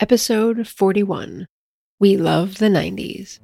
Episode 0.00 0.68
41 0.68 1.48
We 1.98 2.16
Love 2.16 2.58
the 2.58 2.68
90s. 2.68 3.40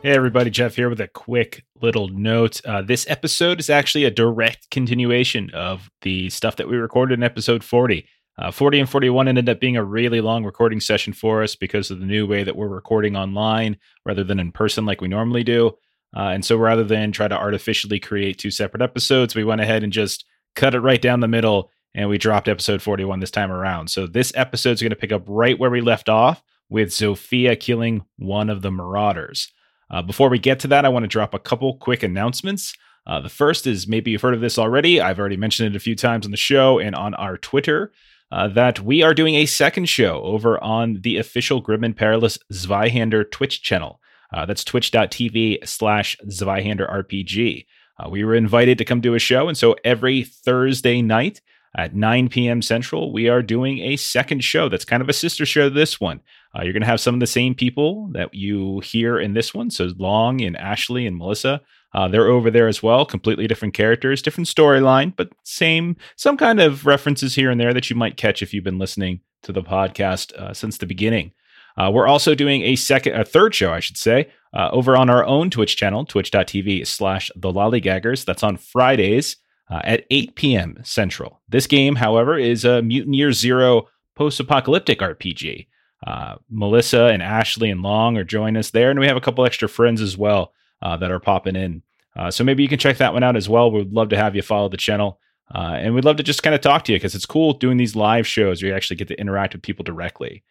Hey, 0.00 0.14
everybody, 0.14 0.48
Jeff 0.48 0.76
here 0.76 0.88
with 0.88 1.00
a 1.00 1.08
quick 1.08 1.64
little 1.82 2.06
note. 2.06 2.64
Uh, 2.64 2.82
this 2.82 3.04
episode 3.10 3.58
is 3.58 3.68
actually 3.68 4.04
a 4.04 4.12
direct 4.12 4.70
continuation 4.70 5.50
of 5.50 5.90
the 6.02 6.30
stuff 6.30 6.54
that 6.56 6.68
we 6.68 6.76
recorded 6.76 7.18
in 7.18 7.24
episode 7.24 7.64
40. 7.64 8.06
Uh, 8.38 8.52
40 8.52 8.78
and 8.78 8.88
41 8.88 9.26
ended 9.26 9.48
up 9.48 9.58
being 9.58 9.76
a 9.76 9.82
really 9.82 10.20
long 10.20 10.44
recording 10.44 10.78
session 10.78 11.12
for 11.12 11.42
us 11.42 11.56
because 11.56 11.90
of 11.90 11.98
the 11.98 12.06
new 12.06 12.28
way 12.28 12.44
that 12.44 12.54
we're 12.54 12.68
recording 12.68 13.16
online 13.16 13.76
rather 14.06 14.22
than 14.22 14.38
in 14.38 14.52
person 14.52 14.86
like 14.86 15.00
we 15.00 15.08
normally 15.08 15.42
do. 15.42 15.72
Uh, 16.16 16.28
and 16.28 16.44
so 16.44 16.56
rather 16.56 16.84
than 16.84 17.10
try 17.10 17.26
to 17.26 17.36
artificially 17.36 17.98
create 17.98 18.38
two 18.38 18.52
separate 18.52 18.82
episodes, 18.82 19.34
we 19.34 19.42
went 19.42 19.60
ahead 19.60 19.82
and 19.82 19.92
just 19.92 20.24
cut 20.54 20.76
it 20.76 20.80
right 20.80 21.02
down 21.02 21.18
the 21.18 21.26
middle 21.26 21.72
and 21.92 22.08
we 22.08 22.18
dropped 22.18 22.46
episode 22.46 22.80
41 22.80 23.18
this 23.18 23.32
time 23.32 23.50
around. 23.50 23.90
So 23.90 24.06
this 24.06 24.32
episode 24.36 24.72
is 24.72 24.80
going 24.80 24.90
to 24.90 24.96
pick 24.96 25.10
up 25.10 25.24
right 25.26 25.58
where 25.58 25.70
we 25.70 25.80
left 25.80 26.08
off 26.08 26.40
with 26.70 26.90
Zofia 26.90 27.58
killing 27.58 28.04
one 28.16 28.48
of 28.48 28.62
the 28.62 28.70
Marauders. 28.70 29.52
Uh, 29.90 30.02
before 30.02 30.28
we 30.28 30.38
get 30.38 30.60
to 30.60 30.68
that, 30.68 30.84
I 30.84 30.88
want 30.88 31.04
to 31.04 31.08
drop 31.08 31.34
a 31.34 31.38
couple 31.38 31.76
quick 31.76 32.02
announcements. 32.02 32.74
Uh, 33.06 33.20
the 33.20 33.28
first 33.28 33.66
is 33.66 33.88
maybe 33.88 34.10
you've 34.10 34.22
heard 34.22 34.34
of 34.34 34.40
this 34.40 34.58
already. 34.58 35.00
I've 35.00 35.18
already 35.18 35.36
mentioned 35.36 35.74
it 35.74 35.76
a 35.76 35.80
few 35.80 35.96
times 35.96 36.26
on 36.26 36.30
the 36.30 36.36
show 36.36 36.78
and 36.78 36.94
on 36.94 37.14
our 37.14 37.38
Twitter 37.38 37.92
uh, 38.30 38.48
that 38.48 38.80
we 38.80 39.02
are 39.02 39.14
doing 39.14 39.36
a 39.36 39.46
second 39.46 39.86
show 39.86 40.22
over 40.22 40.62
on 40.62 41.00
the 41.00 41.16
official 41.16 41.60
Grim 41.60 41.84
and 41.84 41.96
Perilous 41.96 42.38
Zweihander 42.52 43.30
Twitch 43.30 43.62
channel. 43.62 44.00
Uh, 44.32 44.44
that's 44.44 44.64
twitch.tv 44.64 45.66
slash 45.66 46.16
Zweihander 46.26 46.90
RPG. 46.90 47.66
Uh, 47.98 48.10
we 48.10 48.24
were 48.24 48.34
invited 48.34 48.78
to 48.78 48.84
come 48.84 49.00
do 49.00 49.14
a 49.14 49.18
show, 49.18 49.48
and 49.48 49.56
so 49.56 49.74
every 49.84 50.22
Thursday 50.22 51.00
night 51.00 51.40
at 51.78 51.94
9 51.94 52.28
p.m. 52.28 52.60
Central, 52.60 53.12
we 53.12 53.28
are 53.28 53.40
doing 53.40 53.78
a 53.78 53.96
second 53.96 54.42
show 54.42 54.68
that's 54.68 54.84
kind 54.84 55.00
of 55.00 55.08
a 55.08 55.12
sister 55.12 55.46
show 55.46 55.68
to 55.68 55.74
this 55.74 56.00
one. 56.00 56.20
Uh, 56.54 56.62
you're 56.62 56.72
going 56.72 56.82
to 56.82 56.88
have 56.88 57.00
some 57.00 57.14
of 57.14 57.20
the 57.20 57.26
same 57.26 57.54
people 57.54 58.10
that 58.14 58.34
you 58.34 58.80
hear 58.80 59.16
in 59.16 59.32
this 59.32 59.54
one. 59.54 59.70
So 59.70 59.90
Long 59.96 60.40
and 60.40 60.56
Ashley 60.56 61.06
and 61.06 61.16
Melissa, 61.16 61.60
uh, 61.94 62.08
they're 62.08 62.26
over 62.26 62.50
there 62.50 62.66
as 62.66 62.82
well. 62.82 63.06
Completely 63.06 63.46
different 63.46 63.74
characters, 63.74 64.20
different 64.20 64.48
storyline, 64.48 65.14
but 65.16 65.30
same, 65.44 65.96
some 66.16 66.36
kind 66.36 66.60
of 66.60 66.84
references 66.84 67.36
here 67.36 67.48
and 67.48 67.60
there 67.60 67.72
that 67.72 67.88
you 67.88 67.94
might 67.94 68.16
catch 68.16 68.42
if 68.42 68.52
you've 68.52 68.64
been 68.64 68.80
listening 68.80 69.20
to 69.44 69.52
the 69.52 69.62
podcast 69.62 70.32
uh, 70.34 70.52
since 70.52 70.78
the 70.78 70.86
beginning. 70.86 71.30
Uh, 71.76 71.92
we're 71.94 72.08
also 72.08 72.34
doing 72.34 72.62
a 72.62 72.74
second, 72.74 73.14
a 73.14 73.24
third 73.24 73.54
show, 73.54 73.72
I 73.72 73.78
should 73.78 73.96
say, 73.96 74.32
uh, 74.52 74.68
over 74.72 74.96
on 74.96 75.08
our 75.08 75.24
own 75.24 75.48
Twitch 75.48 75.76
channel, 75.76 76.04
twitch.tv 76.04 76.88
slash 76.88 77.30
the 77.36 77.52
lollygaggers. 77.52 78.24
That's 78.24 78.42
on 78.42 78.56
Fridays 78.56 79.36
uh, 79.70 79.80
at 79.84 80.04
8 80.10 80.34
p.m. 80.34 80.78
Central. 80.82 81.40
This 81.48 81.66
game, 81.66 81.96
however, 81.96 82.38
is 82.38 82.64
a 82.64 82.82
Mutant 82.82 83.16
Year 83.16 83.32
Zero 83.32 83.88
post 84.14 84.40
apocalyptic 84.40 85.00
RPG. 85.00 85.66
Uh, 86.06 86.36
Melissa 86.50 87.06
and 87.06 87.22
Ashley 87.22 87.70
and 87.70 87.82
Long 87.82 88.16
are 88.16 88.24
joining 88.24 88.56
us 88.56 88.70
there, 88.70 88.90
and 88.90 89.00
we 89.00 89.06
have 89.06 89.16
a 89.16 89.20
couple 89.20 89.44
extra 89.44 89.68
friends 89.68 90.00
as 90.00 90.16
well 90.16 90.52
uh, 90.80 90.96
that 90.96 91.10
are 91.10 91.20
popping 91.20 91.56
in. 91.56 91.82
Uh, 92.16 92.30
so 92.30 92.44
maybe 92.44 92.62
you 92.62 92.68
can 92.68 92.78
check 92.78 92.98
that 92.98 93.12
one 93.12 93.22
out 93.22 93.36
as 93.36 93.48
well. 93.48 93.70
We'd 93.70 93.92
love 93.92 94.08
to 94.10 94.16
have 94.16 94.34
you 94.34 94.42
follow 94.42 94.68
the 94.68 94.76
channel. 94.76 95.20
Uh, 95.54 95.76
and 95.78 95.94
we'd 95.94 96.04
love 96.04 96.16
to 96.16 96.22
just 96.22 96.42
kind 96.42 96.54
of 96.54 96.60
talk 96.60 96.84
to 96.84 96.92
you 96.92 96.98
because 96.98 97.14
it's 97.14 97.24
cool 97.26 97.54
doing 97.54 97.78
these 97.78 97.96
live 97.96 98.26
shows 98.26 98.62
where 98.62 98.70
you 98.70 98.76
actually 98.76 98.96
get 98.96 99.08
to 99.08 99.18
interact 99.18 99.54
with 99.54 99.62
people 99.62 99.82
directly. 99.82 100.42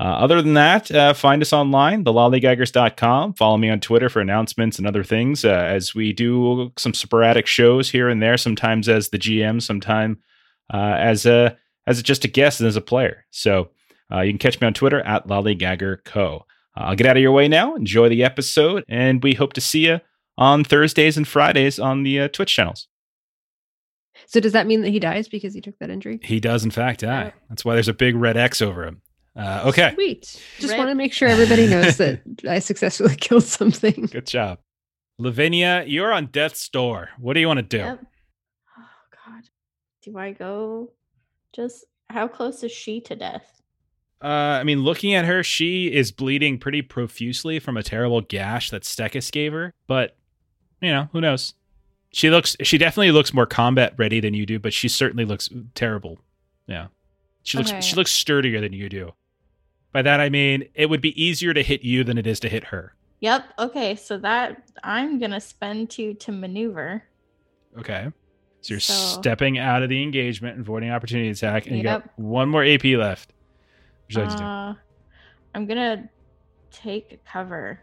Uh, 0.00 0.02
other 0.04 0.42
than 0.42 0.54
that, 0.54 0.90
uh, 0.90 1.14
find 1.14 1.40
us 1.40 1.52
online, 1.52 2.04
thelollygaggers.com. 2.04 3.34
Follow 3.34 3.56
me 3.56 3.70
on 3.70 3.78
Twitter 3.78 4.08
for 4.08 4.20
announcements 4.20 4.76
and 4.78 4.88
other 4.88 5.04
things 5.04 5.44
uh, 5.44 5.50
as 5.50 5.94
we 5.94 6.12
do 6.12 6.72
some 6.76 6.92
sporadic 6.92 7.46
shows 7.46 7.90
here 7.90 8.08
and 8.08 8.20
there, 8.20 8.36
sometimes 8.36 8.88
as 8.88 9.10
the 9.10 9.18
GM, 9.18 9.62
sometimes 9.62 10.18
uh, 10.72 10.96
as 10.98 11.26
a 11.26 11.56
as 11.86 12.02
just 12.02 12.24
a 12.24 12.28
guest 12.28 12.60
and 12.60 12.66
as 12.66 12.76
a 12.76 12.80
player. 12.80 13.24
So 13.30 13.68
uh, 14.12 14.22
you 14.22 14.32
can 14.32 14.38
catch 14.38 14.60
me 14.60 14.66
on 14.66 14.74
Twitter 14.74 15.00
at 15.02 15.28
lollygaggerco. 15.28 16.40
Uh, 16.40 16.40
I'll 16.74 16.96
get 16.96 17.06
out 17.06 17.16
of 17.16 17.22
your 17.22 17.32
way 17.32 17.46
now. 17.46 17.76
Enjoy 17.76 18.08
the 18.08 18.24
episode, 18.24 18.84
and 18.88 19.22
we 19.22 19.34
hope 19.34 19.52
to 19.52 19.60
see 19.60 19.86
you 19.86 20.00
on 20.36 20.64
Thursdays 20.64 21.16
and 21.16 21.28
Fridays 21.28 21.78
on 21.78 22.02
the 22.02 22.28
Twitch 22.30 22.52
channels. 22.52 22.88
So 24.26 24.40
does 24.40 24.52
that 24.52 24.66
mean 24.66 24.82
that 24.82 24.90
he 24.90 24.98
dies 24.98 25.28
because 25.28 25.54
he 25.54 25.60
took 25.60 25.78
that 25.78 25.90
injury? 25.90 26.18
He 26.22 26.40
does, 26.40 26.64
in 26.64 26.70
fact, 26.70 27.00
die. 27.00 27.32
That's 27.48 27.64
why 27.64 27.74
there's 27.74 27.88
a 27.88 27.94
big 27.94 28.16
red 28.16 28.36
X 28.36 28.62
over 28.62 28.84
him. 28.84 29.02
Uh, 29.36 29.64
okay. 29.66 29.92
Sweet. 29.94 30.40
Just 30.58 30.76
want 30.76 30.90
to 30.90 30.94
make 30.94 31.12
sure 31.12 31.28
everybody 31.28 31.66
knows 31.66 31.96
that 31.98 32.22
I 32.48 32.60
successfully 32.60 33.16
killed 33.20 33.44
something. 33.44 34.06
Good 34.06 34.26
job. 34.26 34.58
Lavinia, 35.18 35.84
you're 35.86 36.12
on 36.12 36.26
death's 36.26 36.68
door. 36.68 37.10
What 37.18 37.34
do 37.34 37.40
you 37.40 37.46
want 37.46 37.58
to 37.58 37.62
do? 37.62 37.78
Yep. 37.78 38.06
Oh, 38.78 39.26
God. 39.26 39.42
Do 40.02 40.18
I 40.18 40.32
go 40.32 40.92
just 41.52 41.84
how 42.10 42.28
close 42.28 42.62
is 42.62 42.72
she 42.72 43.00
to 43.02 43.16
death? 43.16 43.62
Uh, 44.22 44.58
I 44.60 44.64
mean, 44.64 44.80
looking 44.80 45.14
at 45.14 45.24
her, 45.24 45.42
she 45.42 45.92
is 45.92 46.10
bleeding 46.10 46.58
pretty 46.58 46.82
profusely 46.82 47.58
from 47.58 47.76
a 47.76 47.82
terrible 47.82 48.20
gash 48.20 48.70
that 48.70 48.82
Stekis 48.82 49.30
gave 49.30 49.52
her. 49.52 49.72
But, 49.86 50.16
you 50.80 50.90
know, 50.90 51.08
who 51.12 51.20
knows? 51.20 51.54
She 52.12 52.30
looks, 52.30 52.56
she 52.62 52.78
definitely 52.78 53.10
looks 53.10 53.34
more 53.34 53.46
combat 53.46 53.94
ready 53.98 54.20
than 54.20 54.32
you 54.32 54.46
do, 54.46 54.58
but 54.58 54.72
she 54.72 54.88
certainly 54.88 55.24
looks 55.24 55.50
terrible. 55.74 56.18
Yeah. 56.66 56.86
She 57.42 57.58
looks, 57.58 57.70
okay. 57.70 57.80
she 57.80 57.96
looks 57.96 58.12
sturdier 58.12 58.60
than 58.60 58.72
you 58.72 58.88
do. 58.88 59.12
By 59.94 60.02
that 60.02 60.20
I 60.20 60.28
mean 60.28 60.68
it 60.74 60.90
would 60.90 61.00
be 61.00 61.22
easier 61.22 61.54
to 61.54 61.62
hit 61.62 61.82
you 61.82 62.02
than 62.02 62.18
it 62.18 62.26
is 62.26 62.40
to 62.40 62.48
hit 62.48 62.64
her. 62.64 62.96
Yep. 63.20 63.44
Okay. 63.60 63.94
So 63.94 64.18
that 64.18 64.64
I'm 64.82 65.20
gonna 65.20 65.40
spend 65.40 65.88
two 65.88 66.14
to 66.14 66.32
maneuver. 66.32 67.04
Okay. 67.78 68.08
So 68.60 68.74
you're 68.74 68.80
so, 68.80 69.20
stepping 69.20 69.56
out 69.56 69.84
of 69.84 69.88
the 69.88 70.02
engagement 70.02 70.56
and 70.56 70.64
avoiding 70.64 70.90
opportunity 70.90 71.30
attack, 71.30 71.66
and 71.66 71.76
yep. 71.76 71.78
you 71.78 71.84
got 71.84 72.18
one 72.18 72.48
more 72.48 72.64
AP 72.64 72.84
left. 72.84 73.32
What 74.10 74.16
would 74.16 74.16
you 74.16 74.22
like 74.22 74.30
uh, 74.30 74.36
to 74.36 74.72
do? 74.72 74.80
I'm 75.54 75.66
gonna 75.66 76.10
take 76.72 77.24
cover. 77.24 77.78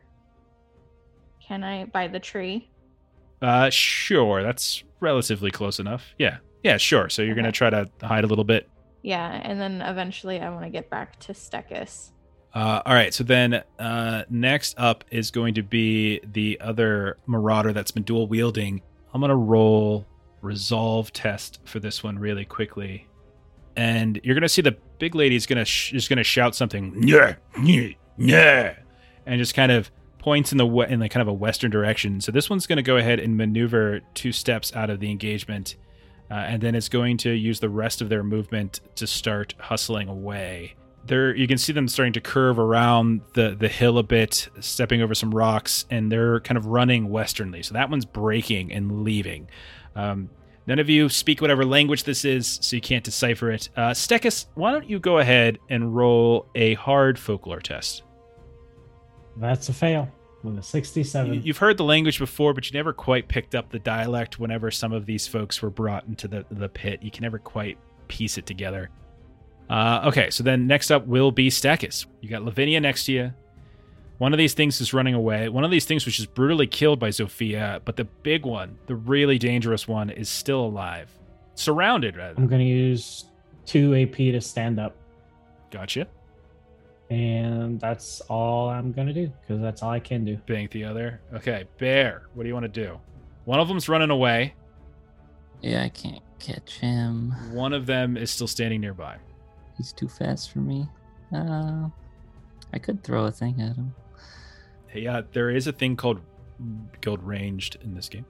Can 1.39 1.63
I 1.63 1.85
by 1.85 2.07
the 2.09 2.19
tree? 2.19 2.69
Uh, 3.41 3.69
sure. 3.69 4.43
That's 4.43 4.83
relatively 4.99 5.49
close 5.49 5.79
enough. 5.79 6.13
Yeah. 6.19 6.39
Yeah, 6.61 6.75
sure. 6.75 7.07
So 7.07 7.21
you're 7.21 7.31
okay. 7.31 7.41
gonna 7.41 7.53
try 7.53 7.69
to 7.69 7.89
hide 8.03 8.25
a 8.25 8.27
little 8.27 8.43
bit. 8.43 8.67
Yeah, 9.01 9.29
and 9.43 9.59
then 9.59 9.81
eventually 9.81 10.39
I 10.39 10.49
want 10.49 10.63
to 10.63 10.69
get 10.69 10.89
back 10.89 11.19
to 11.21 11.33
Stekis. 11.33 12.11
Uh, 12.53 12.81
all 12.85 12.93
right, 12.93 13.13
so 13.13 13.23
then 13.23 13.63
uh, 13.79 14.23
next 14.29 14.77
up 14.77 15.03
is 15.09 15.31
going 15.31 15.53
to 15.53 15.63
be 15.63 16.19
the 16.33 16.59
other 16.59 17.17
Marauder 17.25 17.71
that's 17.73 17.91
been 17.91 18.03
dual 18.03 18.27
wielding. 18.27 18.81
I'm 19.13 19.21
gonna 19.21 19.35
roll 19.35 20.05
resolve 20.41 21.13
test 21.13 21.59
for 21.65 21.79
this 21.79 22.03
one 22.03 22.19
really 22.19 22.45
quickly, 22.45 23.07
and 23.75 24.19
you're 24.23 24.35
gonna 24.35 24.49
see 24.49 24.61
the 24.61 24.75
big 24.99 25.15
lady 25.15 25.35
is 25.35 25.45
gonna 25.45 25.65
sh- 25.65 25.91
just 25.91 26.09
gonna 26.09 26.23
shout 26.23 26.55
something, 26.55 26.93
yeah, 27.07 27.35
yeah, 27.63 27.89
yeah, 28.17 28.75
and 29.25 29.39
just 29.39 29.53
kind 29.53 29.71
of 29.71 29.89
points 30.19 30.51
in 30.51 30.57
the 30.57 30.65
we- 30.65 30.87
in 30.87 30.99
like 30.99 31.11
kind 31.11 31.21
of 31.21 31.27
a 31.27 31.33
western 31.33 31.71
direction. 31.71 32.19
So 32.21 32.31
this 32.31 32.49
one's 32.49 32.67
gonna 32.67 32.81
go 32.81 32.97
ahead 32.97 33.19
and 33.19 33.37
maneuver 33.37 34.01
two 34.13 34.31
steps 34.33 34.75
out 34.75 34.89
of 34.89 34.99
the 34.99 35.09
engagement 35.09 35.75
uh, 36.31 36.35
and 36.35 36.61
then 36.61 36.75
it's 36.75 36.87
going 36.87 37.17
to 37.17 37.31
use 37.31 37.59
the 37.59 37.69
rest 37.69 38.01
of 38.01 38.07
their 38.07 38.23
movement 38.23 38.79
to 38.95 39.05
start 39.05 39.53
hustling 39.59 40.07
away. 40.07 40.75
There, 41.05 41.35
you 41.35 41.45
can 41.45 41.57
see 41.57 41.73
them 41.73 41.89
starting 41.89 42.13
to 42.13 42.21
curve 42.21 42.57
around 42.57 43.21
the 43.33 43.55
the 43.59 43.67
hill 43.67 43.97
a 43.97 44.03
bit, 44.03 44.47
stepping 44.61 45.01
over 45.01 45.13
some 45.13 45.31
rocks, 45.31 45.85
and 45.89 46.09
they're 46.11 46.39
kind 46.39 46.57
of 46.57 46.67
running 46.67 47.09
westernly. 47.09 47.63
So 47.63 47.73
that 47.73 47.89
one's 47.89 48.05
breaking 48.05 48.71
and 48.71 49.03
leaving. 49.03 49.49
Um, 49.95 50.29
none 50.67 50.79
of 50.79 50.89
you 50.89 51.09
speak 51.09 51.41
whatever 51.41 51.65
language 51.65 52.05
this 52.05 52.23
is, 52.23 52.59
so 52.61 52.77
you 52.77 52.81
can't 52.81 53.03
decipher 53.03 53.51
it. 53.51 53.69
Uh, 53.75 53.93
why 54.53 54.71
don't 54.71 54.89
you 54.89 54.99
go 54.99 55.17
ahead 55.17 55.57
and 55.69 55.93
roll 55.93 56.47
a 56.55 56.75
hard 56.75 57.19
folklore 57.19 57.59
test? 57.59 58.03
That's 59.35 59.67
a 59.69 59.73
fail 59.73 60.07
a 60.45 60.63
67. 60.63 61.43
You've 61.43 61.57
heard 61.57 61.77
the 61.77 61.83
language 61.83 62.19
before, 62.19 62.53
but 62.53 62.69
you 62.69 62.77
never 62.77 62.93
quite 62.93 63.27
picked 63.27 63.55
up 63.55 63.69
the 63.69 63.79
dialect 63.79 64.39
whenever 64.39 64.71
some 64.71 64.91
of 64.91 65.05
these 65.05 65.27
folks 65.27 65.61
were 65.61 65.69
brought 65.69 66.05
into 66.07 66.27
the, 66.27 66.45
the 66.51 66.69
pit. 66.69 67.01
You 67.01 67.11
can 67.11 67.23
never 67.23 67.39
quite 67.39 67.77
piece 68.07 68.37
it 68.37 68.45
together. 68.45 68.89
Uh, 69.69 70.01
okay, 70.05 70.29
so 70.29 70.43
then 70.43 70.67
next 70.67 70.91
up 70.91 71.07
will 71.07 71.31
be 71.31 71.49
Stekis. 71.49 72.05
You 72.19 72.29
got 72.29 72.43
Lavinia 72.43 72.79
next 72.79 73.05
to 73.05 73.13
you. 73.13 73.33
One 74.17 74.33
of 74.33 74.37
these 74.37 74.53
things 74.53 74.81
is 74.81 74.93
running 74.93 75.15
away. 75.15 75.49
One 75.49 75.63
of 75.63 75.71
these 75.71 75.85
things 75.85 76.05
was 76.05 76.15
just 76.15 76.33
brutally 76.33 76.67
killed 76.67 76.99
by 76.99 77.09
Zofia, 77.09 77.79
but 77.85 77.95
the 77.95 78.03
big 78.03 78.45
one, 78.45 78.77
the 78.85 78.95
really 78.95 79.37
dangerous 79.39 79.87
one, 79.87 80.09
is 80.09 80.29
still 80.29 80.65
alive. 80.65 81.09
Surrounded, 81.55 82.17
rather. 82.17 82.35
I'm 82.37 82.47
going 82.47 82.59
to 82.61 82.67
use 82.67 83.25
2 83.65 83.95
AP 83.95 84.15
to 84.15 84.41
stand 84.41 84.79
up. 84.79 84.95
Gotcha 85.71 86.07
and 87.11 87.77
that's 87.77 88.21
all 88.21 88.69
I'm 88.69 88.93
gonna 88.93 89.13
do 89.13 89.29
because 89.41 89.61
that's 89.61 89.83
all 89.83 89.89
I 89.89 89.99
can 89.99 90.23
do. 90.23 90.37
Bank 90.47 90.71
the 90.71 90.85
other. 90.85 91.19
Okay, 91.33 91.65
Bear. 91.77 92.23
What 92.33 92.43
do 92.43 92.47
you 92.47 92.53
want 92.53 92.63
to 92.63 92.69
do? 92.69 92.97
One 93.43 93.59
of 93.59 93.67
them's 93.67 93.89
running 93.89 94.11
away. 94.11 94.53
Yeah, 95.61 95.83
I 95.83 95.89
can't 95.89 96.21
catch 96.39 96.79
him. 96.79 97.31
One 97.51 97.73
of 97.73 97.85
them 97.85 98.15
is 98.15 98.31
still 98.31 98.47
standing 98.47 98.79
nearby. 98.79 99.17
He's 99.77 99.91
too 99.91 100.07
fast 100.07 100.51
for 100.53 100.59
me. 100.59 100.87
Uh, 101.35 101.89
I 102.71 102.79
could 102.79 103.03
throw 103.03 103.25
a 103.25 103.31
thing 103.31 103.59
at 103.59 103.75
him. 103.75 103.93
Yeah, 104.93 105.21
there 105.33 105.49
is 105.49 105.67
a 105.67 105.73
thing 105.73 105.97
called 105.97 106.21
called 107.01 107.21
ranged 107.23 107.77
in 107.83 107.93
this 107.93 108.07
game. 108.07 108.25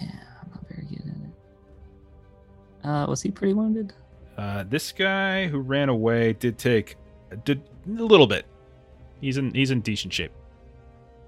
Yeah, 0.00 0.06
I'm 0.40 0.50
not 0.50 0.68
very 0.68 0.86
good 0.86 1.00
at 1.00 1.16
it. 1.16 2.88
Uh, 2.88 3.06
was 3.08 3.22
he 3.22 3.32
pretty 3.32 3.54
wounded? 3.54 3.92
Uh, 4.36 4.62
this 4.68 4.92
guy 4.92 5.48
who 5.48 5.58
ran 5.58 5.88
away 5.88 6.32
did 6.34 6.58
take 6.58 6.96
did 7.44 7.62
a 7.86 7.90
little 8.02 8.26
bit. 8.26 8.46
He's 9.20 9.36
in 9.38 9.52
he's 9.54 9.70
in 9.70 9.80
decent 9.80 10.12
shape. 10.12 10.32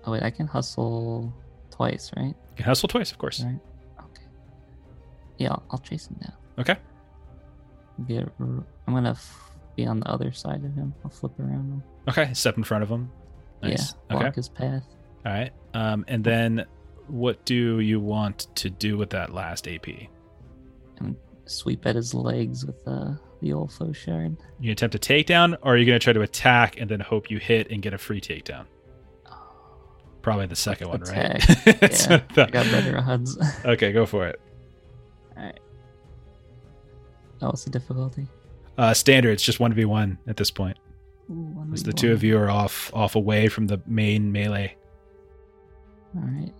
Oh 0.04 0.12
wait, 0.12 0.22
I 0.22 0.30
can 0.30 0.46
hustle 0.46 1.32
twice, 1.70 2.10
right? 2.16 2.26
You 2.28 2.56
can 2.56 2.64
hustle 2.66 2.88
twice, 2.88 3.10
of 3.12 3.18
course. 3.18 3.42
Right. 3.42 3.58
Okay. 4.00 4.22
Yeah, 5.38 5.50
I'll, 5.50 5.62
I'll 5.70 5.78
chase 5.78 6.06
him 6.08 6.16
down. 6.22 6.32
Okay. 6.58 6.76
Get. 8.06 8.28
r- 8.40 8.64
I'm 8.86 8.94
gonna 8.94 9.10
f- 9.10 9.50
be 9.76 9.86
on 9.86 10.00
the 10.00 10.08
other 10.08 10.32
side 10.32 10.64
of 10.64 10.74
him. 10.74 10.94
I'll 11.04 11.10
flip 11.10 11.38
around 11.38 11.70
him. 11.72 11.82
Okay. 12.08 12.32
Step 12.34 12.56
in 12.56 12.64
front 12.64 12.82
of 12.82 12.88
him. 12.88 13.10
Nice. 13.62 13.94
Yeah, 14.10 14.16
okay. 14.16 14.24
block 14.24 14.34
his 14.36 14.48
path. 14.48 14.84
All 15.26 15.32
right. 15.32 15.52
Um, 15.74 16.04
and 16.08 16.22
then 16.22 16.64
what 17.08 17.44
do 17.44 17.80
you 17.80 17.98
want 18.00 18.46
to 18.56 18.70
do 18.70 18.96
with 18.96 19.10
that 19.10 19.32
last 19.34 19.66
AP? 19.66 19.86
and 21.00 21.14
sweep 21.46 21.86
at 21.86 21.94
his 21.94 22.12
legs 22.12 22.64
with 22.66 22.76
uh, 22.86 23.12
the 23.40 23.52
old 23.52 23.72
fauchard. 23.72 24.36
You 24.60 24.72
attempt 24.72 24.94
a 24.94 24.98
takedown, 24.98 25.56
or 25.62 25.74
are 25.74 25.76
you 25.76 25.86
going 25.86 25.98
to 25.98 26.02
try 26.02 26.12
to 26.12 26.22
attack 26.22 26.78
and 26.80 26.90
then 26.90 27.00
hope 27.00 27.30
you 27.30 27.38
hit 27.38 27.70
and 27.70 27.82
get 27.82 27.94
a 27.94 27.98
free 27.98 28.20
takedown? 28.20 28.66
Probably 30.22 30.46
the 30.46 30.56
second 30.56 30.88
one, 30.88 31.00
right? 31.02 31.40
That's 31.80 32.06
yeah, 32.06 32.20
what 32.34 32.38
I 32.38 32.42
I 32.42 32.50
got 32.50 32.66
better 32.66 32.98
odds. 32.98 33.38
Okay, 33.64 33.92
go 33.92 34.04
for 34.04 34.26
it. 34.26 34.40
oh, 37.40 37.46
what's 37.46 37.64
the 37.64 37.70
difficulty? 37.70 38.26
Uh, 38.76 38.92
standard. 38.94 39.30
It's 39.32 39.42
just 39.42 39.60
one 39.60 39.72
v 39.72 39.84
one 39.84 40.18
at 40.26 40.36
this 40.36 40.50
point. 40.50 40.76
Ooh, 41.30 41.34
one 41.34 41.72
As 41.72 41.82
the 41.82 41.92
two 41.92 42.12
of 42.12 42.24
you 42.24 42.36
are 42.38 42.50
off, 42.50 42.92
off 42.94 43.14
away 43.14 43.48
from 43.48 43.66
the 43.66 43.80
main 43.86 44.32
melee. 44.32 44.76
All 46.16 46.22
right. 46.22 46.52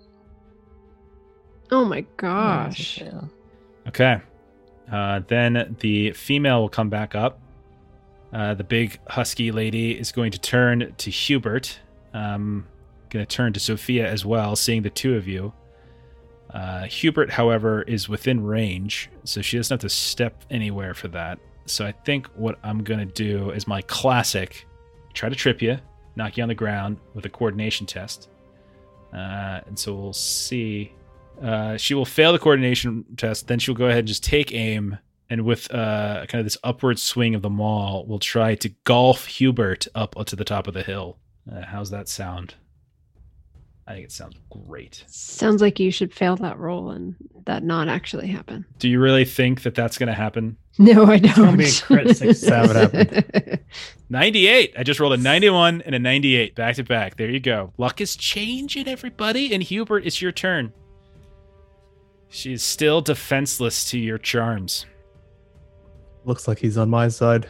Oh 1.70 1.84
my 1.84 2.00
that's 2.00 2.12
a 2.12 2.16
gosh. 2.16 2.98
fail. 3.00 3.30
Okay. 3.88 4.20
Uh, 4.90 5.20
then 5.26 5.76
the 5.80 6.12
female 6.12 6.60
will 6.60 6.68
come 6.68 6.88
back 6.88 7.14
up. 7.14 7.40
Uh, 8.32 8.54
the 8.54 8.64
big 8.64 8.98
husky 9.08 9.50
lady 9.50 9.98
is 9.98 10.12
going 10.12 10.32
to 10.32 10.38
turn 10.38 10.94
to 10.98 11.10
Hubert. 11.10 11.78
Um, 12.14 12.66
going 13.10 13.24
to 13.24 13.36
turn 13.36 13.52
to 13.54 13.60
Sophia 13.60 14.06
as 14.10 14.24
well, 14.24 14.54
seeing 14.56 14.82
the 14.82 14.90
two 14.90 15.16
of 15.16 15.26
you. 15.26 15.52
Uh, 16.50 16.84
Hubert, 16.84 17.30
however, 17.30 17.82
is 17.82 18.08
within 18.08 18.42
range, 18.42 19.10
so 19.24 19.42
she 19.42 19.56
doesn't 19.56 19.74
have 19.74 19.80
to 19.80 19.94
step 19.94 20.44
anywhere 20.50 20.94
for 20.94 21.08
that. 21.08 21.38
So 21.66 21.84
I 21.84 21.92
think 21.92 22.26
what 22.28 22.58
I'm 22.62 22.82
going 22.82 23.00
to 23.00 23.12
do 23.12 23.50
is 23.50 23.66
my 23.66 23.82
classic 23.82 24.66
try 25.12 25.28
to 25.28 25.34
trip 25.34 25.60
you, 25.60 25.78
knock 26.16 26.36
you 26.36 26.42
on 26.42 26.48
the 26.48 26.54
ground 26.54 26.98
with 27.14 27.26
a 27.26 27.28
coordination 27.28 27.86
test. 27.86 28.28
Uh, 29.12 29.60
and 29.66 29.78
so 29.78 29.94
we'll 29.94 30.12
see 30.12 30.92
uh, 31.42 31.76
she 31.76 31.94
will 31.94 32.04
fail 32.04 32.32
the 32.32 32.38
coordination 32.38 33.04
test. 33.16 33.48
Then 33.48 33.58
she'll 33.58 33.74
go 33.74 33.86
ahead 33.86 34.00
and 34.00 34.08
just 34.08 34.24
take 34.24 34.52
aim, 34.52 34.98
and 35.30 35.44
with 35.44 35.72
uh, 35.72 36.26
kind 36.26 36.40
of 36.40 36.44
this 36.46 36.58
upward 36.64 36.98
swing 36.98 37.34
of 37.34 37.42
the 37.42 37.50
maul, 37.50 38.06
will 38.06 38.18
try 38.18 38.54
to 38.56 38.68
golf 38.84 39.26
Hubert 39.26 39.86
up 39.94 40.14
to 40.26 40.36
the 40.36 40.44
top 40.44 40.66
of 40.66 40.74
the 40.74 40.82
hill. 40.82 41.18
Uh, 41.50 41.62
how's 41.62 41.90
that 41.90 42.08
sound? 42.08 42.54
I 43.86 43.92
think 43.92 44.04
it 44.04 44.12
sounds 44.12 44.36
great. 44.50 45.02
Sounds 45.06 45.62
like 45.62 45.80
you 45.80 45.90
should 45.90 46.12
fail 46.12 46.36
that 46.36 46.58
roll 46.58 46.90
and 46.90 47.14
that 47.46 47.62
not 47.62 47.88
actually 47.88 48.26
happen. 48.26 48.66
Do 48.78 48.86
you 48.86 49.00
really 49.00 49.24
think 49.24 49.62
that 49.62 49.74
that's 49.74 49.96
going 49.96 50.08
to 50.08 50.14
happen? 50.14 50.56
No, 50.80 51.06
I 51.06 51.18
don't. 51.18 51.34
gonna 51.34 51.56
be 51.56 51.64
a 51.64 51.72
crit 51.72 52.16
success. 52.16 52.40
That 52.42 52.68
would 52.68 52.76
happen. 52.76 53.58
98. 54.10 54.74
I 54.78 54.84
just 54.84 55.00
rolled 55.00 55.14
a 55.14 55.16
91 55.16 55.82
and 55.82 55.92
a 55.92 55.98
98 55.98 56.54
back 56.54 56.76
to 56.76 56.84
back. 56.84 57.16
There 57.16 57.28
you 57.28 57.40
go. 57.40 57.72
Luck 57.78 58.00
is 58.00 58.14
changing, 58.14 58.86
everybody. 58.86 59.52
And 59.52 59.60
Hubert, 59.60 60.06
it's 60.06 60.22
your 60.22 60.30
turn. 60.30 60.72
She 62.28 62.52
is 62.52 62.62
still 62.62 63.00
defenseless 63.00 63.88
to 63.90 63.98
your 63.98 64.18
charms. 64.18 64.86
Looks 66.24 66.46
like 66.46 66.58
he's 66.58 66.76
on 66.76 66.90
my 66.90 67.08
side. 67.08 67.48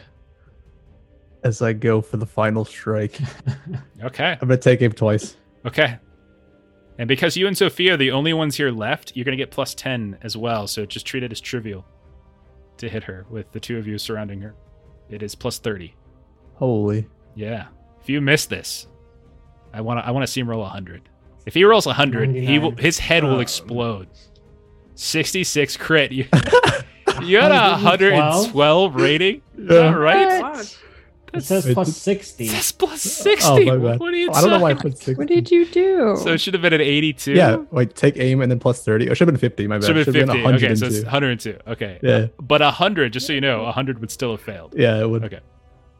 As 1.43 1.61
I 1.61 1.73
go 1.73 2.01
for 2.01 2.17
the 2.17 2.25
final 2.25 2.65
strike, 2.65 3.19
Okay. 4.03 4.31
I'm 4.41 4.47
gonna 4.47 4.57
take 4.57 4.81
him 4.81 4.91
twice. 4.91 5.35
Okay. 5.65 5.97
And 6.97 7.07
because 7.07 7.37
you 7.37 7.47
and 7.47 7.57
Sophia 7.57 7.93
are 7.93 7.97
the 7.97 8.11
only 8.11 8.33
ones 8.33 8.57
here 8.57 8.71
left, 8.71 9.13
you're 9.15 9.23
going 9.23 9.37
to 9.37 9.41
get 9.41 9.51
plus 9.51 9.73
10 9.73 10.17
as 10.21 10.35
well. 10.35 10.67
So 10.67 10.85
just 10.85 11.05
treat 11.05 11.23
it 11.23 11.31
as 11.31 11.39
trivial 11.39 11.85
to 12.75 12.89
hit 12.89 13.05
her 13.05 13.25
with 13.29 13.49
the 13.53 13.59
two 13.61 13.77
of 13.77 13.87
you 13.87 13.97
surrounding 13.97 14.41
her. 14.41 14.53
It 15.09 15.23
is 15.23 15.33
plus 15.33 15.59
30. 15.59 15.95
Holy! 16.55 17.07
Yeah. 17.35 17.67
If 18.01 18.09
you 18.09 18.19
miss 18.19 18.47
this, 18.47 18.87
I 19.73 19.79
want 19.79 20.01
to 20.01 20.05
I 20.05 20.11
want 20.11 20.23
to 20.23 20.27
see 20.31 20.41
him 20.41 20.49
roll 20.49 20.59
100. 20.61 21.07
If 21.45 21.53
he 21.53 21.63
rolls 21.63 21.85
100, 21.85 22.35
he 22.35 22.59
will 22.59 22.75
his 22.75 22.99
head 22.99 23.23
will 23.23 23.35
Oh. 23.37 23.39
explode. 23.39 24.09
66 25.03 25.77
crit. 25.77 26.11
You, 26.11 26.25
you 27.23 27.39
got 27.39 27.51
a 27.51 27.81
112? 27.81 28.53
112 28.53 28.95
rating? 28.95 29.41
Is 29.57 29.67
that 29.69 29.89
right? 29.91 30.41
What? 30.41 30.75
It 31.31 31.43
says 31.43 31.65
Wait, 31.65 31.75
plus 31.75 31.87
th- 32.03 32.23
60. 32.25 32.47
plus 32.79 33.01
60. 33.01 33.47
Oh 33.47 33.77
my 33.77 33.77
bad. 33.91 33.99
What 33.99 34.13
are 34.13 34.17
you 34.17 34.31
I 34.31 34.41
don't 34.41 34.49
know 34.49 34.59
why 34.59 34.71
I 34.71 34.73
talking- 34.73 34.91
put 34.91 34.99
six. 34.99 35.17
What 35.17 35.27
did 35.27 35.51
you 35.51 35.65
do? 35.67 36.17
So 36.21 36.33
it 36.33 36.41
should 36.41 36.55
have 36.55 36.61
been 36.63 36.73
an 36.73 36.81
82. 36.81 37.33
Yeah, 37.33 37.57
like 37.71 37.93
take 37.93 38.17
aim 38.17 38.41
and 38.41 38.51
then 38.51 38.59
plus 38.59 38.83
thirty. 38.83 39.05
It 39.05 39.15
should 39.15 39.27
have 39.27 39.33
been 39.35 39.39
fifty. 39.39 39.67
My 39.67 39.77
bad. 39.77 39.85
Should 39.85 39.95
have 39.95 40.05
been 40.07 40.27
50. 40.27 40.41
Should've 40.41 40.55
Okay, 40.63 40.75
so 40.75 40.85
it's 40.87 41.03
102. 41.05 41.51
102. 41.51 41.71
Okay. 41.71 41.99
Yeah, 42.01 42.27
But 42.41 42.61
100, 42.61 43.13
just 43.13 43.27
so 43.27 43.33
you 43.33 43.41
know, 43.41 43.61
100 43.63 43.99
would 43.99 44.09
still 44.09 44.31
have 44.31 44.41
failed. 44.41 44.73
yeah, 44.75 44.99
it 44.99 45.07
would. 45.07 45.23
Okay. 45.25 45.39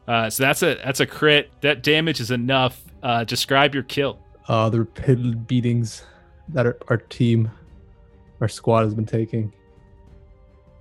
Uh, 0.08 0.28
so 0.30 0.42
that's 0.42 0.62
a 0.64 0.74
that's 0.84 0.98
a 0.98 1.06
crit. 1.06 1.50
That 1.60 1.84
damage 1.84 2.18
is 2.20 2.32
enough. 2.32 2.82
Uh, 3.02 3.22
describe 3.22 3.72
your 3.72 3.84
kill. 3.84 4.18
Uh, 4.48 4.68
the 4.68 4.80
repeated 4.80 5.46
beatings 5.46 6.02
that 6.48 6.66
our, 6.66 6.76
our 6.88 6.96
team, 6.96 7.52
our 8.40 8.48
squad 8.48 8.84
has 8.84 8.94
been 8.94 9.06
taking. 9.06 9.52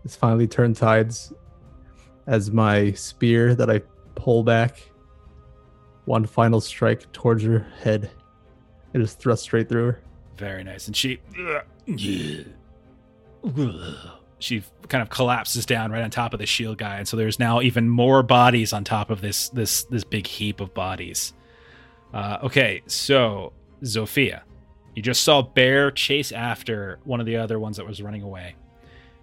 It's 0.06 0.15
finally 0.15 0.47
turned 0.47 0.75
tides 0.75 1.33
as 2.27 2.51
my 2.51 2.91
spear 2.94 3.56
that 3.56 3.69
I 3.69 3.81
pull 4.15 4.44
back. 4.44 4.81
One 6.06 6.25
final 6.25 6.61
strike 6.61 7.11
towards 7.11 7.44
her 7.44 7.67
head. 7.81 8.09
It 8.94 9.01
is 9.01 9.13
thrust 9.13 9.44
straight 9.44 9.69
through 9.69 9.85
her. 9.85 10.01
Very 10.38 10.63
nice. 10.63 10.88
And 10.88 10.95
she 10.95 11.19
she 14.39 14.63
kind 14.88 15.01
of 15.01 15.09
collapses 15.09 15.65
down 15.65 15.91
right 15.91 16.01
on 16.01 16.09
top 16.09 16.33
of 16.33 16.39
the 16.39 16.45
shield 16.45 16.77
guy, 16.77 16.97
and 16.97 17.07
so 17.07 17.18
there's 17.18 17.39
now 17.39 17.61
even 17.61 17.89
more 17.89 18.23
bodies 18.23 18.73
on 18.73 18.83
top 18.83 19.09
of 19.09 19.21
this 19.21 19.49
this 19.49 19.83
this 19.83 20.04
big 20.04 20.25
heap 20.25 20.61
of 20.61 20.73
bodies. 20.73 21.33
Uh, 22.13 22.39
okay, 22.44 22.81
so 22.87 23.54
Zofia, 23.83 24.42
you 24.95 25.01
just 25.01 25.23
saw 25.23 25.41
Bear 25.41 25.91
chase 25.91 26.31
after 26.31 26.99
one 27.03 27.19
of 27.19 27.25
the 27.25 27.37
other 27.37 27.59
ones 27.59 27.77
that 27.77 27.85
was 27.87 28.01
running 28.01 28.23
away. 28.23 28.55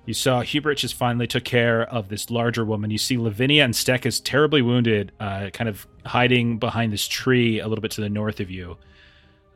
You 0.07 0.15
saw 0.15 0.41
Hubert 0.41 0.77
just 0.77 0.95
finally 0.95 1.27
took 1.27 1.45
care 1.45 1.83
of 1.83 2.09
this 2.09 2.31
larger 2.31 2.65
woman. 2.65 2.91
You 2.91 2.99
see 2.99 3.19
Lavinia 3.19 3.65
and 3.65 3.75
Stekis 3.75 4.21
terribly 4.23 4.63
wounded, 4.63 5.11
uh, 5.19 5.51
kind 5.53 5.69
of 5.69 5.87
hiding 6.05 6.59
behind 6.59 6.93
this 6.93 7.09
tree 7.09 7.59
a 7.59 7.67
little 7.67 7.83
bit 7.83 7.91
to 7.93 8.01
the 8.01 8.09
north 8.09 8.39
of 8.39 8.49
you. 8.49 8.77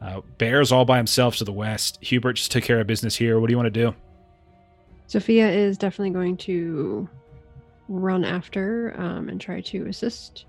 Uh, 0.02 0.22
Bear's 0.38 0.72
all 0.72 0.84
by 0.84 0.96
himself 0.96 1.36
to 1.36 1.44
the 1.44 1.52
west. 1.52 1.98
Hubert 2.00 2.32
just 2.34 2.50
took 2.50 2.64
care 2.64 2.80
of 2.80 2.86
business 2.88 3.14
here. 3.14 3.38
What 3.38 3.46
do 3.46 3.52
you 3.52 3.58
want 3.58 3.72
to 3.72 3.80
do? 3.80 3.94
Sophia 5.06 5.48
is 5.48 5.78
definitely 5.78 6.10
going 6.10 6.36
to 6.38 7.08
run 7.88 8.24
after 8.24 8.94
um, 8.98 9.28
and 9.28 9.40
try 9.40 9.60
to 9.60 9.86
assist. 9.86 10.46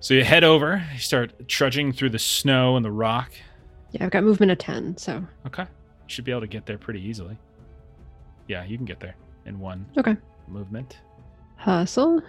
So 0.00 0.14
you 0.14 0.24
head 0.24 0.42
over, 0.42 0.84
you 0.92 0.98
start 0.98 1.48
trudging 1.48 1.92
through 1.92 2.10
the 2.10 2.18
snow 2.18 2.76
and 2.76 2.84
the 2.84 2.90
rock. 2.90 3.32
Yeah, 3.92 4.04
I've 4.04 4.10
got 4.10 4.24
movement 4.24 4.50
of 4.52 4.58
10, 4.58 4.96
so 4.96 5.24
Okay. 5.46 5.62
You 5.62 5.68
should 6.08 6.24
be 6.24 6.30
able 6.32 6.40
to 6.42 6.46
get 6.46 6.66
there 6.66 6.78
pretty 6.78 7.00
easily. 7.00 7.36
Yeah, 8.48 8.64
you 8.64 8.76
can 8.76 8.84
get 8.86 9.00
there 9.00 9.14
in 9.46 9.58
one 9.60 9.86
Okay. 9.98 10.16
movement. 10.48 10.98
hustle. 11.56 12.20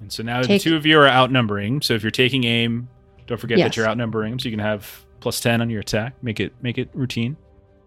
And 0.00 0.10
so 0.10 0.22
now 0.22 0.40
Take- 0.40 0.62
the 0.62 0.70
two 0.70 0.76
of 0.76 0.86
you 0.86 0.98
are 0.98 1.06
outnumbering. 1.06 1.82
So 1.82 1.92
if 1.94 2.02
you're 2.02 2.10
taking 2.10 2.44
aim, 2.44 2.88
don't 3.26 3.38
forget 3.38 3.58
that 3.58 3.76
you're 3.76 3.86
outnumbering, 3.86 4.38
so 4.38 4.48
you 4.48 4.50
can 4.52 4.64
have 4.64 5.04
plus 5.20 5.40
ten 5.40 5.60
on 5.60 5.68
your 5.68 5.80
attack. 5.80 6.14
Make 6.22 6.40
it 6.40 6.54
make 6.62 6.78
it 6.78 6.88
routine. 6.94 7.36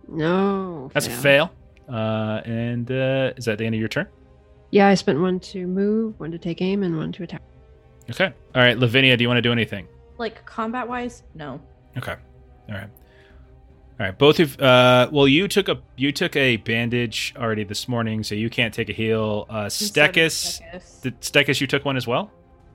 No. 0.08 0.92
That's 0.94 1.08
a 1.08 1.10
fail. 1.10 1.52
Uh, 1.90 2.42
and 2.46 2.90
uh, 2.92 3.34
is 3.36 3.46
that 3.46 3.58
the 3.58 3.66
end 3.66 3.74
of 3.74 3.80
your 3.80 3.88
turn? 3.90 4.06
Yeah, 4.70 4.88
I 4.88 4.94
spent 4.94 5.20
one 5.20 5.40
to 5.40 5.66
move, 5.66 6.20
one 6.20 6.30
to 6.32 6.38
take 6.38 6.62
aim, 6.62 6.84
and 6.84 6.96
one 6.98 7.12
to 7.14 7.24
attack. 7.24 7.42
Okay. 8.12 8.32
All 8.54 8.62
right, 8.62 8.78
Lavinia, 8.78 9.18
do 9.18 9.24
you 9.24 9.28
want 9.28 9.38
to 9.40 9.42
do 9.42 9.52
anything? 9.52 9.88
Like 10.20 10.46
combat 10.46 10.88
wise, 10.88 11.24
no. 11.34 11.60
Okay. 11.98 12.16
All 12.70 12.76
right. 12.76 12.90
All 14.00 14.08
right. 14.08 14.18
Both 14.18 14.40
of 14.40 14.60
uh 14.60 15.10
well 15.12 15.28
you 15.28 15.48
took 15.48 15.70
a 15.70 15.82
you 15.96 16.12
took 16.12 16.36
a 16.36 16.58
bandage 16.58 17.34
already 17.38 17.64
this 17.64 17.88
morning, 17.88 18.24
so 18.24 18.36
you 18.36 18.50
can't 18.50 18.74
take 18.74 18.90
a 18.90 18.94
heal. 18.94 19.46
Uh 19.50 19.54
And 19.64 19.72
so 19.72 19.86
did 19.94 20.14
Stekis 20.14 20.62
Stekis. 20.74 21.14
Stekis 21.22 21.62
you 21.62 21.68
took 21.68 21.86
one 21.86 21.98
as 21.98 22.08
well? 22.08 22.32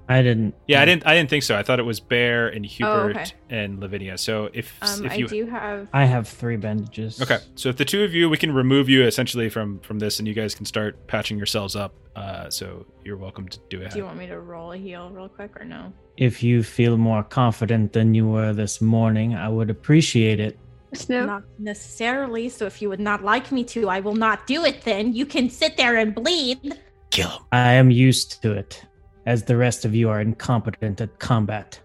I 0.09 0.23
didn't. 0.23 0.55
Yeah, 0.67 0.81
I 0.81 0.85
didn't. 0.85 1.07
I 1.07 1.15
didn't 1.15 1.29
think 1.31 1.43
so. 1.43 1.57
I 1.57 1.62
thought 1.62 1.79
it 1.79 1.85
was 1.85 2.00
Bear 2.00 2.49
and 2.49 2.65
Hubert 2.65 3.17
okay. 3.17 3.27
and 3.50 3.79
Lavinia. 3.79 4.17
So 4.17 4.49
if 4.53 4.75
Um, 4.81 5.05
if 5.05 5.12
I 5.12 5.21
do 5.23 5.47
have. 5.47 5.88
I 5.93 6.05
have 6.05 6.27
three 6.27 6.57
bandages. 6.57 7.21
okay, 7.21 7.38
so 7.57 7.69
if 7.69 7.77
the 7.77 7.85
two 7.85 8.05
of 8.05 8.15
you, 8.15 8.31
we 8.31 8.37
can 8.38 8.53
remove 8.53 8.88
you 8.88 9.05
essentially 9.05 9.49
from 9.50 9.81
from 9.81 9.99
this, 9.99 10.19
and 10.19 10.27
you 10.27 10.35
guys 10.35 10.55
can 10.55 10.65
start 10.65 11.07
patching 11.07 11.37
yourselves 11.37 11.77
up. 11.77 11.95
Uh, 12.17 12.49
so 12.50 12.87
you're 13.05 13.17
welcome 13.17 13.49
to 13.49 13.59
do 13.69 13.81
it. 13.81 13.93
Do 13.93 13.99
you 13.99 14.05
want 14.05 14.19
me 14.19 14.27
to 14.27 14.41
roll 14.41 14.73
a 14.73 14.77
heal 14.77 15.11
real 15.11 15.29
quick 15.29 15.61
or 15.61 15.65
no? 15.65 15.93
If 16.17 16.43
you 16.43 16.62
feel 16.62 16.97
more 16.97 17.23
confident 17.23 17.93
than 17.93 18.15
you 18.15 18.27
were 18.27 18.53
this 18.53 18.81
morning, 18.81 19.35
I 19.35 19.49
would 19.49 19.71
appreciate 19.71 20.41
it. 20.41 20.59
Snap. 20.95 21.27
Not 21.27 21.43
necessarily. 21.59 22.49
So 22.49 22.67
if 22.67 22.81
you 22.83 22.88
would 22.88 22.99
not 22.99 23.23
like 23.23 23.53
me 23.53 23.62
to, 23.65 23.88
I 23.88 24.00
will 24.00 24.15
not 24.17 24.47
do 24.47 24.65
it. 24.65 24.83
Then 24.83 25.12
you 25.12 25.27
can 25.27 25.50
sit 25.50 25.77
there 25.77 25.97
and 25.97 26.15
bleed. 26.15 26.81
Kill 27.11 27.29
him. 27.29 27.43
I 27.53 27.73
am 27.75 27.91
used 27.91 28.43
to 28.43 28.53
it, 28.53 28.83
as 29.28 29.42
the 29.42 29.54
rest 29.58 29.85
of 29.85 29.94
you 29.94 30.08
are 30.08 30.23
incompetent 30.23 31.02
at 31.02 31.18
combat. 31.18 31.78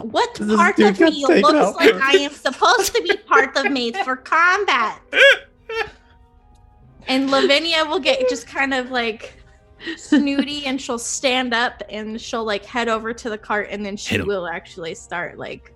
What 0.00 0.34
This 0.34 0.54
part 0.54 0.78
of 0.80 1.00
me 1.00 1.24
looks 1.24 1.54
out 1.54 1.76
like. 1.76 1.94
I 1.94 2.12
am 2.18 2.32
supposed 2.32 2.94
to 2.94 3.02
be 3.02 3.16
part 3.16 3.56
of 3.56 3.70
made 3.72 3.96
for 3.98 4.16
combat? 4.16 5.00
And 7.06 7.30
Lavinia 7.30 7.84
will 7.86 8.00
get 8.00 8.28
just 8.28 8.46
kind 8.46 8.74
of 8.74 8.90
like 8.90 9.34
snooty 9.96 10.66
and 10.66 10.78
she'll 10.80 10.98
stand 10.98 11.54
up 11.54 11.82
and 11.88 12.20
she'll 12.20 12.44
like 12.44 12.64
head 12.66 12.88
over 12.88 13.14
to 13.14 13.30
the 13.30 13.38
cart 13.38 13.68
and 13.70 13.84
then 13.86 13.96
she 13.96 14.20
will 14.20 14.46
actually 14.46 14.94
start 14.94 15.38
like 15.38 15.72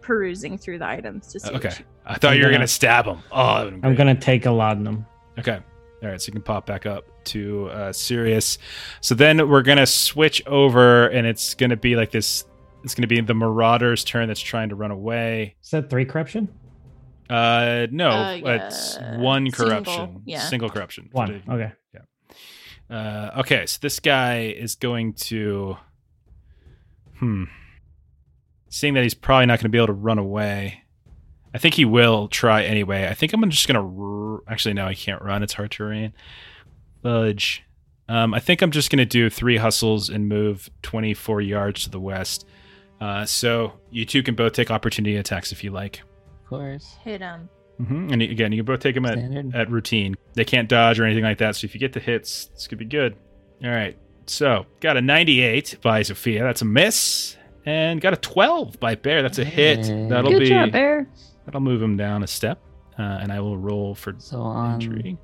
perusing 0.00 0.56
through 0.56 0.78
the 0.78 0.86
items 0.86 1.26
to 1.32 1.40
see. 1.40 1.48
Uh, 1.48 1.52
what 1.52 1.66
Okay. 1.66 1.74
she- 1.76 1.84
I 2.06 2.14
thought 2.16 2.32
I'm 2.32 2.38
you 2.38 2.44
were 2.44 2.50
gonna- 2.50 2.58
gonna 2.60 2.66
stab 2.68 3.04
him. 3.04 3.18
Oh, 3.30 3.46
that 3.56 3.64
would've 3.64 3.80
been 3.82 3.90
I'm 3.90 3.96
gonna 3.96 4.14
take 4.14 4.46
a 4.46 4.50
laudanum. 4.50 5.04
Okay. 5.38 5.58
All 6.02 6.08
right. 6.08 6.20
So 6.20 6.28
you 6.28 6.32
can 6.34 6.42
pop 6.42 6.66
back 6.66 6.86
up 6.86 7.04
to 7.26 7.68
uh, 7.70 7.92
serious. 7.92 8.58
So 9.00 9.14
then 9.14 9.48
we're 9.48 9.62
going 9.62 9.78
to 9.78 9.86
switch 9.86 10.42
over 10.46 11.08
and 11.08 11.26
it's 11.26 11.54
going 11.54 11.70
to 11.70 11.76
be 11.76 11.96
like 11.96 12.10
this. 12.10 12.44
It's 12.84 12.94
going 12.94 13.02
to 13.02 13.08
be 13.08 13.20
the 13.20 13.34
Marauder's 13.34 14.04
turn 14.04 14.28
that's 14.28 14.40
trying 14.40 14.70
to 14.70 14.74
run 14.74 14.90
away. 14.90 15.56
Is 15.62 15.70
that 15.70 15.90
three 15.90 16.04
corruption? 16.04 16.48
Uh, 17.28 17.86
no, 17.90 18.10
Uh, 18.10 18.40
it's 18.42 18.96
yeah. 19.00 19.18
one 19.18 19.44
Single, 19.50 19.66
corruption. 19.66 20.22
yeah. 20.24 20.40
Single 20.40 20.70
corruption. 20.70 21.08
One. 21.12 21.42
Okay. 21.48 21.72
Yeah. 21.94 22.96
Uh, 22.96 23.40
okay. 23.40 23.66
So 23.66 23.78
this 23.82 24.00
guy 24.00 24.46
is 24.46 24.74
going 24.74 25.12
to. 25.14 25.76
Hmm. 27.18 27.44
Seeing 28.68 28.94
that 28.94 29.02
he's 29.02 29.14
probably 29.14 29.46
not 29.46 29.58
going 29.58 29.64
to 29.64 29.68
be 29.68 29.78
able 29.78 29.88
to 29.88 29.92
run 29.92 30.18
away, 30.18 30.82
I 31.52 31.58
think 31.58 31.74
he 31.74 31.84
will 31.84 32.28
try 32.28 32.62
anyway. 32.62 33.08
I 33.08 33.14
think 33.14 33.32
I'm 33.32 33.48
just 33.50 33.66
going 33.68 33.74
to. 33.80 34.02
R- 34.02 34.42
Actually, 34.52 34.74
no, 34.74 34.86
I 34.86 34.94
can't 34.94 35.20
run. 35.22 35.42
It's 35.42 35.52
hard 35.52 35.70
terrain. 35.70 36.12
Fudge. 37.02 37.64
Um, 38.08 38.34
I 38.34 38.40
think 38.40 38.60
I'm 38.62 38.70
just 38.72 38.90
going 38.90 38.98
to 38.98 39.04
do 39.06 39.30
three 39.30 39.56
hustles 39.56 40.08
and 40.10 40.28
move 40.28 40.68
24 40.82 41.40
yards 41.42 41.84
to 41.84 41.90
the 41.90 42.00
west. 42.00 42.46
Uh, 43.00 43.24
so 43.24 43.72
you 43.90 44.04
two 44.04 44.22
can 44.22 44.34
both 44.34 44.52
take 44.52 44.70
opportunity 44.70 45.16
attacks 45.16 45.52
if 45.52 45.62
you 45.62 45.70
like. 45.70 46.00
Of 46.00 46.48
course. 46.48 46.96
Hit 47.04 47.20
him. 47.20 47.48
hmm 47.78 48.08
And 48.12 48.20
again, 48.20 48.50
you 48.52 48.58
can 48.58 48.66
both 48.66 48.80
take 48.80 48.94
them 48.96 49.06
at, 49.06 49.18
Standard. 49.18 49.54
at 49.54 49.70
routine. 49.70 50.16
They 50.34 50.44
can't 50.44 50.68
dodge 50.68 50.98
or 50.98 51.04
anything 51.04 51.24
like 51.24 51.38
that. 51.38 51.56
So 51.56 51.66
if 51.66 51.74
you 51.74 51.80
get 51.80 51.92
the 51.92 52.00
hits, 52.00 52.46
this 52.46 52.66
could 52.66 52.78
be 52.78 52.84
good. 52.84 53.16
All 53.64 53.70
right. 53.70 53.96
So 54.26 54.66
got 54.80 54.96
a 54.96 55.00
98 55.00 55.78
by 55.82 56.02
Sophia. 56.02 56.42
That's 56.42 56.62
a 56.62 56.64
miss. 56.66 57.36
And 57.64 58.00
got 58.00 58.12
a 58.12 58.16
12 58.16 58.80
by 58.80 58.94
Bear. 58.96 59.22
That's 59.22 59.38
a 59.38 59.44
hit. 59.44 59.86
Yay. 59.86 60.08
That'll 60.08 60.30
Good 60.32 60.40
be 60.40 60.48
job, 60.48 60.72
Bear. 60.72 61.08
that'll 61.44 61.60
move 61.60 61.80
him 61.80 61.96
down 61.96 62.22
a 62.22 62.26
step. 62.26 62.58
Uh, 62.98 63.02
and 63.02 63.32
I 63.32 63.40
will 63.40 63.56
roll 63.56 63.94
for 63.94 64.14
So 64.18 64.40
on 64.40 64.74
injury. 64.74 65.16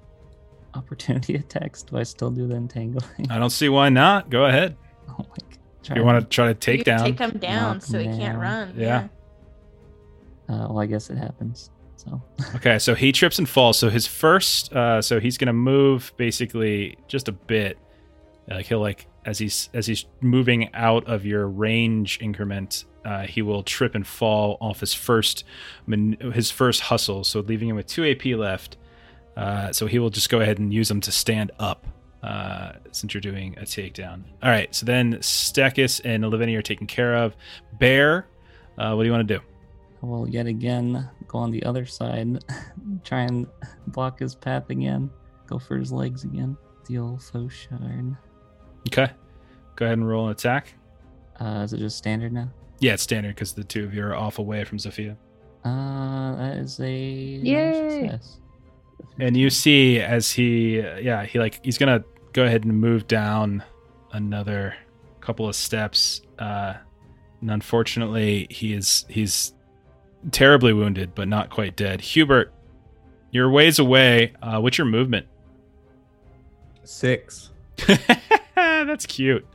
Opportunity 0.77 1.35
attacks, 1.37 1.83
do 1.83 1.97
I 1.97 2.03
still 2.03 2.31
do 2.31 2.47
the 2.47 2.57
entangling? 2.57 3.31
I 3.31 3.39
don't 3.39 3.51
see 3.51 3.69
why 3.69 3.89
not. 3.89 4.31
Go 4.31 4.45
ahead. 4.45 4.77
oh 5.09 5.17
my 5.19 5.25
god. 5.89 5.97
You 5.97 6.05
want 6.05 6.21
to 6.21 6.29
try 6.29 6.49
to 6.49 6.55
take 6.55 6.79
you 6.79 6.85
down. 6.85 7.05
Take 7.05 7.19
him 7.19 7.39
down 7.39 7.75
Knock 7.77 7.83
so 7.83 7.99
he 7.99 8.07
him 8.07 8.19
can't 8.19 8.35
down. 8.35 8.43
run. 8.43 8.75
Yeah. 8.77 9.09
Uh, 10.49 10.67
well, 10.69 10.81
I 10.81 10.87
guess 10.87 11.11
it 11.11 11.17
happens. 11.17 11.71
So 11.97 12.21
Okay, 12.57 12.79
so 12.79 12.95
he 12.95 13.13
trips 13.13 13.39
and 13.39 13.49
falls. 13.49 13.79
So 13.79 13.89
his 13.89 14.07
first, 14.07 14.73
uh, 14.73 15.01
so 15.01 15.21
he's 15.21 15.39
gonna 15.39 15.53
move 15.53 16.13
basically 16.17 16.99
just 17.09 17.29
a 17.29 17.33
bit. 17.33 17.79
Like 18.49 18.67
he'll 18.67 18.81
like 18.81 19.07
as 19.25 19.39
he's 19.39 19.71
as 19.75 19.87
he's 19.87 20.07
moving 20.21 20.73
out 20.75 21.07
of 21.07 21.25
your 21.25 21.49
range 21.49 22.19
increment, 22.21 22.85
uh, 23.05 23.23
he 23.23 23.43
will 23.43 23.63
trip 23.63 23.95
and 23.95 24.07
fall 24.07 24.57
off 24.61 24.81
his 24.81 24.95
first 24.95 25.45
his 26.33 26.51
first 26.51 26.83
hustle. 26.83 27.25
So 27.25 27.41
leaving 27.41 27.69
him 27.69 27.77
with 27.77 27.87
two 27.87 28.05
AP 28.05 28.25
left. 28.39 28.77
Uh, 29.37 29.73
so 29.73 29.87
he 29.87 29.99
will 29.99 30.11
just 30.11 30.31
go 30.31 30.41
ahead 30.41 30.59
and 30.59 30.73
use 30.73 30.89
them 30.89 31.01
to 31.03 31.13
stand 31.13 31.51
up. 31.59 31.87
Uh, 32.23 32.73
since 32.91 33.15
you're 33.15 33.21
doing 33.21 33.57
a 33.59 33.63
takedown. 33.63 34.23
All 34.43 34.51
right. 34.51 34.75
So 34.75 34.85
then 34.85 35.15
Stekis 35.17 36.01
and 36.05 36.29
Lavinia 36.29 36.59
are 36.59 36.63
taken 36.63 36.89
care 36.89 37.15
of. 37.15 37.37
Bear, 37.79 38.27
uh, 38.79 38.95
what 38.95 39.05
do 39.05 39.07
you 39.07 39.13
want 39.13 39.29
to 39.29 39.35
do? 39.39 39.41
I 40.03 40.07
will 40.07 40.29
yet 40.29 40.47
again 40.47 41.09
go 41.29 41.39
on 41.39 41.53
the 41.53 41.63
other 41.63 41.87
side, 41.87 42.43
try 43.05 43.21
and 43.21 43.47
block 43.89 44.19
his 44.19 44.35
path 44.35 44.71
again, 44.71 45.09
go 45.47 45.61
for 45.61 45.77
his 45.77 45.93
legs 45.93 46.25
again. 46.25 46.57
The 46.89 46.99
old 46.99 47.23
fauchard. 47.23 48.17
Okay. 48.89 49.13
Go 49.77 49.85
ahead 49.85 49.99
and 49.99 50.09
roll 50.09 50.25
an 50.27 50.33
attack. 50.33 50.75
Uh, 51.39 51.61
is 51.65 51.73
it 51.75 51.79
just 51.79 51.97
standard 51.99 52.33
now? 52.33 52.51
Yeah, 52.81 52.95
it's 52.95 53.05
standard 53.05 53.37
because 53.37 53.53
the 53.53 53.63
two 53.63 53.85
of 53.85 53.95
you 53.95 54.03
are 54.05 54.17
off 54.17 54.41
away 54.41 54.65
from 54.65 54.81
Sophia. 54.81 55.17
Uh, 55.65 56.35
that 56.37 56.57
is 56.57 56.81
a 56.81 56.91
Yay. 56.93 58.01
success. 58.11 58.39
And 59.19 59.37
you 59.37 59.51
see 59.51 60.01
as 60.01 60.31
he, 60.33 60.79
yeah, 60.79 61.25
he 61.25 61.39
like 61.39 61.65
he's 61.65 61.79
gonna 61.79 62.05
go 62.33 62.45
ahead 62.45 62.65
and 62.65 62.81
move 62.81 63.07
down 63.07 63.63
another 64.13 64.75
couple 65.21 65.49
of 65.49 65.57
steps. 65.57 66.21
Uh, 66.39 66.75
and 67.41 67.51
unfortunately, 67.51 68.47
he 68.51 68.73
is 68.75 69.05
he's 69.09 69.53
terribly 70.33 70.73
wounded, 70.73 71.15
but 71.15 71.29
not 71.29 71.51
quite 71.51 71.77
dead. 71.77 72.01
Hubert, 72.01 72.53
you're 73.31 73.51
ways 73.51 73.79
away. 73.79 74.33
Uh, 74.43 74.61
what's 74.61 74.79
your 74.79 74.87
movement? 74.87 75.27
Six. 76.85 77.51
That's 78.55 79.07
cute. 79.07 79.47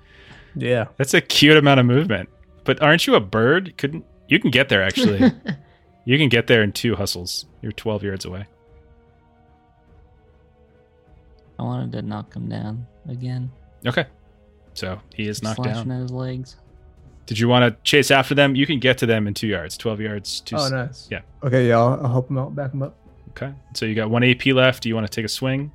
Yeah. 0.56 0.88
That's 0.98 1.14
a 1.14 1.22
cute 1.22 1.58
amount 1.58 1.80
of 1.80 1.86
movement. 1.86 2.30
But 2.64 2.82
aren't 2.82 3.08
you 3.08 3.16
a 3.16 3.20
bird? 3.20 3.78
Couldn't 3.78 4.06
you 4.28 4.40
can 4.40 4.52
get 4.52 4.70
there 4.70 4.84
actually? 4.84 5.32
you 6.06 6.18
can 6.18 6.30
get 6.30 6.48
there 6.48 6.64
in 6.64 6.72
two 6.72 6.96
hustles. 6.96 7.46
You're 7.62 7.72
12 7.72 8.04
yards 8.04 8.26
away. 8.26 8.46
I 11.62 11.64
wanted 11.64 11.92
to 11.92 12.02
knock 12.02 12.34
him 12.34 12.50
down 12.50 12.88
again. 13.08 13.52
Okay. 13.86 14.06
So 14.74 15.00
he 15.14 15.28
is 15.28 15.44
knocked 15.44 15.58
slashing 15.58 15.90
down. 15.90 15.98
at 15.98 16.02
his 16.02 16.12
legs. 16.12 16.56
Did 17.28 17.38
you 17.38 17.48
want 17.48 17.72
to 17.72 17.80
chase 17.84 18.10
after 18.10 18.34
them? 18.34 18.56
You 18.56 18.66
can 18.66 18.80
get 18.80 18.98
to 18.98 19.06
them 19.06 19.28
in 19.28 19.34
two 19.36 19.46
yards, 19.48 19.78
12 19.78 20.02
yards. 20.02 20.42
Two 20.42 20.56
Oh, 20.58 20.66
s- 20.66 20.72
nice. 20.72 21.08
yeah. 21.12 21.22
Okay, 21.44 21.68
yeah, 21.68 21.78
I'll, 21.78 22.00
I'll 22.04 22.12
help 22.12 22.30
him 22.32 22.38
out, 22.40 22.56
back 22.56 22.74
him 22.74 22.82
up. 22.82 22.96
Okay. 23.30 23.54
So 23.76 23.86
you 23.86 23.94
got 23.96 24.10
one 24.10 24.24
AP 24.24 24.48
left. 24.48 24.82
Do 24.84 24.90
you 24.90 24.96
want 24.96 25.06
to 25.06 25.16
take 25.16 25.24
a 25.24 25.30
swing? 25.30 25.72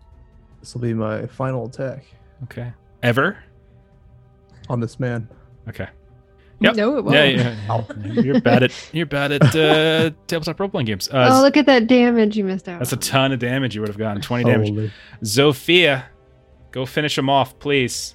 This 0.60 0.74
will 0.74 0.80
be 0.82 0.92
my 0.92 1.26
final 1.26 1.66
attack 1.66 2.04
Okay. 2.44 2.72
Ever? 3.02 3.38
on 4.68 4.80
this 4.80 4.98
man. 4.98 5.28
Okay. 5.68 5.88
Yep. 6.60 6.76
No, 6.76 6.96
it 6.96 7.04
won't. 7.04 7.14
Yeah, 7.16 7.24
yeah, 7.24 7.56
yeah. 8.06 8.20
You're 8.22 8.40
bad 8.40 8.62
at 8.62 8.88
you're 8.92 9.04
bad 9.06 9.32
at 9.32 9.54
uh, 9.54 10.10
tabletop 10.26 10.58
role 10.58 10.68
playing 10.70 10.86
games. 10.86 11.08
Uh, 11.08 11.28
oh, 11.32 11.42
look 11.42 11.56
at 11.56 11.66
that 11.66 11.86
damage 11.86 12.36
you 12.36 12.44
missed 12.44 12.68
out. 12.68 12.78
that's 12.78 12.92
a 12.92 12.96
ton 12.96 13.32
of 13.32 13.38
damage 13.38 13.74
you 13.74 13.82
would 13.82 13.88
have 13.88 13.98
gotten. 13.98 14.22
20 14.22 14.44
damage. 14.44 14.68
Holy. 14.70 14.92
Zofia, 15.22 16.04
go 16.70 16.86
finish 16.86 17.18
him 17.18 17.28
off, 17.28 17.58
please. 17.58 18.14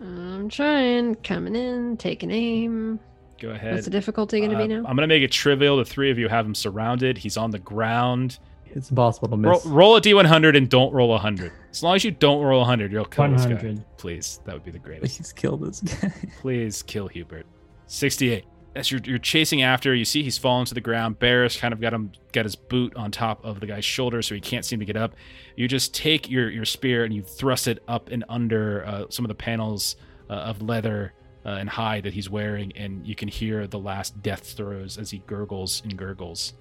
I'm 0.00 0.48
trying. 0.50 1.14
Coming 1.16 1.56
in, 1.56 1.96
taking 1.96 2.30
aim. 2.30 3.00
Go 3.40 3.50
ahead. 3.50 3.72
What's 3.74 3.84
the 3.86 3.90
difficulty 3.90 4.38
going 4.40 4.50
to 4.50 4.56
Uh, 4.56 4.62
be 4.62 4.68
now? 4.68 4.78
I'm 4.86 4.94
gonna 4.96 5.06
make 5.06 5.22
it 5.22 5.32
trivial. 5.32 5.78
The 5.78 5.84
three 5.84 6.10
of 6.10 6.18
you 6.18 6.28
have 6.28 6.44
him 6.44 6.54
surrounded. 6.54 7.16
He's 7.16 7.36
on 7.38 7.50
the 7.50 7.58
ground. 7.58 8.38
It's 8.66 8.90
impossible 8.90 9.28
to 9.28 9.36
miss. 9.36 9.64
roll 9.66 9.94
a 9.96 10.00
d100 10.00 10.56
and 10.56 10.68
don't 10.68 10.92
roll 10.92 11.10
a 11.10 11.12
100. 11.12 11.52
As 11.70 11.82
long 11.82 11.94
as 11.94 12.04
you 12.04 12.10
don't 12.10 12.42
roll 12.42 12.58
a 12.58 12.62
100, 12.62 12.90
you'll 12.90 13.04
kill 13.04 13.28
this 13.30 13.42
guy. 13.44 13.50
100. 13.54 13.84
Please, 13.98 14.40
that 14.44 14.52
would 14.52 14.64
be 14.64 14.72
the 14.72 14.80
greatest. 14.80 15.16
Please 15.16 15.32
kill 15.32 15.56
this 15.56 15.80
guy. 15.80 16.12
Please 16.40 16.82
kill 16.82 17.06
Hubert. 17.06 17.46
68. 17.86 18.44
As 18.76 18.90
you're, 18.90 19.00
you're 19.04 19.18
chasing 19.18 19.62
after, 19.62 19.94
you 19.94 20.04
see 20.04 20.24
he's 20.24 20.36
fallen 20.36 20.66
to 20.66 20.74
the 20.74 20.80
ground. 20.80 21.20
Barris 21.20 21.56
kind 21.56 21.72
of 21.72 21.80
got 21.80 21.94
him 21.94 22.10
got 22.32 22.44
his 22.44 22.56
boot 22.56 22.94
on 22.96 23.12
top 23.12 23.44
of 23.44 23.60
the 23.60 23.66
guy's 23.66 23.84
shoulder, 23.84 24.20
so 24.20 24.34
he 24.34 24.40
can't 24.40 24.64
seem 24.64 24.80
to 24.80 24.84
get 24.84 24.96
up. 24.96 25.14
You 25.54 25.68
just 25.68 25.94
take 25.94 26.28
your 26.28 26.50
your 26.50 26.64
spear 26.64 27.04
and 27.04 27.14
you 27.14 27.22
thrust 27.22 27.68
it 27.68 27.78
up 27.86 28.08
and 28.08 28.24
under 28.28 28.84
uh, 28.84 29.04
some 29.10 29.24
of 29.24 29.28
the 29.28 29.36
panels 29.36 29.94
uh, 30.28 30.32
of 30.32 30.60
leather 30.60 31.12
uh, 31.46 31.50
and 31.50 31.68
hide 31.68 32.04
that 32.04 32.14
he's 32.14 32.28
wearing, 32.28 32.72
and 32.76 33.06
you 33.06 33.14
can 33.14 33.28
hear 33.28 33.66
the 33.66 33.78
last 33.78 34.20
death 34.22 34.44
throes 34.44 34.98
as 34.98 35.10
he 35.10 35.18
gurgles 35.18 35.82
and 35.84 35.96
gurgles. 35.96 36.54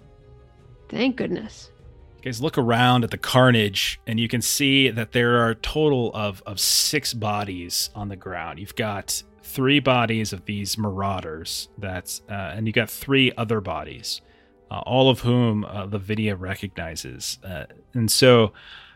Thank 0.89 1.15
goodness. 1.15 1.71
You 2.17 2.23
guys 2.25 2.41
look 2.41 2.57
around 2.57 3.03
at 3.03 3.11
the 3.11 3.17
carnage, 3.17 3.99
and 4.05 4.19
you 4.19 4.27
can 4.27 4.41
see 4.41 4.89
that 4.89 5.13
there 5.13 5.37
are 5.37 5.51
a 5.51 5.55
total 5.55 6.11
of, 6.13 6.43
of 6.45 6.59
six 6.59 7.13
bodies 7.13 7.89
on 7.95 8.09
the 8.09 8.15
ground. 8.15 8.59
You've 8.59 8.75
got 8.75 9.23
three 9.53 9.79
bodies 9.79 10.33
of 10.33 10.45
these 10.45 10.77
marauders, 10.77 11.69
that's, 11.77 12.21
uh, 12.29 12.33
and 12.55 12.67
you 12.67 12.73
got 12.73 12.89
three 12.89 13.31
other 13.37 13.61
bodies, 13.61 14.21
uh, 14.71 14.79
all 14.79 15.09
of 15.09 15.19
whom 15.21 15.63
uh, 15.65 15.85
Lavinia 15.91 16.35
recognizes. 16.35 17.39
Uh, 17.43 17.65
and 17.93 18.11
so 18.11 18.51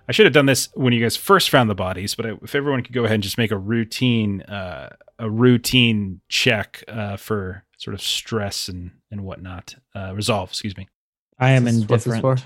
I 0.10 0.12
should 0.14 0.26
have 0.26 0.34
done 0.34 0.46
this 0.48 0.70
when 0.74 0.94
you 0.94 1.02
guys 1.02 1.16
first 1.18 1.50
found 1.50 1.70
the 1.70 1.76
bodies, 1.76 2.16
but 2.16 2.26
if 2.42 2.56
everyone 2.56 2.82
could 2.84 2.94
go 2.94 3.04
ahead 3.06 3.16
and 3.16 3.24
just 3.24 3.38
make 3.38 3.52
a 3.52 3.58
routine 3.58 4.42
uh, 4.44 4.90
a 5.20 5.30
routine 5.30 6.22
check 6.30 6.84
uh, 6.88 7.18
for 7.18 7.64
sort 7.78 7.94
of 7.94 8.02
stress 8.02 8.68
and 8.70 8.92
and 9.12 9.22
whatnot, 9.24 9.76
uh, 9.96 10.14
resolve. 10.16 10.50
Excuse 10.50 10.76
me. 10.78 10.88
I 11.40 11.52
am 11.52 11.64
this- 11.66 11.76
indifferent. 11.82 12.22
for? 12.22 12.38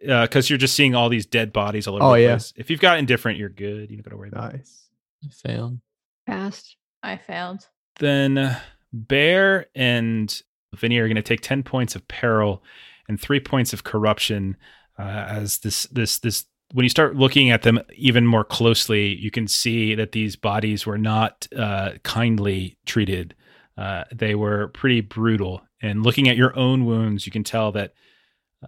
Because 0.00 0.48
you're 0.48 0.58
just 0.58 0.74
seeing 0.76 0.94
all 0.94 1.08
these 1.08 1.26
dead 1.26 1.52
bodies 1.52 1.88
all 1.88 1.96
over 1.96 2.04
Oh, 2.04 2.12
the 2.12 2.20
yeah. 2.22 2.28
place. 2.34 2.52
If 2.56 2.70
you've 2.70 2.78
got 2.80 2.98
indifferent, 2.98 3.36
you're 3.36 3.48
good. 3.48 3.90
You 3.90 3.96
don't 3.96 4.04
got 4.04 4.10
to 4.12 4.16
worry 4.16 4.28
about 4.28 4.54
it. 4.54 4.58
Nice. 4.58 4.88
I 5.24 5.28
failed. 5.48 5.78
Fast. 6.26 6.76
I 7.02 7.16
failed. 7.16 7.66
Then 7.98 8.38
uh, 8.38 8.60
Bear 8.92 9.66
and 9.74 10.42
Vinny 10.74 10.98
are 10.98 11.06
going 11.06 11.16
to 11.16 11.22
take 11.22 11.40
ten 11.40 11.62
points 11.62 11.96
of 11.96 12.06
peril 12.08 12.62
and 13.08 13.20
three 13.20 13.40
points 13.40 13.72
of 13.72 13.84
corruption 13.84 14.56
uh, 14.98 15.26
as 15.28 15.58
this 15.58 15.84
this 15.86 16.18
this. 16.18 16.44
When 16.72 16.84
you 16.84 16.90
start 16.90 17.16
looking 17.16 17.50
at 17.50 17.62
them 17.62 17.80
even 17.96 18.26
more 18.26 18.44
closely, 18.44 19.16
you 19.16 19.30
can 19.30 19.48
see 19.48 19.94
that 19.94 20.12
these 20.12 20.36
bodies 20.36 20.84
were 20.84 20.98
not 20.98 21.48
uh, 21.56 21.92
kindly 22.02 22.76
treated. 22.84 23.34
Uh, 23.78 24.04
they 24.14 24.34
were 24.34 24.68
pretty 24.68 25.00
brutal. 25.00 25.62
And 25.80 26.02
looking 26.02 26.28
at 26.28 26.36
your 26.36 26.54
own 26.58 26.84
wounds, 26.84 27.24
you 27.24 27.32
can 27.32 27.44
tell 27.44 27.72
that 27.72 27.94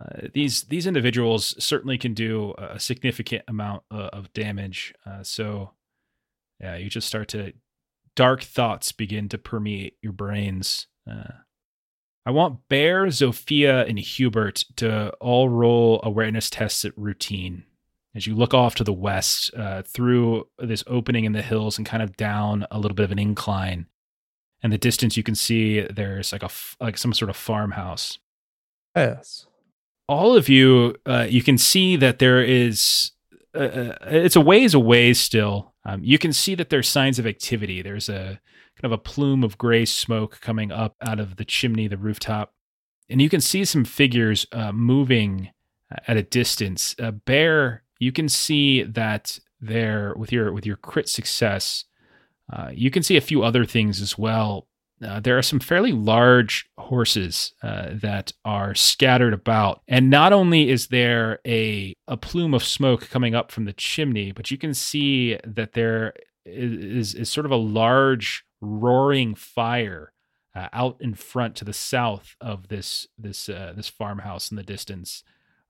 uh, 0.01 0.29
these 0.33 0.63
these 0.65 0.87
individuals 0.87 1.55
certainly 1.63 1.99
can 1.99 2.15
do 2.15 2.55
a 2.57 2.81
significant 2.81 3.43
amount 3.49 3.83
uh, 3.91 4.09
of 4.13 4.33
damage. 4.33 4.95
Uh, 5.05 5.23
so, 5.23 5.73
yeah, 6.61 6.77
you 6.77 6.89
just 6.89 7.09
start 7.09 7.29
to 7.29 7.53
dark 8.21 8.43
thoughts 8.43 8.93
begin 8.93 9.29
to 9.31 9.39
permeate 9.39 9.97
your 10.03 10.12
brains. 10.12 10.87
Uh, 11.11 11.33
I 12.27 12.31
want 12.33 12.69
Bear, 12.69 13.07
Zofia, 13.07 13.89
and 13.89 13.99
Hubert 13.99 14.65
to 14.77 15.11
all 15.21 15.49
roll 15.49 16.00
awareness 16.03 16.50
tests 16.50 16.85
at 16.85 16.93
routine. 16.99 17.65
As 18.15 18.27
you 18.27 18.35
look 18.35 18.53
off 18.53 18.75
to 18.75 18.85
the 18.85 18.93
west 18.93 19.50
uh, 19.57 19.81
through 19.83 20.49
this 20.59 20.85
opening 20.87 21.25
in 21.25 21.33
the 21.33 21.41
hills 21.41 21.79
and 21.79 21.87
kind 21.87 22.03
of 22.03 22.17
down 22.17 22.67
a 22.71 22.79
little 22.79 22.95
bit 22.95 23.05
of 23.05 23.12
an 23.12 23.19
incline, 23.19 23.87
in 24.62 24.71
the 24.71 24.77
distance 24.79 25.17
you 25.17 25.23
can 25.23 25.35
see 25.35 25.81
there's 25.81 26.33
like 26.33 26.43
a 26.43 26.53
f- 26.53 26.77
like 26.79 26.99
some 26.99 27.15
sort 27.15 27.31
of 27.31 27.37
farmhouse 27.37 28.19
Yes. 28.95 29.47
all 30.09 30.37
of 30.37 30.49
you, 30.50 30.97
uh, 31.07 31.27
you 31.31 31.43
can 31.43 31.57
see 31.57 31.97
that 31.97 32.19
there 32.19 32.43
is. 32.43 33.12
Uh, 33.55 33.59
uh, 33.59 33.97
it's 34.03 34.37
a 34.37 34.41
ways 34.41 34.75
away 34.75 35.15
still. 35.15 35.70
Um, 35.85 36.03
you 36.05 36.19
can 36.19 36.33
see 36.33 36.55
that 36.55 36.69
there's 36.71 36.89
signs 36.89 37.19
of 37.19 37.27
activity. 37.27 37.83
There's 37.83 38.09
a 38.09 38.41
kind 38.77 38.85
of 38.85 38.93
a 38.93 38.99
plume 38.99 39.43
of 39.43 39.59
gray 39.59 39.85
smoke 39.85 40.41
coming 40.41 40.71
up 40.71 40.97
out 41.01 41.21
of 41.21 41.37
the 41.37 41.45
chimney, 41.45 41.89
the 41.89 41.97
rooftop, 41.97 42.55
and 43.09 43.21
you 43.21 43.29
can 43.29 43.41
see 43.41 43.65
some 43.65 43.85
figures 43.85 44.47
uh, 44.53 44.73
moving 44.73 45.51
at 46.07 46.17
a 46.17 46.23
distance. 46.23 46.95
Uh, 46.99 47.11
Bear, 47.11 47.83
you 47.99 48.13
can 48.13 48.29
see 48.29 48.83
that 48.83 49.39
there 49.61 50.15
with 50.17 50.33
your 50.33 50.53
with 50.53 50.67
your 50.67 50.77
crit 50.77 51.09
success. 51.09 51.85
Uh, 52.53 52.71
you 52.73 52.91
can 52.91 53.03
see 53.03 53.17
a 53.17 53.21
few 53.21 53.43
other 53.43 53.65
things 53.65 54.01
as 54.01 54.19
well. 54.19 54.67
Uh, 55.02 55.19
there 55.19 55.38
are 55.38 55.42
some 55.42 55.61
fairly 55.61 55.92
large 55.92 56.69
horses 56.76 57.54
uh, 57.62 57.88
that 57.92 58.33
are 58.45 58.75
scattered 58.75 59.33
about. 59.33 59.80
And 59.88 60.11
not 60.11 60.33
only 60.33 60.69
is 60.69 60.88
there 60.88 61.40
a, 61.47 61.95
a 62.07 62.16
plume 62.16 62.52
of 62.52 62.62
smoke 62.62 63.09
coming 63.09 63.35
up 63.35 63.50
from 63.50 63.64
the 63.64 63.73
chimney, 63.73 64.33
but 64.33 64.50
you 64.50 64.59
can 64.59 64.75
see 64.75 65.38
that 65.45 65.73
there 65.73 66.12
is, 66.45 67.14
is 67.14 67.30
sort 67.30 67.47
of 67.47 67.52
a 67.52 67.57
large 67.57 68.45
roaring 68.61 69.35
fire 69.35 70.12
uh, 70.54 70.69
out 70.73 70.97
in 71.00 71.14
front 71.14 71.54
to 71.57 71.64
the 71.64 71.73
south 71.73 72.35
of 72.40 72.69
this 72.69 73.07
this 73.16 73.49
uh, 73.49 73.73
this 73.76 73.88
farmhouse 73.88 74.50
in 74.50 74.57
the 74.57 74.62
distance. 74.62 75.23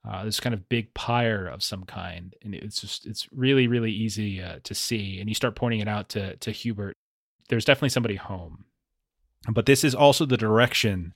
Uh, 0.08 0.24
this 0.24 0.40
kind 0.40 0.54
of 0.54 0.70
big 0.70 0.94
pyre 0.94 1.46
of 1.46 1.62
some 1.62 1.84
kind, 1.84 2.34
and 2.42 2.54
it's 2.54 2.80
just 2.80 3.06
it's 3.06 3.28
really 3.30 3.68
really 3.68 3.92
easy 3.92 4.42
to 4.64 4.74
see. 4.74 5.20
And 5.20 5.28
you 5.28 5.34
start 5.34 5.54
pointing 5.54 5.80
it 5.80 5.88
out 5.88 6.08
to 6.10 6.34
to 6.36 6.50
Hubert. 6.50 6.96
There's 7.50 7.66
definitely 7.66 7.90
somebody 7.90 8.16
home 8.16 8.64
but 9.48 9.66
this 9.66 9.84
is 9.84 9.94
also 9.94 10.26
the 10.26 10.36
direction 10.36 11.14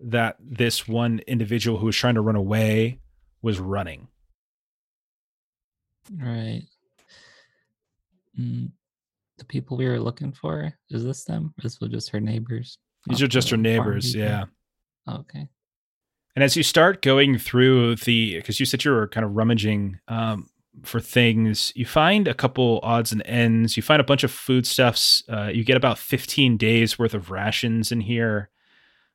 that 0.00 0.36
this 0.40 0.86
one 0.86 1.20
individual 1.26 1.78
who 1.78 1.86
was 1.86 1.96
trying 1.96 2.14
to 2.14 2.20
run 2.20 2.36
away 2.36 3.00
was 3.42 3.58
running. 3.58 4.08
Right. 6.16 6.62
Mm, 8.38 8.70
the 9.38 9.44
people 9.44 9.76
we 9.76 9.88
were 9.88 9.98
looking 9.98 10.32
for, 10.32 10.72
is 10.90 11.04
this 11.04 11.24
them? 11.24 11.52
This 11.62 11.80
was 11.80 11.90
just 11.90 12.10
her 12.10 12.20
neighbors. 12.20 12.78
These 13.06 13.22
are 13.22 13.28
just 13.28 13.50
her 13.50 13.56
neighbors, 13.56 14.14
yeah. 14.14 14.44
Okay. 15.08 15.48
And 16.36 16.44
as 16.44 16.56
you 16.56 16.62
start 16.62 17.02
going 17.02 17.38
through 17.38 17.96
the, 17.96 18.36
because 18.36 18.60
you 18.60 18.66
said 18.66 18.84
you 18.84 18.92
were 18.92 19.08
kind 19.08 19.24
of 19.24 19.34
rummaging 19.34 19.98
um, 20.06 20.48
for 20.84 21.00
things, 21.00 21.72
you 21.74 21.84
find 21.84 22.28
a 22.28 22.34
couple 22.34 22.80
odds 22.82 23.12
and 23.12 23.22
ends. 23.24 23.76
You 23.76 23.82
find 23.82 24.00
a 24.00 24.04
bunch 24.04 24.24
of 24.24 24.30
foodstuffs. 24.30 25.22
Uh, 25.28 25.50
you 25.52 25.64
get 25.64 25.76
about 25.76 25.98
15 25.98 26.56
days 26.56 26.98
worth 26.98 27.14
of 27.14 27.30
rations 27.30 27.92
in 27.92 28.00
here. 28.00 28.50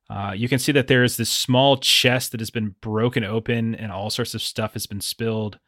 Uh, 0.09 0.33
you 0.35 0.49
can 0.49 0.59
see 0.59 0.71
that 0.71 0.87
there 0.87 1.03
is 1.03 1.17
this 1.17 1.29
small 1.29 1.77
chest 1.77 2.31
that 2.31 2.41
has 2.41 2.49
been 2.49 2.75
broken 2.81 3.23
open 3.23 3.73
and 3.75 3.91
all 3.91 4.09
sorts 4.09 4.35
of 4.35 4.41
stuff 4.41 4.73
has 4.73 4.85
been 4.85 5.01
spilled, 5.01 5.59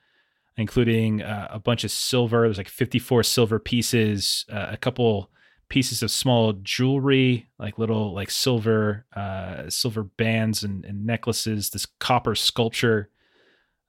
including 0.58 1.22
uh, 1.22 1.48
a 1.50 1.60
bunch 1.60 1.84
of 1.84 1.92
silver. 1.92 2.42
There's 2.42 2.58
like 2.58 2.70
54 2.70 3.24
silver 3.24 3.60
pieces, 3.60 4.46
uh, 4.52 4.68
a 4.72 4.78
couple 4.78 5.32
pieces 5.70 6.04
of 6.04 6.12
small 6.12 6.54
jewelry, 6.54 7.48
like 7.58 7.80
little 7.80 8.14
like 8.14 8.30
silver 8.30 9.06
uh, 9.16 9.70
silver 9.70 10.04
bands 10.04 10.64
and, 10.64 10.86
and 10.86 11.06
necklaces. 11.06 11.70
This 11.70 11.88
copper 12.00 12.36
sculpture. 12.36 13.10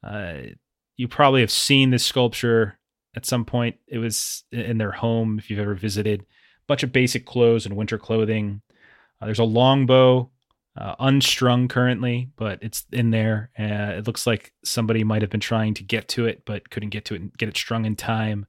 Uh, 0.03 0.55
you 0.97 1.09
probably 1.09 1.41
have 1.41 1.51
seen 1.51 1.91
this 1.91 2.05
sculpture 2.05 2.79
at 3.15 3.27
some 3.27 3.45
point. 3.45 3.77
It 3.87 3.99
was 3.99 4.45
in 4.53 4.79
their 4.79 4.93
home 4.93 5.39
if 5.39 5.51
you've 5.51 5.61
ever 5.61 5.75
visited. 5.75 6.23
A 6.23 6.25
bunch 6.67 6.83
of 6.83 6.93
basic 6.93 7.27
clothes 7.27 7.67
and 7.67 7.77
winter 7.77 7.99
clothing. 7.99 8.63
Uh, 9.21 9.27
there's 9.27 9.39
a 9.39 9.45
longbow, 9.45 10.31
uh, 10.77 10.95
unstrung 10.99 11.69
currently, 11.69 12.31
but 12.37 12.59
it's 12.63 12.85
in 12.93 13.11
there. 13.11 13.51
Uh, 13.59 13.97
it 13.99 14.07
looks 14.07 14.27
like 14.27 14.53
somebody 14.65 15.05
might 15.05 15.23
have 15.23 15.31
been 15.31 15.41
trying 15.41 15.75
to 15.75 15.83
get 15.83 16.09
to 16.09 16.27
it, 16.27 16.43
but 16.45 16.71
couldn't 16.71 16.91
get 16.91 17.05
to 17.07 17.15
it 17.15 17.21
and 17.23 17.39
get 17.39 17.49
it 17.49 17.57
strung 17.57 17.85
in 17.85 17.97
time. 17.97 18.47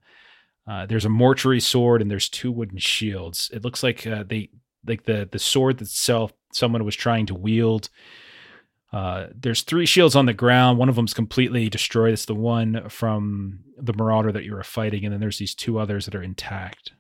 Uh, 0.68 0.86
there's 0.86 1.06
a 1.06 1.10
mortuary 1.10 1.62
sword 1.62 2.02
and 2.02 2.12
there's 2.12 2.28
two 2.28 2.52
wooden 2.52 2.78
shields. 2.78 3.50
It 3.54 3.64
looks 3.64 3.84
like 3.84 4.06
uh, 4.06 4.24
they 4.28 4.50
like 4.86 5.04
the 5.04 5.28
the 5.32 5.40
sword 5.40 5.82
itself 5.82 6.34
someone 6.52 6.84
was 6.84 6.96
trying 6.96 7.26
to 7.28 7.34
wield. 7.34 7.90
Uh, 8.94 9.28
there's 9.36 9.62
three 9.62 9.86
shields 9.86 10.16
on 10.16 10.26
the 10.26 10.34
ground. 10.34 10.78
One 10.78 10.90
of 10.90 10.96
them's 10.96 11.14
completely 11.14 11.70
destroyed. 11.70 12.14
It's 12.14 12.26
the 12.26 12.34
one 12.34 12.88
from 12.90 13.60
the 13.78 13.94
Marauder 13.94 14.32
that 14.32 14.46
you 14.46 14.54
were 14.54 14.64
fighting, 14.64 15.04
and 15.04 15.14
then 15.14 15.20
there's 15.20 15.38
these 15.38 15.54
two 15.56 15.78
others 15.78 16.06
that 16.06 16.16
are 16.16 16.24
intact. 16.24 16.94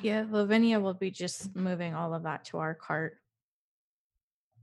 Yeah, 0.00 0.24
Lavinia 0.30 0.78
will 0.78 0.94
be 0.94 1.10
just 1.10 1.56
moving 1.56 1.94
all 1.94 2.14
of 2.14 2.22
that 2.22 2.44
to 2.46 2.58
our 2.58 2.74
cart. 2.74 3.16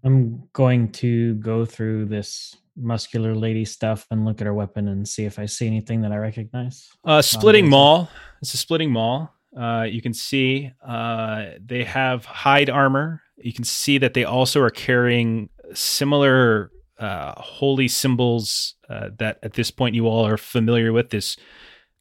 I'm 0.03 0.47
going 0.53 0.91
to 0.93 1.33
go 1.35 1.65
through 1.65 2.05
this 2.05 2.55
muscular 2.77 3.33
lady 3.35 3.65
stuff 3.65 4.05
and 4.11 4.23
look 4.25 4.39
at 4.39 4.47
her 4.47 4.53
weapon 4.53 4.87
and 4.87 5.07
see 5.07 5.25
if 5.25 5.39
I 5.39 5.45
see 5.45 5.67
anything 5.67 6.01
that 6.01 6.11
I 6.11 6.17
recognize. 6.17 6.89
Uh, 7.03 7.21
splitting 7.21 7.65
there's 7.65 7.69
a- 7.69 7.77
maul. 7.77 8.09
It's 8.41 8.53
a 8.53 8.57
splitting 8.57 8.91
maul. 8.91 9.33
Uh, 9.59 9.87
you 9.89 10.01
can 10.01 10.13
see 10.13 10.71
uh, 10.85 11.45
they 11.65 11.83
have 11.83 12.25
hide 12.25 12.69
armor. 12.69 13.21
You 13.37 13.53
can 13.53 13.63
see 13.63 13.97
that 13.97 14.13
they 14.13 14.25
also 14.25 14.61
are 14.61 14.69
carrying 14.69 15.49
similar 15.73 16.71
uh, 16.97 17.33
holy 17.41 17.87
symbols 17.87 18.75
uh, 18.89 19.09
that 19.17 19.39
at 19.43 19.53
this 19.53 19.71
point 19.71 19.95
you 19.95 20.07
all 20.07 20.25
are 20.25 20.37
familiar 20.37 20.93
with. 20.93 21.09
This 21.09 21.37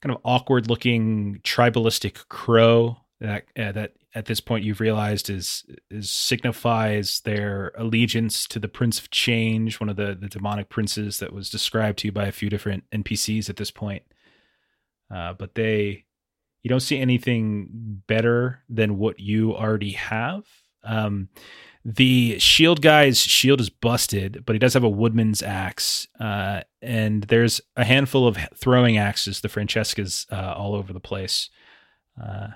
kind 0.00 0.14
of 0.14 0.20
awkward 0.24 0.68
looking 0.68 1.40
tribalistic 1.42 2.28
crow 2.28 2.98
that 3.20 3.44
uh, 3.58 3.72
that 3.72 3.92
at 4.14 4.26
this 4.26 4.40
point 4.40 4.64
you've 4.64 4.80
realized 4.80 5.30
is 5.30 5.64
is 5.90 6.10
signifies 6.10 7.20
their 7.24 7.72
allegiance 7.76 8.46
to 8.48 8.58
the 8.58 8.68
Prince 8.68 8.98
of 8.98 9.10
Change, 9.10 9.80
one 9.80 9.88
of 9.88 9.96
the 9.96 10.16
the 10.18 10.28
demonic 10.28 10.68
princes 10.68 11.18
that 11.18 11.32
was 11.32 11.50
described 11.50 11.98
to 12.00 12.08
you 12.08 12.12
by 12.12 12.26
a 12.26 12.32
few 12.32 12.50
different 12.50 12.84
NPCs 12.92 13.48
at 13.48 13.56
this 13.56 13.70
point. 13.70 14.02
Uh, 15.14 15.32
but 15.32 15.54
they, 15.54 16.04
you 16.62 16.68
don't 16.68 16.80
see 16.80 16.98
anything 16.98 18.02
better 18.06 18.60
than 18.68 18.98
what 18.98 19.20
you 19.20 19.54
already 19.54 19.92
have. 19.92 20.44
Um, 20.82 21.28
the 21.84 22.38
shield 22.38 22.80
guy's 22.80 23.18
shield 23.18 23.60
is 23.60 23.68
busted, 23.68 24.44
but 24.46 24.54
he 24.54 24.58
does 24.58 24.72
have 24.72 24.84
a 24.84 24.88
woodman's 24.88 25.42
axe. 25.42 26.08
Uh, 26.18 26.62
and 26.80 27.24
there's 27.24 27.60
a 27.76 27.84
handful 27.84 28.26
of 28.26 28.38
throwing 28.56 28.96
axes, 28.96 29.40
the 29.40 29.48
Franciscas, 29.48 30.30
uh, 30.32 30.54
all 30.54 30.74
over 30.74 30.92
the 30.92 31.00
place. 31.00 31.50
Uh, 32.22 32.48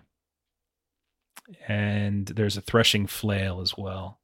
and 1.66 2.26
there's 2.26 2.56
a 2.56 2.62
threshing 2.62 3.06
flail 3.06 3.60
as 3.60 3.76
well. 3.76 4.20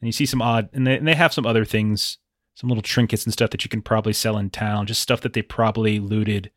And 0.00 0.06
you 0.06 0.12
see 0.12 0.26
some 0.26 0.42
odd, 0.42 0.68
and 0.72 0.86
they, 0.86 0.96
and 0.96 1.08
they 1.08 1.14
have 1.14 1.32
some 1.32 1.46
other 1.46 1.64
things, 1.64 2.18
some 2.54 2.68
little 2.68 2.82
trinkets 2.82 3.24
and 3.24 3.32
stuff 3.32 3.50
that 3.50 3.64
you 3.64 3.68
can 3.68 3.82
probably 3.82 4.12
sell 4.12 4.38
in 4.38 4.50
town, 4.50 4.86
just 4.86 5.02
stuff 5.02 5.22
that 5.22 5.32
they 5.32 5.42
probably 5.42 5.98
looted 5.98 6.52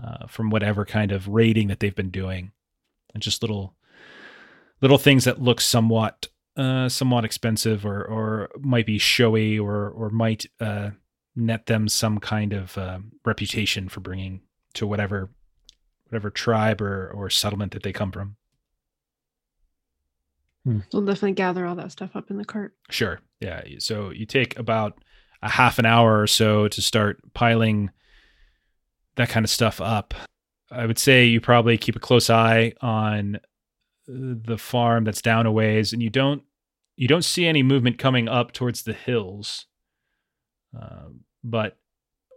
uh, 0.00 0.26
from 0.28 0.50
whatever 0.50 0.84
kind 0.84 1.10
of 1.10 1.26
raiding 1.26 1.68
that 1.68 1.80
they've 1.80 1.94
been 1.94 2.10
doing, 2.10 2.52
and 3.14 3.22
just 3.22 3.42
little 3.42 3.74
little 4.82 4.98
things 4.98 5.24
that 5.24 5.40
look 5.40 5.60
somewhat 5.60 6.28
uh, 6.56 6.88
somewhat 6.88 7.24
expensive 7.24 7.84
or 7.84 8.04
or 8.04 8.50
might 8.60 8.86
be 8.86 8.98
showy 8.98 9.58
or 9.58 9.88
or 9.90 10.10
might 10.10 10.46
uh, 10.60 10.90
net 11.34 11.66
them 11.66 11.88
some 11.88 12.18
kind 12.18 12.52
of 12.52 12.76
um, 12.78 13.12
reputation 13.24 13.88
for 13.88 14.00
bringing 14.00 14.40
to 14.74 14.86
whatever 14.86 15.30
whatever 16.08 16.30
tribe 16.30 16.80
or 16.80 17.10
or 17.10 17.30
settlement 17.30 17.72
that 17.72 17.82
they 17.82 17.92
come 17.92 18.12
from. 18.12 18.36
We'll 20.92 21.04
definitely 21.04 21.32
gather 21.32 21.64
all 21.64 21.76
that 21.76 21.92
stuff 21.92 22.16
up 22.16 22.30
in 22.30 22.38
the 22.38 22.44
cart. 22.44 22.74
Sure. 22.90 23.20
Yeah. 23.40 23.62
So 23.78 24.10
you 24.10 24.26
take 24.26 24.58
about 24.58 24.98
a 25.42 25.48
half 25.48 25.78
an 25.78 25.86
hour 25.86 26.20
or 26.20 26.26
so 26.26 26.66
to 26.68 26.82
start 26.82 27.20
piling 27.34 27.90
that 29.14 29.28
kind 29.28 29.44
of 29.44 29.50
stuff 29.50 29.80
up. 29.80 30.12
I 30.70 30.86
would 30.86 30.98
say 30.98 31.24
you 31.24 31.40
probably 31.40 31.78
keep 31.78 31.94
a 31.94 32.00
close 32.00 32.28
eye 32.30 32.72
on 32.80 33.38
the 34.06 34.58
farm 34.58 35.04
that's 35.04 35.22
down 35.22 35.46
a 35.46 35.52
ways, 35.52 35.92
and 35.92 36.02
you 36.02 36.10
don't 36.10 36.42
you 36.96 37.08
don't 37.08 37.24
see 37.24 37.46
any 37.46 37.62
movement 37.62 37.98
coming 37.98 38.28
up 38.28 38.52
towards 38.52 38.82
the 38.82 38.92
hills. 38.92 39.66
Uh, 40.78 41.08
but 41.44 41.76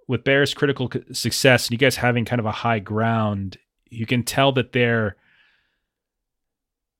with 0.07 0.23
Bear's 0.23 0.53
critical 0.53 0.89
success 1.11 1.67
and 1.67 1.71
you 1.71 1.77
guys 1.77 1.97
having 1.97 2.25
kind 2.25 2.39
of 2.39 2.45
a 2.45 2.51
high 2.51 2.79
ground, 2.79 3.57
you 3.89 4.05
can 4.05 4.23
tell 4.23 4.51
that 4.53 4.73
there 4.73 5.15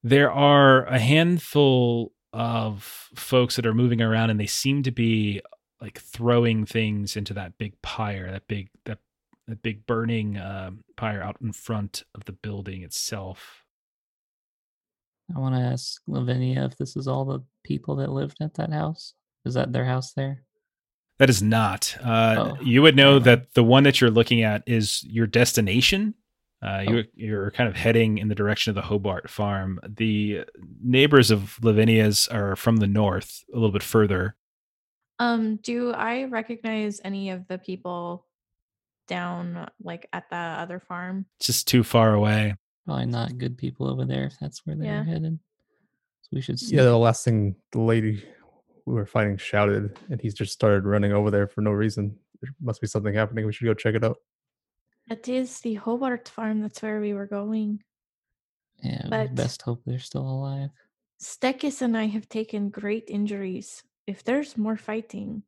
there 0.04 0.32
are 0.32 0.86
a 0.86 1.00
handful 1.00 2.14
of 2.32 3.10
folks 3.16 3.56
that 3.56 3.66
are 3.66 3.74
moving 3.74 4.02
around 4.02 4.30
and 4.30 4.40
they 4.40 4.46
seem 4.46 4.84
to 4.84 4.92
be 4.92 5.42
like 5.82 6.00
throwing 6.00 6.66
things 6.66 7.16
into 7.16 7.34
that 7.34 7.58
big 7.58 7.82
pyre, 7.82 8.32
that 8.32 8.48
big 8.48 8.70
that 8.86 9.00
that 9.48 9.64
big 9.64 9.86
burning 9.86 10.38
um, 10.38 10.84
pyre 10.96 11.22
out 11.22 11.38
in 11.42 11.52
front 11.52 12.04
of 12.14 12.26
the 12.26 12.32
building 12.32 12.84
itself. 12.84 13.66
I 15.36 15.40
want 15.40 15.56
to 15.56 15.62
ask 15.62 16.02
Lavinia 16.08 16.66
if 16.66 16.78
this 16.78 16.96
is 16.96 17.08
all 17.08 17.26
the 17.26 17.40
people 17.64 17.96
that 17.98 18.12
lived 18.12 18.38
at 18.42 18.56
that 18.56 18.72
house. 18.72 19.14
Is 19.46 19.54
that 19.54 19.72
their 19.72 19.86
house 19.86 20.14
there? 20.14 20.44
That 21.20 21.30
is 21.30 21.42
not. 21.44 21.98
Uh, 22.04 22.54
Oh, 22.58 22.62
you 22.64 22.82
would 22.82 22.96
know 22.96 23.14
never 23.20 23.26
mind. 23.26 23.26
that 23.26 23.54
the 23.54 23.64
one 23.64 23.84
that 23.84 24.00
you're 24.02 24.10
looking 24.10 24.42
at 24.42 24.64
is 24.66 25.04
your 25.04 25.28
destination. 25.28 26.14
Uh, 26.62 26.84
Oh. 26.88 26.92
you're, 26.92 27.04
you're 27.16 27.52
kind 27.52 27.70
of 27.70 27.76
heading 27.76 28.18
in 28.18 28.28
the 28.28 28.36
direction 28.36 28.72
of 28.72 28.76
the 28.76 28.82
Hobart 28.82 29.30
farm. 29.30 29.80
The 29.88 30.46
neighbors 30.82 31.32
of 31.32 31.58
Lavinia's 31.64 32.28
are 32.30 32.56
from 32.56 32.78
the 32.78 32.88
north, 32.88 33.44
a 33.54 33.56
little 33.56 33.72
bit 33.72 33.84
further. 33.84 34.36
Um, 35.20 35.58
do 35.58 35.92
I 35.92 36.24
recognize 36.26 37.00
any 37.04 37.30
of 37.32 37.48
the 37.48 37.58
people 37.58 38.26
down 39.08 39.68
like 39.82 40.08
at 40.14 40.30
the 40.30 40.36
other 40.36 40.80
farm? 40.80 41.26
Just 41.40 41.68
too 41.68 41.84
far 41.84 42.14
away. 42.14 42.56
Probably 42.90 43.06
not 43.06 43.38
good 43.38 43.56
people 43.56 43.88
over 43.88 44.04
there 44.04 44.24
if 44.26 44.40
that's 44.40 44.66
where 44.66 44.76
they're 44.76 44.88
Yeah. 44.88 45.04
headed. 45.04 45.38
So 46.22 46.30
we 46.32 46.42
should. 46.42 46.60
See. 46.60 46.76
Yeah, 46.76 46.86
the 46.86 46.98
last 46.98 47.24
thing 47.24 47.56
the 47.72 47.82
lady 47.82 48.24
we 48.88 48.96
were 48.96 49.06
fighting 49.06 49.38
shouted, 49.38 50.00
and 50.10 50.20
he's 50.20 50.34
just 50.34 50.54
started 50.54 50.86
running 50.86 51.12
over 51.12 51.30
there 51.30 51.46
for 51.48 51.62
no 51.62 51.70
reason. 51.70 52.18
There 52.42 52.50
must 52.60 52.82
be 52.82 52.88
something 52.88 53.14
happening. 53.14 53.46
We 53.46 53.54
should 53.54 53.66
go 53.66 53.76
check 53.76 53.94
it 53.94 54.04
out. 54.04 54.18
It 55.08 55.28
is 55.28 55.60
the 55.60 55.76
Hobart 55.76 56.30
farm. 56.30 56.62
That's 56.62 56.82
where 56.82 57.00
we 57.00 57.14
were 57.14 57.28
going. 57.28 57.84
yeah, 58.82 59.06
but- 59.08 59.36
best 59.36 59.62
hope 59.62 59.84
they're 59.86 60.00
still 60.00 60.28
alive. 60.28 60.72
Stekis 61.22 61.84
and 61.84 61.96
I 61.96 62.08
have 62.08 62.28
taken 62.28 62.70
great 62.72 63.04
injuries. 63.08 63.84
If 64.08 64.24
there's 64.24 64.58
more 64.58 64.78
fighting, 64.78 65.44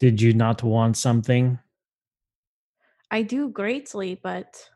Did 0.00 0.20
you 0.20 0.34
not 0.34 0.62
want 0.62 0.96
something? 0.98 1.58
I 3.10 3.22
do 3.22 3.48
greatly, 3.48 4.14
but 4.22 4.68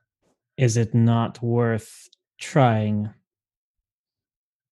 Is 0.57 0.77
it 0.77 0.95
not 0.95 1.43
worth 1.43 2.09
trying? 2.39 3.11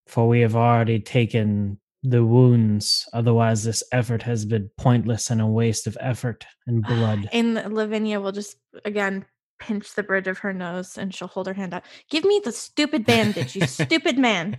For 0.06 0.28
we 0.28 0.40
have 0.40 0.56
already 0.56 1.00
taken 1.00 1.78
the 2.02 2.24
wounds, 2.24 3.08
otherwise, 3.12 3.62
this 3.62 3.82
effort 3.92 4.22
has 4.22 4.44
been 4.44 4.70
pointless 4.76 5.30
and 5.30 5.40
a 5.40 5.46
waste 5.46 5.86
of 5.86 5.96
effort 6.00 6.44
and 6.66 6.82
blood. 6.82 7.28
and 7.32 7.54
Lavinia 7.72 8.20
will 8.20 8.32
just 8.32 8.56
again 8.84 9.24
pinch 9.60 9.94
the 9.94 10.02
bridge 10.02 10.26
of 10.26 10.38
her 10.38 10.52
nose 10.52 10.98
and 10.98 11.14
she'll 11.14 11.28
hold 11.28 11.46
her 11.46 11.54
hand 11.54 11.72
out. 11.72 11.84
Give 12.10 12.24
me 12.24 12.40
the 12.44 12.50
stupid 12.50 13.06
bandage, 13.06 13.54
you 13.54 13.66
stupid 13.66 14.18
man. 14.18 14.56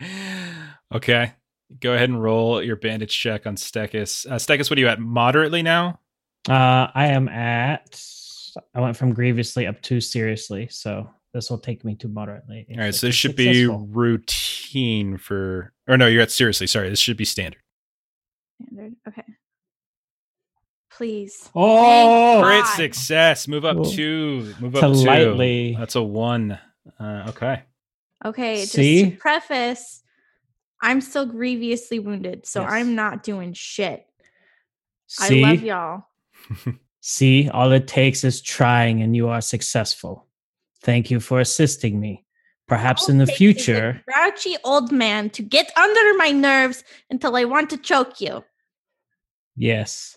okay. 0.94 1.32
Go 1.80 1.92
ahead 1.92 2.08
and 2.08 2.22
roll 2.22 2.62
your 2.62 2.76
bandage 2.76 3.16
check 3.16 3.46
on 3.46 3.56
Stekis. 3.56 4.26
Uh, 4.26 4.36
Stekis, 4.36 4.70
what 4.70 4.78
are 4.78 4.80
you 4.80 4.88
at? 4.88 5.00
Moderately 5.00 5.62
now? 5.62 6.00
Uh, 6.48 6.88
I 6.94 7.08
am 7.08 7.28
at. 7.28 8.00
I 8.74 8.80
went 8.80 8.96
from 8.96 9.12
grievously 9.14 9.66
up 9.66 9.80
to 9.82 10.00
seriously, 10.00 10.68
so 10.70 11.08
this 11.34 11.50
will 11.50 11.58
take 11.58 11.84
me 11.84 11.94
to 11.96 12.08
moderately. 12.08 12.66
All 12.72 12.78
right. 12.80 12.94
So 12.94 13.06
this 13.06 13.14
is 13.14 13.18
should 13.18 13.36
be 13.36 13.66
routine 13.66 15.16
for. 15.18 15.72
Or 15.88 15.96
no, 15.96 16.06
you're 16.06 16.22
at 16.22 16.30
seriously. 16.30 16.66
Sorry. 16.66 16.88
This 16.88 16.98
should 16.98 17.16
be 17.16 17.24
standard. 17.24 17.60
Standard. 18.66 18.96
Okay. 19.08 19.24
Please. 20.92 21.48
Oh, 21.54 22.42
Great 22.42 22.64
God. 22.64 22.74
success. 22.76 23.48
Move 23.48 23.64
up 23.64 23.76
Well, 23.76 23.90
two. 23.90 24.54
Move 24.60 24.74
to 24.74 24.78
up 24.80 24.92
two. 24.94 25.04
lightly- 25.06 25.76
That's 25.78 25.94
a 25.94 26.02
one. 26.02 26.58
Uh, 26.98 27.24
okay. 27.28 27.62
Okay, 28.24 28.56
just 28.60 28.72
See? 28.72 29.10
to 29.12 29.16
preface, 29.16 30.02
I'm 30.82 31.00
still 31.00 31.24
grievously 31.24 32.00
wounded, 32.00 32.44
so 32.44 32.60
Yes. 32.62 32.70
I'm 32.72 32.94
not 32.94 33.22
doing 33.22 33.54
shit. 33.54 34.04
see, 35.06 35.42
I 35.42 35.50
love 35.52 35.62
y'all. 35.62 36.04
see, 37.10 37.48
all 37.50 37.72
it 37.72 37.86
takes 37.88 38.24
is 38.24 38.40
trying, 38.40 39.02
and 39.02 39.14
you 39.16 39.28
are 39.28 39.40
successful. 39.40 40.26
Thank 40.82 41.10
you 41.10 41.20
for 41.20 41.40
assisting 41.40 42.00
me. 42.00 42.24
Perhaps 42.68 43.08
All 43.08 43.10
in 43.10 43.18
the 43.18 43.24
it 43.24 43.26
takes 43.26 43.36
is 43.36 43.36
a 43.36 43.38
future, 43.38 44.02
grouchy 44.06 44.56
old 44.64 44.92
man 44.92 45.28
to 45.30 45.42
get 45.42 45.76
under 45.76 46.14
my 46.16 46.30
nerves 46.30 46.84
until 47.10 47.36
I 47.36 47.44
want 47.44 47.68
to 47.70 47.76
choke 47.76 48.20
you. 48.20 48.44
yes. 49.56 50.16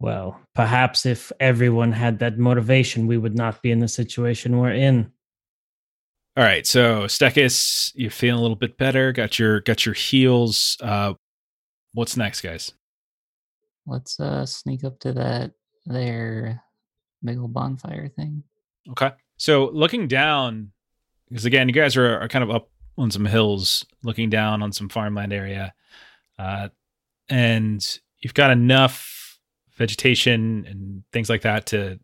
Well, 0.00 0.40
perhaps 0.56 1.06
if 1.06 1.30
everyone 1.38 1.92
had 1.92 2.18
that 2.18 2.36
motivation, 2.36 3.06
we 3.06 3.18
would 3.18 3.36
not 3.36 3.62
be 3.62 3.70
in 3.70 3.78
the 3.78 3.86
situation 3.86 4.58
we're 4.58 4.72
in. 4.72 5.12
All 6.36 6.42
right. 6.42 6.66
So 6.66 7.04
Stekis, 7.04 7.92
you're 7.94 8.10
feeling 8.10 8.40
a 8.40 8.42
little 8.42 8.56
bit 8.56 8.76
better. 8.78 9.12
Got 9.12 9.38
your 9.38 9.60
got 9.60 9.86
your 9.86 9.94
heals. 9.94 10.76
Uh, 10.80 11.14
what's 11.94 12.16
next, 12.16 12.40
guys? 12.40 12.72
Let's 13.86 14.18
uh 14.18 14.44
sneak 14.44 14.82
up 14.82 14.98
to 15.00 15.12
that 15.12 15.52
their 15.86 16.62
big 17.22 17.38
old 17.38 17.52
bonfire 17.52 18.08
thing. 18.08 18.42
Okay. 18.90 19.10
So 19.36 19.70
looking 19.72 20.08
down, 20.08 20.72
because 21.28 21.44
again, 21.44 21.68
you 21.68 21.74
guys 21.74 21.96
are, 21.96 22.20
are 22.20 22.28
kind 22.28 22.42
of 22.42 22.50
up 22.50 22.70
on 22.98 23.10
some 23.10 23.24
hills, 23.24 23.84
looking 24.02 24.30
down 24.30 24.62
on 24.62 24.72
some 24.72 24.88
farmland 24.88 25.32
area, 25.32 25.72
uh, 26.38 26.68
and 27.28 27.98
you've 28.18 28.34
got 28.34 28.50
enough 28.50 29.38
vegetation 29.76 30.66
and 30.68 31.02
things 31.12 31.30
like 31.30 31.42
that 31.42 31.66
to 31.66 31.98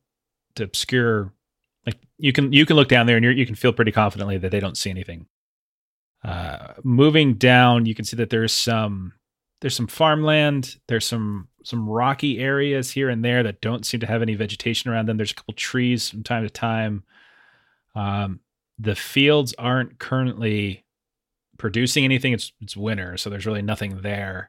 to 0.57 0.65
obscure. 0.65 1.33
Like 1.87 1.99
you 2.19 2.33
can 2.33 2.53
you 2.53 2.67
can 2.67 2.77
look 2.77 2.89
down 2.89 3.07
there 3.07 3.17
and 3.17 3.39
you 3.39 3.47
can 3.47 3.55
feel 3.55 3.73
pretty 3.73 3.93
confidently 3.93 4.39
that 4.39 4.51
they 4.51 4.61
don't 4.61 4.77
see 4.77 4.91
anything. 4.91 5.27
Uh, 6.25 6.75
moving 6.83 7.35
down, 7.35 7.87
you 7.87 7.95
can 7.95 8.05
see 8.05 8.17
that 8.17 8.31
there's 8.31 8.53
some 8.53 9.13
there's 9.61 9.77
some 9.77 9.87
farmland. 9.87 10.77
There's 10.89 11.07
some 11.07 11.49
some 11.69 11.87
rocky 11.87 12.39
areas 12.39 12.91
here 12.91 13.11
and 13.11 13.23
there 13.23 13.43
that 13.43 13.61
don't 13.61 13.85
seem 13.85 14.01
to 14.01 14.07
have 14.07 14.23
any 14.23 14.35
vegetation 14.35 14.91
around 14.91 15.07
them. 15.07 15.19
There's 15.19 15.33
a 15.33 15.35
couple 15.35 15.53
trees 15.53 16.09
from 16.09 16.23
time 16.23 16.43
to 16.43 16.49
time. 16.49 17.05
Um, 17.95 18.41
the 18.79 18.95
fields 18.95 19.55
aren't 19.59 19.99
currently 19.99 20.87
producing 21.59 22.05
anything. 22.05 22.33
It's 22.33 22.53
it's 22.63 22.75
winter, 22.75 23.19
so 23.19 23.29
there's 23.29 23.45
really 23.45 23.61
nothing 23.61 24.01
there. 24.01 24.49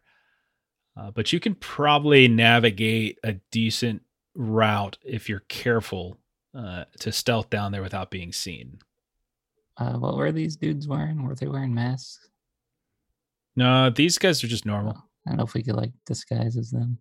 Uh, 0.96 1.12
but 1.12 1.34
you 1.34 1.42
can 1.42 1.56
probably 1.56 2.30
navigate 2.30 3.20
a 3.26 3.34
decent 3.52 4.02
route 4.34 4.98
if 5.04 5.28
you're 5.28 5.44
careful 5.50 6.18
uh, 6.58 6.86
to 7.02 7.12
stealth 7.12 7.50
down 7.50 7.74
there 7.74 7.82
without 7.82 8.12
being 8.12 8.32
seen. 8.32 8.80
Uh, 9.76 9.98
what 9.98 10.16
were 10.16 10.32
these 10.32 10.56
dudes 10.56 10.88
wearing? 10.88 11.24
Were 11.24 11.36
they 11.36 11.48
wearing 11.48 11.74
masks? 11.74 12.30
No, 13.58 13.90
these 13.90 14.18
guys 14.18 14.42
are 14.42 14.48
just 14.48 14.66
normal. 14.66 15.09
I 15.26 15.32
don't 15.32 15.38
know 15.38 15.46
if 15.46 15.54
we 15.54 15.64
could 15.64 15.76
like 15.76 15.92
disguise 16.06 16.58
as 16.58 16.72
them. 16.72 17.00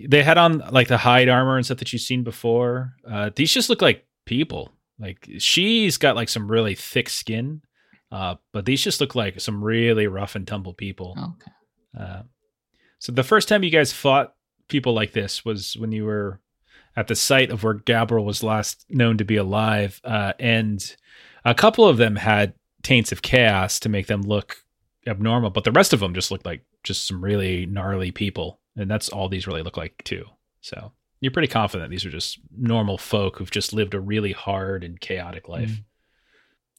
they 0.00 0.22
had 0.22 0.38
on 0.38 0.58
like 0.70 0.88
the 0.88 0.96
hide 0.96 1.28
armor 1.28 1.56
and 1.56 1.64
stuff 1.64 1.78
that 1.78 1.92
you've 1.92 2.02
seen 2.02 2.22
before. 2.24 2.94
Uh, 3.08 3.30
these 3.34 3.52
just 3.52 3.68
look 3.68 3.82
like 3.82 4.06
people. 4.24 4.72
Like 4.98 5.28
she's 5.38 5.96
got 5.96 6.16
like 6.16 6.28
some 6.28 6.50
really 6.50 6.74
thick 6.74 7.08
skin, 7.08 7.62
uh, 8.12 8.36
but 8.52 8.66
these 8.66 8.82
just 8.82 9.00
look 9.00 9.14
like 9.14 9.40
some 9.40 9.62
really 9.62 10.06
rough 10.06 10.34
and 10.34 10.46
tumble 10.46 10.74
people. 10.74 11.16
Okay. 11.18 11.52
Uh, 11.98 12.22
so 12.98 13.12
the 13.12 13.22
first 13.22 13.48
time 13.48 13.62
you 13.62 13.70
guys 13.70 13.92
fought 13.92 14.34
people 14.68 14.92
like 14.92 15.12
this 15.12 15.44
was 15.44 15.74
when 15.76 15.90
you 15.90 16.04
were 16.04 16.40
at 16.96 17.08
the 17.08 17.14
site 17.14 17.50
of 17.50 17.64
where 17.64 17.74
Gabriel 17.74 18.24
was 18.24 18.42
last 18.42 18.84
known 18.90 19.16
to 19.18 19.24
be 19.24 19.36
alive, 19.36 20.00
uh, 20.04 20.34
and 20.38 20.96
a 21.44 21.54
couple 21.54 21.86
of 21.86 21.96
them 21.96 22.16
had 22.16 22.54
taints 22.82 23.12
of 23.12 23.22
chaos 23.22 23.80
to 23.80 23.88
make 23.88 24.06
them 24.06 24.22
look 24.22 24.56
abnormal, 25.06 25.50
but 25.50 25.64
the 25.64 25.72
rest 25.72 25.92
of 25.92 26.00
them 26.00 26.14
just 26.14 26.30
looked 26.30 26.46
like 26.46 26.62
just 26.82 27.06
some 27.06 27.22
really 27.22 27.66
gnarly 27.66 28.10
people, 28.10 28.60
and 28.76 28.90
that's 28.90 29.08
all 29.08 29.28
these 29.28 29.46
really 29.46 29.62
look 29.62 29.76
like 29.76 30.02
too. 30.04 30.24
So 30.60 30.92
you're 31.20 31.32
pretty 31.32 31.48
confident 31.48 31.90
these 31.90 32.04
are 32.06 32.10
just 32.10 32.38
normal 32.56 32.96
folk 32.98 33.38
who've 33.38 33.50
just 33.50 33.72
lived 33.72 33.94
a 33.94 34.00
really 34.00 34.32
hard 34.32 34.84
and 34.84 35.00
chaotic 35.00 35.48
life. 35.48 35.70
Mm. 35.70 35.84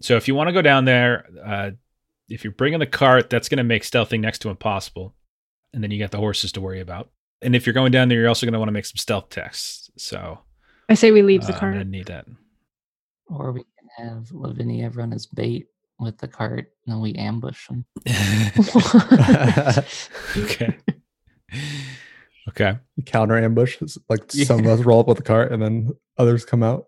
So 0.01 0.15
if 0.15 0.27
you 0.27 0.33
want 0.35 0.47
to 0.47 0.53
go 0.53 0.61
down 0.63 0.85
there, 0.85 1.27
uh, 1.45 1.71
if 2.27 2.43
you're 2.43 2.53
bringing 2.53 2.79
the 2.79 2.87
cart, 2.87 3.29
that's 3.29 3.49
going 3.49 3.57
to 3.59 3.63
make 3.63 3.83
stealthing 3.83 4.19
next 4.21 4.39
to 4.39 4.49
impossible. 4.49 5.13
and 5.73 5.83
then 5.83 5.91
you 5.91 5.99
got 5.99 6.11
the 6.11 6.17
horses 6.17 6.51
to 6.53 6.61
worry 6.61 6.79
about. 6.81 7.09
And 7.41 7.55
if 7.55 7.65
you're 7.65 7.73
going 7.73 7.91
down 7.91 8.09
there, 8.09 8.19
you're 8.19 8.27
also 8.27 8.45
going 8.45 8.53
to 8.53 8.59
want 8.59 8.69
to 8.69 8.73
make 8.73 8.85
some 8.85 8.97
stealth 8.97 9.29
tests. 9.29 9.89
So 9.97 10.39
I 10.89 10.93
say 10.95 11.11
we 11.11 11.21
leave 11.21 11.41
the 11.45 11.53
uh, 11.53 11.55
I'm 11.55 11.59
cart. 11.59 11.73
gonna 11.73 11.85
need 11.85 12.07
that. 12.07 12.25
Or 13.27 13.51
we 13.51 13.63
can 13.63 14.07
have 14.07 14.31
Lavinia 14.31 14.89
run 14.89 15.13
as 15.13 15.25
bait 15.25 15.67
with 16.01 16.17
the 16.17 16.27
cart, 16.27 16.71
and 16.85 16.93
then 16.95 16.99
we 17.01 17.13
ambush 17.15 17.67
them. 17.67 17.85
okay. 20.37 20.77
Okay. 22.49 22.77
Counter 23.05 23.37
ambushes, 23.37 23.97
Like 24.09 24.21
Yeah. 24.33 24.45
some 24.45 24.59
of 24.61 24.65
us 24.67 24.79
roll 24.85 24.99
up 25.01 25.07
with 25.07 25.17
the 25.17 25.23
cart 25.23 25.51
and 25.51 25.61
then 25.61 25.91
others 26.17 26.43
come 26.45 26.63
out. 26.63 26.85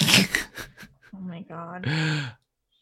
Oh 0.00 1.20
my 1.20 1.42
god. 1.42 1.86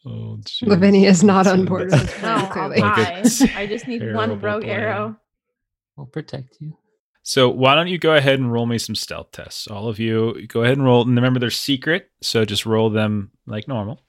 Oh, 0.07 0.37
jeez. 0.41 0.67
Lavinia 0.67 1.09
is 1.09 1.23
not 1.23 1.47
on 1.47 1.65
board 1.65 1.89
with 1.89 1.99
this 1.99 2.21
No, 2.21 2.21
plan, 2.21 2.37
I'll 2.37 2.47
clearly. 2.51 2.79
Like 2.79 2.95
buy. 2.95 3.23
a 3.23 3.57
I 3.57 3.65
just 3.65 3.87
need 3.87 4.13
one 4.13 4.39
rogue 4.39 4.61
plan. 4.61 4.79
arrow. 4.79 5.15
We'll 5.97 6.05
protect 6.05 6.57
you. 6.61 6.77
So 7.23 7.49
why 7.49 7.73
don't 7.73 7.87
you 7.87 7.97
go 7.97 8.13
ahead 8.13 8.37
and 8.37 8.53
roll 8.53 8.67
me 8.67 8.77
some 8.77 8.93
stealth 8.93 9.31
tests? 9.31 9.65
All 9.65 9.87
of 9.89 9.97
you, 9.97 10.45
go 10.45 10.61
ahead 10.61 10.77
and 10.77 10.85
roll. 10.85 11.01
And 11.01 11.15
remember, 11.15 11.39
they're 11.39 11.49
secret, 11.49 12.11
so 12.21 12.45
just 12.45 12.67
roll 12.67 12.91
them 12.91 13.31
like 13.47 13.67
normal, 13.67 13.99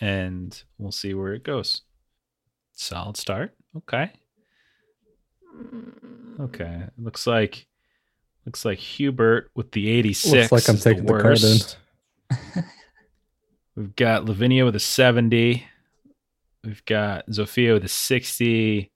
and 0.00 0.62
we'll 0.78 0.92
see 0.92 1.14
where 1.14 1.34
it 1.34 1.42
goes. 1.42 1.82
Solid 2.72 3.16
start. 3.16 3.54
Okay. 3.76 4.12
Okay. 6.40 6.82
It 6.86 6.92
looks 7.02 7.26
like 7.26 7.66
looks 8.46 8.64
like 8.64 8.78
Hubert 8.78 9.50
with 9.54 9.72
the 9.72 9.88
86. 9.90 10.32
Looks 10.32 10.52
like 10.52 10.68
I'm 10.68 10.76
is 10.76 10.84
taking 10.84 11.04
the 11.04 11.18
cart 11.20 11.42
in. 11.42 12.64
We've 13.76 13.96
got 13.96 14.24
Lavinia 14.24 14.64
with 14.64 14.74
a 14.76 14.80
70. 14.80 15.64
We've 16.64 16.84
got 16.84 17.26
Zofia 17.28 17.74
with 17.74 17.84
a 17.84 17.88
60. 17.88 18.90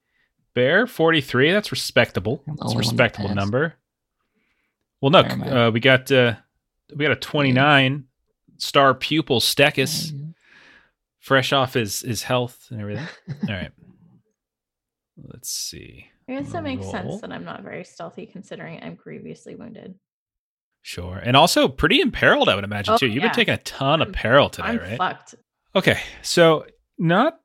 Bear 0.55 0.87
43. 0.87 1.53
That's 1.53 1.71
respectable. 1.71 2.43
That's 2.47 2.61
a 2.61 2.65
only 2.65 2.75
that 2.75 2.79
respectable 2.79 3.35
number. 3.35 3.75
Well, 5.01 5.13
look, 5.13 5.27
Never 5.27 5.39
mind. 5.39 5.53
uh, 5.53 5.71
we 5.73 5.81
got 5.81 6.11
uh, 6.13 6.35
we 6.95 7.05
got 7.05 7.13
a 7.13 7.17
29 7.17 8.05
star 8.59 8.95
pupil 8.95 9.41
Stekis, 9.41 10.11
There 10.11 10.19
you 10.19 10.22
go. 10.22 10.22
Fresh 11.23 11.53
off 11.55 11.73
his 11.75 12.01
his 12.01 12.23
health 12.25 12.67
and 12.71 12.81
everything. 12.83 13.07
All 13.49 13.55
right. 13.55 13.73
Let's 15.17 15.51
see. 15.51 16.07
I 16.29 16.35
guess 16.35 16.53
that 16.53 16.63
makes 16.63 16.83
Roll. 16.83 16.93
sense 16.93 17.21
that 17.21 17.33
I'm 17.33 17.45
not 17.45 17.63
very 17.63 17.85
stealthy 17.85 18.27
considering 18.27 18.81
I'm 18.83 18.95
grievously 18.95 19.55
wounded. 19.55 19.95
Sure. 20.83 21.17
And 21.23 21.37
also 21.37 21.69
pretty 21.69 22.01
imperiled, 22.01 22.49
I 22.49 22.55
would 22.55 22.65
imagine, 22.65 22.95
Oh, 22.95 22.97
too. 22.99 23.07
You've 23.07 23.17
yeah. 23.17 23.29
been 23.29 23.35
taking 23.35 23.55
a 23.55 23.59
ton 23.59 24.01
of 24.03 24.09
I'm- 24.09 24.13
peril 24.15 24.51
today, 24.51 24.69
I'm 24.69 24.79
right? 24.79 24.99
fucked. 24.99 25.35
Okay. 25.75 26.01
So 26.23 26.67
not 26.99 27.41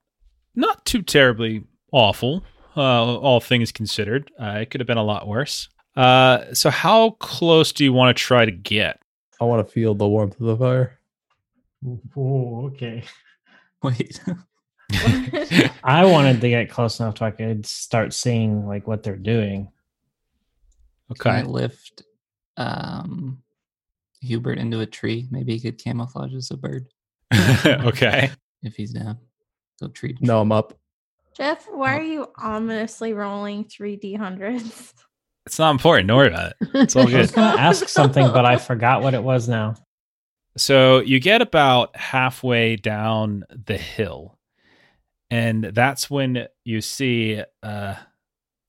not 0.55 0.85
too 0.85 1.01
terribly 1.01 1.63
awful, 1.91 2.43
uh, 2.75 2.81
all 2.81 3.39
things 3.39 3.71
considered. 3.71 4.31
Uh, 4.41 4.59
it 4.61 4.69
could 4.71 4.81
have 4.81 4.87
been 4.87 4.97
a 4.97 5.03
lot 5.03 5.27
worse. 5.27 5.69
Uh, 5.95 6.53
so 6.53 6.69
how 6.69 7.11
close 7.19 7.71
do 7.71 7.83
you 7.83 7.93
want 7.93 8.15
to 8.15 8.21
try 8.23 8.45
to 8.45 8.51
get? 8.51 8.99
I 9.41 9.45
want 9.45 9.65
to 9.65 9.71
feel 9.71 9.93
the 9.95 10.07
warmth 10.07 10.39
of 10.39 10.47
the 10.47 10.57
fire. 10.57 10.99
Oh, 12.15 12.67
okay. 12.73 13.03
Wait. 13.87 14.21
I 15.83 16.05
wanted 16.05 16.39
to 16.41 16.49
get 16.49 16.69
close 16.69 16.99
enough 16.99 17.15
to 17.15 17.25
I 17.25 17.31
could 17.31 17.65
start 17.65 18.13
seeing 18.13 18.67
like 18.67 18.87
what 18.87 19.03
they're 19.03 19.15
doing. 19.15 19.71
Can 21.19 21.31
I 21.31 21.39
Okay. 21.41 21.47
lift 21.49 22.03
um, 22.57 23.41
Hubert 24.21 24.57
into 24.59 24.79
a 24.81 24.85
tree? 24.85 25.27
Maybe 25.31 25.53
he 25.53 25.59
could 25.59 25.77
camouflage 25.81 26.33
as 26.33 26.51
a 26.51 26.57
bird 26.57 26.87
okay. 27.65 28.29
if 28.63 28.75
he's 28.75 28.91
down. 28.93 29.17
Go 29.81 29.87
tree. 29.89 30.13
to 30.13 30.25
No, 30.25 30.41
I'm 30.41 30.51
up. 30.51 30.73
Jeff, 31.35 31.67
why 31.69 31.93
Oh. 31.95 31.97
are 31.97 32.01
you 32.03 32.27
ominously 32.37 33.13
rolling 33.13 33.65
three 33.65 33.95
D 33.95 34.15
hundreds? 34.15 34.93
It's 35.45 35.59
not 35.59 35.71
important. 35.71 36.07
Don't 36.09 36.17
worry 36.17 36.27
about 36.27 36.51
it. 36.59 36.69
It's 36.73 36.95
all 36.95 37.03
I 37.13 37.19
was 37.19 37.31
good. 37.31 37.35
gonna 37.35 37.61
ask 37.61 37.87
something, 37.87 38.27
but 38.33 38.43
I 38.45 38.57
forgot 38.57 39.01
what 39.01 39.13
it 39.13 39.23
was 39.23 39.47
now. 39.47 39.75
So 40.57 40.99
you 40.99 41.19
get 41.19 41.41
about 41.43 41.95
halfway 41.95 42.77
down 42.77 43.43
the 43.49 43.77
hill, 43.77 44.39
and 45.29 45.65
that's 45.65 46.09
when 46.09 46.47
you 46.63 46.81
see 46.81 47.43
uh, 47.61 47.95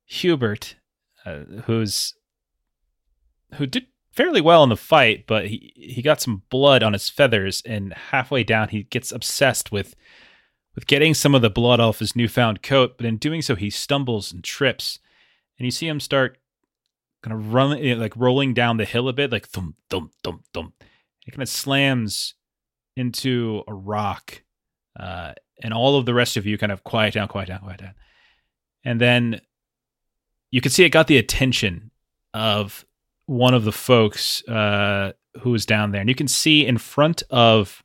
Hubert, 0.04 0.76
uh, 1.24 1.44
who's 1.64 2.14
who 3.54 3.66
did 3.66 3.86
fairly 4.12 4.42
well 4.42 4.62
in 4.62 4.68
the 4.68 4.76
fight, 4.76 5.24
but 5.26 5.46
he 5.46 5.72
he 5.74 6.02
got 6.02 6.20
some 6.20 6.42
blood 6.50 6.82
on 6.82 6.92
his 6.92 7.08
feathers, 7.08 7.62
and 7.64 7.94
halfway 7.94 8.44
down 8.44 8.68
he 8.68 8.82
gets 8.82 9.10
obsessed 9.10 9.72
with 9.72 9.96
with 10.74 10.86
getting 10.86 11.14
some 11.14 11.34
of 11.34 11.40
the 11.40 11.48
blood 11.48 11.80
off 11.80 12.00
his 12.00 12.14
newfound 12.14 12.62
coat. 12.62 12.98
But 12.98 13.06
in 13.06 13.16
doing 13.16 13.40
so, 13.40 13.54
he 13.54 13.70
stumbles 13.70 14.30
and 14.30 14.44
trips, 14.44 14.98
and 15.58 15.64
you 15.64 15.70
see 15.70 15.88
him 15.88 16.00
start 16.00 16.36
kind 17.22 17.34
of 17.34 17.54
run 17.54 17.78
eh, 17.78 17.94
like 17.94 18.14
rolling 18.14 18.52
down 18.52 18.76
the 18.76 18.84
hill 18.84 19.08
a 19.08 19.14
bit, 19.14 19.32
like 19.32 19.48
thump 19.48 19.76
thump 19.88 20.12
thump 20.22 20.44
thump 20.52 20.74
it 21.28 21.32
kind 21.32 21.42
of 21.42 21.48
slams 21.48 22.34
into 22.96 23.62
a 23.68 23.74
rock 23.74 24.42
uh, 24.98 25.34
and 25.62 25.74
all 25.74 25.96
of 25.96 26.06
the 26.06 26.14
rest 26.14 26.38
of 26.38 26.46
you 26.46 26.56
kind 26.56 26.72
of 26.72 26.82
quiet 26.84 27.14
down 27.14 27.28
quiet 27.28 27.48
down 27.48 27.60
quiet 27.60 27.80
down. 27.80 27.94
And 28.82 28.98
then 28.98 29.42
you 30.50 30.62
can 30.62 30.72
see 30.72 30.84
it 30.84 30.88
got 30.88 31.06
the 31.06 31.18
attention 31.18 31.90
of 32.32 32.86
one 33.26 33.52
of 33.52 33.64
the 33.64 33.72
folks 33.72 34.42
uh, 34.48 35.12
who 35.42 35.50
was 35.50 35.66
down 35.66 35.92
there. 35.92 36.00
And 36.00 36.08
you 36.08 36.14
can 36.14 36.28
see 36.28 36.66
in 36.66 36.78
front 36.78 37.22
of 37.28 37.84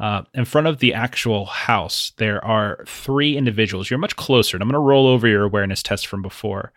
uh, 0.00 0.22
in 0.34 0.44
front 0.44 0.66
of 0.66 0.78
the 0.80 0.94
actual 0.94 1.46
house 1.46 2.12
there 2.16 2.44
are 2.44 2.84
three 2.88 3.36
individuals. 3.36 3.88
You're 3.88 3.98
much 4.00 4.16
closer 4.16 4.56
and 4.56 4.62
i'm 4.62 4.68
going 4.68 4.74
to 4.74 4.80
roll 4.80 5.06
over 5.06 5.28
your 5.28 5.44
awareness 5.44 5.82
test 5.82 6.08
from 6.08 6.22
before. 6.22 6.72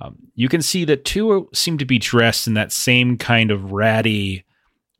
Um, 0.00 0.28
you 0.36 0.48
can 0.48 0.62
see 0.62 0.84
that 0.84 1.04
two 1.04 1.48
seem 1.52 1.78
to 1.78 1.84
be 1.84 1.98
dressed 1.98 2.46
in 2.46 2.54
that 2.54 2.70
same 2.70 3.18
kind 3.18 3.50
of 3.50 3.72
ratty 3.72 4.44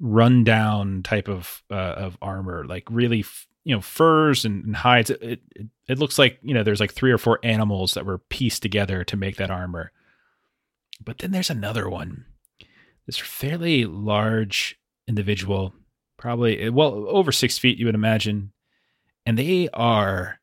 rundown 0.00 1.02
type 1.02 1.28
of 1.28 1.62
uh, 1.70 1.74
of 1.74 2.16
armor, 2.20 2.64
like 2.64 2.84
really, 2.90 3.20
f- 3.20 3.46
you 3.64 3.74
know, 3.74 3.80
furs 3.80 4.44
and, 4.44 4.64
and 4.64 4.76
hides. 4.76 5.10
It, 5.10 5.40
it 5.54 5.66
it 5.88 5.98
looks 5.98 6.18
like 6.18 6.38
you 6.42 6.54
know 6.54 6.62
there's 6.62 6.80
like 6.80 6.92
three 6.92 7.12
or 7.12 7.18
four 7.18 7.38
animals 7.42 7.94
that 7.94 8.06
were 8.06 8.18
pieced 8.18 8.62
together 8.62 9.04
to 9.04 9.16
make 9.16 9.36
that 9.36 9.50
armor. 9.50 9.92
But 11.02 11.18
then 11.18 11.30
there's 11.30 11.50
another 11.50 11.88
one, 11.88 12.24
this 13.06 13.18
fairly 13.18 13.84
large 13.84 14.78
individual, 15.06 15.74
probably 16.16 16.68
well 16.70 17.06
over 17.08 17.32
six 17.32 17.58
feet, 17.58 17.78
you 17.78 17.86
would 17.86 17.94
imagine, 17.94 18.52
and 19.26 19.38
they 19.38 19.68
are 19.72 20.40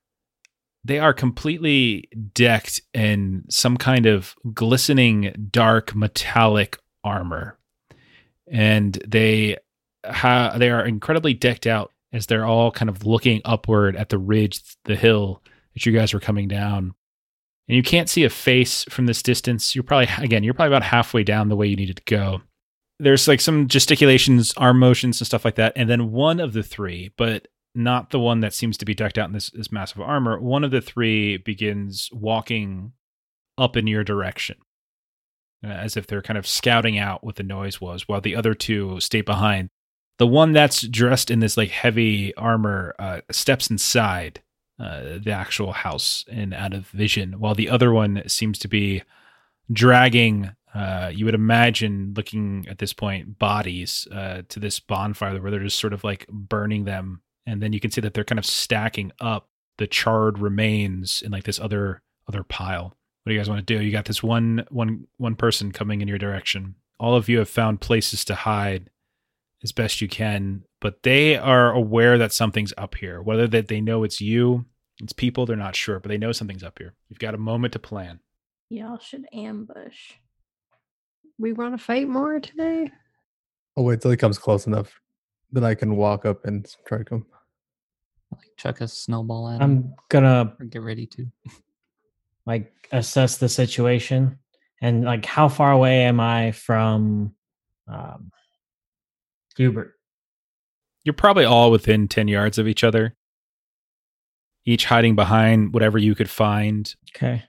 they 0.83 0.99
are 0.99 1.13
completely 1.13 2.09
decked 2.33 2.81
in 2.93 3.43
some 3.49 3.75
kind 3.75 4.05
of 4.05 4.35
glistening 4.53 5.49
dark 5.51 5.93
metallic 5.93 6.77
armor 7.03 7.56
and 8.51 8.93
they 9.07 9.57
ha- 10.05 10.57
they 10.57 10.69
are 10.69 10.85
incredibly 10.85 11.33
decked 11.33 11.67
out 11.67 11.91
as 12.13 12.27
they're 12.27 12.45
all 12.45 12.71
kind 12.71 12.89
of 12.89 13.05
looking 13.05 13.41
upward 13.45 13.95
at 13.95 14.09
the 14.09 14.17
ridge, 14.17 14.61
the 14.85 14.95
hill 14.95 15.43
that 15.73 15.85
you 15.85 15.91
guys 15.91 16.13
were 16.13 16.19
coming 16.19 16.47
down. 16.47 16.93
And 17.67 17.75
you 17.75 17.83
can't 17.83 18.09
see 18.09 18.23
a 18.23 18.29
face 18.29 18.85
from 18.85 19.07
this 19.07 19.21
distance. 19.21 19.75
You're 19.75 19.83
probably 19.83 20.07
again, 20.23 20.43
you're 20.43 20.53
probably 20.53 20.75
about 20.75 20.83
halfway 20.83 21.23
down 21.23 21.49
the 21.49 21.55
way 21.55 21.67
you 21.67 21.75
needed 21.75 21.97
to 21.97 22.15
go. 22.15 22.41
There's 22.99 23.27
like 23.27 23.41
some 23.41 23.67
gesticulations, 23.67 24.53
arm 24.57 24.79
motions, 24.79 25.19
and 25.19 25.27
stuff 25.27 25.45
like 25.45 25.55
that. 25.55 25.73
And 25.75 25.89
then 25.89 26.11
one 26.11 26.39
of 26.39 26.53
the 26.53 26.63
three, 26.63 27.11
but 27.17 27.47
not 27.75 28.09
the 28.09 28.19
one 28.19 28.39
that 28.39 28.55
seems 28.55 28.75
to 28.77 28.85
be 28.85 28.95
decked 28.95 29.19
out 29.19 29.27
in 29.27 29.33
this, 29.33 29.51
this 29.51 29.71
massive 29.71 30.01
armor. 30.01 30.39
One 30.39 30.63
of 30.63 30.71
the 30.71 30.81
three 30.81 31.37
begins 31.37 32.09
walking 32.11 32.93
up 33.57 33.77
in 33.77 33.85
your 33.85 34.03
direction 34.03 34.57
as 35.63 35.97
if 35.97 36.07
they're 36.07 36.21
kind 36.21 36.37
of 36.37 36.47
scouting 36.47 36.97
out 36.97 37.23
what 37.23 37.35
the 37.35 37.43
noise 37.43 37.81
was, 37.81 38.07
while 38.07 38.21
the 38.21 38.35
other 38.35 38.53
two 38.53 38.99
stay 38.99 39.21
behind. 39.21 39.69
The 40.17 40.27
one 40.27 40.51
that's 40.51 40.81
dressed 40.81 41.29
in 41.29 41.39
this 41.39 41.57
like 41.57 41.69
heavy 41.69 42.35
armor 42.35 42.95
uh, 42.97 43.21
steps 43.31 43.69
inside 43.69 44.41
uh, 44.79 45.19
the 45.23 45.31
actual 45.31 45.73
house 45.73 46.25
and 46.29 46.53
out 46.53 46.73
of 46.73 46.87
vision, 46.87 47.39
while 47.39 47.55
the 47.55 47.69
other 47.69 47.91
one 47.91 48.23
seems 48.27 48.59
to 48.59 48.67
be 48.67 49.03
dragging. 49.71 50.51
Uh, 50.73 51.11
you 51.13 51.25
would 51.25 51.33
imagine, 51.33 52.13
looking 52.15 52.65
at 52.69 52.77
this 52.77 52.93
point, 52.93 53.39
bodies 53.39 54.07
uh, 54.11 54.43
to 54.49 54.59
this 54.59 54.79
bonfire 54.79 55.41
where 55.41 55.49
they're 55.49 55.63
just 55.63 55.79
sort 55.79 55.93
of 55.93 56.03
like 56.03 56.27
burning 56.27 56.83
them, 56.83 57.21
and 57.47 57.61
then 57.61 57.73
you 57.73 57.79
can 57.79 57.89
see 57.89 58.01
that 58.01 58.13
they're 58.13 58.23
kind 58.23 58.37
of 58.37 58.45
stacking 58.45 59.11
up 59.19 59.49
the 59.77 59.87
charred 59.87 60.39
remains 60.39 61.21
in 61.21 61.31
like 61.31 61.43
this 61.43 61.59
other 61.59 62.01
other 62.27 62.43
pile 62.43 62.93
what 63.27 63.31
do 63.31 63.33
you 63.33 63.41
guys 63.41 63.49
want 63.49 63.67
to 63.67 63.77
do? 63.77 63.83
You 63.83 63.91
got 63.91 64.05
this 64.05 64.23
one 64.23 64.65
one 64.69 65.05
one 65.17 65.35
person 65.35 65.73
coming 65.73 65.99
in 65.99 66.07
your 66.07 66.17
direction. 66.17 66.75
All 66.97 67.13
of 67.13 67.27
you 67.27 67.39
have 67.39 67.49
found 67.49 67.81
places 67.81 68.23
to 68.23 68.35
hide 68.35 68.89
as 69.61 69.73
best 69.73 69.99
you 69.99 70.07
can, 70.07 70.63
but 70.79 71.03
they 71.03 71.35
are 71.35 71.73
aware 71.73 72.17
that 72.19 72.31
something's 72.31 72.73
up 72.77 72.95
here. 72.95 73.21
Whether 73.21 73.45
that 73.47 73.67
they 73.67 73.81
know 73.81 74.05
it's 74.05 74.21
you, 74.21 74.63
it's 75.01 75.11
people, 75.11 75.45
they're 75.45 75.57
not 75.57 75.75
sure, 75.75 75.99
but 75.99 76.07
they 76.07 76.17
know 76.17 76.31
something's 76.31 76.63
up 76.63 76.79
here. 76.79 76.93
You've 77.09 77.19
got 77.19 77.35
a 77.35 77.37
moment 77.37 77.73
to 77.73 77.79
plan. 77.79 78.21
Y'all 78.69 78.97
should 78.97 79.25
ambush. 79.33 80.13
we 81.37 81.51
want 81.51 81.77
to 81.77 81.83
fight 81.83 82.07
more 82.07 82.39
today. 82.39 82.89
I'll 83.75 83.83
wait 83.83 83.99
till 83.99 84.11
he 84.11 84.15
comes 84.15 84.37
close 84.37 84.67
enough. 84.67 85.01
Then 85.51 85.65
I 85.65 85.75
can 85.75 85.97
walk 85.97 86.25
up 86.25 86.45
and 86.45 86.65
strike 86.65 87.09
him. 87.09 87.25
like 88.31 88.51
chuck 88.55 88.79
a 88.79 88.87
snowball 88.87 89.49
at 89.49 89.55
him. 89.55 89.61
I'm 89.61 89.93
gonna 90.07 90.55
or 90.61 90.65
get 90.65 90.81
ready 90.81 91.05
to. 91.07 91.25
like 92.47 92.73
assess 92.91 93.37
the 93.37 93.49
situation 93.49 94.39
and 94.81 95.03
like 95.03 95.25
how 95.25 95.49
far 95.49 95.71
away 95.71 96.03
am 96.03 96.19
I 96.19 96.51
from 96.51 97.35
um, 97.87 98.31
Hubert? 99.57 99.93
You're 101.03 101.13
probably 101.13 101.45
all 101.45 101.69
within 101.69 102.07
10 102.07 102.27
yards 102.27 102.57
of 102.57 102.67
each 102.67 102.83
other, 102.83 103.15
each 104.65 104.85
hiding 104.85 105.15
behind 105.15 105.73
whatever 105.73 105.97
you 105.97 106.15
could 106.15 106.29
find. 106.29 106.93
Okay. 107.15 107.43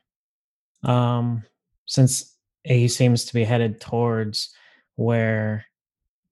Um, 0.82 1.44
since 1.86 2.36
he 2.64 2.88
seems 2.88 3.24
to 3.26 3.34
be 3.34 3.44
headed 3.44 3.80
towards 3.80 4.52
where 4.96 5.64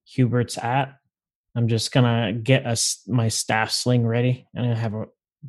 Hubert's 0.04 0.58
at, 0.58 0.96
I'm 1.54 1.68
just 1.68 1.92
gonna 1.92 2.32
get 2.32 2.66
us 2.66 3.02
my 3.06 3.28
staff 3.28 3.70
sling 3.70 4.06
ready 4.06 4.46
and 4.54 4.72
I 4.72 4.74
have 4.74 4.94
a 4.94 5.06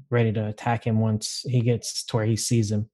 ready 0.09 0.31
to 0.33 0.47
attack 0.47 0.85
him 0.85 0.99
once 0.99 1.43
he 1.47 1.61
gets 1.61 2.05
to 2.05 2.15
where 2.15 2.25
he 2.25 2.35
sees 2.35 2.71
him. 2.71 2.89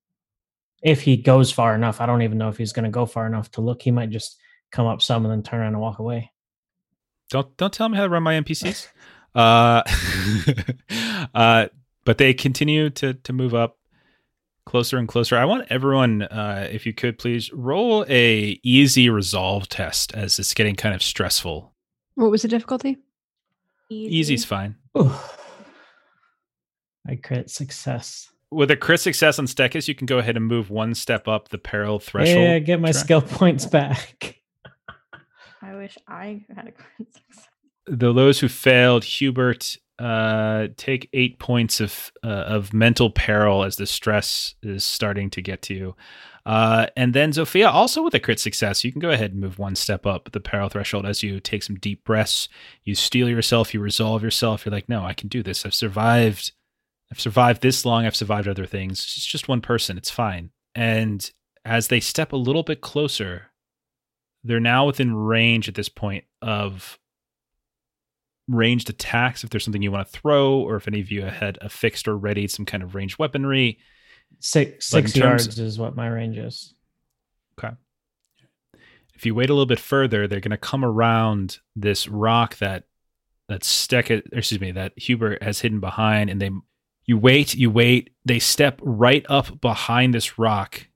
If 0.83 1.01
he 1.01 1.17
goes 1.17 1.51
far 1.51 1.75
enough, 1.75 2.01
I 2.01 2.05
don't 2.05 2.21
even 2.21 2.37
know 2.37 2.49
if 2.49 2.57
he's 2.57 2.73
gonna 2.73 2.89
go 2.89 3.05
far 3.05 3.25
enough 3.25 3.51
to 3.51 3.61
look. 3.61 3.81
He 3.81 3.91
might 3.91 4.09
just 4.09 4.39
come 4.71 4.85
up 4.85 5.01
some 5.01 5.25
and 5.25 5.31
then 5.31 5.43
turn 5.43 5.61
around 5.61 5.73
and 5.73 5.81
walk 5.81 5.99
away. 5.99 6.31
Don't 7.29 7.55
don't 7.57 7.73
tell 7.73 7.89
me 7.89 7.97
how 7.97 8.03
to 8.03 8.09
run 8.09 8.23
my 8.23 8.33
NPCs. 8.33 8.87
uh, 9.35 9.83
uh, 11.33 11.67
but 12.05 12.17
they 12.17 12.33
continue 12.33 12.89
to 12.91 13.13
to 13.13 13.33
move 13.33 13.53
up 13.53 13.77
closer 14.65 14.97
and 14.97 15.07
closer. 15.07 15.37
I 15.37 15.45
want 15.45 15.67
everyone, 15.69 16.23
uh, 16.23 16.67
if 16.71 16.85
you 16.85 16.93
could 16.93 17.17
please 17.17 17.51
roll 17.53 18.05
a 18.07 18.59
easy 18.63 19.09
resolve 19.09 19.69
test 19.69 20.13
as 20.13 20.39
it's 20.39 20.53
getting 20.53 20.75
kind 20.75 20.95
of 20.95 21.03
stressful. 21.03 21.73
What 22.15 22.31
was 22.31 22.43
the 22.43 22.47
difficulty? 22.47 22.97
Easy's 23.89 24.45
fine. 24.45 24.75
I 24.95 25.19
crit 27.21 27.49
success. 27.49 28.29
With 28.53 28.71
a 28.71 28.77
crit 28.77 28.99
success 28.99 29.39
on 29.39 29.45
Stekis, 29.45 29.87
you 29.87 29.95
can 29.95 30.05
go 30.05 30.19
ahead 30.19 30.37
and 30.37 30.45
move 30.45 30.69
one 30.69 30.93
step 30.93 31.27
up 31.27 31.49
the 31.49 31.57
peril 31.57 31.99
threshold. 31.99 32.37
Yeah, 32.39 32.59
get 32.59 32.79
my 32.79 32.91
track. 32.91 33.03
skill 33.03 33.21
points 33.39 33.65
back. 33.65 34.41
I 35.61 35.75
wish 35.75 35.97
I 36.07 36.45
had 36.55 36.67
a 36.67 36.71
crit 36.71 37.13
success. 37.13 37.47
the 37.87 38.13
those 38.13 38.39
who 38.39 38.47
failed, 38.47 39.03
Hubert, 39.03 39.77
uh, 39.99 40.67
take 40.75 41.09
eight 41.13 41.39
points 41.39 41.79
of 41.79 42.11
uh, 42.23 42.27
of 42.27 42.73
mental 42.73 43.09
peril 43.09 43.63
as 43.63 43.75
the 43.75 43.85
stress 43.85 44.55
is 44.63 44.83
starting 44.83 45.29
to 45.31 45.41
get 45.41 45.61
to 45.63 45.73
you. 45.73 45.95
Uh, 46.45 46.87
and 46.97 47.13
then 47.13 47.31
Zofia, 47.31 47.71
also 47.71 48.01
with 48.03 48.13
a 48.13 48.19
crit 48.19 48.39
success, 48.39 48.83
you 48.83 48.91
can 48.91 48.99
go 48.99 49.11
ahead 49.11 49.31
and 49.31 49.39
move 49.39 49.59
one 49.59 49.75
step 49.75 50.05
up 50.05 50.29
the 50.31 50.41
peril 50.41 50.67
threshold 50.67 51.05
as 51.05 51.23
you 51.23 51.39
take 51.39 51.63
some 51.63 51.77
deep 51.77 52.03
breaths. 52.03 52.49
You 52.83 52.95
steel 52.95 53.29
yourself, 53.29 53.73
you 53.73 53.79
resolve 53.79 54.23
yourself. 54.23 54.65
You're 54.65 54.73
like, 54.73 54.89
no, 54.89 55.05
I 55.05 55.13
can 55.13 55.29
do 55.29 55.41
this. 55.41 55.65
I've 55.65 55.73
survived. 55.73 56.51
I've 57.13 57.21
survived 57.21 57.61
this 57.61 57.85
long. 57.85 58.07
I've 58.07 58.15
survived 58.15 58.47
other 58.47 58.65
things. 58.65 58.97
It's 58.99 59.23
just 59.23 59.47
one 59.47 59.61
person. 59.61 59.99
It's 59.99 60.09
fine. 60.09 60.49
And 60.73 61.29
as 61.63 61.89
they 61.89 61.99
step 61.99 62.33
a 62.33 62.37
little 62.37 62.63
bit 62.63 62.81
closer, 62.81 63.51
they're 64.43 64.59
now 64.59 64.87
within 64.87 65.13
range 65.13 65.69
at 65.69 65.75
this 65.75 65.89
point 65.89 66.23
of 66.41 66.97
ranged 68.47 68.89
attacks 68.89 69.43
if 69.43 69.51
there's 69.51 69.63
something 69.63 69.83
you 69.83 69.91
want 69.91 70.07
to 70.07 70.19
throw 70.19 70.55
or 70.55 70.75
if 70.75 70.87
any 70.87 71.01
of 71.01 71.11
you 71.11 71.21
had 71.21 71.59
a 71.61 71.69
fixed 71.69 72.07
or 72.07 72.17
ready 72.17 72.47
some 72.47 72.65
kind 72.65 72.81
of 72.81 72.95
ranged 72.95 73.19
weaponry 73.19 73.77
Six 74.39 74.89
But 74.89 75.03
six 75.03 75.15
yards 75.15 75.59
is 75.59 75.77
what 75.77 75.95
my 75.95 76.07
range 76.07 76.37
is. 76.37 76.73
okay 77.57 77.75
if 79.15 79.25
you 79.25 79.33
wait 79.33 79.49
a 79.49 79.53
little 79.53 79.65
bit 79.65 79.79
further 79.79 80.27
they're 80.27 80.41
going 80.41 80.51
to 80.51 80.57
come 80.57 80.83
around 80.83 81.59
this 81.75 82.09
rock 82.09 82.57
that 82.57 82.83
that 83.47 83.63
Steck, 83.63 84.09
excuse 84.09 84.59
me 84.59 84.71
that 84.73 84.91
hubert 84.97 85.41
has 85.41 85.61
hidden 85.61 85.79
behind 85.79 86.29
and 86.29 86.41
they 86.41 86.49
you 87.05 87.17
wait 87.17 87.53
you 87.55 87.69
wait 87.69 88.11
they 88.25 88.39
step 88.39 88.79
right 88.83 89.25
up 89.29 89.59
behind 89.61 90.13
this 90.13 90.37
rock 90.39 90.87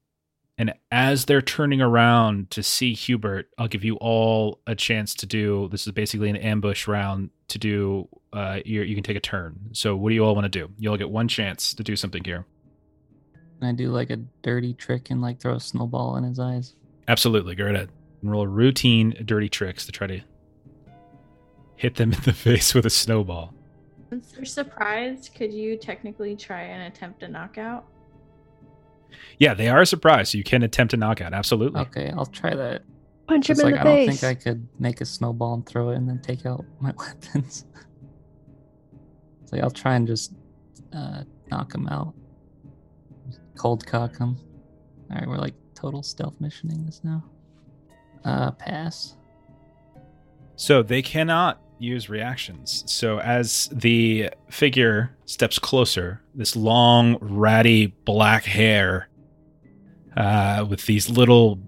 and 0.57 0.73
as 0.91 1.25
they're 1.25 1.41
turning 1.41 1.81
around 1.81 2.49
to 2.49 2.63
see 2.63 2.93
hubert 2.93 3.49
i'll 3.57 3.67
give 3.67 3.83
you 3.83 3.95
all 3.97 4.59
a 4.67 4.75
chance 4.75 5.13
to 5.13 5.25
do 5.25 5.67
this 5.69 5.85
is 5.85 5.93
basically 5.93 6.29
an 6.29 6.35
ambush 6.37 6.87
round 6.87 7.29
to 7.47 7.57
do 7.59 8.07
uh 8.33 8.59
you 8.65 8.81
you 8.81 8.95
can 8.95 9.03
take 9.03 9.17
a 9.17 9.21
turn 9.21 9.57
so 9.73 9.95
what 9.95 10.09
do 10.09 10.15
you 10.15 10.23
all 10.23 10.35
want 10.35 10.45
to 10.45 10.49
do 10.49 10.71
you 10.79 10.89
all 10.89 10.97
get 10.97 11.09
one 11.09 11.27
chance 11.27 11.73
to 11.73 11.83
do 11.83 11.95
something 11.95 12.23
here 12.23 12.45
Can 13.59 13.69
I 13.69 13.71
do 13.73 13.89
like 13.89 14.09
a 14.11 14.17
dirty 14.43 14.73
trick 14.73 15.09
and 15.09 15.21
like 15.21 15.39
throw 15.39 15.55
a 15.55 15.59
snowball 15.59 16.15
in 16.17 16.23
his 16.23 16.39
eyes? 16.39 16.75
Absolutely. 17.07 17.55
Go 17.55 17.65
ahead. 17.65 17.89
And 18.21 18.31
roll 18.31 18.45
routine 18.45 19.15
dirty 19.25 19.49
tricks 19.49 19.85
to 19.87 19.91
try 19.91 20.05
to 20.07 20.21
hit 21.75 21.95
them 21.95 22.13
in 22.13 22.21
the 22.21 22.33
face 22.45 22.75
with 22.75 22.85
a 22.85 22.91
snowball. 22.91 23.53
Since 24.09 24.31
they're 24.31 24.45
surprised, 24.45 25.31
could 25.35 25.53
you 25.53 25.77
technically 25.77 26.35
try 26.35 26.61
and 26.61 26.93
attempt 26.93 27.23
a 27.23 27.27
knockout? 27.27 27.85
Yeah, 29.37 29.53
they 29.53 29.67
are 29.67 29.83
surprised. 29.85 30.33
You 30.33 30.43
can 30.43 30.63
attempt 30.63 30.93
a 30.93 30.97
knockout. 30.97 31.33
Absolutely. 31.33 31.81
Okay, 31.81 32.11
I'll 32.15 32.25
try 32.25 32.55
that. 32.55 32.83
Punch 33.27 33.49
him 33.49 33.59
in 33.59 33.65
like 33.65 33.75
the 33.75 33.81
I 33.81 33.83
don't 33.83 34.07
think 34.07 34.23
I 34.23 34.33
could 34.35 34.67
make 34.79 35.01
a 35.01 35.05
snowball 35.05 35.55
and 35.55 35.65
throw 35.65 35.89
it 35.89 35.97
and 35.97 36.07
then 36.07 36.21
take 36.21 36.45
out 36.45 36.63
my 36.79 36.93
weapons. 36.97 37.65
so 39.45 39.57
I'll 39.57 39.69
try 39.69 39.95
and 39.95 40.07
just 40.07 40.33
uh, 40.93 41.23
knock 41.51 41.73
him 41.75 41.87
out. 41.89 42.13
Cold 43.57 43.85
cock 43.85 44.17
him. 44.17 44.37
All 45.11 45.17
right, 45.17 45.27
we're 45.27 45.37
like 45.37 45.55
total 45.75 46.03
stealth 46.03 46.35
missioning 46.39 46.85
this 46.85 47.01
now. 47.03 47.23
Uh, 48.23 48.51
pass. 48.51 49.15
So 50.55 50.81
they 50.81 51.01
cannot 51.01 51.61
use 51.79 52.09
reactions. 52.09 52.83
So 52.87 53.19
as 53.19 53.69
the 53.71 54.31
figure 54.49 55.15
steps 55.25 55.59
closer, 55.59 56.21
this 56.35 56.55
long, 56.55 57.17
ratty 57.21 57.87
black 58.05 58.45
hair 58.45 59.09
uh, 60.15 60.65
with 60.67 60.85
these 60.85 61.09
little 61.09 61.59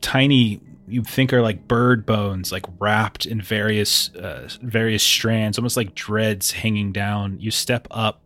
tiny 0.00 0.60
you 0.88 1.02
think 1.02 1.32
are 1.32 1.42
like 1.42 1.66
bird 1.66 2.06
bones 2.06 2.52
like 2.52 2.64
wrapped 2.78 3.26
in 3.26 3.40
various 3.40 4.14
uh, 4.14 4.48
various 4.62 5.02
strands 5.02 5.58
almost 5.58 5.76
like 5.76 5.94
dreads 5.94 6.52
hanging 6.52 6.92
down. 6.92 7.40
You 7.40 7.50
step 7.50 7.88
up 7.90 8.22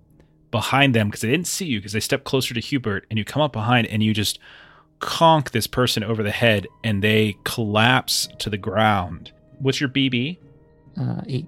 behind 0.51 0.95
them 0.95 1.09
because 1.09 1.23
they 1.23 1.31
didn't 1.31 1.47
see 1.47 1.67
you 1.67 1.79
because 1.79 1.93
they 1.93 2.01
stepped 2.01 2.25
closer 2.25 2.55
to 2.55 2.61
hubert 2.61 3.07
and 3.09 3.19
you 3.19 3.25
come 3.25 3.41
up 3.41 3.53
behind 3.53 3.87
and 3.87 4.03
you 4.03 4.13
just 4.13 4.39
conk 4.99 5.53
this 5.53 5.67
person 5.67 6.05
over 6.05 6.23
the 6.23 6.31
head 6.31 6.67
and 6.85 7.03
they 7.03 7.37
collapse 7.45 8.29
to 8.39 8.51
the 8.51 8.59
ground. 8.59 9.33
What's 9.59 9.81
your 9.81 9.89
bb 9.89 10.39
Uh, 10.99 11.23
eight. 11.27 11.47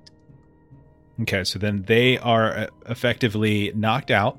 Okay, 1.22 1.44
so 1.44 1.58
then 1.58 1.82
they 1.82 2.18
are 2.18 2.52
uh, 2.52 2.66
effectively 2.88 3.72
knocked 3.74 4.10
out 4.10 4.38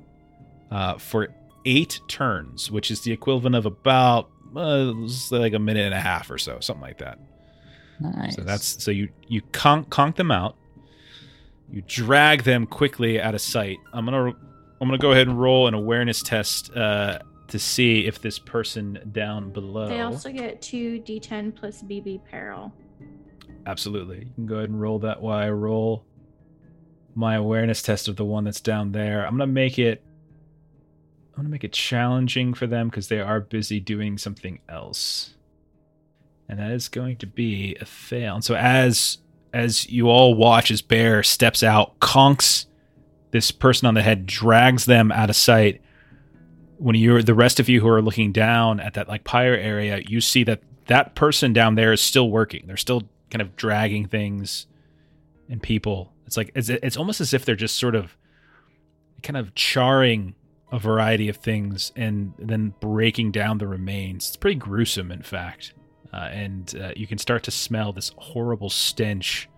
uh, 0.72 0.98
for 0.98 1.30
eight 1.66 2.00
turns, 2.08 2.72
which 2.72 2.92
is 2.92 3.02
the 3.02 3.12
equivalent 3.12 3.56
of 3.56 3.66
about 3.66 4.30
uh, 4.56 4.94
like 5.32 5.54
a 5.54 5.60
minute 5.60 5.86
and 5.86 5.94
a 5.94 6.00
half 6.00 6.30
or 6.30 6.38
so, 6.38 6.60
something 6.60 6.82
like 6.82 6.98
that. 7.00 7.20
Nice. 8.00 8.36
So 8.36 8.42
that's 8.42 8.84
so 8.84 8.92
you 8.92 9.10
you 9.28 9.42
conk, 9.52 9.90
conk 9.90 10.16
them 10.16 10.32
out, 10.32 10.56
you 11.72 11.84
drag 11.88 12.44
them 12.44 12.66
quickly 12.66 13.22
out 13.22 13.36
of 13.36 13.42
sight. 13.42 13.78
I'm 13.94 14.06
gonna 14.06 14.34
I'm 14.82 14.88
gonna 14.88 14.98
go 14.98 15.12
ahead 15.12 15.28
and 15.28 15.40
roll 15.40 15.68
an 15.68 15.74
awareness 15.74 16.22
test 16.22 16.76
uh, 16.76 17.20
to 17.48 17.60
see 17.60 18.06
if 18.06 18.22
this 18.22 18.40
person 18.40 19.00
down 19.12 19.52
below. 19.52 19.88
They 19.88 20.02
also 20.02 20.32
get 20.32 20.62
two 20.62 21.00
d10 21.02 21.56
plus 21.56 21.82
BB 21.84 22.26
peril. 22.26 22.74
Absolutely. 23.66 24.20
You 24.20 24.32
can 24.36 24.46
go 24.46 24.56
ahead 24.56 24.70
and 24.70 24.80
roll 24.80 25.00
that 25.00 25.22
while 25.22 25.38
I 25.38 25.50
roll 25.50 26.06
my 27.16 27.36
awareness 27.36 27.82
test 27.82 28.08
of 28.08 28.16
the 28.16 28.26
one 28.26 28.44
that's 28.44 28.62
down 28.62 28.92
there. 28.92 29.26
I'm 29.26 29.34
gonna 29.38 29.48
make 29.48 29.80
it 29.80 30.04
I'm 31.32 31.38
gonna 31.38 31.50
make 31.50 31.64
it 31.64 31.74
challenging 31.74 32.54
for 32.54 32.68
them 32.68 32.90
because 32.90 33.08
they 33.08 33.20
are 33.20 33.40
busy 33.40 33.80
doing 33.80 34.18
something 34.18 34.60
else. 34.68 35.36
And 36.50 36.60
that 36.60 36.72
is 36.72 36.90
going 36.90 37.18
to 37.18 37.28
be 37.28 37.76
a 37.80 37.86
fail. 37.86 38.36
And 38.36 38.44
so 38.44 38.56
as 38.56 39.20
as 39.54 39.88
you 39.90 40.10
all 40.10 40.36
watch 40.36 40.72
as 40.72 40.82
Bear 40.82 41.24
steps 41.24 41.64
out, 41.64 42.00
conks 42.00 42.66
this 43.32 43.52
person 43.52 43.88
on 43.88 43.94
the 43.94 44.02
head, 44.02 44.26
drags 44.26 44.86
them 44.86 45.12
out 45.12 45.30
of 45.30 45.36
sight. 45.36 45.82
When 46.78 46.96
you're 46.96 47.24
the 47.24 47.34
rest 47.34 47.60
of 47.60 47.70
you 47.70 47.82
who 47.82 47.88
are 47.88 48.02
looking 48.02 48.32
down 48.32 48.80
at 48.80 48.96
that 48.96 49.08
like 49.08 49.24
pyre 49.24 49.56
area, 49.56 50.02
you 50.08 50.22
see 50.22 50.44
that 50.44 50.62
that 50.88 51.16
person 51.16 51.54
down 51.54 51.76
there 51.76 51.94
is 51.94 52.02
still 52.02 52.30
working. 52.30 52.66
They're 52.68 52.78
still 52.78 53.04
kind 53.34 53.42
of 53.42 53.56
dragging 53.56 54.08
things 54.08 54.68
and 55.50 55.62
people. 55.62 56.14
It's 56.26 56.38
like 56.38 56.52
it's, 56.56 56.70
it's 56.70 56.96
almost 56.96 57.20
as 57.20 57.34
if 57.34 57.44
they're 57.44 57.56
just 57.56 57.78
sort 57.78 57.96
of 57.96 58.16
kind 59.24 59.36
of 59.36 59.56
charring 59.56 60.36
a 60.72 60.80
variety 60.80 61.30
of 61.30 61.38
things 61.38 61.92
and 61.96 62.34
then 62.38 62.74
breaking 62.80 63.32
down 63.32 63.58
the 63.58 63.68
remains. 63.68 64.28
It's 64.28 64.38
pretty 64.38 64.60
gruesome, 64.60 65.12
in 65.12 65.22
fact. 65.22 65.74
Uh, 66.14 66.30
and 66.32 66.76
uh, 66.80 66.92
you 66.96 67.08
can 67.08 67.18
start 67.18 67.44
to 67.44 67.52
smell 67.52 67.92
this 67.92 68.12
horrible 68.18 68.70
stench 68.70 69.50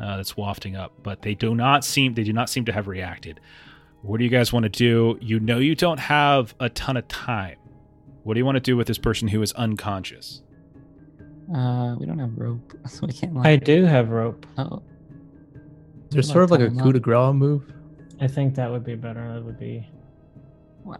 uh, 0.00 0.16
that's 0.16 0.36
wafting 0.36 0.76
up. 0.76 0.92
But 1.02 1.22
they 1.22 1.34
do 1.34 1.54
not 1.54 1.84
seem 1.84 2.14
they 2.14 2.24
do 2.24 2.32
not 2.32 2.48
seem 2.48 2.64
to 2.66 2.72
have 2.72 2.86
reacted. 2.86 3.40
What 4.02 4.18
do 4.18 4.24
you 4.24 4.30
guys 4.30 4.52
want 4.52 4.62
to 4.62 4.68
do? 4.68 5.18
You 5.20 5.40
know 5.40 5.58
you 5.58 5.74
don't 5.74 5.98
have 5.98 6.54
a 6.60 6.68
ton 6.68 6.96
of 6.96 7.08
time. 7.08 7.56
What 8.22 8.34
do 8.34 8.38
you 8.40 8.44
want 8.44 8.56
to 8.56 8.60
do 8.60 8.76
with 8.76 8.86
this 8.86 8.98
person 8.98 9.28
who 9.28 9.42
is 9.42 9.52
unconscious? 9.54 10.42
Uh, 11.54 11.96
we 11.98 12.04
don't 12.06 12.18
have 12.18 12.36
rope, 12.36 12.74
so 12.88 13.06
we 13.06 13.12
can't 13.12 13.36
I 13.38 13.56
do 13.56 13.84
have 13.84 14.10
rope. 14.10 14.44
Oh, 14.58 14.82
There's 16.10 16.28
sort 16.30 16.44
of 16.44 16.50
like 16.50 16.60
a 16.60 16.70
coup 16.70 16.92
de 16.92 16.98
up. 16.98 17.02
grace 17.02 17.34
move. 17.34 17.72
I 18.20 18.26
think 18.26 18.54
that 18.56 18.70
would 18.70 18.84
be 18.84 18.94
better. 18.96 19.32
That 19.34 19.44
would 19.44 19.58
be 19.58 19.86
wow. 20.84 20.96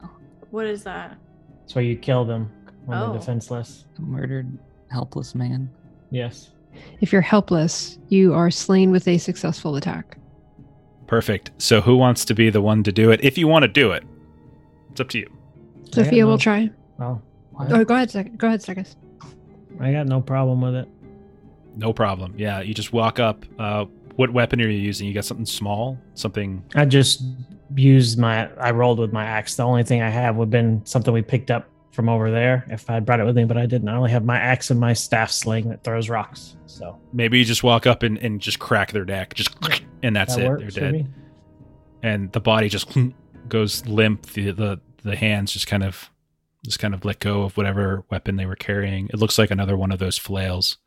What 0.51 0.67
is 0.67 0.83
that? 0.85 1.19
It's 1.65 1.75
where 1.75 1.85
you 1.85 1.97
kill 1.97 2.25
them 2.25 2.51
when 2.87 2.97
Oh. 2.97 3.11
they're 3.11 3.19
defenseless. 3.21 3.85
A 3.99 4.01
murdered, 4.01 4.59
helpless 4.91 5.35
man. 5.35 5.69
Yes. 6.11 6.51
If 7.01 7.13
you're 7.13 7.21
helpless, 7.23 7.99
you 8.09 8.33
are 8.35 8.51
slain 8.51 8.91
with 8.91 9.07
a 9.09 9.19
successful 9.19 9.77
attack. 9.77 10.17
Perfect. 11.07 11.51
So 11.59 11.81
who 11.81 11.97
wants 11.97 12.25
to 12.27 12.35
be 12.35 12.49
the 12.51 12.61
one 12.63 12.83
to 12.85 12.93
do 12.93 13.11
it? 13.11 13.21
If 13.23 13.37
you 13.37 13.49
want 13.49 13.65
to 13.65 13.69
do 13.69 13.93
it, 13.93 14.05
it's 14.91 15.01
up 15.01 15.09
to 15.11 15.19
you. 15.19 15.31
Sophia 15.93 16.27
will 16.27 16.39
try. 16.39 16.71
Well, 16.99 17.21
What? 17.53 17.73
Oh, 17.73 17.85
go 17.85 17.95
ahead, 17.95 18.39
go 18.39 18.47
ahead, 18.47 18.61
Stekis. 18.61 18.95
I 19.81 19.93
got 19.93 20.07
no 20.07 20.21
problem 20.21 20.61
with 20.61 20.75
it. 20.75 20.89
No 21.77 21.93
problem. 21.93 22.35
Yeah, 22.37 22.61
you 22.61 22.75
just 22.75 22.93
walk 22.93 23.19
up. 23.19 23.45
Uh, 23.59 23.85
what 24.17 24.31
weapon 24.33 24.61
are 24.61 24.69
you 24.69 24.79
using? 24.79 25.07
You 25.07 25.15
got 25.15 25.25
something 25.25 25.47
small? 25.47 25.97
Something? 26.15 26.65
I 26.75 26.85
just 26.85 27.23
used 27.77 28.19
my. 28.19 28.51
I 28.57 28.73
rolled 28.73 28.99
with 28.99 29.13
my 29.13 29.25
axe. 29.25 29.55
The 29.55 29.63
only 29.63 29.85
thing 29.85 30.03
I 30.03 30.11
have 30.11 30.37
would 30.37 30.47
have 30.47 30.51
been 30.51 30.85
something 30.85 31.15
we 31.15 31.23
picked 31.23 31.51
up 31.51 31.69
from 31.93 32.09
over 32.09 32.31
there 32.31 32.65
if 32.69 32.89
I 32.91 33.01
brought 33.01 33.21
it 33.21 33.25
with 33.25 33.37
me, 33.37 33.45
but 33.45 33.57
I 33.57 33.67
didn't. 33.67 33.89
I 33.89 33.97
only 33.97 34.11
have 34.11 34.25
my 34.25 34.39
axe 34.39 34.71
and 34.71 34.79
my 34.79 34.93
staff 34.93 35.31
sling 35.31 35.69
that 35.69 35.85
throws 35.85 36.09
rocks. 36.09 36.57
So 36.67 36.99
Maybe 37.13 37.39
you 37.39 37.45
just 37.45 37.63
walk 37.63 37.87
up 37.87 38.03
and, 38.03 38.19
and 38.19 38.41
just 38.41 38.59
crack 38.59 38.93
their 38.93 39.05
neck, 39.05 39.35
just 39.35 39.57
and 40.03 40.15
that's 40.15 40.37
that 40.37 40.47
it. 40.47 40.59
They're 40.59 40.93
dead. 40.93 41.13
And 42.03 42.33
the 42.33 42.41
body 42.41 42.69
just 42.69 42.97
goes 43.49 43.87
limp. 43.87 44.27
The, 44.27 44.51
the 44.51 44.81
the 45.03 45.17
hands 45.17 45.53
just 45.53 45.67
kind 45.67 45.83
of 45.85 46.11
just 46.65 46.79
kind 46.79 46.95
of 46.95 47.05
let 47.05 47.21
go 47.21 47.43
of 47.43 47.57
whatever 47.57 48.05
weapon 48.11 48.37
they 48.37 48.47
were 48.47 48.57
carrying. 48.57 49.07
It 49.13 49.19
looks 49.19 49.39
like 49.39 49.51
another 49.51 49.77
one 49.77 49.93
of 49.93 49.99
those 49.99 50.19
flails. 50.19 50.79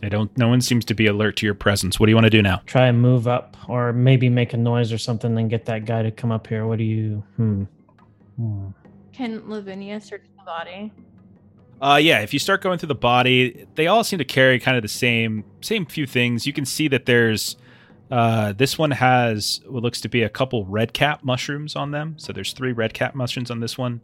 They 0.00 0.08
don't. 0.08 0.36
No 0.38 0.48
one 0.48 0.60
seems 0.60 0.84
to 0.86 0.94
be 0.94 1.06
alert 1.06 1.36
to 1.38 1.46
your 1.46 1.54
presence. 1.54 1.98
What 1.98 2.06
do 2.06 2.10
you 2.10 2.16
want 2.16 2.26
to 2.26 2.30
do 2.30 2.42
now? 2.42 2.62
Try 2.66 2.86
and 2.86 3.00
move 3.00 3.26
up, 3.26 3.56
or 3.68 3.92
maybe 3.92 4.28
make 4.28 4.52
a 4.52 4.56
noise 4.56 4.92
or 4.92 4.98
something, 4.98 5.36
and 5.36 5.50
get 5.50 5.64
that 5.66 5.86
guy 5.86 6.02
to 6.02 6.10
come 6.10 6.30
up 6.30 6.46
here. 6.46 6.66
What 6.66 6.78
do 6.78 6.84
you? 6.84 7.24
Hmm. 7.36 7.64
Hmm. 8.36 8.68
Can 9.12 9.48
Lavinia 9.48 10.00
search 10.00 10.22
the 10.36 10.44
body? 10.44 10.92
Uh, 11.80 11.98
yeah. 12.00 12.20
If 12.20 12.32
you 12.32 12.38
start 12.38 12.62
going 12.62 12.78
through 12.78 12.88
the 12.88 12.94
body, 12.94 13.66
they 13.74 13.88
all 13.88 14.04
seem 14.04 14.18
to 14.20 14.24
carry 14.24 14.60
kind 14.60 14.76
of 14.76 14.82
the 14.82 14.88
same 14.88 15.44
same 15.60 15.84
few 15.84 16.06
things. 16.06 16.46
You 16.46 16.52
can 16.52 16.64
see 16.64 16.86
that 16.88 17.06
there's 17.06 17.56
uh, 18.10 18.52
this 18.52 18.78
one 18.78 18.90
has 18.90 19.60
what 19.66 19.82
looks 19.82 20.00
to 20.02 20.08
be 20.08 20.22
a 20.22 20.28
couple 20.28 20.64
red 20.64 20.92
cap 20.92 21.22
mushrooms 21.22 21.76
on 21.76 21.90
them. 21.90 22.14
So 22.18 22.32
there's 22.32 22.52
three 22.52 22.72
red 22.72 22.94
cap 22.94 23.14
mushrooms 23.14 23.50
on 23.50 23.60
this 23.60 23.76
one. 23.76 24.00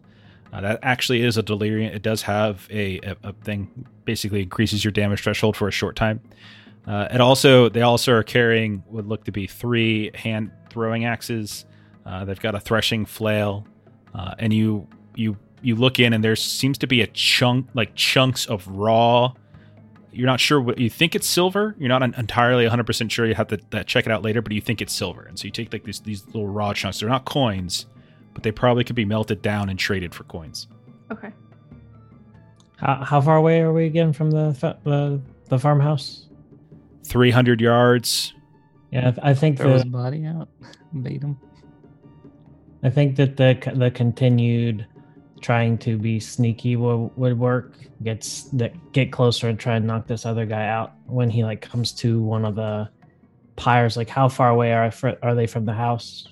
Uh, 0.53 0.61
that 0.61 0.79
actually 0.83 1.23
is 1.23 1.37
a 1.37 1.43
delirium. 1.43 1.93
It 1.93 2.03
does 2.03 2.23
have 2.23 2.69
a, 2.71 2.99
a, 3.01 3.17
a 3.25 3.33
thing 3.33 3.87
basically 4.05 4.43
increases 4.43 4.85
your 4.85 4.93
damage 4.93 5.23
threshold 5.23 5.57
for 5.57 5.67
a 5.67 5.73
short 5.73 5.97
time. 5.97 6.21
Uh, 6.87 7.09
it 7.11 7.21
also 7.21 7.69
they 7.69 7.83
also 7.83 8.13
are 8.13 8.23
carrying 8.23 8.83
what 8.87 9.07
look 9.07 9.25
to 9.25 9.33
be 9.33 9.47
three 9.47 10.11
hand 10.15 10.51
throwing 10.71 11.07
axes. 11.07 11.65
Uh, 12.05 12.25
they've 12.25 12.41
got 12.41 12.55
a 12.55 12.61
threshing 12.61 13.07
flail, 13.07 13.67
uh, 14.15 14.35
and 14.39 14.53
you 14.53 14.87
you 15.15 15.37
you 15.63 15.75
look 15.75 15.99
in 15.99 16.13
and 16.13 16.23
there 16.23 16.37
seems 16.37 16.77
to 16.79 16.87
be 16.87 17.01
a 17.01 17.07
chunk 17.09 17.67
like 17.75 17.95
chunks 17.95 18.47
of 18.47 18.67
raw. 18.69 19.33
You're 20.15 20.27
not 20.27 20.41
sure 20.41 20.61
what 20.61 20.79
you 20.79 20.89
think 20.89 21.15
it's 21.15 21.27
silver. 21.27 21.75
You're 21.79 21.89
not 21.89 22.03
en- 22.03 22.15
entirely 22.17 22.65
100 22.65 22.85
percent 22.87 23.11
sure. 23.12 23.27
You 23.27 23.35
have 23.35 23.49
to 23.49 23.59
that 23.71 23.87
check 23.87 24.07
it 24.07 24.12
out 24.12 24.23
later, 24.23 24.41
but 24.43 24.53
you 24.53 24.61
think 24.61 24.81
it's 24.81 24.93
silver, 24.93 25.23
and 25.23 25.39
so 25.39 25.45
you 25.47 25.51
take 25.51 25.73
like 25.73 25.85
these 25.85 26.01
these 26.01 26.25
little 26.27 26.49
raw 26.49 26.73
chunks. 26.73 27.01
They're 27.01 27.09
not 27.09 27.25
coins, 27.25 27.87
but 28.33 28.43
they 28.43 28.53
probably 28.53 28.85
could 28.85 28.97
be 28.97 29.05
melted 29.05 29.43
down 29.43 29.69
and 29.69 29.79
traded 29.79 30.15
for 30.15 30.25
coins. 30.25 30.69
Okay. 31.11 31.33
How, 32.77 33.05
how 33.05 33.21
far 33.21 33.37
away 33.37 33.61
are 33.61 33.73
we 33.73 33.87
again 33.87 34.12
from 34.12 34.31
the 34.31 34.55
fa- 34.55 34.79
the, 34.85 35.21
the 35.49 35.59
farmhouse? 35.59 36.27
300 37.07 37.61
yards. 37.61 38.35
Yeah, 38.91 39.12
I 39.23 39.31
I 39.31 39.35
think 39.35 39.59
Throw 39.59 39.73
his 39.73 39.83
the, 39.83 39.91
body 39.91 40.25
out. 40.25 40.49
Bait 41.03 41.23
him. 41.23 41.39
I 42.83 42.91
think 42.91 43.17
that 43.17 43.37
the 43.37 43.59
the 43.75 43.91
continued 43.91 44.87
trying 45.45 45.77
to 45.77 45.99
be 45.99 46.19
sneaky 46.19 46.75
would, 46.75 47.11
would 47.17 47.39
work. 47.39 47.75
Gets 48.03 48.45
that 48.55 48.73
get 48.93 49.13
closer 49.13 49.49
and 49.49 49.59
try 49.61 49.77
and 49.77 49.87
knock 49.87 50.07
this 50.07 50.25
other 50.25 50.47
guy 50.47 50.67
out 50.69 50.93
when 51.07 51.29
he 51.29 51.45
like 51.45 51.61
comes 51.61 51.93
to 51.93 52.21
one 52.23 52.45
of 52.47 52.55
the 52.55 52.89
pyres. 53.57 53.97
Like, 53.97 54.09
how 54.09 54.29
far 54.29 54.49
away 54.51 54.73
are 54.73 54.91
fr- 54.91 55.21
are 55.23 55.35
they 55.35 55.47
from 55.47 55.65
the 55.67 55.73
house? 55.75 56.27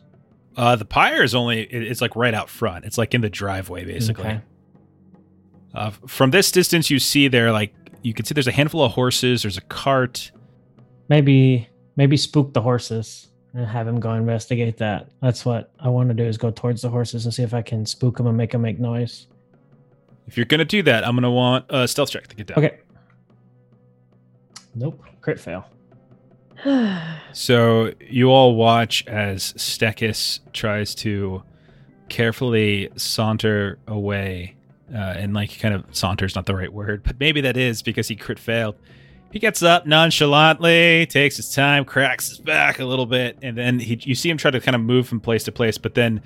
Uh, 0.56 0.76
the 0.76 0.84
pyre 0.84 1.22
is 1.22 1.34
only 1.34 1.62
it- 1.62 1.82
it's 1.82 2.00
like 2.00 2.16
right 2.16 2.34
out 2.34 2.48
front. 2.48 2.84
It's 2.84 2.98
like 2.98 3.14
in 3.14 3.20
the 3.20 3.30
driveway 3.30 3.84
basically. 3.84 4.24
Okay. 4.24 4.40
Uh, 5.74 5.90
from 6.06 6.30
this 6.30 6.50
distance, 6.50 6.90
you 6.90 6.98
see 6.98 7.28
there 7.28 7.52
like 7.52 7.74
you 8.02 8.12
can 8.14 8.24
see 8.24 8.34
there's 8.34 8.48
a 8.48 8.52
handful 8.52 8.82
of 8.82 8.92
horses. 8.92 9.42
There's 9.42 9.56
a 9.58 9.62
cart. 9.62 10.30
Maybe 11.08 11.68
maybe 11.96 12.16
spook 12.16 12.54
the 12.54 12.62
horses 12.62 13.28
and 13.54 13.66
have 13.66 13.86
him 13.86 14.00
go 14.00 14.12
investigate 14.14 14.78
that. 14.78 15.08
That's 15.20 15.44
what 15.44 15.70
I 15.78 15.88
want 15.88 16.08
to 16.08 16.14
do 16.14 16.24
is 16.24 16.38
go 16.38 16.50
towards 16.50 16.82
the 16.82 16.88
horses 16.88 17.24
and 17.26 17.34
see 17.34 17.42
if 17.42 17.54
I 17.54 17.62
can 17.62 17.84
spook 17.84 18.16
them 18.16 18.26
and 18.26 18.36
make 18.36 18.52
them 18.52 18.62
make 18.62 18.78
noise. 18.78 19.26
If 20.26 20.36
you're 20.36 20.46
gonna 20.46 20.64
do 20.64 20.82
that, 20.84 21.06
I'm 21.06 21.14
gonna 21.14 21.30
want 21.30 21.66
a 21.68 21.86
stealth 21.86 22.10
check 22.10 22.28
to 22.28 22.36
get 22.36 22.46
down. 22.46 22.58
Okay. 22.58 22.78
Nope. 24.74 25.02
Crit 25.20 25.40
fail. 25.40 25.66
So 27.34 27.92
you 27.98 28.30
all 28.30 28.56
watch 28.56 29.06
as 29.06 29.54
Stekis 29.54 30.40
tries 30.52 30.94
to 30.96 31.42
carefully 32.10 32.90
saunter 32.96 33.78
away, 33.88 34.54
uh, 34.94 34.98
and 34.98 35.32
like 35.32 35.58
kind 35.58 35.74
of 35.74 35.86
saunter's 35.92 36.34
not 36.34 36.44
the 36.44 36.54
right 36.54 36.70
word, 36.70 37.02
but 37.04 37.18
maybe 37.18 37.40
that 37.40 37.56
is 37.56 37.80
because 37.80 38.08
he 38.08 38.16
crit 38.16 38.38
failed. 38.38 38.76
He 39.32 39.38
gets 39.38 39.62
up 39.62 39.86
nonchalantly, 39.86 41.06
takes 41.06 41.36
his 41.36 41.54
time, 41.54 41.84
cracks 41.86 42.28
his 42.28 42.38
back 42.38 42.80
a 42.80 42.84
little 42.84 43.06
bit, 43.06 43.38
and 43.42 43.56
then 43.56 43.78
he 43.78 43.98
you 44.02 44.14
see 44.14 44.28
him 44.28 44.36
try 44.36 44.50
to 44.50 44.60
kind 44.60 44.74
of 44.74 44.82
move 44.82 45.08
from 45.08 45.20
place 45.20 45.44
to 45.44 45.52
place, 45.52 45.78
but 45.78 45.94
then 45.94 46.20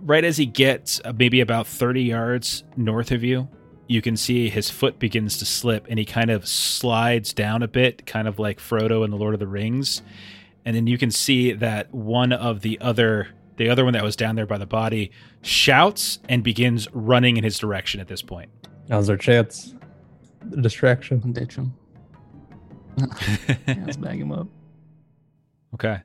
right 0.00 0.24
as 0.24 0.36
he 0.36 0.46
gets 0.46 1.00
uh, 1.04 1.12
maybe 1.16 1.40
about 1.40 1.66
30 1.66 2.02
yards 2.02 2.64
north 2.76 3.10
of 3.10 3.22
you, 3.22 3.48
you 3.88 4.00
can 4.00 4.16
see 4.16 4.48
his 4.48 4.70
foot 4.70 4.98
begins 4.98 5.36
to 5.38 5.44
slip 5.44 5.86
and 5.88 5.98
he 5.98 6.04
kind 6.04 6.30
of 6.30 6.48
slides 6.48 7.32
down 7.32 7.62
a 7.62 7.68
bit, 7.68 8.06
kind 8.06 8.26
of 8.26 8.38
like 8.38 8.58
Frodo 8.58 9.04
in 9.04 9.10
the 9.10 9.16
Lord 9.16 9.34
of 9.34 9.40
the 9.40 9.46
Rings. 9.46 10.02
And 10.64 10.74
then 10.74 10.86
you 10.86 10.98
can 10.98 11.10
see 11.10 11.52
that 11.52 11.92
one 11.92 12.32
of 12.32 12.62
the 12.62 12.80
other 12.80 13.28
the 13.56 13.70
other 13.70 13.84
one 13.84 13.94
that 13.94 14.02
was 14.02 14.16
down 14.16 14.36
there 14.36 14.44
by 14.44 14.58
the 14.58 14.66
body 14.66 15.10
shouts 15.40 16.18
and 16.28 16.44
begins 16.44 16.88
running 16.92 17.38
in 17.38 17.44
his 17.44 17.58
direction 17.58 18.00
at 18.00 18.08
this 18.08 18.20
point. 18.20 18.50
Now's 18.88 19.08
our 19.08 19.16
chance. 19.16 19.75
The 20.50 20.62
distraction. 20.62 21.32
Ditch 21.32 21.54
him. 21.56 21.74
yeah, 22.98 23.74
let's 23.84 23.96
bag 23.96 24.20
him 24.20 24.32
up. 24.32 24.48
okay. 25.74 26.00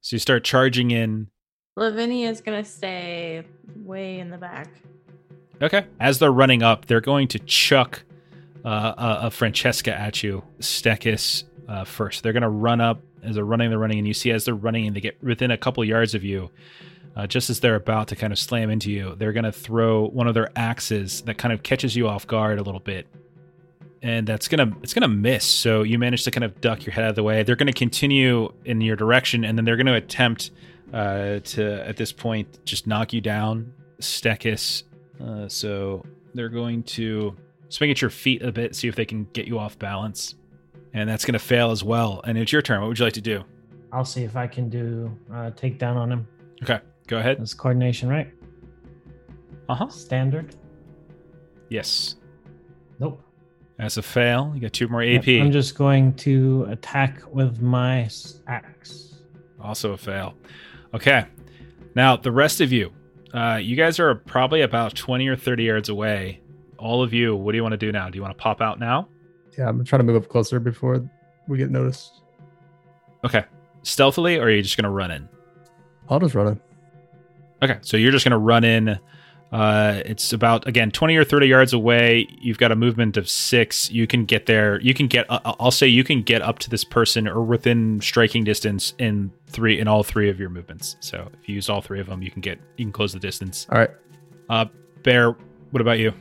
So 0.00 0.16
you 0.16 0.20
start 0.20 0.44
charging 0.44 0.90
in. 0.90 1.28
Lavinia 1.76 2.28
is 2.28 2.40
gonna 2.40 2.64
stay 2.64 3.44
way 3.76 4.18
in 4.18 4.30
the 4.30 4.38
back. 4.38 4.68
Okay. 5.62 5.86
As 6.00 6.18
they're 6.18 6.32
running 6.32 6.62
up, 6.62 6.86
they're 6.86 7.00
going 7.00 7.28
to 7.28 7.38
chuck 7.40 8.02
uh, 8.64 9.18
a, 9.22 9.26
a 9.26 9.30
Francisca 9.30 9.94
at 9.94 10.22
you, 10.22 10.42
Stekis, 10.58 11.44
uh, 11.68 11.84
first. 11.84 12.22
They're 12.24 12.32
going 12.32 12.42
to 12.42 12.48
run 12.48 12.80
up 12.80 13.00
as 13.22 13.36
they're 13.36 13.44
running, 13.44 13.70
they're 13.70 13.78
running, 13.78 13.98
and 13.98 14.06
you 14.08 14.14
see 14.14 14.32
as 14.32 14.44
they're 14.44 14.54
running 14.56 14.88
and 14.88 14.96
they 14.96 15.00
get 15.00 15.22
within 15.22 15.52
a 15.52 15.56
couple 15.56 15.84
yards 15.84 16.16
of 16.16 16.24
you, 16.24 16.50
uh, 17.14 17.28
just 17.28 17.48
as 17.48 17.60
they're 17.60 17.76
about 17.76 18.08
to 18.08 18.16
kind 18.16 18.32
of 18.32 18.38
slam 18.40 18.70
into 18.70 18.90
you, 18.90 19.14
they're 19.16 19.32
going 19.32 19.44
to 19.44 19.52
throw 19.52 20.08
one 20.08 20.26
of 20.26 20.34
their 20.34 20.50
axes 20.56 21.22
that 21.22 21.38
kind 21.38 21.52
of 21.54 21.62
catches 21.62 21.94
you 21.94 22.08
off 22.08 22.26
guard 22.26 22.58
a 22.58 22.62
little 22.62 22.80
bit. 22.80 23.06
And 24.02 24.26
that's 24.26 24.48
gonna 24.48 24.76
it's 24.82 24.94
gonna 24.94 25.08
miss. 25.08 25.44
So 25.44 25.82
you 25.82 25.98
manage 25.98 26.24
to 26.24 26.30
kind 26.30 26.42
of 26.44 26.60
duck 26.60 26.84
your 26.84 26.92
head 26.92 27.04
out 27.04 27.10
of 27.10 27.16
the 27.16 27.22
way. 27.22 27.44
They're 27.44 27.56
gonna 27.56 27.72
continue 27.72 28.52
in 28.64 28.80
your 28.80 28.96
direction, 28.96 29.44
and 29.44 29.56
then 29.56 29.64
they're 29.64 29.76
gonna 29.76 29.94
attempt 29.94 30.50
uh, 30.92 31.38
to 31.40 31.86
at 31.86 31.96
this 31.96 32.12
point 32.12 32.64
just 32.64 32.86
knock 32.86 33.12
you 33.12 33.20
down, 33.20 33.72
Stekis. 34.00 34.82
Uh, 35.22 35.48
so 35.48 36.04
they're 36.34 36.48
going 36.48 36.82
to 36.82 37.36
swing 37.68 37.90
at 37.90 38.00
your 38.00 38.10
feet 38.10 38.42
a 38.42 38.52
bit, 38.52 38.74
see 38.74 38.88
if 38.88 38.96
they 38.96 39.04
can 39.04 39.24
get 39.32 39.46
you 39.46 39.58
off 39.58 39.78
balance, 39.78 40.34
and 40.92 41.08
that's 41.08 41.24
to 41.24 41.38
fail 41.38 41.70
as 41.70 41.84
well. 41.84 42.20
And 42.24 42.36
it's 42.36 42.52
your 42.52 42.62
turn. 42.62 42.80
What 42.80 42.88
would 42.88 42.98
you 42.98 43.04
like 43.04 43.14
to 43.14 43.20
do? 43.20 43.44
I'll 43.92 44.04
see 44.04 44.24
if 44.24 44.36
I 44.36 44.46
can 44.46 44.68
do 44.68 45.16
uh, 45.32 45.50
take 45.50 45.78
down 45.78 45.96
on 45.96 46.10
him. 46.10 46.26
Okay, 46.62 46.80
go 47.06 47.18
ahead. 47.18 47.38
That's 47.38 47.54
coordination, 47.54 48.08
right? 48.08 48.32
Uh 49.68 49.74
huh. 49.74 49.88
Standard. 49.88 50.56
Yes. 51.68 52.16
That's 53.78 53.96
a 53.96 54.02
fail. 54.02 54.52
You 54.54 54.60
got 54.60 54.72
two 54.72 54.88
more 54.88 55.02
Yep, 55.02 55.22
AP. 55.22 55.28
I'm 55.28 55.52
just 55.52 55.76
going 55.76 56.14
to 56.14 56.66
attack 56.70 57.22
with 57.32 57.60
my 57.60 58.08
axe. 58.46 59.16
Also 59.60 59.92
a 59.92 59.96
fail. 59.96 60.34
Okay. 60.94 61.24
Now, 61.94 62.16
the 62.16 62.32
rest 62.32 62.60
of 62.60 62.72
you, 62.72 62.92
uh, 63.34 63.58
you 63.62 63.76
guys 63.76 63.98
are 63.98 64.14
probably 64.14 64.62
about 64.62 64.94
20 64.94 65.26
or 65.28 65.36
30 65.36 65.64
yards 65.64 65.88
away. 65.88 66.40
All 66.78 67.02
of 67.02 67.12
you, 67.12 67.34
what 67.36 67.52
do 67.52 67.56
you 67.56 67.62
want 67.62 67.72
to 67.72 67.78
do 67.78 67.92
now? 67.92 68.08
Do 68.10 68.16
you 68.16 68.22
want 68.22 68.36
to 68.36 68.42
pop 68.42 68.60
out 68.60 68.78
now? 68.78 69.08
Yeah, 69.56 69.68
I'm 69.68 69.84
trying 69.84 70.00
to 70.00 70.04
move 70.04 70.22
up 70.22 70.28
closer 70.28 70.58
before 70.58 71.08
we 71.48 71.58
get 71.58 71.70
noticed. 71.70 72.22
Okay. 73.24 73.44
Stealthily, 73.82 74.38
or 74.38 74.44
are 74.44 74.50
you 74.50 74.62
just 74.62 74.76
going 74.76 74.84
to 74.84 74.90
run 74.90 75.10
in? 75.10 75.28
I'll 76.08 76.20
just 76.20 76.34
run 76.34 76.48
in. 76.48 76.60
Okay. 77.62 77.78
So 77.82 77.96
you're 77.96 78.12
just 78.12 78.24
going 78.24 78.32
to 78.32 78.38
run 78.38 78.64
in. 78.64 78.98
Uh, 79.52 80.00
it's 80.06 80.32
about, 80.32 80.66
again, 80.66 80.90
20 80.90 81.14
or 81.14 81.24
30 81.24 81.46
yards 81.46 81.72
away. 81.74 82.26
You've 82.40 82.56
got 82.56 82.72
a 82.72 82.76
movement 82.76 83.18
of 83.18 83.28
six. 83.28 83.90
You 83.90 84.06
can 84.06 84.24
get 84.24 84.46
there. 84.46 84.80
You 84.80 84.94
can 84.94 85.08
get, 85.08 85.30
uh, 85.30 85.40
I'll 85.44 85.70
say 85.70 85.86
you 85.86 86.04
can 86.04 86.22
get 86.22 86.40
up 86.40 86.58
to 86.60 86.70
this 86.70 86.84
person 86.84 87.28
or 87.28 87.42
within 87.42 88.00
striking 88.00 88.44
distance 88.44 88.94
in 88.98 89.30
three, 89.48 89.78
in 89.78 89.88
all 89.88 90.02
three 90.02 90.30
of 90.30 90.40
your 90.40 90.48
movements. 90.48 90.96
So 91.00 91.30
if 91.38 91.48
you 91.48 91.54
use 91.54 91.68
all 91.68 91.82
three 91.82 92.00
of 92.00 92.06
them, 92.06 92.22
you 92.22 92.30
can 92.30 92.40
get, 92.40 92.58
you 92.78 92.86
can 92.86 92.92
close 92.92 93.12
the 93.12 93.20
distance. 93.20 93.66
All 93.70 93.78
right. 93.78 93.90
Uh, 94.48 94.64
Bear, 95.02 95.36
what 95.70 95.80
about 95.80 95.98
you? 95.98 96.14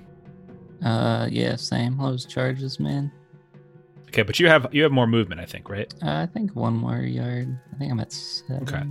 Uh, 0.84 1.28
yeah, 1.32 1.56
same. 1.56 1.98
Those 1.98 2.26
charges, 2.26 2.80
man. 2.80 3.12
Okay, 4.08 4.24
but 4.24 4.40
you 4.40 4.48
have 4.48 4.68
you 4.74 4.84
have 4.84 4.92
more 4.92 5.08
movement, 5.08 5.40
I 5.40 5.46
think, 5.46 5.70
right? 5.70 5.94
Uh, 6.04 6.12
I 6.12 6.26
think 6.26 6.56
one 6.56 6.74
more 6.74 6.98
yard. 6.98 7.58
I 7.74 7.78
think 7.78 7.92
I'm 7.92 8.00
at 8.00 8.12
seven. 8.12 8.64
Okay. 8.64 8.84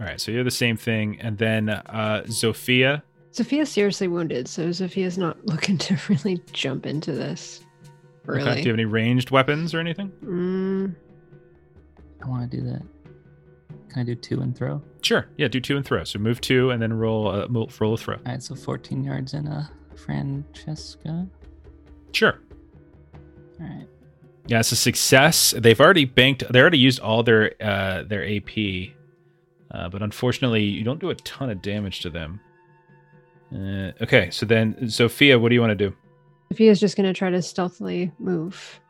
All 0.00 0.06
right, 0.06 0.20
so 0.20 0.30
you're 0.30 0.44
the 0.44 0.50
same 0.50 0.76
thing, 0.76 1.20
and 1.20 1.36
then 1.36 1.68
uh, 1.68 2.22
Zofia. 2.28 3.02
Sophia's 3.30 3.70
seriously 3.70 4.08
wounded, 4.08 4.48
so 4.48 4.72
Sophia's 4.72 5.18
not 5.18 5.44
looking 5.46 5.78
to 5.78 5.98
really 6.08 6.42
jump 6.52 6.86
into 6.86 7.12
this. 7.12 7.60
Really. 8.24 8.42
Okay. 8.42 8.54
Do 8.56 8.68
you 8.68 8.72
have 8.72 8.78
any 8.78 8.84
ranged 8.84 9.30
weapons 9.30 9.72
or 9.74 9.80
anything? 9.80 10.10
Mm, 10.24 10.94
I 12.22 12.28
want 12.28 12.50
to 12.50 12.56
do 12.56 12.62
that. 12.64 12.82
Can 13.90 14.02
I 14.02 14.04
do 14.04 14.14
two 14.14 14.40
and 14.40 14.54
throw? 14.56 14.82
Sure. 15.02 15.26
Yeah, 15.38 15.48
do 15.48 15.60
two 15.60 15.76
and 15.76 15.84
throw. 15.84 16.04
So 16.04 16.18
move 16.18 16.40
two 16.40 16.70
and 16.70 16.80
then 16.82 16.92
roll 16.92 17.30
a 17.30 17.48
mo- 17.48 17.68
roll 17.80 17.94
a 17.94 17.96
throw. 17.96 18.16
All 18.16 18.22
right, 18.26 18.42
so 18.42 18.54
14 18.54 19.02
yards 19.02 19.32
in 19.32 19.46
a 19.46 19.70
Francisca. 19.96 21.26
Sure. 22.12 22.38
All 23.60 23.66
right. 23.66 23.86
Yeah, 24.46 24.60
it's 24.60 24.72
a 24.72 24.76
success. 24.76 25.54
They've 25.56 25.80
already 25.80 26.04
banked. 26.04 26.42
They 26.50 26.60
already 26.60 26.78
used 26.78 27.00
all 27.00 27.22
their 27.22 27.52
uh, 27.62 28.02
their 28.04 28.24
AP, 28.26 28.92
uh, 29.70 29.88
but 29.90 30.02
unfortunately, 30.02 30.64
you 30.64 30.84
don't 30.84 31.00
do 31.00 31.10
a 31.10 31.14
ton 31.16 31.50
of 31.50 31.60
damage 31.60 32.00
to 32.00 32.10
them. 32.10 32.40
Uh, 33.54 33.92
okay, 34.02 34.30
so 34.30 34.44
then 34.44 34.88
Sophia, 34.90 35.38
what 35.38 35.48
do 35.48 35.54
you 35.54 35.60
want 35.60 35.70
to 35.70 35.88
do? 35.88 35.94
Sophia's 36.50 36.80
just 36.80 36.96
gonna 36.96 37.14
try 37.14 37.30
to 37.30 37.42
stealthily 37.42 38.12
move. 38.18 38.80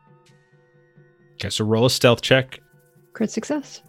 Okay, 1.35 1.49
so 1.49 1.65
roll 1.65 1.85
a 1.85 1.89
stealth 1.89 2.21
check. 2.21 2.59
Crit 3.13 3.31
success. 3.31 3.81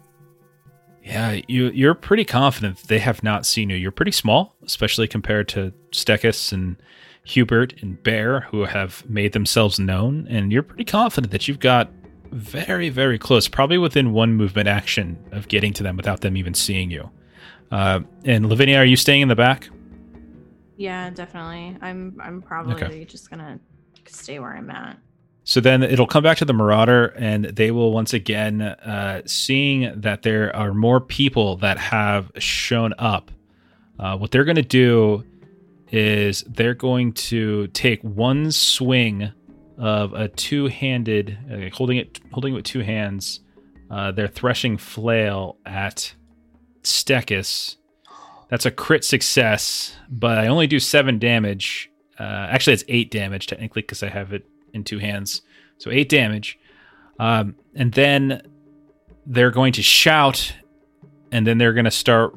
Yeah, 1.03 1.41
you 1.47 1.69
you're 1.71 1.95
pretty 1.95 2.25
confident 2.25 2.77
they 2.87 2.99
have 2.99 3.23
not 3.23 3.45
seen 3.45 3.69
you. 3.69 3.75
You're 3.75 3.91
pretty 3.91 4.11
small, 4.11 4.55
especially 4.63 5.07
compared 5.07 5.47
to 5.49 5.73
Stekis 5.91 6.53
and 6.53 6.77
Hubert 7.23 7.73
and 7.81 8.01
Bear, 8.03 8.41
who 8.41 8.65
have 8.65 9.07
made 9.09 9.33
themselves 9.33 9.79
known, 9.79 10.27
and 10.29 10.51
you're 10.51 10.63
pretty 10.63 10.85
confident 10.85 11.31
that 11.31 11.47
you've 11.47 11.59
got 11.59 11.89
very, 12.31 12.89
very 12.89 13.17
close, 13.17 13.47
probably 13.47 13.77
within 13.77 14.13
one 14.13 14.33
movement 14.33 14.67
action 14.67 15.17
of 15.31 15.47
getting 15.47 15.73
to 15.73 15.83
them 15.83 15.97
without 15.97 16.21
them 16.21 16.37
even 16.37 16.53
seeing 16.53 16.89
you. 16.89 17.09
Uh, 17.71 18.01
and 18.25 18.47
Lavinia, 18.47 18.77
are 18.77 18.85
you 18.85 18.95
staying 18.95 19.21
in 19.21 19.27
the 19.27 19.35
back? 19.35 19.69
Yeah, 20.81 21.11
definitely. 21.11 21.77
I'm 21.79 22.19
I'm 22.19 22.41
probably 22.41 23.05
just 23.05 23.29
gonna 23.29 23.59
stay 24.07 24.39
where 24.39 24.55
I'm 24.55 24.71
at. 24.71 24.97
So 25.43 25.59
then 25.59 25.83
it'll 25.83 26.07
come 26.07 26.23
back 26.23 26.37
to 26.37 26.45
the 26.45 26.53
Marauder, 26.53 27.13
and 27.17 27.45
they 27.45 27.69
will 27.69 27.91
once 27.91 28.15
again, 28.15 28.61
uh, 28.63 29.21
seeing 29.27 29.93
that 30.01 30.23
there 30.23 30.55
are 30.55 30.73
more 30.73 30.99
people 30.99 31.57
that 31.57 31.77
have 31.77 32.31
shown 32.39 32.95
up. 32.97 33.29
Uh, 33.99 34.17
what 34.17 34.31
they're 34.31 34.43
going 34.43 34.55
to 34.55 34.63
do 34.63 35.23
is 35.91 36.43
they're 36.47 36.73
going 36.73 37.13
to 37.13 37.67
take 37.67 38.01
one 38.01 38.51
swing 38.51 39.31
of 39.77 40.13
a 40.13 40.29
two-handed, 40.29 41.37
uh, 41.51 41.75
holding 41.75 41.97
it, 41.97 42.19
holding 42.31 42.53
it 42.53 42.55
with 42.55 42.65
two 42.65 42.81
hands, 42.81 43.41
uh, 43.91 44.11
their 44.11 44.27
threshing 44.27 44.77
flail 44.77 45.57
at 45.65 46.13
Stekis. 46.83 47.77
That's 48.51 48.65
a 48.65 48.71
crit 48.71 49.05
success, 49.05 49.95
but 50.09 50.37
I 50.37 50.47
only 50.47 50.67
do 50.67 50.77
seven 50.77 51.19
damage. 51.19 51.89
Uh, 52.19 52.47
actually, 52.49 52.73
it's 52.73 52.83
eight 52.89 53.09
damage 53.09 53.47
technically 53.47 53.81
because 53.81 54.03
I 54.03 54.09
have 54.09 54.33
it 54.33 54.45
in 54.73 54.83
two 54.83 54.99
hands. 54.99 55.41
So 55.77 55.89
eight 55.89 56.09
damage. 56.09 56.59
Um, 57.17 57.55
and 57.75 57.93
then 57.93 58.41
they're 59.25 59.51
going 59.51 59.71
to 59.73 59.81
shout, 59.81 60.53
and 61.31 61.47
then 61.47 61.59
they're 61.59 61.71
going 61.71 61.85
to 61.85 61.91
start. 61.91 62.35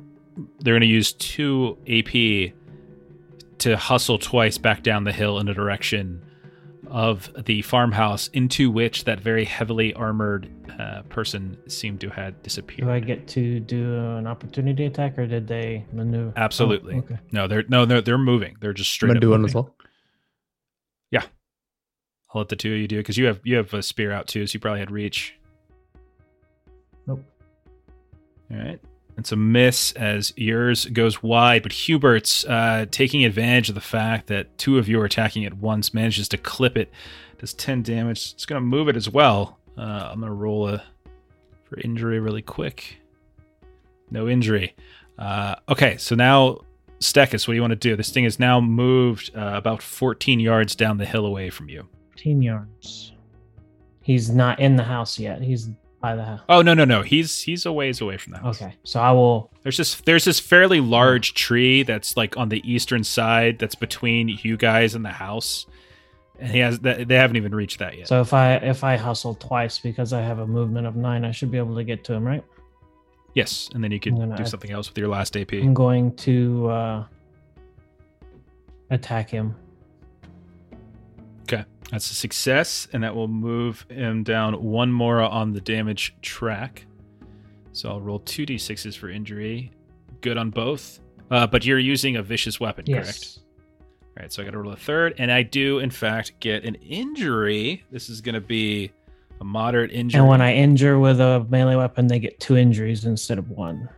They're 0.60 0.74
going 0.74 0.82
to 0.82 0.86
use 0.86 1.12
two 1.14 1.78
AP 1.88 2.52
to 3.58 3.76
hustle 3.76 4.18
twice 4.18 4.56
back 4.56 4.84
down 4.84 5.02
the 5.02 5.12
hill 5.12 5.40
in 5.40 5.46
the 5.46 5.54
direction 5.54 6.22
of 6.86 7.28
the 7.44 7.62
farmhouse 7.62 8.28
into 8.28 8.70
which 8.70 9.02
that 9.02 9.18
very 9.18 9.46
heavily 9.46 9.92
armored 9.94 10.48
uh, 10.78 11.02
person 11.02 11.56
seemed 11.68 12.00
to 12.00 12.08
have 12.10 12.42
disappeared. 12.42 12.86
Do 12.86 12.90
I 12.90 13.00
get 13.00 13.26
to 13.28 13.60
do 13.60 13.94
an 14.16 14.26
opportunity 14.26 14.86
attack, 14.86 15.18
or 15.18 15.26
did 15.26 15.46
they 15.46 15.84
maneuver? 15.92 16.32
Absolutely. 16.36 16.96
Oh, 16.96 16.98
okay. 16.98 17.18
No, 17.32 17.46
they're 17.46 17.64
no, 17.68 17.84
they're 17.84 18.00
they're 18.00 18.18
moving. 18.18 18.56
They're 18.60 18.72
just 18.72 18.90
straight 18.90 19.10
I'm 19.10 19.16
up 19.18 19.20
do 19.20 19.30
one 19.30 19.42
moving. 19.42 19.50
as 19.50 19.54
well. 19.54 19.74
Yeah, 21.10 21.22
I'll 22.32 22.40
let 22.40 22.48
the 22.48 22.56
two 22.56 22.72
of 22.72 22.78
you 22.78 22.88
do 22.88 22.96
it 22.96 23.00
because 23.00 23.18
you 23.18 23.26
have 23.26 23.40
you 23.44 23.56
have 23.56 23.72
a 23.72 23.82
spear 23.82 24.12
out 24.12 24.26
too, 24.26 24.46
so 24.46 24.54
you 24.54 24.60
probably 24.60 24.80
had 24.80 24.90
reach. 24.90 25.34
Nope. 27.06 27.22
All 28.50 28.56
right. 28.56 28.80
It's 29.16 29.30
a 29.30 29.36
miss 29.36 29.92
as 29.92 30.32
yours 30.36 30.86
goes 30.86 31.22
wide, 31.22 31.62
but 31.62 31.70
Hubert's 31.70 32.44
uh, 32.46 32.86
taking 32.90 33.24
advantage 33.24 33.68
of 33.68 33.76
the 33.76 33.80
fact 33.80 34.26
that 34.26 34.58
two 34.58 34.76
of 34.76 34.88
you 34.88 35.00
are 35.00 35.04
attacking 35.04 35.44
at 35.44 35.54
once, 35.54 35.94
manages 35.94 36.28
to 36.30 36.36
clip 36.36 36.76
it. 36.76 36.90
Does 37.38 37.54
10 37.54 37.82
damage. 37.82 38.32
It's 38.32 38.44
going 38.44 38.60
to 38.60 38.66
move 38.66 38.88
it 38.88 38.96
as 38.96 39.08
well. 39.08 39.60
Uh, 39.76 40.08
I'm 40.12 40.20
going 40.20 40.30
to 40.30 40.36
roll 40.36 40.68
a 40.68 40.82
for 41.64 41.80
injury 41.80 42.20
really 42.20 42.42
quick. 42.42 42.98
No 44.10 44.28
injury. 44.28 44.74
Uh, 45.18 45.56
okay, 45.68 45.96
so 45.96 46.14
now 46.14 46.58
Stekis, 47.00 47.46
what 47.46 47.52
do 47.52 47.54
you 47.54 47.60
want 47.60 47.72
to 47.72 47.76
do? 47.76 47.96
This 47.96 48.10
thing 48.10 48.24
is 48.24 48.38
now 48.38 48.60
moved 48.60 49.30
uh, 49.36 49.52
about 49.54 49.82
14 49.82 50.40
yards 50.40 50.74
down 50.74 50.98
the 50.98 51.04
hill 51.04 51.26
away 51.26 51.50
from 51.50 51.68
you. 51.68 51.86
15 52.12 52.42
yards. 52.42 53.12
He's 54.02 54.30
not 54.30 54.60
in 54.60 54.76
the 54.76 54.84
house 54.84 55.18
yet. 55.18 55.42
He's 55.42 55.70
by 56.04 56.14
the 56.14 56.22
house. 56.22 56.40
Oh 56.50 56.60
no 56.60 56.74
no 56.74 56.84
no! 56.84 57.00
He's 57.00 57.40
he's 57.40 57.64
a 57.64 57.72
ways 57.72 58.02
away 58.02 58.18
from 58.18 58.34
the 58.34 58.38
house. 58.38 58.60
Okay, 58.60 58.74
so 58.84 59.00
I 59.00 59.12
will. 59.12 59.50
There's 59.62 59.78
this 59.78 59.94
there's 60.02 60.26
this 60.26 60.38
fairly 60.38 60.80
large 60.80 61.32
tree 61.32 61.82
that's 61.82 62.14
like 62.14 62.36
on 62.36 62.50
the 62.50 62.60
eastern 62.70 63.04
side 63.04 63.58
that's 63.58 63.74
between 63.74 64.28
you 64.28 64.58
guys 64.58 64.94
and 64.94 65.02
the 65.02 65.10
house, 65.10 65.64
and 66.38 66.50
he 66.50 66.58
has 66.58 66.78
they 66.80 67.04
they 67.04 67.16
haven't 67.16 67.36
even 67.36 67.54
reached 67.54 67.78
that 67.78 67.96
yet. 67.96 68.08
So 68.08 68.20
if 68.20 68.32
I 68.32 68.54
if 68.56 68.84
I 68.84 68.96
hustle 68.96 69.34
twice 69.34 69.78
because 69.78 70.12
I 70.12 70.20
have 70.20 70.38
a 70.38 70.46
movement 70.46 70.86
of 70.86 70.96
nine, 70.96 71.24
I 71.24 71.30
should 71.30 71.50
be 71.50 71.58
able 71.58 71.74
to 71.76 71.84
get 71.84 72.04
to 72.04 72.14
him, 72.14 72.24
right? 72.24 72.44
yes, 73.34 73.68
and 73.74 73.82
then 73.82 73.90
you 73.90 74.00
could 74.00 74.14
I'm 74.14 74.34
do 74.36 74.46
something 74.46 74.70
else 74.70 74.88
with 74.88 74.96
your 74.96 75.08
last 75.08 75.36
AP. 75.36 75.52
I'm 75.54 75.74
going 75.74 76.14
to 76.16 76.68
uh 76.68 77.04
attack 78.90 79.28
him. 79.28 79.54
Okay, 81.42 81.64
that's 81.90 82.10
a 82.10 82.14
success, 82.14 82.88
and 82.92 83.02
that 83.02 83.14
will 83.14 83.28
move 83.28 83.84
him 83.90 84.22
down 84.22 84.62
one 84.62 84.92
more 84.92 85.20
on 85.20 85.52
the 85.52 85.60
damage 85.60 86.14
track. 86.22 86.86
So 87.72 87.90
I'll 87.90 88.00
roll 88.00 88.20
two 88.20 88.46
d6s 88.46 88.96
for 88.96 89.08
injury. 89.08 89.72
Good 90.20 90.38
on 90.38 90.50
both, 90.50 91.00
uh, 91.30 91.46
but 91.46 91.66
you're 91.66 91.78
using 91.78 92.16
a 92.16 92.22
vicious 92.22 92.58
weapon, 92.58 92.86
correct? 92.86 93.40
All 94.16 94.22
right, 94.22 94.32
so 94.32 94.42
I 94.42 94.44
got 94.44 94.52
to 94.52 94.58
roll 94.58 94.72
a 94.72 94.76
third, 94.76 95.14
and 95.18 95.32
I 95.32 95.42
do 95.42 95.80
in 95.80 95.90
fact 95.90 96.38
get 96.38 96.64
an 96.64 96.76
injury. 96.76 97.82
This 97.90 98.08
is 98.08 98.20
going 98.20 98.36
to 98.36 98.40
be 98.40 98.92
a 99.40 99.44
moderate 99.44 99.90
injury. 99.90 100.20
And 100.20 100.28
when 100.28 100.40
I 100.40 100.54
injure 100.54 101.00
with 101.00 101.20
a 101.20 101.44
melee 101.48 101.74
weapon, 101.74 102.06
they 102.06 102.20
get 102.20 102.38
two 102.38 102.56
injuries 102.56 103.04
instead 103.04 103.38
of 103.38 103.50
one. 103.50 103.88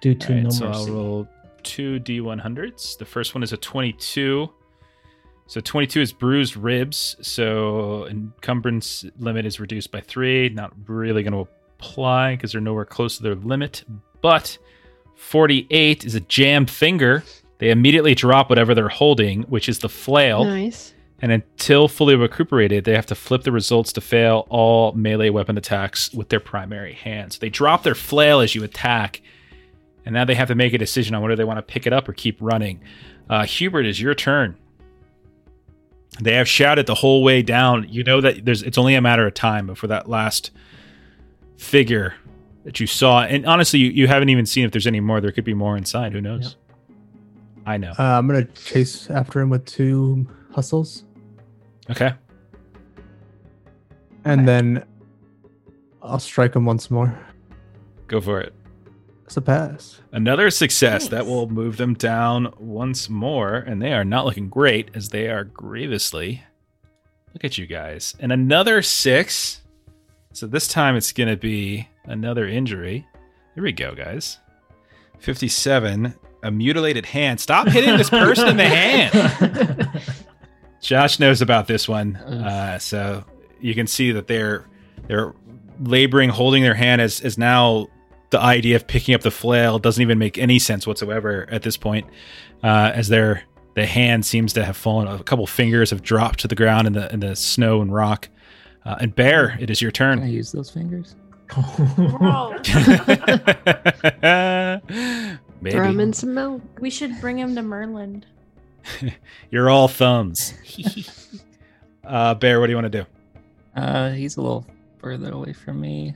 Due 0.00 0.16
to 0.16 0.32
right, 0.32 0.42
no 0.42 0.50
so 0.50 0.66
I'll 0.66 0.86
roll 0.88 1.28
two 1.62 2.00
d100s. 2.00 2.98
The 2.98 3.04
first 3.04 3.34
one 3.34 3.44
is 3.44 3.52
a 3.52 3.56
22. 3.56 4.50
So 5.46 5.60
22 5.60 6.00
is 6.00 6.12
bruised 6.12 6.56
ribs. 6.56 7.16
So 7.20 8.06
encumbrance 8.06 9.04
limit 9.18 9.46
is 9.46 9.60
reduced 9.60 9.92
by 9.92 10.00
three. 10.00 10.48
Not 10.48 10.72
really 10.88 11.22
going 11.22 11.32
to 11.32 11.48
apply 11.78 12.34
because 12.34 12.52
they're 12.52 12.60
nowhere 12.60 12.84
close 12.84 13.18
to 13.18 13.22
their 13.22 13.34
limit. 13.34 13.84
But 14.20 14.58
48 15.14 16.04
is 16.04 16.14
a 16.14 16.20
jammed 16.20 16.70
finger. 16.70 17.22
They 17.62 17.70
immediately 17.70 18.16
drop 18.16 18.50
whatever 18.50 18.74
they're 18.74 18.88
holding, 18.88 19.42
which 19.42 19.68
is 19.68 19.78
the 19.78 19.88
flail. 19.88 20.44
Nice. 20.44 20.94
And 21.20 21.30
until 21.30 21.86
fully 21.86 22.16
recuperated, 22.16 22.82
they 22.82 22.96
have 22.96 23.06
to 23.06 23.14
flip 23.14 23.44
the 23.44 23.52
results 23.52 23.92
to 23.92 24.00
fail 24.00 24.48
all 24.48 24.90
melee 24.94 25.30
weapon 25.30 25.56
attacks 25.56 26.12
with 26.12 26.28
their 26.28 26.40
primary 26.40 26.94
hand. 26.94 27.34
So 27.34 27.38
they 27.38 27.50
drop 27.50 27.84
their 27.84 27.94
flail 27.94 28.40
as 28.40 28.56
you 28.56 28.64
attack, 28.64 29.22
and 30.04 30.12
now 30.12 30.24
they 30.24 30.34
have 30.34 30.48
to 30.48 30.56
make 30.56 30.72
a 30.72 30.78
decision 30.78 31.14
on 31.14 31.22
whether 31.22 31.36
they 31.36 31.44
want 31.44 31.58
to 31.58 31.62
pick 31.62 31.86
it 31.86 31.92
up 31.92 32.08
or 32.08 32.14
keep 32.14 32.36
running. 32.40 32.82
Uh, 33.30 33.44
Hubert, 33.44 33.86
is 33.86 34.00
your 34.00 34.16
turn. 34.16 34.56
They 36.20 36.34
have 36.34 36.48
shouted 36.48 36.86
the 36.86 36.96
whole 36.96 37.22
way 37.22 37.42
down. 37.42 37.86
You 37.88 38.02
know 38.02 38.20
that 38.22 38.44
there's 38.44 38.64
it's 38.64 38.76
only 38.76 38.96
a 38.96 39.00
matter 39.00 39.24
of 39.24 39.34
time 39.34 39.68
before 39.68 39.86
that 39.86 40.08
last 40.08 40.50
figure 41.58 42.14
that 42.64 42.80
you 42.80 42.88
saw. 42.88 43.22
And 43.22 43.46
honestly, 43.46 43.78
you, 43.78 43.90
you 43.90 44.08
haven't 44.08 44.30
even 44.30 44.46
seen 44.46 44.64
if 44.64 44.72
there's 44.72 44.88
any 44.88 44.98
more. 44.98 45.20
There 45.20 45.30
could 45.30 45.44
be 45.44 45.54
more 45.54 45.76
inside. 45.76 46.12
Who 46.12 46.20
knows? 46.20 46.56
I 47.66 47.76
know. 47.76 47.92
Uh, 47.98 48.02
I'm 48.18 48.26
gonna 48.26 48.44
chase 48.44 49.08
after 49.10 49.40
him 49.40 49.50
with 49.50 49.64
two 49.66 50.26
hustles, 50.54 51.04
Okay. 51.90 52.12
and 54.24 54.46
then 54.46 54.84
I'll 56.02 56.18
strike 56.18 56.54
him 56.56 56.64
once 56.64 56.90
more. 56.90 57.18
Go 58.08 58.20
for 58.20 58.40
it. 58.40 58.52
It's 59.24 59.36
a 59.36 59.40
pass. 59.40 60.00
Another 60.12 60.50
success 60.50 61.08
that 61.08 61.24
will 61.26 61.48
move 61.48 61.76
them 61.76 61.94
down 61.94 62.52
once 62.58 63.08
more, 63.08 63.56
and 63.56 63.80
they 63.80 63.92
are 63.92 64.04
not 64.04 64.26
looking 64.26 64.48
great 64.48 64.90
as 64.94 65.08
they 65.08 65.28
are 65.28 65.44
grievously. 65.44 66.42
Look 67.32 67.44
at 67.44 67.56
you 67.56 67.66
guys. 67.66 68.14
And 68.20 68.30
another 68.32 68.82
six. 68.82 69.62
So 70.34 70.46
this 70.46 70.68
time 70.68 70.96
it's 70.96 71.12
going 71.12 71.30
to 71.30 71.36
be 71.38 71.88
another 72.04 72.46
injury. 72.46 73.06
Here 73.54 73.62
we 73.62 73.72
go, 73.72 73.94
guys. 73.94 74.38
57. 75.20 76.14
A 76.42 76.50
mutilated 76.50 77.06
hand. 77.06 77.40
Stop 77.40 77.68
hitting 77.68 77.96
this 77.96 78.10
person 78.10 78.48
in 78.48 78.56
the 78.56 78.68
hand. 78.68 80.02
Josh 80.80 81.20
knows 81.20 81.40
about 81.40 81.68
this 81.68 81.88
one, 81.88 82.16
uh, 82.16 82.78
so 82.78 83.24
you 83.60 83.74
can 83.74 83.86
see 83.86 84.12
that 84.12 84.26
they're 84.26 84.66
they're 85.06 85.32
laboring, 85.80 86.28
holding 86.28 86.62
their 86.62 86.74
hand 86.74 87.00
as 87.00 87.20
as 87.20 87.38
now 87.38 87.86
the 88.30 88.40
idea 88.40 88.76
of 88.76 88.86
picking 88.86 89.14
up 89.14 89.20
the 89.20 89.30
flail 89.30 89.78
doesn't 89.78 90.02
even 90.02 90.18
make 90.18 90.38
any 90.38 90.58
sense 90.58 90.86
whatsoever 90.86 91.46
at 91.50 91.62
this 91.62 91.76
point, 91.76 92.06
uh, 92.64 92.90
as 92.94 93.08
their 93.08 93.44
the 93.74 93.86
hand 93.86 94.26
seems 94.26 94.52
to 94.54 94.64
have 94.64 94.76
fallen. 94.76 95.06
A 95.06 95.22
couple 95.22 95.46
fingers 95.46 95.90
have 95.90 96.02
dropped 96.02 96.40
to 96.40 96.48
the 96.48 96.56
ground 96.56 96.88
in 96.88 96.92
the 96.94 97.12
in 97.12 97.20
the 97.20 97.36
snow 97.36 97.80
and 97.80 97.94
rock. 97.94 98.28
Uh, 98.84 98.96
and 99.00 99.14
Bear, 99.14 99.56
it 99.60 99.70
is 99.70 99.80
your 99.80 99.92
Can 99.92 100.18
I 100.18 100.22
turn. 100.22 100.28
use 100.28 100.50
those 100.50 100.68
fingers? 100.68 101.14
Bro, 105.62 105.70
Maybe 105.70 105.76
Throw 105.76 105.88
him 105.90 106.00
in 106.00 106.12
some 106.12 106.34
milk. 106.34 106.62
we 106.80 106.90
should 106.90 107.20
bring 107.20 107.38
him 107.38 107.54
to 107.54 107.62
Merland. 107.62 108.26
you're 109.50 109.70
all 109.70 109.86
thumbs. 109.88 110.54
uh, 112.04 112.34
Bear, 112.34 112.58
what 112.60 112.66
do 112.66 112.72
you 112.72 112.76
want 112.76 112.90
to 112.92 113.02
do? 113.02 113.06
Uh, 113.80 114.10
he's 114.10 114.36
a 114.36 114.40
little 114.42 114.66
further 114.98 115.32
away 115.32 115.52
from 115.52 115.80
me. 115.80 116.14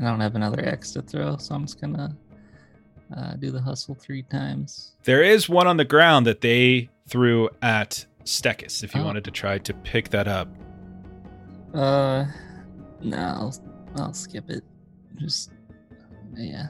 I 0.00 0.04
don't 0.04 0.20
have 0.20 0.36
another 0.36 0.64
X 0.64 0.92
to 0.92 1.02
throw, 1.02 1.36
so 1.36 1.54
I'm 1.56 1.62
just 1.62 1.80
gonna 1.80 2.16
uh, 3.16 3.34
do 3.34 3.50
the 3.50 3.60
hustle 3.60 3.96
three 3.96 4.22
times. 4.22 4.92
There 5.02 5.22
is 5.24 5.48
one 5.48 5.66
on 5.66 5.76
the 5.76 5.84
ground 5.84 6.26
that 6.28 6.40
they 6.40 6.88
threw 7.08 7.48
at 7.60 8.06
Stekis. 8.24 8.84
If 8.84 8.94
you 8.94 9.00
Oh. 9.00 9.04
wanted 9.04 9.24
to 9.24 9.30
try 9.32 9.58
to 9.58 9.74
pick 9.74 10.10
that 10.10 10.28
up, 10.28 10.48
Uh, 11.74 12.24
no, 13.02 13.16
I'll, 13.16 13.54
I'll 13.96 14.14
skip 14.14 14.48
it. 14.48 14.62
Just, 15.16 15.50
yeah, 16.36 16.68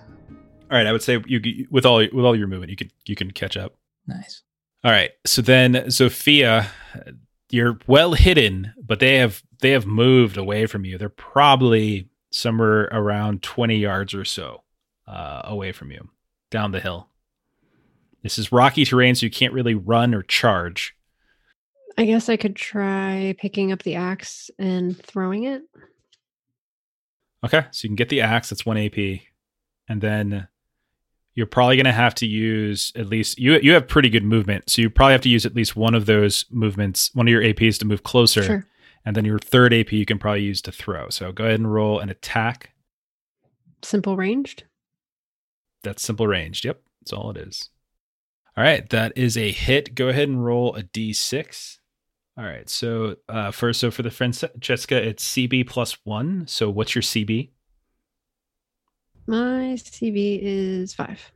all 0.70 0.76
right. 0.76 0.86
I 0.86 0.92
would 0.92 1.02
say 1.02 1.22
you 1.26 1.66
with 1.70 1.86
all 1.86 1.98
with 1.98 2.24
all 2.24 2.36
your 2.36 2.46
movement, 2.48 2.70
you 2.70 2.76
could 2.76 2.92
you 3.06 3.16
can 3.16 3.30
catch 3.30 3.56
up. 3.56 3.76
nice. 4.06 4.42
All 4.84 4.92
right. 4.92 5.10
So 5.26 5.42
then, 5.42 5.90
Sophia, 5.90 6.70
you're 7.50 7.78
well 7.86 8.12
hidden, 8.12 8.72
but 8.80 9.00
they 9.00 9.16
have 9.16 9.42
they 9.60 9.70
have 9.70 9.86
moved 9.86 10.36
away 10.36 10.66
from 10.66 10.84
you. 10.84 10.98
They're 10.98 11.08
probably 11.08 12.08
somewhere 12.30 12.84
around 12.92 13.42
twenty 13.42 13.76
yards 13.76 14.14
or 14.14 14.24
so 14.24 14.62
uh, 15.06 15.42
away 15.44 15.72
from 15.72 15.90
you, 15.90 16.08
down 16.50 16.72
the 16.72 16.80
hill. 16.80 17.08
This 18.22 18.38
is 18.38 18.52
rocky 18.52 18.84
terrain, 18.84 19.14
so 19.14 19.26
you 19.26 19.30
can't 19.30 19.52
really 19.52 19.74
run 19.74 20.14
or 20.14 20.22
charge. 20.22 20.94
I 21.96 22.04
guess 22.04 22.28
I 22.28 22.36
could 22.36 22.54
try 22.54 23.34
picking 23.38 23.72
up 23.72 23.82
the 23.82 23.96
axe 23.96 24.50
and 24.58 24.96
throwing 25.04 25.44
it. 25.44 25.62
Okay, 27.44 27.64
so 27.70 27.84
you 27.84 27.88
can 27.88 27.96
get 27.96 28.08
the 28.08 28.20
axe. 28.20 28.50
That's 28.50 28.66
one 28.66 28.76
AP, 28.76 29.20
and 29.88 30.00
then 30.00 30.48
you're 31.39 31.47
probably 31.47 31.76
going 31.76 31.84
to 31.84 31.93
have 31.93 32.16
to 32.16 32.26
use 32.26 32.91
at 32.97 33.07
least 33.07 33.39
you. 33.39 33.61
You 33.61 33.72
have 33.74 33.86
pretty 33.86 34.09
good 34.11 34.24
movement, 34.24 34.68
so 34.68 34.82
you 34.82 34.91
probably 34.91 35.12
have 35.12 35.20
to 35.20 35.28
use 35.28 35.47
at 35.47 35.55
least 35.55 35.76
one 35.76 35.95
of 35.95 36.07
those 36.07 36.45
movements, 36.51 37.12
one 37.14 37.28
of 37.28 37.30
your 37.30 37.43
APs 37.43 37.78
to 37.78 37.84
move 37.84 38.03
closer, 38.03 38.43
Sure. 38.43 38.66
and 39.05 39.14
then 39.14 39.24
your 39.24 39.39
third 39.39 39.72
AP 39.72 39.93
you 39.93 40.05
can 40.05 40.18
probably 40.18 40.43
use 40.43 40.61
to 40.62 40.72
throw. 40.72 41.09
So 41.11 41.30
go 41.30 41.45
ahead 41.45 41.61
and 41.61 41.72
roll 41.72 42.01
an 42.01 42.09
attack. 42.11 42.70
Simple 43.84 44.16
ranged. 44.16 44.64
That's 45.84 46.03
simple 46.03 46.26
ranged. 46.26 46.64
Yep, 46.64 46.82
that's 47.01 47.12
all 47.12 47.30
it 47.30 47.36
is. 47.36 47.70
All 48.57 48.64
right, 48.64 48.91
that 48.91 49.12
is 49.16 49.36
a 49.36 49.53
hit. 49.53 49.95
Go 49.95 50.09
ahead 50.09 50.28
and 50.28 50.45
roll 50.45 50.74
a 50.74 50.82
d6. 50.82 51.78
All 52.36 52.45
right, 52.45 52.68
so 52.68 53.14
uh, 53.28 53.53
first, 53.53 53.78
so 53.78 53.93
for 53.93 54.03
the 54.03 54.11
Francisca, 54.11 54.97
it's 55.09 55.24
CB 55.32 55.68
plus 55.68 55.99
one. 56.03 56.49
So 56.49 56.68
what's 56.68 56.97
your 56.97 57.03
CB? 57.03 57.51
My 59.28 59.76
CB 59.76 60.40
is 60.40 60.94
five. 60.94 61.30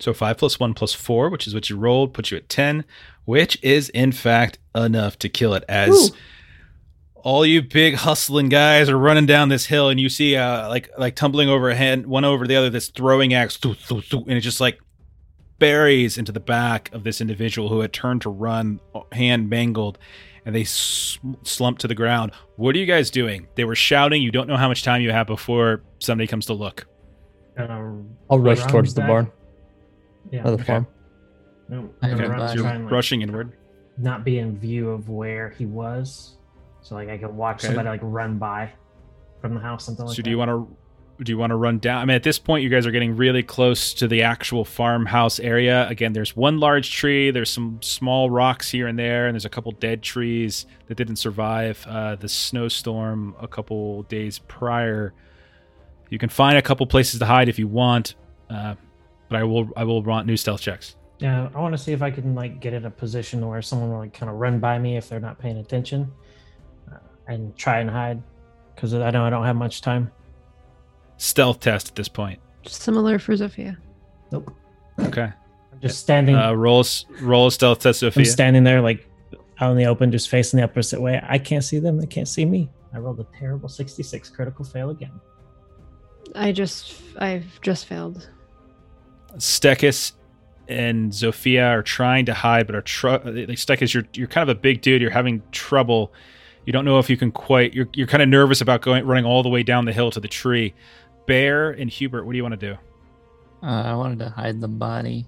So 0.00 0.14
five 0.14 0.38
plus 0.38 0.58
one 0.58 0.72
plus 0.72 0.94
four, 0.94 1.28
which 1.28 1.46
is 1.46 1.54
what 1.54 1.68
you 1.68 1.76
rolled, 1.76 2.14
puts 2.14 2.30
you 2.30 2.38
at 2.38 2.48
ten, 2.48 2.86
which 3.26 3.58
is 3.62 3.90
in 3.90 4.12
fact 4.12 4.58
enough 4.74 5.18
to 5.18 5.28
kill 5.28 5.52
it. 5.52 5.62
As 5.68 6.10
Ooh. 6.10 6.14
all 7.14 7.44
you 7.44 7.60
big 7.60 7.96
hustling 7.96 8.48
guys 8.48 8.88
are 8.88 8.96
running 8.98 9.26
down 9.26 9.50
this 9.50 9.66
hill, 9.66 9.90
and 9.90 10.00
you 10.00 10.08
see 10.08 10.36
uh 10.36 10.70
like 10.70 10.88
like 10.96 11.14
tumbling 11.14 11.50
over 11.50 11.68
a 11.68 11.74
hand, 11.74 12.06
one 12.06 12.24
over 12.24 12.46
the 12.46 12.56
other, 12.56 12.70
this 12.70 12.88
throwing 12.88 13.34
axe, 13.34 13.58
thoo, 13.58 13.74
thoo, 13.74 14.00
thoo, 14.00 14.24
and 14.26 14.32
it 14.32 14.40
just 14.40 14.60
like 14.60 14.80
buries 15.58 16.16
into 16.16 16.32
the 16.32 16.40
back 16.40 16.90
of 16.94 17.04
this 17.04 17.20
individual 17.20 17.68
who 17.68 17.80
had 17.80 17.92
turned 17.92 18.22
to 18.22 18.30
run, 18.30 18.80
hand 19.12 19.50
mangled, 19.50 19.98
and 20.46 20.54
they 20.54 20.64
slump 20.64 21.78
to 21.78 21.86
the 21.86 21.94
ground. 21.94 22.32
What 22.56 22.74
are 22.74 22.78
you 22.78 22.86
guys 22.86 23.10
doing? 23.10 23.46
They 23.54 23.64
were 23.64 23.74
shouting. 23.74 24.22
You 24.22 24.32
don't 24.32 24.48
know 24.48 24.56
how 24.56 24.68
much 24.68 24.82
time 24.82 25.02
you 25.02 25.12
have 25.12 25.26
before 25.26 25.82
somebody 26.00 26.26
comes 26.26 26.46
to 26.46 26.54
look. 26.54 26.86
Gonna 27.56 28.02
I'll 28.30 28.38
rush 28.38 28.60
run 28.60 28.68
towards 28.68 28.94
the 28.94 29.02
barn 29.02 29.30
Yeah. 30.30 30.40
or 30.40 30.50
the 30.52 30.54
Okay. 30.54 30.64
farm. 30.64 30.86
No, 31.68 31.90
I 32.02 32.08
I'm 32.10 32.16
gonna 32.16 32.28
run, 32.28 32.48
So 32.48 32.54
you're 32.54 32.66
and, 32.66 32.84
like, 32.84 32.92
rushing 32.92 33.22
inward. 33.22 33.52
not 33.98 34.24
be 34.24 34.38
in 34.38 34.56
view 34.58 34.90
of 34.90 35.08
where 35.08 35.50
he 35.50 35.66
was, 35.66 36.36
so 36.80 36.94
like 36.94 37.08
I 37.08 37.18
can 37.18 37.36
watch 37.36 37.58
Okay. 37.58 37.66
somebody 37.68 37.88
like 37.88 38.00
run 38.02 38.38
by 38.38 38.70
from 39.40 39.54
the 39.54 39.60
house, 39.60 39.84
something 39.84 40.06
like 40.06 40.14
so 40.14 40.16
that. 40.16 40.22
do 40.24 40.30
you 40.30 40.38
want 40.38 40.50
to 40.50 40.76
do 41.24 41.30
you 41.30 41.38
want 41.38 41.50
to 41.50 41.56
run 41.56 41.78
down 41.78 42.00
i 42.02 42.04
mean 42.04 42.16
at 42.16 42.22
this 42.24 42.38
point 42.38 42.64
you 42.64 42.68
guys 42.70 42.84
are 42.84 42.90
getting 42.90 43.14
really 43.14 43.44
close 43.44 43.94
to 43.94 44.08
the 44.08 44.22
actual 44.22 44.64
farmhouse 44.64 45.38
area 45.38 45.86
again 45.88 46.12
there's 46.14 46.34
one 46.34 46.58
large 46.58 46.90
tree 46.90 47.30
there's 47.30 47.50
some 47.50 47.78
small 47.80 48.28
rocks 48.28 48.70
here 48.70 48.88
and 48.88 48.98
there 48.98 49.26
and 49.26 49.34
there's 49.34 49.44
a 49.44 49.48
couple 49.50 49.70
dead 49.72 50.02
trees 50.02 50.66
that 50.88 50.96
didn't 50.96 51.16
survive 51.16 51.84
uh, 51.88 52.16
the 52.16 52.28
snowstorm 52.28 53.36
a 53.40 53.46
couple 53.46 54.02
days 54.04 54.40
prior 54.40 55.12
you 56.12 56.18
can 56.18 56.28
find 56.28 56.58
a 56.58 56.62
couple 56.62 56.86
places 56.86 57.18
to 57.18 57.24
hide 57.26 57.48
if 57.48 57.58
you 57.58 57.66
want 57.66 58.14
uh, 58.50 58.74
but 59.28 59.38
i 59.40 59.42
will 59.42 59.68
i 59.76 59.82
will 59.84 60.02
want 60.02 60.26
new 60.26 60.36
stealth 60.36 60.60
checks 60.60 60.96
Yeah, 61.18 61.48
I 61.54 61.58
want 61.60 61.72
to 61.72 61.78
see 61.78 61.92
if 61.92 62.02
I 62.02 62.10
can 62.10 62.34
like 62.34 62.58
get 62.60 62.72
in 62.74 62.84
a 62.84 62.90
position 62.90 63.46
where 63.46 63.62
someone 63.62 63.90
will 63.92 64.00
like 64.04 64.12
kind 64.12 64.28
of 64.28 64.36
run 64.36 64.58
by 64.58 64.78
me 64.78 64.96
if 64.96 65.08
they're 65.08 65.26
not 65.28 65.38
paying 65.38 65.58
attention, 65.58 66.10
uh, 66.90 66.98
and 67.28 67.56
try 67.56 67.78
and 67.78 67.88
hide, 67.88 68.20
because 68.74 68.92
I 68.92 69.10
know 69.14 69.24
I 69.24 69.30
don't 69.30 69.44
have 69.44 69.54
much 69.56 69.80
time. 69.82 70.10
stealth 71.16 71.60
test 71.60 71.88
at 71.90 71.94
this 71.94 72.08
point 72.08 72.38
Similar 72.66 73.18
for 73.20 73.34
Zofia. 73.34 73.76
Nope. 74.32 74.52
okay 75.08 75.30
I'm 75.72 75.80
just 75.80 75.98
standing. 76.00 76.34
uh, 76.34 76.52
roll, 76.52 76.84
roll 77.20 77.50
stealth 77.50 77.80
test 77.80 78.02
I'm 78.02 78.24
standing 78.24 78.64
there 78.64 78.80
like 78.82 79.08
out 79.60 79.70
in 79.70 79.76
the 79.76 79.86
open, 79.86 80.10
just 80.10 80.28
facing 80.28 80.58
the 80.58 80.64
opposite 80.64 81.00
way. 81.00 81.22
I 81.22 81.38
can't 81.38 81.62
see 81.62 81.78
them. 81.78 81.98
They 82.00 82.06
can't 82.06 82.28
see 82.28 82.44
me. 82.44 82.68
I 82.92 82.98
rolled 82.98 83.20
a 83.20 83.26
terrible 83.38 83.68
66 83.68 84.28
critical 84.30 84.64
fail 84.64 84.90
again. 84.90 85.12
I 86.34 86.52
just 86.52 86.94
I've 87.18 87.60
just 87.60 87.86
failed. 87.86 88.28
Stekis 89.36 90.12
and 90.68 91.10
Zofia 91.12 91.70
are 91.70 91.82
trying 91.82 92.26
to 92.26 92.34
hide, 92.34 92.66
but 92.66 92.76
are 92.76 92.82
tr- 92.82 93.08
like 93.08 93.24
Stekis, 93.58 93.92
you're 93.94 94.04
you're 94.14 94.26
kind 94.28 94.48
of 94.48 94.56
a 94.56 94.58
big 94.60 94.80
dude. 94.82 95.00
You're 95.02 95.10
having 95.10 95.42
trouble. 95.52 96.12
You 96.64 96.72
don't 96.72 96.84
know 96.84 96.98
if 96.98 97.10
you 97.10 97.16
can 97.16 97.32
quite. 97.32 97.74
You're 97.74 97.88
you're 97.94 98.06
kind 98.06 98.22
of 98.22 98.28
nervous 98.28 98.60
about 98.60 98.82
going 98.82 99.04
running 99.06 99.24
all 99.24 99.42
the 99.42 99.48
way 99.48 99.62
down 99.62 99.84
the 99.84 99.92
hill 99.92 100.10
to 100.12 100.20
the 100.20 100.28
tree. 100.28 100.74
Bear 101.26 101.70
and 101.70 101.88
Hubert, 101.90 102.24
what 102.24 102.32
do 102.32 102.36
you 102.36 102.42
want 102.42 102.58
to 102.58 102.66
do? 102.72 102.78
Uh, 103.62 103.82
I 103.82 103.94
wanted 103.94 104.18
to 104.20 104.28
hide 104.28 104.60
the 104.60 104.68
body. 104.68 105.26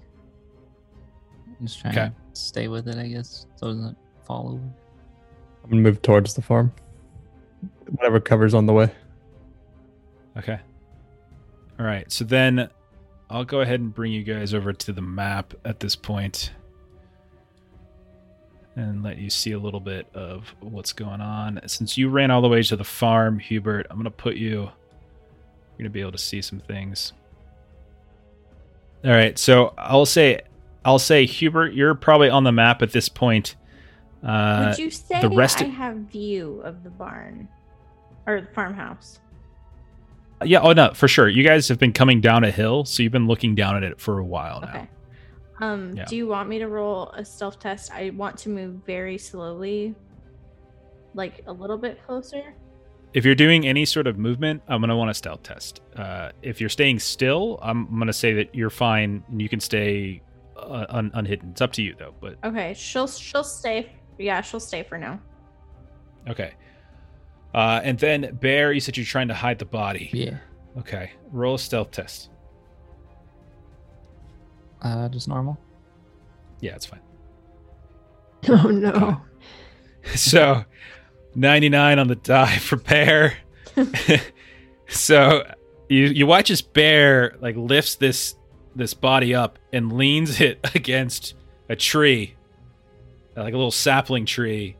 I'm 1.59 1.67
just 1.67 1.79
trying 1.79 1.97
Okay. 1.97 2.07
to 2.33 2.39
stay 2.39 2.67
with 2.67 2.87
it, 2.89 2.97
I 2.97 3.07
guess, 3.07 3.45
so 3.55 3.67
it 3.69 3.75
doesn't 3.75 3.97
fall 4.25 4.49
over. 4.49 4.63
I'm 5.63 5.69
gonna 5.69 5.81
move 5.81 6.01
towards 6.01 6.33
the 6.33 6.41
farm. 6.41 6.73
Whatever 7.87 8.19
covers 8.19 8.53
on 8.53 8.65
the 8.65 8.73
way. 8.73 8.91
Okay. 10.37 10.59
All 11.79 11.85
right. 11.85 12.09
So 12.11 12.23
then 12.23 12.69
I'll 13.29 13.43
go 13.45 13.61
ahead 13.61 13.79
and 13.79 13.93
bring 13.93 14.11
you 14.11 14.23
guys 14.23 14.53
over 14.53 14.71
to 14.73 14.93
the 14.93 15.01
map 15.01 15.53
at 15.65 15.79
this 15.79 15.95
point 15.95 16.51
and 18.75 19.03
let 19.03 19.17
you 19.17 19.29
see 19.29 19.53
a 19.53 19.59
little 19.59 19.79
bit 19.79 20.07
of 20.13 20.53
what's 20.59 20.93
going 20.93 21.21
on. 21.21 21.61
Since 21.65 21.97
you 21.97 22.09
ran 22.09 22.29
all 22.31 22.41
the 22.41 22.47
way 22.49 22.61
to 22.61 22.75
the 22.75 22.83
farm, 22.83 23.39
Hubert, 23.39 23.87
I'm 23.89 23.95
going 23.95 24.03
to 24.05 24.11
put 24.11 24.35
you, 24.35 24.51
you're 24.51 24.69
going 25.77 25.83
to 25.85 25.89
be 25.89 26.01
able 26.01 26.11
to 26.11 26.17
see 26.17 26.41
some 26.41 26.59
things. 26.59 27.13
All 29.03 29.11
right. 29.11 29.37
So 29.39 29.73
I'll 29.77 30.05
say, 30.05 30.41
I'll 30.83 30.99
say, 30.99 31.25
Hubert, 31.25 31.73
you're 31.73 31.95
probably 31.95 32.29
on 32.29 32.43
the 32.43 32.51
map 32.51 32.81
at 32.81 32.91
this 32.91 33.07
point. 33.09 33.55
Uh, 34.23 34.67
Would 34.69 34.79
you 34.79 34.91
say 34.91 35.21
the 35.21 35.29
rest 35.29 35.61
I 35.61 35.65
of- 35.65 35.71
have 35.71 35.95
view 35.97 36.61
of 36.63 36.83
the 36.83 36.89
barn 36.89 37.47
or 38.27 38.41
the 38.41 38.47
farmhouse? 38.53 39.19
Yeah. 40.43 40.59
Oh, 40.61 40.73
no, 40.73 40.91
for 40.93 41.07
sure. 41.07 41.27
You 41.29 41.43
guys 41.43 41.67
have 41.69 41.79
been 41.79 41.93
coming 41.93 42.19
down 42.21 42.43
a 42.43 42.51
hill, 42.51 42.85
so 42.85 43.03
you've 43.03 43.11
been 43.11 43.27
looking 43.27 43.55
down 43.55 43.75
at 43.77 43.83
it 43.83 43.99
for 43.99 44.19
a 44.19 44.25
while 44.25 44.61
now. 44.61 44.69
Okay. 44.69 44.87
Um, 45.61 45.93
Yeah. 45.95 46.05
do 46.05 46.15
you 46.17 46.27
want 46.27 46.49
me 46.49 46.59
to 46.59 46.67
roll 46.67 47.09
a 47.11 47.23
stealth 47.23 47.59
test? 47.59 47.91
I 47.93 48.09
want 48.09 48.37
to 48.39 48.49
move 48.49 48.81
very 48.85 49.17
slowly, 49.17 49.95
like 51.13 51.41
a 51.47 51.53
little 51.53 51.77
bit 51.77 51.99
closer. 52.05 52.53
if 53.13 53.23
you're 53.23 53.33
doing 53.35 53.65
any 53.65 53.85
sort 53.85 54.07
of 54.07 54.17
movement, 54.17 54.61
I'm 54.67 54.81
gonna 54.81 54.97
want 54.97 55.09
a 55.09 55.13
stealth 55.13 55.41
test. 55.41 55.79
Uh, 55.95 56.31
if 56.41 56.59
you're 56.59 56.69
staying 56.69 56.99
still, 56.99 57.57
I'm, 57.61 57.87
I'm 57.87 57.97
gonna 57.97 58.11
say 58.11 58.33
that 58.33 58.53
you're 58.53 58.69
fine 58.69 59.23
and 59.29 59.41
you 59.41 59.47
can 59.47 59.61
stay 59.61 60.21
uh, 60.57 60.85
un- 60.89 61.11
unhidden. 61.13 61.51
It's 61.51 61.61
up 61.61 61.71
to 61.73 61.81
you 61.81 61.95
though. 61.97 62.13
But 62.19 62.35
Okay, 62.43 62.73
she'll 62.73 63.07
she'll 63.07 63.45
stay. 63.45 63.93
Yeah, 64.19 64.41
she'll 64.41 64.59
stay 64.59 64.83
for 64.83 64.97
now. 64.97 65.21
okay. 66.27 66.55
Uh, 67.55 67.79
and 67.85 67.97
then 67.97 68.37
Bear, 68.41 68.73
you 68.73 68.81
said 68.81 68.97
you're 68.97 69.05
trying 69.05 69.29
to 69.29 69.33
hide 69.33 69.59
the 69.59 69.65
body. 69.65 70.09
Yeah. 70.11 70.39
Okay. 70.77 71.13
Roll 71.31 71.55
a 71.55 71.59
stealth 71.59 71.91
test. 71.91 72.29
Uh, 74.81 75.07
just 75.07 75.29
normal. 75.29 75.57
Yeah, 76.59 76.75
it's 76.75 76.85
fine. 76.85 76.99
Oh 78.49 78.69
no. 78.69 79.21
So 80.13 80.63
99 81.33 81.97
on 81.97 82.07
the 82.07 82.15
die 82.15 82.57
for 82.59 82.75
bear. 82.75 83.37
so 84.87 85.43
you 85.89 86.05
you 86.05 86.27
watch 86.27 86.49
this 86.49 86.61
bear 86.61 87.35
like 87.39 87.55
lifts 87.55 87.95
this 87.95 88.35
this 88.75 88.93
body 88.93 89.33
up 89.33 89.57
and 89.73 89.93
leans 89.93 90.41
it 90.41 90.59
against 90.75 91.33
a 91.69 91.75
tree, 91.75 92.35
like 93.35 93.55
a 93.55 93.57
little 93.57 93.71
sapling 93.71 94.27
tree, 94.27 94.75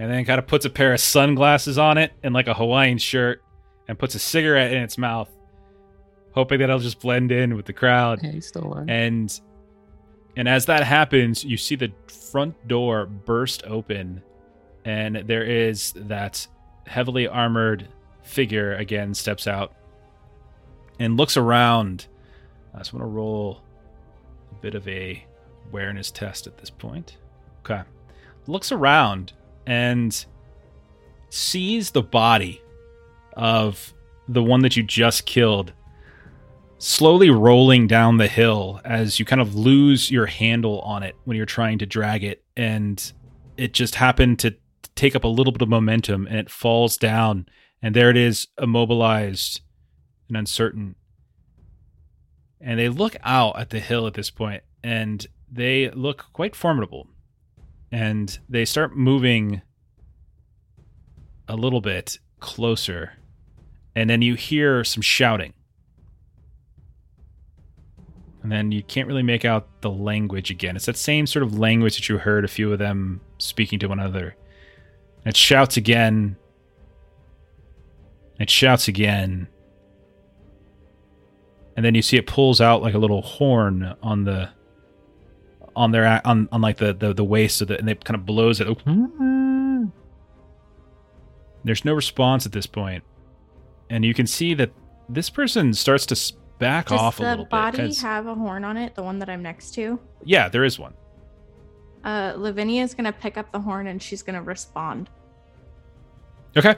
and 0.00 0.10
then 0.10 0.24
kind 0.24 0.38
of 0.38 0.46
puts 0.46 0.64
a 0.64 0.70
pair 0.70 0.94
of 0.94 1.00
sunglasses 1.00 1.76
on 1.76 1.98
it 1.98 2.10
and 2.22 2.32
like 2.32 2.48
a 2.48 2.54
Hawaiian 2.54 2.96
shirt, 2.96 3.42
and 3.86 3.98
puts 3.98 4.14
a 4.14 4.18
cigarette 4.18 4.72
in 4.72 4.82
its 4.82 4.96
mouth, 4.96 5.28
hoping 6.32 6.58
that 6.60 6.70
it'll 6.70 6.78
just 6.78 7.00
blend 7.00 7.30
in 7.30 7.54
with 7.54 7.66
the 7.66 7.74
crowd. 7.74 8.20
Yeah, 8.22 8.30
he's 8.30 8.46
still 8.46 8.64
alive. 8.64 8.86
And 8.88 9.40
and 10.36 10.48
as 10.48 10.64
that 10.66 10.84
happens, 10.84 11.44
you 11.44 11.58
see 11.58 11.76
the 11.76 11.92
front 12.06 12.66
door 12.66 13.04
burst 13.04 13.62
open, 13.66 14.22
and 14.86 15.16
there 15.26 15.44
is 15.44 15.92
that 15.94 16.46
heavily 16.86 17.28
armored 17.28 17.86
figure 18.22 18.74
again 18.76 19.12
steps 19.12 19.46
out 19.46 19.74
and 20.98 21.18
looks 21.18 21.36
around. 21.36 22.06
Uh, 22.74 22.78
I'm 22.78 22.98
gonna 22.98 23.06
roll 23.06 23.60
a 24.50 24.54
bit 24.62 24.74
of 24.74 24.88
a 24.88 25.22
awareness 25.68 26.10
test 26.10 26.46
at 26.46 26.56
this 26.56 26.70
point. 26.70 27.18
Okay, 27.66 27.82
looks 28.46 28.72
around 28.72 29.34
and 29.66 30.24
sees 31.28 31.90
the 31.90 32.02
body 32.02 32.60
of 33.34 33.94
the 34.28 34.42
one 34.42 34.60
that 34.60 34.76
you 34.76 34.82
just 34.82 35.26
killed 35.26 35.72
slowly 36.80 37.28
rolling 37.28 37.86
down 37.86 38.16
the 38.16 38.26
hill 38.26 38.80
as 38.84 39.18
you 39.18 39.24
kind 39.24 39.40
of 39.40 39.54
lose 39.54 40.10
your 40.10 40.24
handle 40.24 40.80
on 40.80 41.02
it 41.02 41.14
when 41.24 41.36
you're 41.36 41.46
trying 41.46 41.78
to 41.78 41.86
drag 41.86 42.24
it. 42.24 42.42
And 42.56 43.12
it 43.58 43.74
just 43.74 43.96
happened 43.96 44.38
to 44.40 44.56
take 44.96 45.14
up 45.14 45.24
a 45.24 45.28
little 45.28 45.52
bit 45.52 45.60
of 45.60 45.68
momentum 45.68 46.26
and 46.26 46.36
it 46.36 46.50
falls 46.50 46.96
down. 46.96 47.46
And 47.82 47.94
there 47.94 48.08
it 48.08 48.16
is 48.16 48.48
immobilized 48.58 49.60
and 50.28 50.38
uncertain. 50.38 50.94
And 52.62 52.80
they 52.80 52.88
look 52.88 53.14
out 53.22 53.58
at 53.58 53.70
the 53.70 53.80
hill 53.80 54.06
at 54.06 54.14
this 54.14 54.30
point 54.30 54.62
and 54.82 55.26
they 55.52 55.90
look 55.90 56.26
quite 56.32 56.56
formidable 56.56 57.08
and 57.92 58.38
they 58.48 58.64
start 58.64 58.96
moving 58.96 59.62
a 61.48 61.56
little 61.56 61.80
bit 61.80 62.18
closer 62.38 63.12
and 63.96 64.08
then 64.08 64.22
you 64.22 64.34
hear 64.34 64.84
some 64.84 65.02
shouting 65.02 65.52
and 68.42 68.50
then 68.50 68.72
you 68.72 68.82
can't 68.82 69.06
really 69.06 69.22
make 69.22 69.44
out 69.44 69.82
the 69.82 69.90
language 69.90 70.50
again. 70.50 70.76
It's 70.76 70.86
that 70.86 70.96
same 70.96 71.26
sort 71.26 71.42
of 71.42 71.58
language 71.58 71.96
that 71.96 72.08
you 72.08 72.18
heard 72.18 72.44
a 72.44 72.48
few 72.48 72.72
of 72.72 72.78
them 72.78 73.20
speaking 73.38 73.78
to 73.80 73.88
one 73.88 74.00
another. 74.00 74.34
It 75.26 75.36
shouts 75.36 75.76
again. 75.76 76.36
It 78.38 78.48
shouts 78.48 78.88
again. 78.88 79.48
And 81.76 81.84
then 81.84 81.94
you 81.94 82.02
see 82.02 82.16
it 82.16 82.26
pulls 82.26 82.60
out 82.60 82.82
like 82.82 82.94
a 82.94 82.98
little 82.98 83.22
horn 83.22 83.94
on 84.02 84.24
the 84.24 84.48
on 85.76 85.90
their 85.92 86.20
on 86.26 86.48
on 86.52 86.60
like 86.60 86.78
the 86.78 86.92
the, 86.92 87.12
the 87.14 87.24
waist 87.24 87.60
of 87.62 87.68
the 87.68 87.78
and 87.78 87.88
it 87.88 88.04
kind 88.04 88.16
of 88.16 88.26
blows 88.26 88.60
it. 88.60 88.68
There's 91.64 91.84
no 91.84 91.92
response 91.92 92.46
at 92.46 92.52
this. 92.52 92.66
And 93.90 94.04
you 94.04 94.14
can 94.14 94.26
see 94.26 94.54
that 94.54 94.70
this 95.08 95.28
person 95.30 95.74
starts 95.74 96.06
to 96.06 96.34
back 96.58 96.88
Does 96.88 97.00
off 97.00 97.18
a 97.18 97.22
the 97.22 97.28
little 97.30 97.44
bit. 97.44 97.50
body 97.50 97.78
'cause- 97.78 98.02
have 98.02 98.26
a 98.26 98.34
horn 98.34 98.64
on 98.64 98.76
it? 98.76 98.94
The 98.94 99.02
one 99.02 99.18
that 99.18 99.28
I'm 99.28 99.42
next 99.42 99.72
to. 99.74 99.98
yeah, 100.24 100.48
there 100.48 100.64
is 100.64 100.78
one. 100.78 100.94
Uh, 102.04 102.32
Lavinia 102.36 102.82
is 102.82 102.94
gonna 102.94 103.12
pick 103.12 103.36
up 103.36 103.52
the 103.52 103.60
horn 103.60 103.86
and 103.86 104.00
she's 104.02 104.22
gonna 104.22 104.42
respond. 104.42 105.10
Okay. 106.56 106.74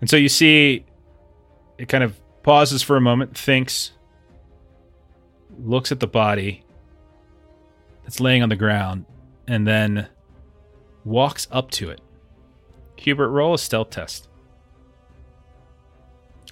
And 0.00 0.08
so 0.08 0.16
you 0.16 0.28
see 0.28 0.84
it 1.78 1.88
kind 1.88 2.02
of 2.04 2.18
pauses 2.42 2.82
for 2.82 2.96
a 2.96 3.00
moment, 3.00 3.36
thinks, 3.36 3.92
looks 5.58 5.92
at 5.92 6.00
the 6.00 6.06
body 6.06 6.64
that's 8.02 8.20
laying 8.20 8.42
on 8.42 8.48
the 8.48 8.56
ground, 8.56 9.06
and 9.46 9.66
then 9.66 10.08
walks 11.04 11.46
up 11.50 11.70
to 11.72 11.90
it. 11.90 12.00
Hubert, 12.96 13.30
roll 13.30 13.54
a 13.54 13.58
stealth 13.58 13.90
test. 13.90 14.28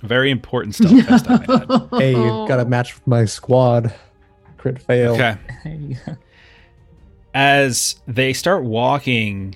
Very 0.02 0.30
important 0.30 0.74
stealth 0.74 1.06
test, 1.06 1.30
I 1.30 1.36
might 1.46 1.70
add. 1.70 1.88
Hey, 1.92 2.12
you 2.12 2.44
got 2.48 2.60
a 2.60 2.64
match 2.64 2.94
with 2.94 3.06
my 3.06 3.24
squad. 3.24 3.94
Crit 4.58 4.80
fail. 4.80 5.14
Okay. 5.14 5.36
As 7.34 8.00
they 8.08 8.32
start 8.32 8.64
walking 8.64 9.54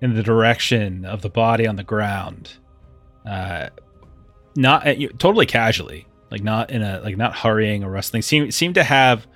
in 0.00 0.14
the 0.14 0.22
direction 0.22 1.04
of 1.04 1.22
the 1.22 1.28
body 1.30 1.66
on 1.66 1.76
the 1.76 1.82
ground 1.82 2.52
uh 3.26 3.68
not 4.56 4.86
uh, 4.86 4.94
totally 5.18 5.46
casually 5.46 6.06
like 6.30 6.42
not 6.42 6.70
in 6.70 6.82
a 6.82 7.00
like 7.00 7.16
not 7.16 7.34
hurrying 7.34 7.82
or 7.82 7.90
rustling 7.90 8.22
seem 8.22 8.50
seem 8.50 8.72
to 8.72 8.84
have 8.84 9.26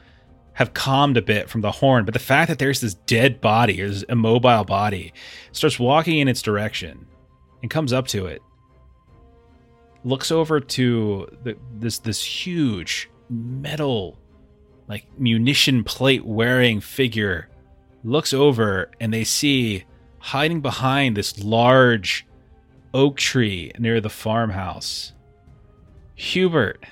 have 0.61 0.75
calmed 0.75 1.17
a 1.17 1.23
bit 1.23 1.49
from 1.49 1.63
the 1.63 1.73
horn 1.73 2.05
but 2.05 2.13
the 2.15 2.21
fact 2.21 2.49
that 2.49 2.59
there's 2.59 2.81
this 2.81 2.95
dead 2.95 3.41
body 3.41 3.81
or 3.83 3.89
this 3.89 4.03
immobile 4.05 4.65
body 4.65 5.13
starts 5.53 5.79
walking 5.79 6.19
in 6.19 6.29
its 6.29 6.43
direction 6.43 7.07
and 7.63 7.71
comes 7.71 7.93
up 7.93 8.07
to 8.07 8.27
it 8.27 8.43
looks 10.05 10.31
over 10.31 10.61
to 10.61 11.27
the, 11.43 11.57
this 11.79 11.99
this 11.99 12.23
huge 12.23 13.11
metal 13.29 14.19
like 14.89 15.07
munition 15.19 15.85
plate 15.85 16.25
wearing 16.25 16.81
figure 16.81 17.49
looks 18.05 18.33
over 18.33 18.91
and 19.01 19.13
they 19.13 19.25
see 19.25 19.85
hiding 20.19 20.61
behind 20.61 21.17
this 21.17 21.43
large 21.43 22.27
oak 22.93 23.17
tree 23.17 23.73
near 23.79 24.01
the 24.01 24.11
farmhouse. 24.11 25.13
Hubert 26.15 26.85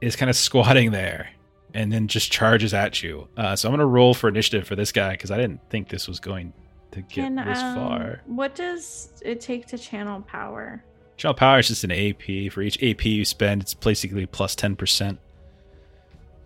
is 0.00 0.14
kind 0.14 0.30
of 0.30 0.36
squatting 0.36 0.90
there 0.90 1.28
and 1.76 1.92
then 1.92 2.08
just 2.08 2.32
charges 2.32 2.72
at 2.72 3.02
you. 3.02 3.28
Uh, 3.36 3.54
so 3.54 3.68
I'm 3.68 3.70
going 3.70 3.80
to 3.80 3.86
roll 3.86 4.14
for 4.14 4.28
initiative 4.28 4.66
for 4.66 4.74
this 4.74 4.92
guy 4.92 5.10
because 5.10 5.30
I 5.30 5.36
didn't 5.36 5.60
think 5.68 5.90
this 5.90 6.08
was 6.08 6.18
going 6.18 6.54
to 6.92 7.02
get 7.02 7.08
Can, 7.08 7.36
this 7.36 7.58
um, 7.58 7.74
far. 7.74 8.22
What 8.24 8.54
does 8.54 9.12
it 9.22 9.42
take 9.42 9.66
to 9.66 9.78
channel 9.78 10.22
power? 10.22 10.82
Channel 11.18 11.34
power 11.34 11.58
is 11.58 11.68
just 11.68 11.84
an 11.84 11.92
AP. 11.92 12.50
For 12.50 12.62
each 12.62 12.82
AP 12.82 13.04
you 13.04 13.26
spend, 13.26 13.60
it's 13.60 13.74
basically 13.74 14.24
plus 14.24 14.56
10%. 14.56 15.18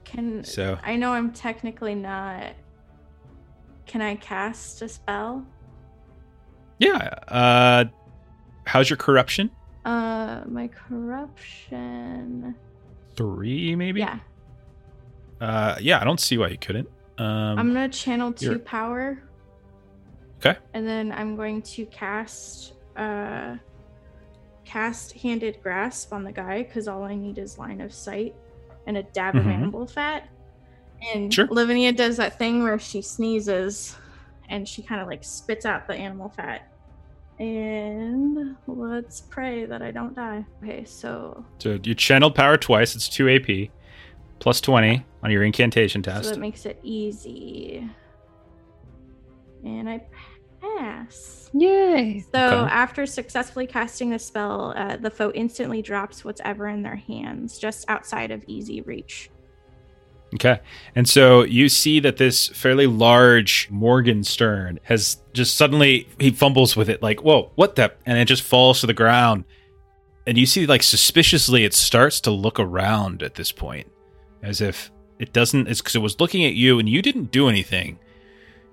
Can 0.02 0.42
So 0.42 0.76
I 0.82 0.96
know 0.96 1.12
I'm 1.12 1.32
technically 1.32 1.94
not. 1.94 2.54
Can 3.86 4.02
I 4.02 4.16
cast 4.16 4.82
a 4.82 4.88
spell? 4.88 5.46
yeah. 6.80 7.14
Uh, 7.28 7.84
how's 8.64 8.90
your 8.90 8.96
corruption? 8.96 9.48
Uh, 9.84 10.40
my 10.46 10.66
corruption. 10.68 12.56
Three, 13.14 13.76
maybe? 13.76 14.00
Yeah, 14.00 14.18
Uh, 15.40 15.76
yeah, 15.80 16.00
I 16.00 16.04
don't 16.04 16.20
see 16.20 16.36
why 16.38 16.48
you 16.48 16.58
couldn't. 16.58 16.88
Um, 17.18 17.58
I'm 17.58 17.68
gonna 17.72 17.88
channel 17.88 18.32
2 18.32 18.44
you're- 18.46 18.58
power. 18.58 19.22
Okay. 20.38 20.58
And 20.74 20.86
then 20.86 21.12
I'm 21.12 21.36
going 21.36 21.60
to 21.62 21.84
cast 21.86 22.74
uh 22.96 23.56
cast 24.64 25.12
handed 25.12 25.58
grasp 25.62 26.12
on 26.12 26.22
the 26.24 26.32
guy 26.32 26.62
because 26.62 26.86
all 26.88 27.02
I 27.02 27.14
need 27.14 27.38
is 27.38 27.58
line 27.58 27.80
of 27.80 27.92
sight 27.92 28.34
and 28.86 28.96
a 28.96 29.02
dab 29.02 29.34
of 29.36 29.44
Mhm. 29.44 29.52
animal 29.52 29.86
fat. 29.86 30.28
And 31.14 31.32
Sure. 31.32 31.46
Lavinia 31.50 31.92
does 31.92 32.16
that 32.18 32.38
thing 32.38 32.62
where 32.62 32.78
she 32.78 33.02
sneezes 33.02 33.96
and 34.48 34.66
she 34.68 34.82
kind 34.82 35.00
of 35.00 35.06
like 35.08 35.24
spits 35.24 35.64
out 35.66 35.86
the 35.86 35.94
animal 35.94 36.28
fat. 36.30 36.62
And 37.38 38.56
let's 38.66 39.20
pray 39.22 39.64
that 39.64 39.80
I 39.82 39.90
don't 39.90 40.14
die. 40.14 40.44
Okay, 40.62 40.84
so 40.84 41.44
So 41.58 41.78
you 41.82 41.94
channeled 41.94 42.34
power 42.34 42.56
twice. 42.56 42.94
It's 42.94 43.08
two 43.08 43.28
AP, 43.28 43.70
plus 44.40 44.60
twenty 44.60 45.04
on 45.22 45.30
your 45.30 45.42
incantation 45.42 46.02
test. 46.02 46.16
so 46.16 46.22
test. 46.22 46.34
that 46.34 46.40
makes 46.40 46.66
it 46.66 46.78
easy. 46.82 47.88
And 49.64 49.88
I 49.88 50.02
pass. 50.60 51.50
Yay. 51.52 52.24
So 52.32 52.38
Okay. 52.38 52.70
after 52.72 53.06
successfully 53.06 53.66
casting 53.66 54.10
the 54.10 54.18
spell, 54.18 54.72
uh, 54.76 54.96
the 54.96 55.10
foe 55.10 55.30
instantly 55.34 55.82
drops 55.82 56.24
whatever 56.24 56.68
in 56.68 56.82
their 56.82 56.96
hands, 56.96 57.58
just 57.58 57.88
outside 57.88 58.30
of 58.30 58.44
easy 58.46 58.80
reach. 58.82 59.30
okay, 60.34 60.60
and 60.94 61.08
so 61.08 61.42
you 61.42 61.68
see 61.68 61.98
that 61.98 62.16
this 62.16 62.48
fairly 62.48 62.86
large 62.86 63.66
Morgenstern 63.70 64.78
has 64.84 65.20
just 65.32 65.56
suddenly 65.56 66.06
he 66.20 66.30
fumbles 66.30 66.76
with 66.76 66.88
it, 66.88 67.02
like 67.02 67.22
whoa, 67.22 67.50
what 67.56 67.74
the? 67.74 67.92
And 68.06 68.16
it 68.16 68.26
just 68.26 68.42
falls 68.42 68.80
to 68.80 68.86
the 68.86 68.94
ground. 68.94 69.44
And 70.26 70.38
you 70.38 70.46
see, 70.46 70.66
like 70.66 70.82
suspiciously, 70.84 71.64
it 71.64 71.74
starts 71.74 72.20
to 72.22 72.30
look 72.30 72.60
around 72.60 73.22
at 73.24 73.34
this 73.34 73.50
point, 73.50 73.90
as 74.42 74.60
if 74.60 74.92
it 75.20 75.32
doesn't. 75.32 75.68
It's 75.68 75.80
because 75.80 75.94
it 75.94 76.00
was 76.00 76.18
looking 76.18 76.44
at 76.44 76.54
you, 76.54 76.78
and 76.78 76.88
you 76.88 77.02
didn't 77.02 77.30
do 77.30 77.48
anything. 77.48 77.98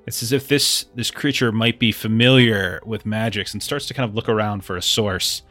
It's 0.07 0.23
as 0.23 0.31
if 0.31 0.47
this 0.47 0.85
this 0.95 1.11
creature 1.11 1.51
might 1.51 1.77
be 1.79 1.91
familiar 1.91 2.81
with 2.85 3.05
magics 3.05 3.53
and 3.53 3.61
starts 3.61 3.85
to 3.87 3.93
kind 3.93 4.09
of 4.09 4.15
look 4.15 4.29
around 4.29 4.63
for 4.63 4.77
a 4.77 4.81
source. 4.81 5.43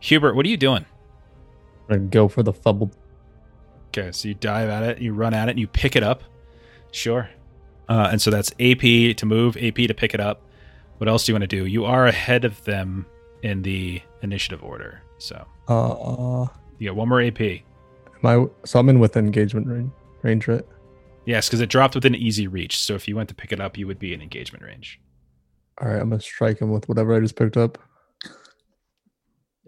Hubert, 0.00 0.34
what 0.34 0.46
are 0.46 0.48
you 0.48 0.56
doing? 0.56 0.86
I'm 1.90 2.08
go 2.08 2.28
for 2.28 2.42
the 2.42 2.52
fumble 2.52 2.90
Okay, 3.88 4.12
so 4.12 4.28
you 4.28 4.34
dive 4.34 4.68
at 4.68 4.82
it, 4.82 4.98
you 4.98 5.12
run 5.14 5.32
at 5.34 5.48
it, 5.48 5.52
and 5.52 5.60
you 5.60 5.66
pick 5.66 5.96
it 5.96 6.02
up. 6.02 6.22
Sure. 6.92 7.28
Uh, 7.88 8.08
and 8.12 8.20
so 8.20 8.30
that's 8.30 8.50
AP 8.60 9.16
to 9.16 9.24
move, 9.24 9.56
AP 9.56 9.76
to 9.76 9.94
pick 9.94 10.12
it 10.12 10.20
up. 10.20 10.42
What 10.98 11.08
else 11.08 11.24
do 11.24 11.32
you 11.32 11.34
want 11.34 11.48
to 11.48 11.56
do? 11.56 11.64
You 11.64 11.86
are 11.86 12.06
ahead 12.06 12.44
of 12.44 12.62
them 12.64 13.06
in 13.42 13.62
the 13.62 14.02
initiative 14.22 14.62
order. 14.62 15.00
So 15.18 15.46
Uh, 15.68 16.46
you 16.78 16.88
got 16.88 16.96
one 16.96 17.08
more 17.08 17.22
AP. 17.22 17.40
am 17.40 17.60
I? 18.24 18.46
So 18.66 18.78
I'm 18.78 18.88
in 18.90 18.98
with 19.00 19.16
engagement 19.16 19.66
range, 19.66 19.90
range 20.22 20.48
right? 20.48 20.64
Yes, 21.26 21.46
because 21.48 21.60
it 21.60 21.68
dropped 21.68 21.94
within 21.94 22.14
easy 22.14 22.46
reach. 22.46 22.78
So 22.78 22.94
if 22.94 23.06
you 23.06 23.14
went 23.16 23.28
to 23.28 23.34
pick 23.34 23.52
it 23.52 23.60
up, 23.60 23.76
you 23.76 23.86
would 23.86 23.98
be 23.98 24.14
in 24.14 24.22
engagement 24.22 24.64
range. 24.64 25.00
All 25.80 25.88
right, 25.88 26.00
I'm 26.00 26.08
gonna 26.10 26.20
strike 26.20 26.60
him 26.60 26.70
with 26.70 26.88
whatever 26.88 27.14
I 27.14 27.20
just 27.20 27.36
picked 27.36 27.56
up. 27.56 27.78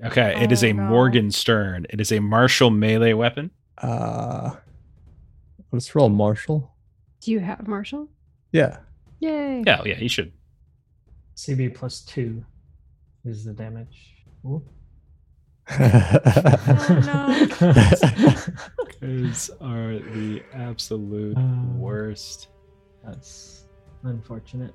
Okay, 0.05 0.43
it 0.43 0.51
is 0.51 0.65
Oh, 0.65 0.69
a 0.69 0.73
no. 0.73 0.83
Morgenstern. 0.85 1.87
It 1.91 2.01
is 2.01 2.11
a 2.11 2.21
martial 2.21 2.71
melee 2.71 3.13
weapon. 3.13 3.51
Uh, 3.79 4.57
let's 5.73 5.95
roll 5.95 6.09
martial. 6.09 6.75
Do 7.21 7.31
you 7.33 7.41
have 7.41 7.69
martial? 7.69 8.09
Yeah. 8.53 8.79
Yay. 9.21 9.63
Yeah, 9.67 9.83
yeah, 9.85 9.99
you 9.99 10.09
should. 10.09 10.33
CB 11.37 11.75
plus 11.75 12.01
two 12.01 12.43
is 13.27 13.45
the 13.45 13.53
damage. 13.53 14.15
Ooh. 14.47 14.63
Those 19.01 19.51
are 19.61 19.99
the 19.99 20.43
absolute 20.55 21.37
Um, 21.37 21.79
worst. 21.81 22.49
That's 23.05 23.65
unfortunate. 24.03 24.75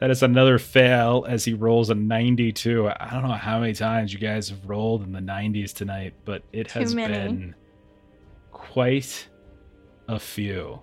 That 0.00 0.10
is 0.10 0.22
another 0.22 0.58
fail 0.58 1.24
as 1.28 1.44
he 1.44 1.54
rolls 1.54 1.88
a 1.90 1.94
92. 1.94 2.88
I 2.88 3.10
don't 3.12 3.22
know 3.22 3.34
how 3.34 3.60
many 3.60 3.72
times 3.72 4.12
you 4.12 4.18
guys 4.18 4.48
have 4.50 4.64
rolled 4.68 5.02
in 5.02 5.12
the 5.12 5.20
90s 5.20 5.72
tonight, 5.72 6.14
but 6.24 6.42
it 6.52 6.68
Too 6.68 6.80
has 6.80 6.94
many. 6.94 7.14
been 7.14 7.54
quite 8.52 9.26
a 10.08 10.18
few. 10.18 10.80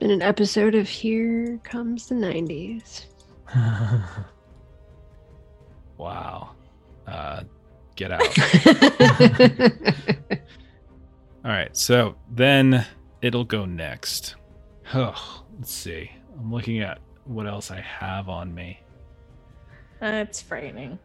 In 0.00 0.10
an 0.10 0.22
episode 0.22 0.74
of 0.74 0.88
Here 0.88 1.58
Comes 1.64 2.08
the 2.08 2.14
90s. 2.16 3.04
Wow. 5.96 6.50
Uh, 7.06 7.44
get 7.96 8.12
out. 8.12 8.22
All 11.44 11.50
right, 11.50 11.76
so 11.76 12.16
then 12.30 12.86
it'll 13.22 13.44
go 13.44 13.64
next. 13.64 14.36
Oh, 14.94 15.44
let's 15.58 15.72
see. 15.72 16.10
I'm 16.38 16.52
looking 16.52 16.80
at 16.80 16.98
what 17.24 17.46
else 17.46 17.70
I 17.70 17.80
have 17.80 18.28
on 18.28 18.54
me. 18.54 18.80
Uh, 20.00 20.24
it's 20.28 20.42
frightening. 20.42 20.98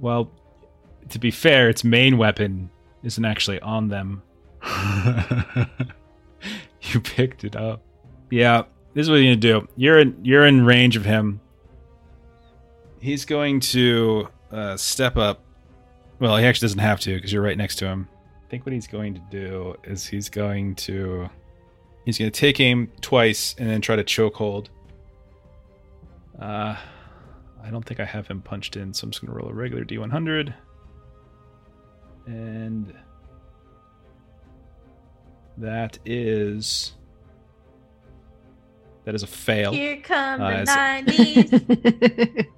Well, 0.00 0.30
to 1.10 1.18
be 1.18 1.30
fair, 1.30 1.68
its 1.68 1.84
main 1.84 2.18
weapon 2.18 2.70
isn't 3.02 3.24
actually 3.24 3.60
on 3.60 3.88
them. 3.88 4.22
you 6.82 7.00
picked 7.00 7.44
it 7.44 7.56
up. 7.56 7.82
Yeah, 8.30 8.64
this 8.94 9.04
is 9.04 9.10
what 9.10 9.16
you're 9.16 9.34
gonna 9.34 9.36
do. 9.36 9.68
You're 9.76 10.00
in 10.00 10.18
you're 10.22 10.46
in 10.46 10.64
range 10.64 10.96
of 10.96 11.04
him. 11.04 11.40
He's 13.00 13.24
going 13.24 13.60
to 13.60 14.28
uh, 14.50 14.76
step 14.76 15.16
up. 15.16 15.42
Well, 16.20 16.36
he 16.36 16.44
actually 16.44 16.66
doesn't 16.66 16.78
have 16.80 17.00
to 17.00 17.14
because 17.14 17.32
you're 17.32 17.42
right 17.42 17.56
next 17.56 17.76
to 17.76 17.86
him. 17.86 18.08
I 18.44 18.50
think 18.50 18.66
what 18.66 18.72
he's 18.72 18.86
going 18.86 19.14
to 19.14 19.20
do 19.30 19.76
is 19.84 20.06
he's 20.06 20.28
going 20.28 20.74
to 20.76 21.28
he's 22.04 22.18
going 22.18 22.30
to 22.30 22.40
take 22.40 22.60
aim 22.60 22.90
twice 23.00 23.54
and 23.58 23.68
then 23.68 23.80
try 23.80 23.94
to 23.96 24.04
choke 24.04 24.34
hold. 24.36 24.70
Uh, 26.40 26.76
I 27.62 27.70
don't 27.70 27.84
think 27.84 28.00
I 28.00 28.04
have 28.04 28.26
him 28.26 28.40
punched 28.40 28.76
in, 28.76 28.94
so 28.94 29.04
I'm 29.04 29.10
just 29.10 29.20
going 29.24 29.32
to 29.32 29.38
roll 29.38 29.50
a 29.50 29.54
regular 29.54 29.84
D100. 29.84 30.54
And 32.26 32.94
that 35.58 35.98
is 36.04 36.92
that 39.04 39.14
is 39.14 39.22
a 39.22 39.26
fail. 39.26 39.72
Here 39.72 39.96
come 40.02 40.40
Uh, 40.40 40.60
the 40.60 40.64
90s. 40.66 42.46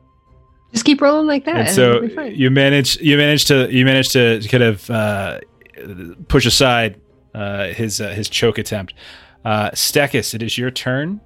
Just 0.73 0.85
keep 0.85 1.01
rolling 1.01 1.27
like 1.27 1.45
that. 1.47 1.57
and 1.57 1.67
and 1.69 1.75
so 1.75 1.97
it'll 1.97 2.09
be 2.09 2.15
fine. 2.15 2.35
you 2.35 2.51
manage 2.51 2.97
you 3.01 3.17
manage 3.17 3.47
to 3.47 3.69
you 3.73 3.85
manage 3.85 4.11
to 4.11 4.41
kind 4.49 4.63
of 4.63 4.89
uh, 4.91 5.41
push 6.29 6.47
aside 6.47 7.01
uh, 7.35 7.69
his 7.69 8.01
uh, 8.01 8.11
his 8.11 8.29
choke 8.29 8.59
attempt. 8.59 8.95
Uh, 9.45 9.71
Stekis, 9.71 10.35
it 10.35 10.43
is 10.43 10.57
your 10.59 10.71
turn. 10.71 11.21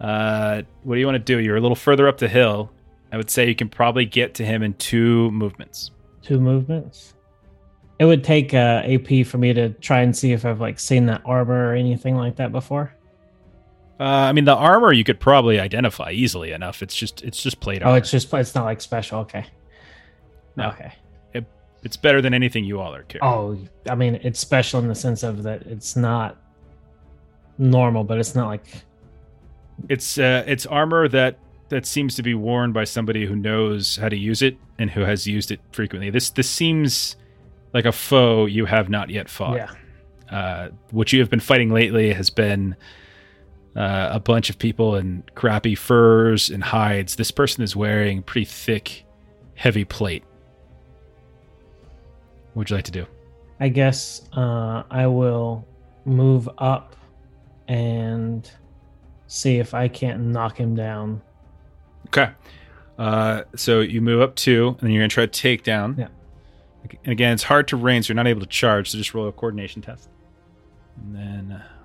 Uh, 0.00 0.62
what 0.82 0.94
do 0.94 1.00
you 1.00 1.06
want 1.06 1.16
to 1.16 1.20
do? 1.20 1.38
You're 1.38 1.56
a 1.56 1.60
little 1.60 1.76
further 1.76 2.08
up 2.08 2.18
the 2.18 2.28
hill. 2.28 2.70
I 3.12 3.16
would 3.16 3.30
say 3.30 3.46
you 3.48 3.54
can 3.54 3.68
probably 3.68 4.04
get 4.04 4.34
to 4.34 4.44
him 4.44 4.62
in 4.62 4.74
two 4.74 5.30
movements. 5.30 5.90
Two 6.22 6.40
movements. 6.40 7.14
It 7.98 8.04
would 8.04 8.24
take 8.24 8.52
uh, 8.52 8.82
AP 8.84 9.26
for 9.26 9.38
me 9.38 9.52
to 9.54 9.70
try 9.70 10.00
and 10.00 10.14
see 10.14 10.32
if 10.32 10.44
I've 10.44 10.60
like 10.60 10.78
seen 10.78 11.06
that 11.06 11.22
armor 11.24 11.70
or 11.70 11.74
anything 11.74 12.16
like 12.16 12.36
that 12.36 12.52
before. 12.52 12.92
Uh, 13.98 14.04
I 14.04 14.32
mean, 14.32 14.44
the 14.44 14.54
armor 14.54 14.92
you 14.92 15.04
could 15.04 15.18
probably 15.20 15.58
identify 15.58 16.10
easily 16.10 16.52
enough. 16.52 16.82
It's 16.82 16.94
just 16.94 17.22
it's 17.22 17.42
just 17.42 17.60
plate 17.60 17.82
Oh, 17.82 17.86
armor. 17.86 17.98
it's 17.98 18.10
just 18.10 18.32
it's 18.34 18.54
not 18.54 18.64
like 18.64 18.80
special. 18.80 19.20
Okay. 19.20 19.46
No. 20.56 20.68
Okay. 20.68 20.92
it's 21.82 21.96
better 21.96 22.20
than 22.20 22.34
anything 22.34 22.64
you 22.64 22.80
all 22.80 22.94
are 22.94 23.04
carrying. 23.04 23.24
Oh, 23.32 23.58
I 23.88 23.94
mean, 23.94 24.16
it's 24.22 24.40
special 24.40 24.80
in 24.80 24.88
the 24.88 24.94
sense 24.94 25.22
of 25.22 25.42
that 25.44 25.62
it's 25.66 25.94
not 25.96 26.36
normal, 27.58 28.04
but 28.04 28.18
it's 28.18 28.34
not 28.34 28.48
like 28.48 28.66
It's 29.88 30.18
uh, 30.18 30.42
it's 30.46 30.66
armor 30.66 31.08
that 31.08 31.38
that 31.68 31.86
seems 31.86 32.14
to 32.16 32.22
be 32.22 32.34
worn 32.34 32.72
by 32.72 32.84
somebody 32.84 33.26
who 33.26 33.34
knows 33.36 33.96
how 33.96 34.08
to 34.08 34.16
use 34.16 34.42
it 34.42 34.56
and 34.78 34.90
who 34.90 35.00
has 35.02 35.26
used 35.26 35.50
it 35.50 35.60
frequently. 35.72 36.10
This 36.10 36.30
this 36.30 36.48
seems 36.50 37.16
like 37.72 37.84
a 37.84 37.92
foe 37.92 38.46
you 38.46 38.64
have 38.66 38.88
not 38.88 39.10
yet 39.10 39.28
fought. 39.28 39.56
yeah. 39.56 39.70
Uh, 40.30 40.70
what 40.90 41.12
you 41.12 41.20
have 41.20 41.30
been 41.30 41.40
fighting 41.40 41.70
lately 41.72 42.12
has 42.12 42.30
been 42.30 42.74
uh, 43.76 44.08
a 44.12 44.20
bunch 44.20 44.48
of 44.48 44.58
people 44.58 44.96
in 44.96 45.22
crappy 45.34 45.74
furs 45.74 46.48
and 46.48 46.64
hides. 46.64 47.16
This 47.16 47.30
person 47.30 47.62
is 47.62 47.76
wearing 47.76 48.22
pretty 48.22 48.46
thick, 48.46 49.04
heavy 49.54 49.84
plate. 49.84 50.24
What 52.52 52.60
would 52.60 52.70
you 52.70 52.76
like 52.76 52.86
to 52.86 52.92
do? 52.92 53.06
I 53.60 53.68
guess 53.68 54.28
uh, 54.32 54.82
I 54.90 55.06
will 55.06 55.66
move 56.04 56.48
up 56.58 56.96
and 57.68 58.50
see 59.26 59.58
if 59.58 59.74
I 59.74 59.88
can't 59.88 60.20
knock 60.20 60.58
him 60.58 60.74
down. 60.74 61.20
Okay. 62.06 62.30
Uh, 62.98 63.42
so 63.56 63.80
you 63.80 64.00
move 64.00 64.22
up 64.22 64.36
two, 64.36 64.68
and 64.68 64.80
then 64.80 64.90
you're 64.90 65.02
gonna 65.02 65.08
try 65.08 65.26
to 65.26 65.40
take 65.40 65.64
down. 65.64 65.96
Yeah. 65.98 66.08
And 67.04 67.12
again, 67.12 67.32
it's 67.32 67.42
hard 67.42 67.68
to 67.68 67.76
range, 67.76 68.06
so 68.06 68.12
you're 68.12 68.16
not 68.16 68.26
able 68.26 68.40
to 68.40 68.46
charge. 68.46 68.90
So 68.90 68.98
just 68.98 69.12
roll 69.12 69.28
a 69.28 69.32
coordination 69.32 69.82
test. 69.82 70.08
And 70.96 71.14
then 71.14 71.52
uh, 71.52 71.75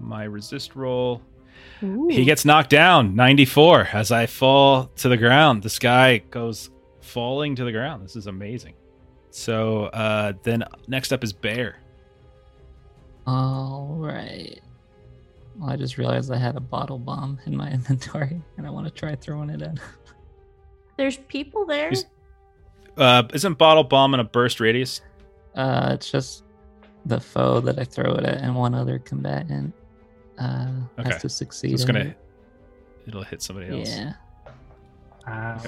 my 0.00 0.24
resist 0.24 0.74
roll. 0.76 1.22
He 1.80 2.24
gets 2.24 2.44
knocked 2.44 2.68
down, 2.70 3.14
94, 3.16 3.88
as 3.94 4.12
I 4.12 4.26
fall 4.26 4.86
to 4.96 5.08
the 5.08 5.16
ground. 5.16 5.62
This 5.62 5.78
guy 5.78 6.18
goes 6.18 6.68
falling 7.00 7.56
to 7.56 7.64
the 7.64 7.72
ground. 7.72 8.04
This 8.04 8.16
is 8.16 8.26
amazing. 8.26 8.74
So 9.30 9.84
uh, 9.86 10.34
then 10.42 10.62
next 10.88 11.10
up 11.12 11.24
is 11.24 11.32
Bear. 11.32 11.76
All 13.26 13.96
right. 13.98 14.60
Well, 15.56 15.70
I 15.70 15.76
just 15.76 15.98
realized 15.98 16.30
I 16.32 16.36
had 16.38 16.56
a 16.56 16.60
bottle 16.60 16.98
bomb 16.98 17.38
in 17.46 17.56
my 17.56 17.70
inventory, 17.72 18.40
and 18.56 18.66
I 18.66 18.70
want 18.70 18.86
to 18.86 18.92
try 18.92 19.14
throwing 19.14 19.50
it 19.50 19.62
in. 19.62 19.78
There's 20.96 21.16
people 21.16 21.64
there. 21.66 21.88
He's- 21.90 22.06
Uh, 22.96 23.22
isn't 23.32 23.56
bottle 23.56 23.84
bomb 23.84 24.12
in 24.14 24.20
a 24.20 24.24
burst 24.24 24.60
radius? 24.60 25.00
Uh, 25.54 25.90
it's 25.94 26.10
just 26.10 26.44
the 27.06 27.18
foe 27.20 27.60
that 27.60 27.78
I 27.78 27.84
throw 27.84 28.12
it 28.14 28.24
at, 28.24 28.38
and 28.38 28.54
one 28.54 28.74
other 28.74 28.98
combatant 28.98 29.72
uh, 30.40 30.68
Okay. 30.98 31.10
has 31.12 31.22
to 31.22 31.28
So 31.28 31.34
succeed. 31.44 31.72
it's 31.74 31.84
gonna 31.84 32.00
it. 32.00 32.18
it'll 33.06 33.22
hit 33.22 33.42
somebody 33.42 33.68
else. 33.78 33.88
Yeah. 33.88 34.12
Uh, 35.26 35.58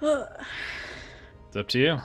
It's 1.48 1.56
up 1.56 1.68
to 1.68 1.78
you. 1.78 1.98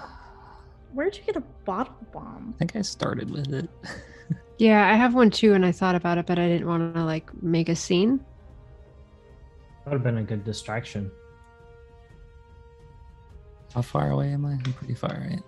Where'd 0.94 1.16
you 1.18 1.24
get 1.24 1.36
a 1.36 1.44
bottle 1.66 1.94
bomb? 2.14 2.54
I 2.56 2.58
think 2.60 2.76
I 2.76 2.82
started 2.82 3.30
with 3.32 3.54
it. 3.54 3.70
Yeah, 4.60 4.88
I 4.88 4.94
have 4.94 5.16
one 5.16 5.32
too, 5.32 5.54
and 5.54 5.66
I 5.66 5.72
thought 5.72 5.96
about 5.96 6.20
it, 6.20 6.28
but 6.28 6.38
I 6.38 6.48
didn't 6.48 6.68
want 6.68 6.94
to 6.94 7.04
like 7.04 7.28
make 7.44 7.70
a 7.70 7.76
scene. 7.76 8.18
that 8.20 9.86
would 9.90 9.94
have 9.94 10.04
been 10.04 10.20
a 10.20 10.24
good 10.24 10.44
distraction. 10.46 11.12
How 13.74 13.82
far 13.82 14.12
away 14.12 14.30
am 14.32 14.46
I? 14.46 14.52
I'm 14.52 14.74
pretty 14.74 14.94
far, 14.94 15.10
right? 15.10 15.42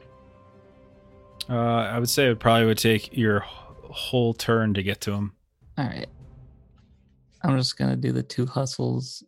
Uh, 1.48 1.84
I 1.88 2.00
would 2.00 2.10
say 2.10 2.28
it 2.30 2.40
probably 2.40 2.66
would 2.66 2.80
take 2.80 3.16
your 3.16 3.42
whole 3.42 4.34
turn 4.34 4.74
to 4.74 4.82
get 4.84 5.02
to 5.02 5.14
him. 5.14 5.34
All 5.78 5.86
right. 5.86 6.08
I'm 7.44 7.58
just 7.58 7.78
gonna 7.78 7.96
do 7.96 8.12
the 8.12 8.24
two 8.24 8.46
hustles 8.46 9.24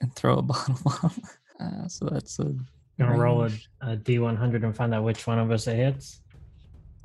and 0.00 0.14
throw 0.14 0.38
a 0.38 0.42
bottle 0.42 0.78
bomb. 0.84 1.22
Uh, 1.60 1.88
so 1.88 2.08
that's 2.10 2.38
a. 2.38 2.54
Gonna 2.98 3.16
roll 3.16 3.42
a, 3.42 3.48
range. 3.48 3.70
a 3.80 3.96
D100 3.96 4.64
and 4.64 4.74
find 4.74 4.92
out 4.92 5.04
which 5.04 5.26
one 5.26 5.38
of 5.38 5.52
us 5.52 5.68
it 5.68 5.76
hits. 5.76 6.20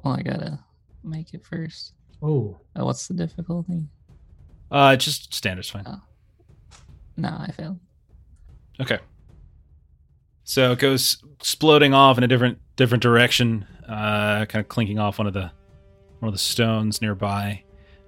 Well, 0.04 0.16
I 0.16 0.24
gotta 0.24 0.60
make 1.04 1.34
it 1.34 1.46
first. 1.46 1.94
Ooh. 2.24 2.58
Uh, 2.78 2.86
what's 2.86 3.08
the 3.08 3.14
difficulty? 3.14 3.88
Uh, 4.72 4.96
just 4.96 5.34
standard's 5.34 5.70
fine. 5.70 5.84
Oh. 5.86 6.02
No, 7.16 7.30
I 7.30 7.52
failed. 7.52 7.80
Okay. 8.82 8.98
So 10.46 10.72
it 10.72 10.80
goes 10.80 11.24
exploding 11.40 11.94
off 11.94 12.18
in 12.18 12.24
a 12.24 12.28
different 12.28 12.58
different 12.76 13.04
direction, 13.04 13.66
uh, 13.88 14.46
kind 14.46 14.64
of 14.64 14.68
clinking 14.68 14.98
off 14.98 15.20
one 15.20 15.28
of 15.28 15.34
the 15.34 15.52
one 16.20 16.28
of 16.30 16.34
the 16.34 16.40
stones 16.40 17.02
nearby. 17.02 17.64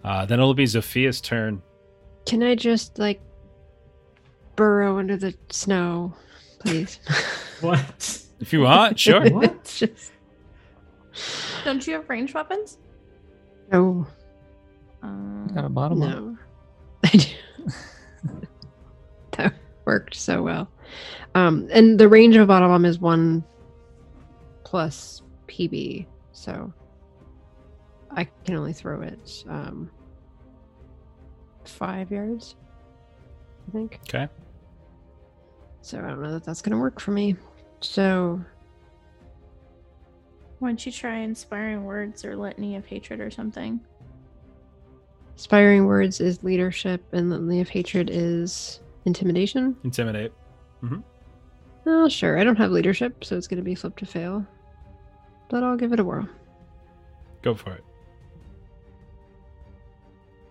Uh, 0.06 0.24
then 0.26 0.40
it'll 0.40 0.54
be 0.54 0.66
Zophia's 0.66 1.20
turn. 1.20 1.62
Can 2.28 2.44
I 2.44 2.54
just 2.54 3.00
like 3.00 3.20
burrow 4.56 5.00
under 5.00 5.18
the 5.18 5.34
snow, 5.50 6.14
please? 6.60 7.00
What? 7.62 8.22
If 8.42 8.52
you 8.54 8.62
want, 8.62 9.00
sure. 9.00 9.28
What? 9.32 9.64
Just 9.64 10.12
Don't 11.64 11.88
you 11.88 11.94
have 11.96 12.08
ranged 12.10 12.34
weapons? 12.36 12.78
no, 13.72 14.06
Um, 15.02 15.48
Got 15.56 15.66
a 15.66 15.70
bottom 15.70 16.02
up. 16.04 16.10
no. 16.10 16.38
I 17.06 17.10
do. 17.18 17.30
that 19.32 19.54
worked 19.86 20.16
so 20.16 20.44
well. 20.44 20.70
Um, 21.34 21.68
and 21.72 21.98
the 22.00 22.08
range 22.10 22.36
of 22.36 22.44
a 22.44 22.46
bottom 22.46 22.70
bomb 22.70 22.86
is 22.86 23.00
one 23.00 23.44
plus 24.66 25.22
PB, 25.48 26.06
so 26.34 26.72
I 28.12 28.26
can 28.44 28.56
only 28.56 28.74
throw 28.74 29.02
it 29.02 29.44
um, 29.50 29.90
five 31.70 32.12
yards. 32.12 32.56
I 33.68 33.72
think. 33.72 34.00
Okay. 34.08 34.28
So 35.82 36.00
I 36.00 36.02
don't 36.08 36.22
know 36.22 36.32
that 36.34 36.44
that's 36.44 36.62
gonna 36.62 36.80
work 36.80 37.00
for 37.00 37.12
me. 37.12 37.36
So 37.82 38.42
Why 40.60 40.70
don't 40.70 40.86
you 40.86 40.92
try 40.92 41.18
inspiring 41.18 41.84
words 41.84 42.24
or 42.26 42.36
litany 42.36 42.76
of 42.76 42.86
hatred 42.86 43.20
or 43.20 43.30
something? 43.30 43.80
inspiring 45.34 45.86
words 45.86 46.22
is 46.22 46.42
leadership, 46.44 47.04
and 47.12 47.30
litany 47.30 47.60
of 47.60 47.68
hatred 47.68 48.10
is 48.10 48.80
intimidation. 49.04 49.76
Intimidate. 49.84 50.32
Mm-hmm. 50.82 51.02
Oh, 51.88 52.08
sure. 52.08 52.40
I 52.40 52.46
don't 52.46 52.56
have 52.56 52.72
leadership, 52.72 53.22
so 53.26 53.36
it's 53.36 53.46
going 53.46 53.58
to 53.58 53.64
be 53.64 53.76
flip 53.76 53.98
to 53.98 54.06
fail. 54.06 54.46
But 55.50 55.62
I'll 55.62 55.76
give 55.76 55.92
it 55.92 56.00
a 56.00 56.04
whirl. 56.06 56.28
Go 57.42 57.54
for 57.54 57.78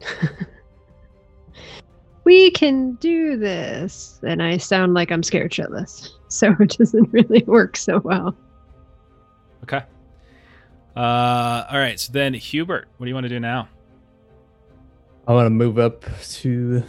it. 0.01 0.47
we 2.25 2.51
can 2.51 2.95
do 2.95 3.37
this. 3.37 4.19
And 4.27 4.43
I 4.43 4.57
sound 4.57 4.95
like 4.95 5.11
I'm 5.13 5.23
scared 5.23 5.53
shitless. 5.53 6.11
So 6.29 6.53
it 6.59 6.77
doesn't 6.77 7.13
really 7.13 7.45
work 7.45 7.77
so 7.77 8.01
well. 8.01 8.35
Okay. 9.63 9.83
Uh, 10.97 11.65
all 11.71 11.79
right. 11.79 12.01
So 12.01 12.13
then, 12.13 12.35
Hubert, 12.35 12.89
what 12.97 13.05
do 13.05 13.09
you 13.09 13.15
want 13.15 13.23
to 13.25 13.29
do 13.29 13.39
now? 13.39 13.69
I 15.29 15.33
want 15.33 15.47
to 15.47 15.51
move 15.51 15.79
up 15.79 16.05
to. 16.41 16.83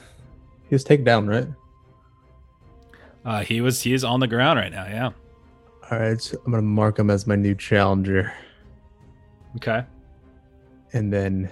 his 0.69 0.83
takedown, 0.83 1.29
right? 1.29 1.47
Uh, 3.23 3.43
he 3.43 3.61
was 3.61 3.83
he 3.83 3.93
is 3.93 4.03
on 4.03 4.19
the 4.19 4.25
ground 4.27 4.57
right 4.57 4.71
now. 4.71 4.85
Yeah. 4.87 5.11
All 5.91 5.99
right, 5.99 6.19
so 6.19 6.37
I'm 6.43 6.51
gonna 6.51 6.63
mark 6.63 6.97
him 6.97 7.11
as 7.11 7.27
my 7.27 7.35
new 7.35 7.53
challenger, 7.53 8.33
Okay. 9.57 9.83
and 10.93 11.13
then 11.13 11.51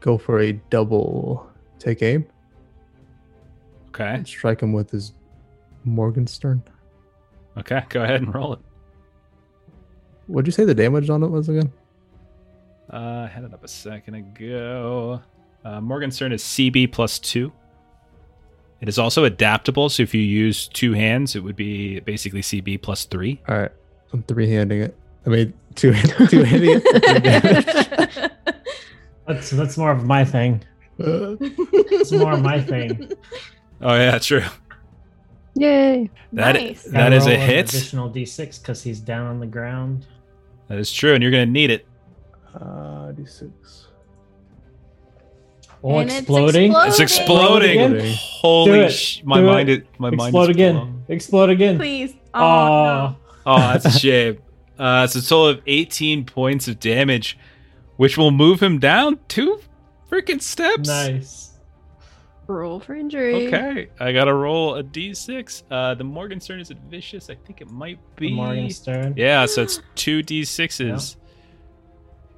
go 0.00 0.16
for 0.16 0.40
a 0.40 0.52
double 0.70 1.46
take 1.78 2.02
aim 2.02 2.26
Okay. 3.88 4.08
and 4.14 4.26
strike 4.26 4.60
him 4.62 4.72
with 4.72 4.90
his 4.90 5.12
Morgenstern. 5.84 6.62
Okay. 7.56 7.82
Go 7.88 8.02
ahead 8.02 8.20
and 8.20 8.34
roll 8.34 8.52
it. 8.54 8.58
What'd 10.26 10.46
you 10.46 10.52
say 10.52 10.64
the 10.64 10.74
damage 10.74 11.08
on 11.08 11.22
it 11.22 11.28
was 11.28 11.48
again? 11.48 11.72
Uh, 12.92 12.96
I 13.24 13.26
had 13.28 13.44
it 13.44 13.54
up 13.54 13.64
a 13.64 13.68
second 13.68 14.14
ago. 14.14 15.20
Uh, 15.64 15.80
Morgenstern 15.80 16.32
is 16.32 16.42
CB 16.42 16.92
plus 16.92 17.18
two. 17.18 17.52
It 18.80 18.88
is 18.88 18.98
also 18.98 19.24
adaptable, 19.24 19.88
so 19.88 20.02
if 20.02 20.14
you 20.14 20.20
use 20.20 20.68
two 20.68 20.92
hands, 20.92 21.34
it 21.34 21.40
would 21.40 21.56
be 21.56 22.00
basically 22.00 22.42
CB 22.42 22.82
plus 22.82 23.06
three. 23.06 23.40
All 23.48 23.56
right, 23.58 23.72
I'm 24.12 24.22
three 24.24 24.50
handing 24.50 24.82
it. 24.82 24.94
I 25.24 25.30
mean, 25.30 25.54
two 25.74 25.94
two 26.28 26.42
handing 26.42 26.80
it. 26.82 28.32
That's 29.26 29.50
that's 29.50 29.76
more 29.78 29.90
of 29.90 30.04
my 30.04 30.24
thing. 30.24 30.62
It's 30.98 32.12
more 32.12 32.36
my 32.36 32.60
thing. 32.60 33.10
Oh 33.80 33.94
yeah, 33.94 34.18
true. 34.18 34.42
Yay. 35.54 36.10
That 36.32 36.54
Nice. 36.54 36.84
that 36.84 37.10
Gotta 37.10 37.30
a 37.32 37.36
hit. 37.36 37.68
Additional 37.74 38.10
d6 38.10 38.60
because 38.60 38.82
he's 38.82 39.00
down 39.00 39.26
on 39.26 39.40
the 39.40 39.46
ground. 39.46 40.06
That 40.68 40.78
is 40.78 40.92
true, 40.92 41.14
and 41.14 41.22
you're 41.22 41.30
gonna 41.32 41.46
need 41.46 41.70
it. 41.70 41.86
uh, 42.54 43.12
d6. 43.12 43.50
Oh, 45.84 45.98
And 45.98 46.08
it's 46.10 46.18
exploding! 46.20 46.70
exploding. 46.72 46.88
It's 46.88 47.00
Exploding. 47.00 47.80
exploding. 47.80 47.92
Exploding. 47.96 48.16
Holy 48.40 48.78
it. 48.80 48.90
sh! 48.90 49.22
My 49.24 49.40
Do 49.40 49.46
mind 49.46 49.68
it. 49.68 49.82
is 49.82 49.86
my 49.98 50.10
mind 50.10 50.20
Explode 50.28 50.42
is 50.50 50.56
again! 50.56 50.74
blown. 50.74 51.04
Explode 51.08 51.50
again! 51.50 51.76
Please. 51.78 52.14
Oh, 52.34 52.40
Oh, 52.40 52.44
no. 52.44 53.16
Oh, 53.46 53.58
that's 53.58 53.84
a 53.84 53.90
shame. 53.98 54.38
Uh, 54.78 55.02
it's 55.04 55.14
a 55.14 55.22
total 55.22 55.46
of 55.48 55.60
18 55.66 56.24
points 56.24 56.66
of 56.68 56.80
damage, 56.80 57.38
which 57.96 58.18
will 58.18 58.30
move 58.30 58.60
him 58.62 58.78
down 58.78 59.18
two 59.28 59.60
freaking 60.10 60.40
steps. 60.42 60.88
nice. 60.88 61.50
Roll 62.48 62.78
for 62.78 62.94
injury. 62.94 63.48
Okay, 63.48 63.88
I 63.98 64.12
gotta 64.12 64.32
roll 64.32 64.76
a 64.76 64.84
d6. 64.84 65.64
Uh, 65.68 65.94
the 65.94 66.04
Morgenstern 66.04 66.60
is 66.60 66.70
it 66.70 66.78
vicious? 66.88 67.28
I 67.28 67.34
think 67.34 67.60
it 67.60 67.68
might 67.70 67.98
be. 68.14 68.32
Morgenstern. 68.32 69.14
Yeah, 69.16 69.46
so 69.46 69.62
it's 69.62 69.80
two 69.96 70.22
d6s 70.22 71.16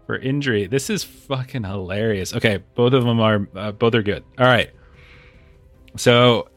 for 0.07 0.17
injury. 0.17 0.67
This 0.67 0.89
is 0.89 1.05
fucking 1.05 1.65
hilarious. 1.65 2.35
Okay, 2.35 2.63
both 2.75 2.95
of 2.95 3.05
them 3.05 3.21
are 3.21 3.47
uh, 3.55 3.73
both 3.73 3.95
are 3.95 4.03
good. 4.03 4.25
All 4.39 4.47
right. 4.47 4.71
So, 5.97 6.49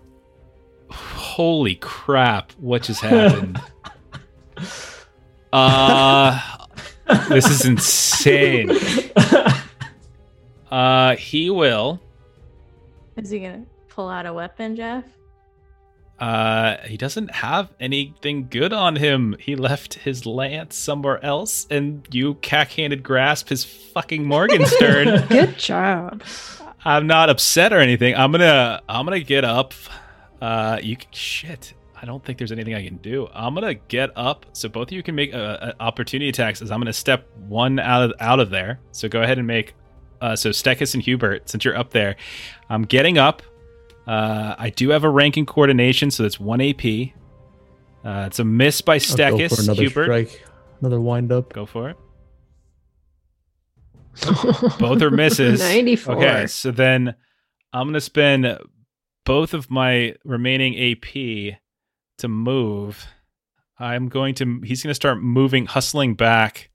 holy 0.89 1.76
crap! 1.76 2.53
What 2.53 2.84
just 2.84 3.01
happened? 3.01 3.59
uh 5.53 6.39
this 7.28 7.49
is 7.49 7.66
insane. 7.66 8.70
Uh, 10.72 11.15
he 11.17 11.49
will. 11.49 11.99
Is 13.17 13.30
he 13.30 13.39
gonna 13.39 13.65
pull 13.89 14.09
out 14.09 14.26
a 14.26 14.34
weapon, 14.34 14.76
Jeff? 14.76 15.03
Uh, 16.19 16.78
he 16.86 16.97
doesn't 16.97 17.32
have 17.32 17.74
anything 17.80 18.47
good 18.47 18.72
on 18.72 18.95
him. 18.95 19.36
He 19.39 19.55
left 19.55 19.95
his 19.95 20.26
lance 20.26 20.76
somewhere 20.76 21.24
else, 21.26 21.65
and 21.72 22.07
you 22.11 22.36
cack-handed 22.36 23.01
grasp 23.01 23.49
his 23.49 23.65
fucking 23.65 24.24
Morgenstern. 24.24 25.26
Good 25.30 25.57
job. 25.57 26.22
I'm 26.86 27.07
not 27.07 27.32
upset 27.32 27.74
or 27.74 27.80
anything. 27.80 28.15
I'm 28.15 28.32
gonna, 28.32 28.82
I'm 28.88 29.05
gonna 29.05 29.19
get 29.19 29.43
up. 29.43 29.74
Uh, 30.39 30.80
you 30.82 30.95
can, 30.95 31.11
shit. 31.11 31.74
I 31.99 32.05
don't 32.05 32.24
think 32.24 32.38
there's 32.38 32.51
anything 32.51 32.76
I 32.76 32.84
can 32.84 32.97
do. 32.97 33.28
I'm 33.34 33.55
gonna 33.55 33.74
get 33.76 34.11
up, 34.15 34.45
so 34.53 34.69
both 34.69 34.89
of 34.89 34.93
you 34.93 35.03
can 35.03 35.15
make 35.15 35.34
uh, 35.34 35.38
uh, 35.38 35.74
opportunity 35.80 36.30
attacks. 36.30 36.61
As 36.61 36.72
I'm 36.72 36.80
gonna 36.80 36.93
step 36.93 37.28
one 37.47 37.80
out 37.80 38.03
of 38.03 38.13
out 38.19 38.39
of 38.39 38.49
there. 38.49 38.80
So 38.91 39.07
go 39.07 39.22
ahead 39.22 39.38
and 39.38 39.45
make. 39.45 39.74
Uh, 40.22 40.36
so 40.36 40.49
Stekis 40.51 40.93
and 40.93 41.01
Hubert, 41.03 41.49
since 41.49 41.65
you're 41.65 41.76
up 41.78 41.89
there, 41.89 42.15
I'm 42.69 42.84
getting 42.84 43.17
up. 43.17 43.41
Uh, 44.07 44.55
I 44.57 44.69
do 44.69 44.89
have 44.89 45.03
a 45.03 45.09
rank 45.09 45.38
in 45.38 45.45
coordination, 45.45 46.11
so 46.11 46.24
that's 46.24 46.39
one 46.39 46.61
AP. 46.61 46.86
Uh, 48.03 48.26
it's 48.28 48.39
a 48.39 48.43
miss 48.43 48.82
by 48.82 48.93
I'll 48.93 48.99
go 48.99 49.05
for 49.49 49.55
Stekis. 49.55 49.63
another 49.63 49.82
Hubert, 49.82 50.03
strike, 50.05 50.45
another 50.80 50.99
wind 51.01 51.32
up. 51.32 51.53
go 51.53 51.65
for 51.65 51.89
it. 51.89 51.97
Both 54.80 55.01
are 55.01 55.09
misses. 55.11 55.59
94. 55.59 56.15
Okay, 56.15 56.47
so 56.47 56.72
then 56.72 57.15
I'm 57.72 57.88
gonna 57.88 58.01
spend 58.01 58.57
both 59.26 59.53
of 59.53 59.69
my 59.72 60.15
remaining 60.26 60.76
AP 60.78 61.57
to 62.17 62.28
move. 62.28 63.05
I'm 63.80 64.09
going 64.09 64.36
to. 64.36 64.59
He's 64.65 64.84
gonna 64.84 64.93
start 64.93 65.22
moving, 65.22 65.65
hustling 65.65 66.15
back. 66.15 66.70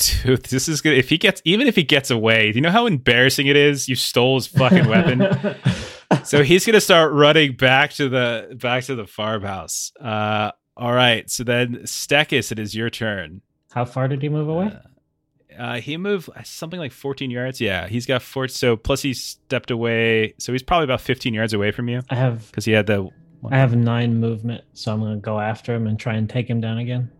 To 0.00 0.36
this 0.36 0.66
is 0.66 0.80
good. 0.80 0.96
If 0.96 1.10
he 1.10 1.18
gets, 1.18 1.42
even 1.44 1.66
if 1.66 1.76
he 1.76 1.82
gets 1.82 2.10
away, 2.10 2.52
do 2.52 2.56
you 2.56 2.62
know 2.62 2.70
how 2.70 2.86
embarrassing 2.86 3.48
it 3.48 3.56
is? 3.56 3.88
You 3.88 3.96
stole 3.96 4.36
his 4.36 4.46
fucking 4.46 4.88
weapon. 4.88 5.56
so 6.24 6.42
he's 6.42 6.64
gonna 6.64 6.80
start 6.80 7.12
running 7.12 7.54
back 7.54 7.92
to 7.92 8.08
the 8.08 8.56
back 8.58 8.84
to 8.84 8.94
the 8.94 9.06
farmhouse. 9.06 9.92
Uh, 10.00 10.52
all 10.76 10.94
right. 10.94 11.28
So 11.28 11.44
then, 11.44 11.80
Stekis, 11.84 12.50
it 12.50 12.58
is 12.58 12.74
your 12.74 12.88
turn. 12.88 13.42
How 13.72 13.84
far 13.84 14.08
did 14.08 14.22
he 14.22 14.30
move 14.30 14.48
away? 14.48 14.66
Uh, 14.66 15.62
uh, 15.62 15.80
he 15.80 15.96
moved 15.98 16.30
something 16.44 16.80
like 16.80 16.92
14 16.92 17.30
yards. 17.30 17.60
Yeah, 17.60 17.86
he's 17.86 18.06
got 18.06 18.22
four. 18.22 18.48
So 18.48 18.76
plus 18.76 19.02
he 19.02 19.12
stepped 19.12 19.70
away. 19.70 20.34
So 20.38 20.52
he's 20.52 20.62
probably 20.62 20.84
about 20.84 21.02
15 21.02 21.34
yards 21.34 21.52
away 21.52 21.70
from 21.70 21.88
you 21.88 22.00
I 22.08 22.14
have 22.14 22.46
because 22.46 22.64
he 22.64 22.72
had 22.72 22.86
the. 22.86 23.08
I 23.50 23.56
have 23.56 23.74
nine 23.74 24.20
movement, 24.20 24.64
so 24.72 24.92
I'm 24.92 25.00
gonna 25.00 25.16
go 25.16 25.40
after 25.40 25.74
him 25.74 25.86
and 25.86 25.98
try 25.98 26.14
and 26.14 26.28
take 26.28 26.48
him 26.48 26.60
down 26.60 26.78
again. 26.78 27.10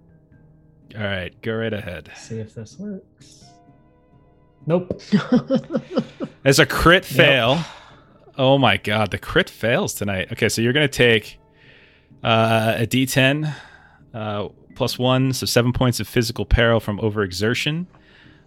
All 0.96 1.02
right, 1.02 1.40
go 1.42 1.54
right 1.54 1.72
ahead. 1.72 2.10
See 2.16 2.38
if 2.38 2.54
this 2.54 2.78
works. 2.78 3.44
Nope. 4.66 5.00
As 6.44 6.58
a 6.58 6.66
crit 6.66 7.04
fail. 7.04 7.60
Oh 8.36 8.58
my 8.58 8.76
god, 8.76 9.10
the 9.10 9.18
crit 9.18 9.50
fails 9.50 9.94
tonight. 9.94 10.32
Okay, 10.32 10.48
so 10.48 10.62
you're 10.62 10.72
gonna 10.72 10.88
take 10.88 11.38
uh, 12.22 12.74
a 12.78 12.86
D10 12.86 13.54
uh, 14.14 14.48
plus 14.74 14.98
one, 14.98 15.32
so 15.32 15.46
seven 15.46 15.72
points 15.72 16.00
of 16.00 16.08
physical 16.08 16.44
peril 16.44 16.80
from 16.80 16.98
overexertion. 16.98 17.86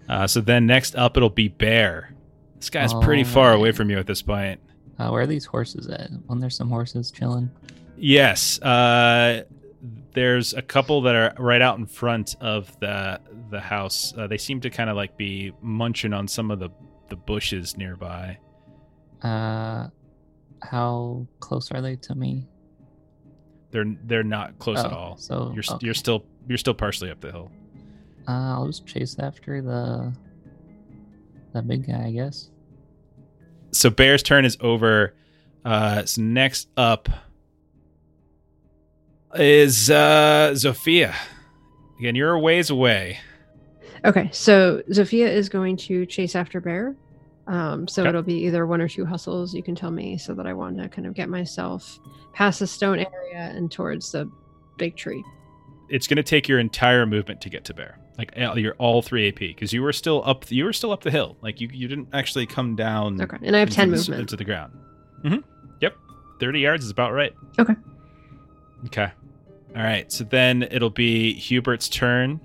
Uh, 0.10 0.28
so 0.28 0.42
then 0.42 0.66
next 0.66 0.96
up, 0.96 1.18
it'll 1.18 1.30
be 1.30 1.48
Bear. 1.48 2.14
This 2.58 2.70
guy's 2.70 2.94
pretty 2.94 3.24
far 3.24 3.54
away 3.54 3.72
from 3.72 3.90
you 3.90 3.98
at 3.98 4.08
this 4.08 4.22
point. 4.22 4.60
Uh, 4.98 5.10
where 5.10 5.22
are 5.22 5.28
these 5.28 5.46
horses 5.46 5.88
at? 5.88 6.10
When 6.28 6.40
there's 6.40 6.56
some 6.56 6.70
horses 6.70 7.12
chilling. 7.12 7.52
Yes. 7.98 8.62
Uh, 8.62 9.44
there's 10.14 10.54
a 10.54 10.62
couple 10.62 11.02
that 11.02 11.16
are 11.16 11.34
right 11.40 11.62
out 11.62 11.78
in 11.80 11.86
front 11.86 12.36
of 12.42 12.78
the 12.80 13.20
the 13.50 13.60
house. 13.60 14.14
Uh, 14.18 14.28
they 14.28 14.38
seem 14.38 14.62
to 14.62 14.70
kind 14.70 14.90
of 14.90 14.96
like 14.96 15.18
be 15.18 15.52
munching 15.62 16.14
on 16.14 16.28
some 16.28 16.52
of 16.52 16.60
the 16.60 16.70
the 17.10 17.16
bushes 17.16 17.78
nearby. 17.78 18.38
Uh, 19.22 19.88
how 20.62 21.28
close 21.40 21.72
are 21.72 21.82
they 21.82 21.96
to 21.98 22.16
me? 22.16 22.48
They're 23.72 23.86
they're 24.06 24.24
not 24.24 24.60
close 24.60 24.80
at 24.80 24.92
Oh, 24.92 24.96
all. 24.96 25.18
So 25.18 25.52
You're 25.54 25.64
okay. 25.68 25.86
you're 25.86 25.94
still 25.94 26.26
you're 26.48 26.58
still 26.58 26.74
partially 26.74 27.10
up 27.10 27.22
the 27.22 27.32
hill. 27.32 27.52
Uh, 28.28 28.32
I'll 28.56 28.68
just 28.68 28.86
chase 28.86 29.18
after 29.20 29.62
the 29.62 30.14
the 31.54 31.62
big 31.62 31.88
guy, 31.88 32.06
I 32.08 32.12
guess. 32.12 32.50
So 33.72 33.90
Bear's 33.90 34.22
turn 34.24 34.46
is 34.46 34.58
over. 34.62 35.16
Uh, 35.66 36.06
so 36.06 36.22
next 36.22 36.68
up 36.78 37.10
is 39.36 39.90
uh, 39.90 40.52
Zofia. 40.54 41.14
Again, 42.00 42.16
you're 42.16 42.32
a 42.34 42.40
ways 42.40 42.70
away. 42.70 43.20
Okay, 44.06 44.30
so 44.34 44.82
Zofia 44.90 45.28
is 45.30 45.48
going 45.50 45.78
to 45.78 46.06
chase 46.06 46.36
after 46.36 46.60
Bear. 46.60 46.96
Um, 47.48 47.88
so 47.88 48.02
Okay. 48.02 48.10
it'll 48.10 48.22
be 48.24 48.46
either 48.46 48.66
one 48.66 48.82
or 48.82 48.88
two 48.88 49.06
hustles. 49.06 49.54
You 49.54 49.64
can 49.64 49.76
tell 49.76 49.92
me 49.92 50.18
so 50.18 50.34
that 50.34 50.46
I 50.48 50.54
want 50.54 50.78
to 50.78 50.90
kind 50.90 51.06
of 51.08 51.14
get 51.14 51.30
myself 51.30 52.00
past 52.34 52.60
the 52.60 52.68
stone 52.68 53.00
area 53.00 53.52
and 53.56 53.72
towards 53.72 54.12
the 54.12 54.30
big 54.78 54.96
tree. 54.96 55.24
It's 55.90 56.08
going 56.08 56.18
to 56.18 56.24
take 56.24 56.48
your 56.48 56.60
entire 56.60 57.06
movement 57.06 57.42
to 57.42 57.50
get 57.50 57.66
to 57.66 57.74
Bear. 57.74 58.00
Like 58.18 58.34
you're 58.36 58.76
all 58.76 59.02
three 59.02 59.28
AP 59.30 59.40
because 59.40 59.74
you 59.74 59.82
were 59.82 59.92
still 59.94 60.22
up. 60.26 60.50
You 60.52 60.66
were 60.66 60.74
still 60.74 60.92
up 60.92 61.02
the 61.02 61.10
hill. 61.12 61.36
Like 61.42 61.60
you, 61.60 61.68
you 61.74 61.88
didn't 61.88 62.10
actually 62.14 62.46
come 62.46 62.76
down. 62.76 63.20
Okay, 63.22 63.38
and 63.42 63.56
I 63.56 63.60
have 63.60 63.72
ten 63.72 63.90
the- 63.90 63.98
movement. 63.98 64.22
into 64.22 64.36
the 64.36 64.44
ground. 64.46 64.72
Mm-hmm. 65.26 65.40
Yep, 65.82 65.96
thirty 66.40 66.60
yards 66.60 66.86
is 66.86 66.92
about 66.92 67.12
right. 67.12 67.34
Okay. 67.58 67.74
Okay. 68.86 69.12
All 69.76 69.84
right. 69.84 70.12
So 70.12 70.24
then 70.24 70.64
it'll 70.64 70.90
be 70.90 71.34
Hubert's 71.36 71.90
turn. 71.90 72.40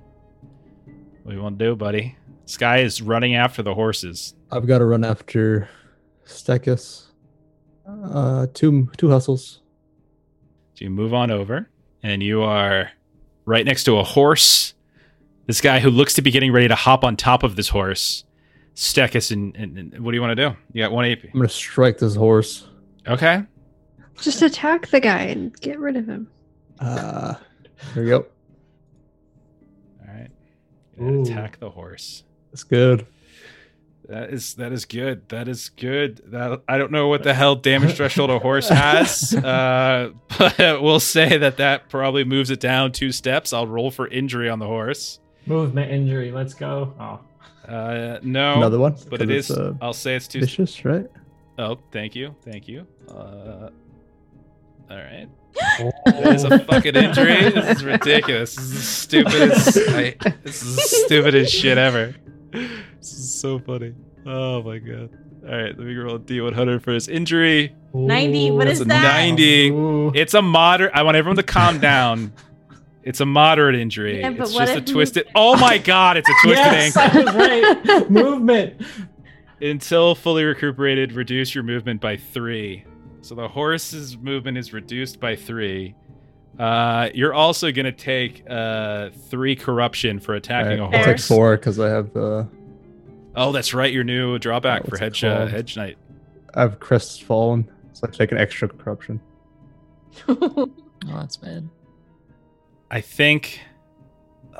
What 1.22 1.32
do 1.32 1.36
you 1.36 1.42
want 1.42 1.58
to 1.58 1.64
do, 1.64 1.76
buddy? 1.76 2.16
Sky 2.46 2.78
is 2.78 3.02
running 3.02 3.34
after 3.34 3.62
the 3.62 3.74
horses. 3.74 4.34
I've 4.50 4.66
got 4.66 4.78
to 4.78 4.86
run 4.86 5.04
after 5.04 5.68
Stekis. 6.26 7.04
Uh, 7.86 8.46
two 8.54 8.90
two 8.96 9.10
hustles. 9.10 9.60
So 10.74 10.84
you 10.84 10.90
move 10.90 11.12
on 11.12 11.30
over, 11.30 11.68
and 12.02 12.22
you 12.22 12.42
are 12.42 12.90
right 13.44 13.64
next 13.64 13.84
to 13.84 13.98
a 13.98 14.04
horse. 14.04 14.74
This 15.46 15.60
guy 15.60 15.80
who 15.80 15.90
looks 15.90 16.14
to 16.14 16.22
be 16.22 16.30
getting 16.30 16.52
ready 16.52 16.68
to 16.68 16.74
hop 16.74 17.04
on 17.04 17.16
top 17.16 17.42
of 17.42 17.56
this 17.56 17.68
horse. 17.68 18.24
Stekis, 18.74 19.32
and, 19.32 19.56
and, 19.56 19.76
and 19.76 20.00
what 20.04 20.12
do 20.12 20.16
you 20.16 20.20
want 20.22 20.36
to 20.36 20.48
do? 20.50 20.56
You 20.72 20.82
got 20.84 20.92
one 20.92 21.04
AP. 21.04 21.24
I'm 21.24 21.32
gonna 21.32 21.48
strike 21.48 21.98
this 21.98 22.14
horse. 22.14 22.68
Okay. 23.06 23.42
Just 24.20 24.42
attack 24.42 24.88
the 24.88 25.00
guy 25.00 25.22
and 25.22 25.58
get 25.60 25.78
rid 25.78 25.96
of 25.96 26.06
him. 26.06 26.28
Uh, 26.80 27.34
there 27.94 28.02
we 28.04 28.08
go. 28.10 28.26
All 30.00 30.14
right. 30.14 30.30
Ooh. 31.00 31.22
Attack 31.22 31.58
the 31.60 31.70
horse. 31.70 32.24
That's 32.50 32.64
good. 32.64 33.06
That 34.08 34.30
is 34.30 34.54
that 34.54 34.72
is 34.72 34.86
good. 34.86 35.28
That 35.28 35.48
is 35.48 35.68
good. 35.68 36.22
That 36.32 36.62
I 36.66 36.78
don't 36.78 36.90
know 36.90 37.08
what 37.08 37.22
the 37.24 37.34
hell 37.34 37.54
damage 37.56 37.94
threshold 37.96 38.30
a 38.30 38.38
horse 38.38 38.68
has, 38.70 39.34
uh, 39.44 40.12
but 40.38 40.80
we'll 40.82 40.98
say 41.00 41.36
that 41.36 41.58
that 41.58 41.90
probably 41.90 42.24
moves 42.24 42.50
it 42.50 42.58
down 42.58 42.92
two 42.92 43.12
steps. 43.12 43.52
I'll 43.52 43.66
roll 43.66 43.90
for 43.90 44.08
injury 44.08 44.48
on 44.48 44.60
the 44.60 44.66
horse. 44.66 45.20
Movement 45.44 45.90
injury. 45.90 46.32
Let's 46.32 46.54
go. 46.54 46.94
Oh. 46.98 47.20
Uh, 47.70 48.18
no, 48.22 48.54
Another 48.56 48.78
one. 48.78 48.96
but 49.10 49.20
it 49.20 49.26
'Cause 49.28 49.36
is. 49.36 49.50
it's, 49.50 49.58
uh, 49.58 49.74
I'll 49.82 49.92
say 49.92 50.16
it's 50.16 50.26
two. 50.26 50.40
vicious, 50.40 50.86
right? 50.86 51.06
Oh, 51.58 51.78
thank 51.92 52.16
you, 52.16 52.34
thank 52.42 52.66
you. 52.66 52.86
Uh, 53.06 53.68
all 54.90 54.96
right. 54.96 55.28
That 55.54 56.32
is 56.34 56.44
a 56.44 56.58
fucking 56.60 56.94
injury. 56.94 57.50
This 57.50 57.78
is 57.78 57.84
ridiculous. 57.84 58.54
This 58.54 58.64
is 58.64 58.72
the 58.74 58.80
stupidest. 58.82 59.78
I, 59.90 60.14
this 60.44 60.62
is 60.62 60.76
the 60.76 60.82
stupidest 60.82 61.54
shit 61.54 61.78
ever. 61.78 62.14
This 62.52 63.12
is 63.12 63.40
so 63.40 63.58
funny. 63.58 63.94
Oh 64.26 64.62
my 64.62 64.78
god. 64.78 65.10
All 65.48 65.54
right, 65.56 65.76
let 65.76 65.78
me 65.78 65.94
roll 65.96 66.16
a 66.16 66.18
d100 66.20 66.82
for 66.82 66.92
his 66.92 67.08
injury. 67.08 67.74
90, 67.94 68.50
what 68.50 68.66
That's 68.66 68.80
is 68.80 68.80
a 68.82 68.84
that? 68.86 69.02
90. 69.02 69.70
Ooh. 69.70 70.12
It's 70.14 70.34
a 70.34 70.42
moderate. 70.42 70.92
I 70.94 71.02
want 71.02 71.16
everyone 71.16 71.36
to 71.36 71.42
calm 71.42 71.78
down. 71.80 72.32
It's 73.02 73.20
a 73.20 73.26
moderate 73.26 73.76
injury. 73.76 74.20
Yeah, 74.20 74.30
it's 74.30 74.52
just 74.52 74.72
a 74.74 74.76
if 74.78 74.88
you- 74.88 74.94
twisted. 74.94 75.28
Oh 75.34 75.56
my 75.56 75.78
god! 75.78 76.18
It's 76.18 76.28
a 76.28 76.32
twisted 76.44 76.66
yes, 76.66 76.96
ankle. 76.96 77.32
Right. 77.32 78.10
Movement. 78.10 78.82
Until 79.62 80.14
fully 80.14 80.44
recuperated, 80.44 81.12
reduce 81.12 81.54
your 81.54 81.64
movement 81.64 82.00
by 82.02 82.16
three. 82.18 82.84
So 83.22 83.34
the 83.34 83.48
horse's 83.48 84.16
movement 84.16 84.58
is 84.58 84.72
reduced 84.72 85.20
by 85.20 85.36
three. 85.36 85.94
Uh, 86.58 87.08
you're 87.14 87.34
also 87.34 87.70
gonna 87.70 87.92
take 87.92 88.42
uh 88.48 89.10
three 89.28 89.54
corruption 89.54 90.18
for 90.18 90.34
attacking 90.34 90.80
Alright, 90.80 90.94
a 90.94 90.98
I'll 90.98 91.04
horse. 91.04 91.20
take 91.22 91.28
four 91.28 91.56
because 91.56 91.78
I 91.78 91.88
have 91.88 92.16
uh, 92.16 92.44
Oh, 93.36 93.52
that's 93.52 93.72
right. 93.74 93.92
Your 93.92 94.02
new 94.04 94.38
drawback 94.38 94.82
Oh, 94.82 94.84
for 94.86 94.90
what's 94.92 95.00
hedge 95.00 95.24
it 95.24 95.28
uh, 95.32 95.46
hedge 95.46 95.76
knight. 95.76 95.96
I 96.54 96.62
have 96.62 96.80
crests 96.80 97.18
fallen, 97.18 97.68
so 97.92 98.08
I 98.08 98.10
take 98.10 98.32
an 98.32 98.38
extra 98.38 98.68
corruption. 98.68 99.20
Oh, 101.06 101.14
that's 101.14 101.36
bad. 101.36 101.68
I 102.90 103.00
think. 103.00 103.60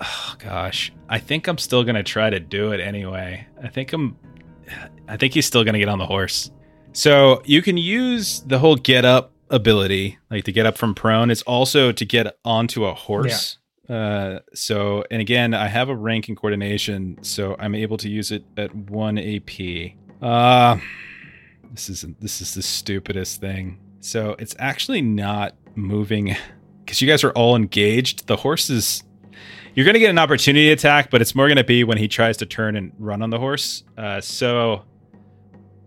Oh 0.00 0.34
gosh, 0.38 0.92
I 1.09 1.18
think 1.18 1.48
I'm 1.48 1.59
still 1.59 1.82
gonna 1.82 2.04
try 2.04 2.30
to 2.30 2.38
do 2.38 2.70
it 2.70 2.78
anyway. 2.80 3.44
I 3.61 3.66
think 3.68 3.92
I'm. 3.92 4.16
I 5.09 5.16
think 5.16 5.34
he's 5.34 5.46
still 5.46 5.64
gonna 5.64 5.80
get 5.80 5.88
on 5.88 5.98
the 5.98 6.06
horse. 6.06 6.52
So 6.93 7.43
you 7.45 7.62
can 7.62 7.76
use 7.76 8.41
the 8.41 8.59
whole 8.59 8.76
get 8.76 9.05
up 9.05 9.32
ability, 9.51 10.18
like 10.30 10.45
to 10.45 10.53
get 10.53 10.66
up 10.66 10.76
from 10.76 10.95
prone. 10.95 11.30
It's 11.30 11.43
also 11.43 11.93
to 11.93 12.05
get 12.05 12.39
onto 12.45 12.84
a 12.84 12.95
horse. 12.95 13.59
Uh, 13.89 14.41
so 14.55 15.05
and 15.11 15.20
again, 15.20 15.55
I 15.55 15.68
have 15.68 15.89
a 15.89 15.97
rank 15.97 16.28
in 16.28 16.36
coordination, 16.36 17.18
so 17.22 17.57
I'm 17.59 17.74
able 17.74 17.97
to 17.99 18.09
use 18.09 18.30
it 18.30 18.45
at 18.57 18.74
one 18.74 19.18
AP. 19.18 19.93
Uh 20.20 20.78
this 21.72 21.89
is 21.89 22.05
this 22.20 22.41
is 22.41 22.55
the 22.55 22.62
stupidest 22.62 23.41
thing. 23.41 23.78
So 24.01 24.36
it's 24.39 24.55
actually 24.59 25.03
not 25.03 25.55
moving 25.74 26.36
because 26.84 27.01
you 27.01 27.09
guys 27.09 27.24
are 27.24 27.30
all 27.32 27.57
engaged. 27.57 28.26
The 28.26 28.36
horse 28.36 28.70
is. 28.70 29.03
You're 29.74 29.84
going 29.84 29.95
to 29.95 30.01
get 30.01 30.11
an 30.11 30.18
opportunity 30.18 30.72
attack, 30.72 31.09
but 31.09 31.20
it's 31.20 31.36
more 31.36 31.47
going 31.47 31.59
to 31.59 31.62
be 31.62 31.84
when 31.84 31.99
he 31.99 32.09
tries 32.09 32.36
to 32.39 32.47
turn 32.47 32.74
and 32.74 32.91
run 32.99 33.22
on 33.22 33.30
the 33.30 33.39
horse. 33.39 33.84
Uh, 33.97 34.20
so 34.20 34.82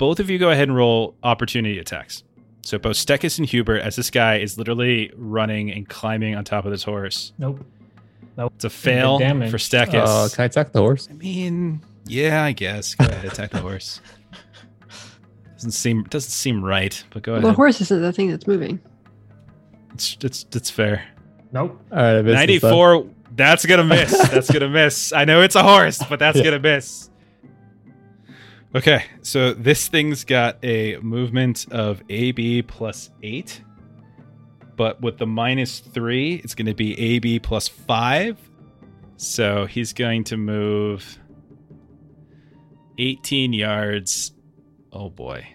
both 0.02 0.20
of 0.20 0.32
you 0.32 0.40
go 0.40 0.50
ahead 0.50 0.68
and 0.68 0.76
roll 0.76 1.16
opportunity 1.22 1.78
attacks. 1.78 2.24
So 2.64 2.80
both 2.80 2.96
Stekis 2.96 3.38
and 3.38 3.48
Hubert, 3.48 3.82
as 3.82 3.96
this 3.96 4.10
guy 4.10 4.38
is 4.38 4.58
literally 4.58 5.12
running 5.16 5.72
and 5.72 5.88
climbing 5.88 6.36
on 6.36 6.44
top 6.44 6.66
of 6.66 6.72
this 6.72 6.82
horse. 6.82 7.34
Nope. 7.38 7.64
It's 8.36 8.64
a 8.66 8.70
fail 8.72 9.20
damage. 9.20 9.52
for 9.52 9.58
Stekis. 9.58 10.04
Uh, 10.04 10.28
can 10.30 10.42
I 10.42 10.46
attack 10.46 10.72
the 10.72 10.80
horse? 10.80 11.08
I 11.08 11.14
mean, 11.14 11.82
yeah, 12.08 12.44
I 12.44 12.52
guess. 12.52 12.96
Go 12.96 13.06
ahead, 13.06 13.26
attack 13.26 13.52
the 13.52 13.60
horse. 13.60 14.02
Doesn't 15.54 15.70
seem 15.72 16.02
doesn't 16.06 16.32
seem 16.32 16.66
right, 16.66 17.04
but 17.12 17.22
go 17.22 17.34
the 17.34 17.38
ahead. 17.38 17.52
The 17.52 17.56
horse 17.56 17.80
isn't 17.82 18.02
the 18.02 18.12
thing 18.12 18.32
that's 18.32 18.48
moving. 18.48 18.80
It's 19.94 20.18
it's 20.24 20.48
it's 20.52 20.72
fair. 20.72 21.08
Nope. 21.52 21.80
All 21.92 21.98
right, 22.00 22.18
I 22.18 22.22
missed 22.24 22.48
this 22.48 22.62
time. 22.64 22.72
94 22.72 23.06
that's 23.36 23.66
gonna 23.68 23.84
miss 23.84 24.12
that's 24.30 24.52
gonna 24.52 24.68
miss 24.68 25.14
i 25.14 25.24
know 25.24 25.42
it's 25.42 25.56
a 25.56 25.64
horse 25.64 26.00
but 26.10 26.18
that's 26.20 26.38
Yeah. 26.40 26.44
gonna 26.46 26.60
miss 26.60 27.11
okay 28.76 29.04
so 29.22 29.54
this 29.54 29.88
thing's 29.88 30.24
got 30.24 30.58
a 30.64 30.98
movement 30.98 31.66
of 31.72 32.02
ab 32.10 32.62
plus 32.68 33.10
8 33.22 33.62
but 34.78 35.02
with 35.02 35.18
the 35.18 35.28
minus 35.28 35.80
3 35.80 36.36
it's 36.36 36.56
gonna 36.56 36.74
be 36.74 37.18
ab 37.18 37.40
plus 37.44 37.68
5 37.68 38.38
so 39.22 39.66
he's 39.68 39.94
going 39.94 40.24
to 40.26 40.36
move 40.36 41.20
18 42.98 43.54
yards. 43.54 44.32
Oh 44.92 45.12
boy. 45.12 45.48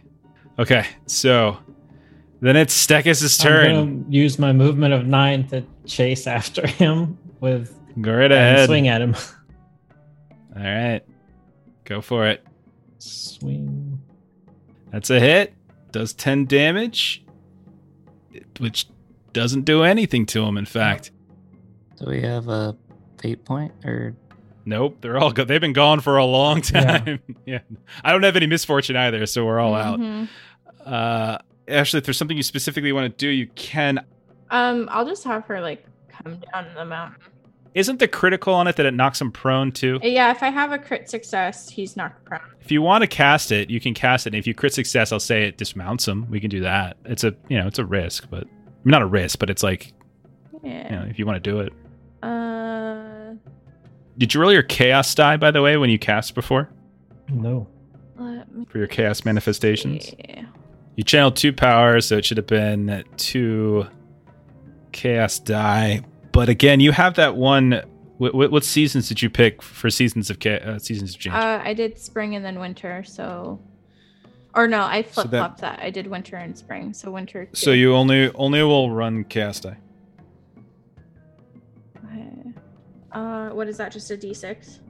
Okay 0.57 0.87
so 1.07 1.59
then 2.41 2.55
it's 2.57 2.87
Stekis' 2.87 3.41
turn. 3.41 4.07
use 4.09 4.39
my 4.39 4.53
movement 4.53 4.95
of 4.95 5.07
nine 5.07 5.49
to 5.49 5.65
chase 5.85 6.29
after 6.29 6.65
him 6.67 7.19
with 7.41 7.77
go 8.01 8.13
right 8.13 8.31
ahead. 8.31 8.67
swing 8.67 8.87
at 8.87 9.01
him. 9.03 9.17
all 10.57 10.63
right. 10.63 11.03
Go 11.85 12.01
for 12.01 12.29
it 12.29 12.45
Swing. 12.99 14.01
That's 14.91 15.11
a 15.11 15.21
hit. 15.21 15.55
Does 15.93 16.13
10 16.15 16.47
damage, 16.47 17.25
which 18.59 18.87
doesn't 19.33 19.63
do 19.65 19.83
anything 19.83 20.27
to 20.27 20.45
him, 20.45 20.57
in 20.57 20.67
fact. 20.67 21.11
Do 21.99 22.07
we 22.11 22.21
have 22.23 22.49
a 22.49 22.77
fate 23.21 23.45
point 23.45 23.73
or 23.85 24.15
Nope, 24.69 24.99
they're 25.01 25.17
all 25.17 25.31
good. 25.33 25.47
They've 25.47 25.61
been 25.61 25.73
gone 25.73 26.01
for 26.01 26.17
a 26.17 26.25
long 26.25 26.61
time. 26.61 27.21
Yeah. 27.47 27.61
I 28.03 28.11
don't 28.11 28.25
have 28.25 28.35
any 28.37 28.47
misfortune 28.49 28.97
either, 28.97 29.25
so 29.27 29.45
we're 29.45 29.61
all 29.61 29.75
Mhm. 29.75 30.29
out. 30.85 30.93
Uh, 30.93 31.39
Ashley, 31.69 31.99
if 31.99 32.05
there's 32.05 32.19
something 32.19 32.37
you 32.37 32.43
specifically 32.43 32.91
want 32.93 33.05
to 33.17 33.17
do, 33.17 33.29
you 33.29 33.47
can. 33.55 34.05
Um, 34.51 34.89
I'll 34.91 35.07
just 35.07 35.23
have 35.25 35.45
her 35.45 35.61
like 35.61 35.87
come 36.09 36.41
down 36.53 36.67
the 36.75 36.85
mountain. 36.85 37.21
Isn't 37.77 37.99
the 37.99 38.09
critical 38.09 38.55
on 38.55 38.67
it 38.67 38.77
that 38.77 38.87
it 38.87 38.95
knocks 38.95 39.21
him 39.21 39.31
prone 39.31 39.71
too? 39.71 40.01
Yeah, 40.03 40.31
if 40.31 40.43
I 40.43 40.49
have 40.49 40.73
a 40.73 40.79
crit 40.79 41.11
success, 41.11 41.69
he's 41.69 41.95
knocked 41.95 42.25
prone. 42.25 42.41
If 42.63 42.73
you 42.73 42.81
want 42.81 43.03
to 43.03 43.07
cast 43.07 43.53
it, 43.53 43.69
you 43.69 43.81
can 43.81 43.93
cast 43.93 44.27
it. 44.27 44.31
And 44.31 44.39
if 44.39 44.47
you 44.47 44.55
crit 44.55 44.73
success, 44.73 45.13
I'll 45.13 45.21
say 45.21 45.43
it 45.45 45.59
dismounts 45.59 46.09
him. 46.09 46.27
We 46.31 46.41
can 46.41 46.49
do 46.49 46.61
that. 46.61 46.97
It's 47.05 47.23
a 47.23 47.35
you 47.49 47.59
know, 47.59 47.67
it's 47.67 47.79
a 47.79 47.85
risk, 47.85 48.29
but 48.31 48.49
not 48.85 49.03
a 49.03 49.07
risk, 49.07 49.39
but 49.39 49.51
it's 49.51 49.63
like 49.63 49.93
Yeah. 50.65 50.85
You 50.91 50.99
know, 51.01 51.07
if 51.11 51.19
you 51.19 51.27
want 51.27 51.45
to 51.45 51.51
do 51.51 51.61
it. 51.61 51.73
Uh, 52.23 53.35
Did 54.17 54.33
you 54.33 54.41
roll 54.41 54.53
your 54.53 54.63
chaos 54.63 55.15
die, 55.15 55.37
by 55.37 55.51
the 55.51 55.61
way, 55.61 55.77
when 55.77 55.91
you 55.91 55.99
cast 55.99 56.35
before 56.35 56.71
No. 57.29 57.69
for 58.69 58.79
your 58.79 58.87
chaos 58.87 59.25
manifestations? 59.27 60.07
see. 60.07 60.17
You 60.97 61.05
channeled 61.05 61.37
two 61.37 61.53
powers, 61.53 62.07
so 62.07 62.17
it 62.17 62.25
should 62.25 62.39
have 62.39 62.47
been 62.47 63.05
two 63.19 63.87
chaos 64.93 65.39
die. 65.39 66.01
But 66.37 66.51
again, 66.51 66.81
you 66.81 66.93
have 66.93 67.15
that 67.15 67.35
one. 67.35 67.81
What, 68.19 68.35
what, 68.35 68.51
what 68.51 68.63
seasons 68.63 69.09
did 69.09 69.23
you 69.23 69.31
pick 69.31 69.63
for 69.63 69.89
seasons 69.89 70.29
of 70.29 70.37
uh, 70.45 70.79
seasons 70.79 71.15
of 71.15 71.19
change? 71.21 71.35
Uh, 71.35 71.63
I 71.65 71.73
did 71.73 71.99
spring 71.99 72.37
and 72.37 72.45
then 72.45 72.61
winter, 72.61 73.03
so. 73.05 73.59
Or 74.55 74.69
no, 74.69 74.83
I 74.83 75.03
flip 75.03 75.31
that- 75.31 75.39
flopped 75.39 75.61
that. 75.63 75.81
I 75.81 75.89
did 75.89 76.07
winter 76.07 76.37
and 76.37 76.57
spring, 76.57 76.93
so 76.93 77.11
winter. 77.11 77.49
so 77.55 77.71
you 77.71 77.95
only 77.95 78.31
only 78.35 78.63
will 78.63 78.91
run 78.91 79.25
chaos 79.25 79.61
die. 79.61 79.79
Okay. 82.05 82.53
Uh, 83.13 83.49
what 83.51 83.67
is 83.67 83.79
that? 83.79 83.91
Just 83.91 84.11
a 84.11 84.17
d6? 84.19 84.81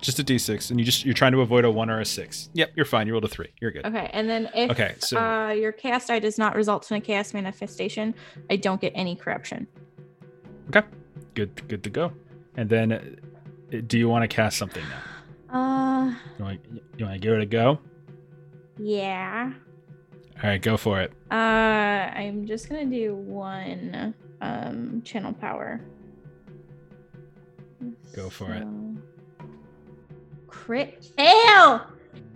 Just 0.00 0.18
a 0.20 0.24
d6, 0.24 0.70
and 0.70 0.80
you 0.80 0.86
just 0.86 1.04
you're 1.04 1.12
trying 1.12 1.32
to 1.32 1.42
avoid 1.42 1.66
a 1.66 1.70
one 1.70 1.90
or 1.90 2.00
a 2.00 2.06
six. 2.06 2.48
Yep, 2.54 2.70
you're 2.76 2.86
fine. 2.86 3.06
You 3.06 3.12
rolled 3.12 3.24
a 3.24 3.28
three. 3.28 3.52
You're 3.60 3.72
good. 3.72 3.84
Okay, 3.84 4.08
and 4.14 4.26
then 4.26 4.48
if 4.54 4.70
Okay, 4.70 4.94
so- 5.00 5.18
uh, 5.18 5.50
your 5.50 5.72
chaos 5.72 6.06
die 6.06 6.18
does 6.18 6.38
not 6.38 6.56
result 6.56 6.90
in 6.90 6.96
a 6.96 7.00
chaos 7.02 7.34
manifestation, 7.34 8.14
I 8.48 8.56
don't 8.56 8.80
get 8.80 8.92
any 8.94 9.16
corruption. 9.16 9.66
Okay, 10.68 10.86
good, 11.34 11.66
good 11.68 11.82
to 11.84 11.90
go. 11.90 12.12
And 12.56 12.68
then, 12.68 12.92
uh, 12.92 13.78
do 13.86 13.98
you 13.98 14.08
want 14.08 14.22
to 14.22 14.28
cast 14.28 14.58
something 14.58 14.82
now? 14.88 15.56
Uh, 15.58 16.14
You 16.38 16.44
want 16.44 16.60
you 16.98 17.04
want 17.06 17.14
to 17.14 17.18
give 17.20 17.32
it 17.34 17.40
a 17.42 17.46
go? 17.46 17.78
yeah. 18.78 19.52
All 20.42 20.48
right, 20.50 20.62
go 20.62 20.76
for 20.76 21.00
it. 21.00 21.10
Uh, 21.32 21.34
I'm 21.34 22.46
just 22.46 22.68
gonna 22.68 22.84
do 22.86 23.14
one 23.16 24.14
um 24.40 25.02
channel 25.04 25.32
power. 25.32 25.80
Go 28.14 28.30
for 28.30 28.52
it. 28.52 28.64
Crit 30.46 31.04
fail. 31.16 31.86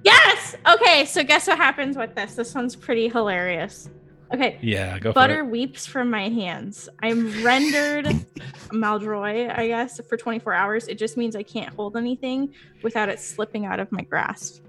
Yes. 0.05 0.57
Okay. 0.69 1.05
So 1.05 1.23
guess 1.23 1.47
what 1.47 1.59
happens 1.59 1.97
with 1.97 2.15
this? 2.15 2.35
This 2.35 2.55
one's 2.55 2.75
pretty 2.75 3.09
hilarious. 3.09 3.89
Okay. 4.33 4.59
Yeah, 4.63 4.99
go 4.99 5.13
Butter 5.13 5.39
for 5.39 5.41
it. 5.41 5.51
weeps 5.51 5.87
from 5.87 6.11
my 6.11 6.29
hands. 6.29 6.89
I'm 7.03 7.45
rendered 7.45 8.09
maladroit, 8.73 9.51
I 9.51 9.67
guess, 9.67 10.01
for 10.09 10.17
24 10.17 10.55
hours. 10.55 10.89
It 10.89 10.99
just 10.99 11.17
means 11.17 11.37
I 11.37 11.43
can't 11.43 11.75
hold 11.75 11.97
anything 11.97 12.55
without 12.83 13.09
it 13.09 13.21
slipping 13.21 13.67
out 13.67 13.79
of 13.81 13.91
my 13.93 14.03
grasp. 14.03 14.63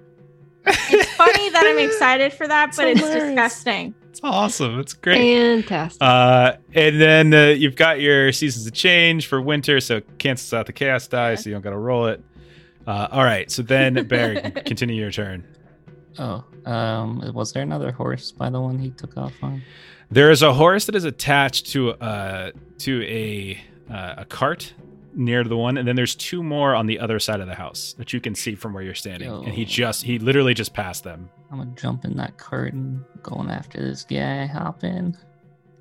It's 0.66 1.12
funny 1.16 1.50
that 1.50 1.66
I'm 1.66 1.80
excited 1.80 2.32
for 2.34 2.48
that, 2.48 2.74
but 2.76 2.88
It's 2.88 3.02
it's 3.02 3.10
disgusting. 3.14 3.94
It's 4.10 4.22
awesome. 4.24 4.80
It's 4.80 4.94
great. 4.94 5.18
Fantastic. 5.18 6.02
Uh, 6.02 6.54
and 6.74 7.02
then 7.02 7.34
uh, 7.34 7.48
you've 7.48 7.76
got 7.76 8.00
your 8.00 8.32
seasons 8.32 8.66
of 8.68 8.74
change 8.74 9.28
for 9.28 9.42
winter, 9.42 9.80
so 9.80 9.98
it 9.98 10.08
cancels 10.20 10.54
out 10.54 10.66
the 10.68 10.74
chaos 10.74 11.08
die, 11.08 11.36
so 11.36 11.50
you 11.50 11.56
don't 11.56 11.64
got 11.64 11.72
to 11.72 11.78
roll 11.78 12.06
it. 12.08 12.24
Uh, 12.86 13.08
all 13.12 13.24
right, 13.24 13.50
so 13.50 13.62
then 13.62 14.08
Bear, 14.08 14.34
you 14.34 14.42
can 14.42 14.52
continue 14.66 14.96
your 15.02 15.12
turn. 15.12 15.44
Oh, 16.20 16.44
um, 16.66 17.34
was 17.34 17.54
there 17.54 17.64
another 17.64 17.92
horse 17.92 18.32
by 18.32 18.50
the 18.50 18.62
one 18.62 18.78
he 18.80 18.92
took 18.92 19.18
off 19.18 19.34
on? 19.42 19.62
There 20.12 20.30
is 20.30 20.42
a 20.42 20.54
horse 20.54 20.86
that 20.86 20.96
is 20.96 21.06
attached 21.06 21.68
to 21.72 21.92
uh 21.94 22.52
to 22.80 23.04
a 23.04 23.60
uh, 23.92 24.16
a 24.20 24.26
cart 24.26 24.74
near 25.16 25.44
the 25.44 25.58
one, 25.58 25.78
and 25.78 25.88
then 25.88 25.96
there's 25.96 26.16
two 26.16 26.44
more 26.44 26.76
on 26.76 26.88
the 26.88 27.00
other 27.00 27.20
side 27.20 27.40
of 27.40 27.48
the 27.48 27.56
house 27.56 27.94
that 27.98 28.14
you 28.14 28.20
can 28.20 28.36
see 28.36 28.56
from 28.56 28.74
where 28.74 28.84
you're 28.84 28.96
standing. 28.96 29.30
And 29.30 29.54
he 29.54 29.66
just 29.66 30.04
he 30.04 30.20
literally 30.20 30.54
just 30.54 30.74
passed 30.74 31.04
them. 31.04 31.30
I'm 31.52 31.60
gonna 31.60 31.72
jump 31.76 32.06
in 32.06 32.16
that 32.18 32.38
cart 32.38 32.74
and 32.74 33.04
going 33.22 33.50
after 33.50 33.80
this 33.82 34.04
guy. 34.04 34.46
Hop 34.48 34.84
in. 34.84 35.16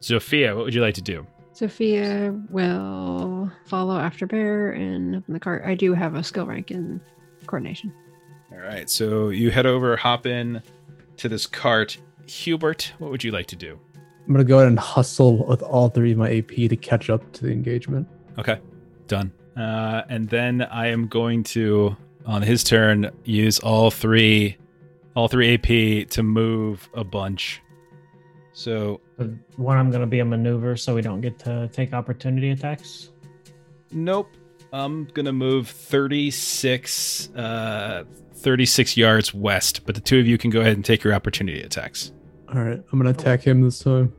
Sophia, 0.00 0.54
what 0.54 0.64
would 0.64 0.74
you 0.74 0.80
like 0.82 0.94
to 0.94 1.02
do? 1.02 1.26
Sophia 1.52 2.34
will 2.50 3.50
follow 3.66 3.98
after 3.98 4.26
Bear 4.26 4.72
and 4.72 5.16
open 5.16 5.34
the 5.34 5.40
cart. 5.40 5.62
I 5.64 5.74
do 5.74 5.92
have 5.94 6.14
a 6.14 6.24
skill 6.24 6.46
rank 6.46 6.70
in 6.70 7.00
coordination. 7.46 7.92
All 8.52 8.58
right, 8.58 8.88
so 8.88 9.30
you 9.30 9.50
head 9.50 9.66
over, 9.66 9.96
hop 9.96 10.26
in 10.26 10.62
to 11.16 11.28
this 11.28 11.46
cart. 11.46 11.96
Hubert, 12.26 12.92
what 12.98 13.10
would 13.10 13.24
you 13.24 13.30
like 13.32 13.46
to 13.46 13.56
do? 13.56 13.78
I'm 14.26 14.32
gonna 14.32 14.44
go 14.44 14.56
ahead 14.58 14.68
and 14.68 14.78
hustle 14.78 15.44
with 15.46 15.62
all 15.62 15.88
three 15.88 16.12
of 16.12 16.18
my 16.18 16.30
AP 16.36 16.48
to 16.68 16.76
catch 16.76 17.10
up 17.10 17.32
to 17.32 17.44
the 17.44 17.50
engagement. 17.52 18.06
Okay, 18.38 18.60
done. 19.08 19.32
Uh, 19.56 20.02
and 20.08 20.28
then 20.28 20.62
I 20.62 20.86
am 20.88 21.08
going 21.08 21.42
to, 21.44 21.96
on 22.24 22.40
his 22.42 22.62
turn, 22.64 23.10
use 23.24 23.58
all 23.58 23.90
three, 23.90 24.56
all 25.16 25.28
three 25.28 25.54
AP 25.54 26.08
to 26.10 26.22
move 26.22 26.88
a 26.94 27.04
bunch. 27.04 27.60
So 28.54 29.00
The 29.18 29.36
one 29.56 29.76
I'm 29.76 29.90
going 29.90 30.02
to 30.02 30.06
be 30.06 30.20
a 30.20 30.24
maneuver 30.24 30.76
so 30.76 30.94
we 30.94 31.02
don't 31.02 31.20
get 31.20 31.38
to 31.40 31.68
take 31.72 31.92
opportunity 31.92 32.50
attacks. 32.50 33.10
nope, 33.90 34.28
I'm 34.72 35.04
gonna 35.12 35.32
move 35.34 35.68
36, 35.68 37.28
uh, 37.36 38.04
36 38.42 38.96
yards 38.96 39.32
west. 39.32 39.86
But 39.86 39.94
the 39.94 40.00
two 40.00 40.18
of 40.18 40.26
you 40.26 40.36
can 40.38 40.50
go 40.50 40.60
ahead 40.60 40.74
and 40.74 40.84
take 40.84 41.02
your 41.04 41.14
opportunity 41.14 41.60
attacks. 41.62 42.12
All 42.54 42.60
right, 42.62 42.82
I'm 42.92 42.98
gonna 42.98 43.10
attack 43.10 43.42
him 43.42 43.62
this 43.62 43.78
time. 43.78 44.12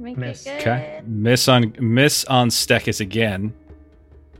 Make 0.00 0.16
Miss. 0.16 0.46
Okay, 0.46 1.00
miss 1.06 1.48
on 1.48 1.74
miss 1.80 2.24
on 2.26 2.48
Stekis 2.50 3.00
again. 3.00 3.52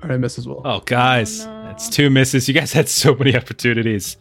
All 0.02 0.08
right, 0.08 0.18
miss 0.20 0.38
as 0.38 0.46
well. 0.46 0.62
Oh, 0.64 0.80
guys, 0.80 1.40
Oh, 1.44 1.46
no. 1.46 1.62
that's 1.68 1.88
two 1.88 2.10
misses. 2.10 2.46
You 2.46 2.54
guys 2.54 2.72
had 2.72 2.88
so 2.88 3.14
many 3.16 3.36
opportunities, 3.36 4.16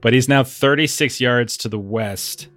but 0.00 0.14
he's 0.14 0.28
now 0.28 0.42
36 0.42 1.20
yards 1.20 1.58
to 1.58 1.68
the 1.68 1.78
west, 1.78 2.48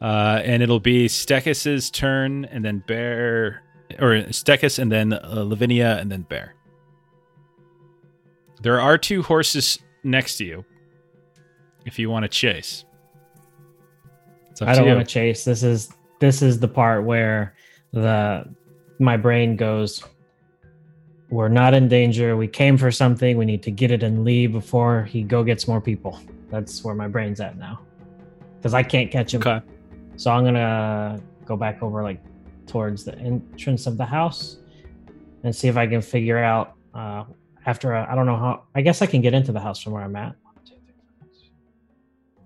uh, 0.00 0.40
and 0.42 0.62
it'll 0.62 0.80
be 0.80 1.06
Stekis's 1.08 1.90
turn, 1.90 2.46
and 2.46 2.64
then 2.64 2.82
Bear, 2.86 3.62
or 3.98 4.12
Stekis, 4.30 4.78
and 4.78 4.90
then 4.90 5.12
uh, 5.12 5.44
Lavinia, 5.46 5.98
and 5.98 6.10
then 6.10 6.22
Bear. 6.22 6.54
There 8.62 8.80
are 8.80 8.96
two 8.98 9.22
horses 9.22 9.78
next 10.02 10.38
to 10.38 10.44
you. 10.44 10.64
If 11.88 11.98
you 11.98 12.10
want 12.10 12.24
to 12.24 12.28
chase, 12.28 12.84
I 14.60 14.74
don't 14.74 14.86
want 14.86 15.00
to 15.00 15.12
chase. 15.12 15.42
This 15.42 15.62
is 15.62 15.90
this 16.20 16.42
is 16.42 16.60
the 16.60 16.68
part 16.68 17.04
where 17.04 17.54
the 17.92 18.44
my 18.98 19.16
brain 19.16 19.56
goes 19.56 20.04
we're 21.30 21.48
not 21.48 21.74
in 21.74 21.88
danger. 21.88 22.36
We 22.36 22.48
came 22.48 22.78
for 22.78 22.90
something. 22.90 23.36
We 23.36 23.44
need 23.44 23.62
to 23.64 23.70
get 23.70 23.90
it 23.90 24.02
and 24.02 24.24
leave 24.24 24.52
before 24.52 25.04
he 25.04 25.22
go 25.22 25.44
gets 25.44 25.68
more 25.68 25.80
people. 25.80 26.18
That's 26.50 26.82
where 26.82 26.94
my 26.94 27.08
brain's 27.08 27.40
at 27.40 27.58
now. 27.58 27.80
Cuz 28.62 28.74
I 28.74 28.82
can't 28.82 29.10
catch 29.10 29.34
him. 29.34 29.42
Okay. 29.42 29.60
So 30.16 30.30
I'm 30.30 30.42
going 30.42 30.54
to 30.54 31.20
go 31.44 31.56
back 31.56 31.82
over 31.82 32.02
like 32.02 32.20
towards 32.66 33.04
the 33.04 33.16
entrance 33.18 33.86
of 33.86 33.96
the 33.96 34.04
house 34.04 34.58
and 35.44 35.54
see 35.54 35.68
if 35.68 35.76
I 35.76 35.86
can 35.86 36.02
figure 36.02 36.38
out 36.38 36.74
uh 36.94 37.24
after 37.66 37.94
I 37.94 38.12
I 38.12 38.14
don't 38.14 38.26
know 38.26 38.36
how 38.36 38.62
I 38.74 38.80
guess 38.80 39.02
I 39.02 39.06
can 39.06 39.20
get 39.20 39.34
into 39.34 39.52
the 39.52 39.60
house 39.60 39.82
from 39.82 39.92
where 39.92 40.02
I'm 40.02 40.16
at. 40.16 40.34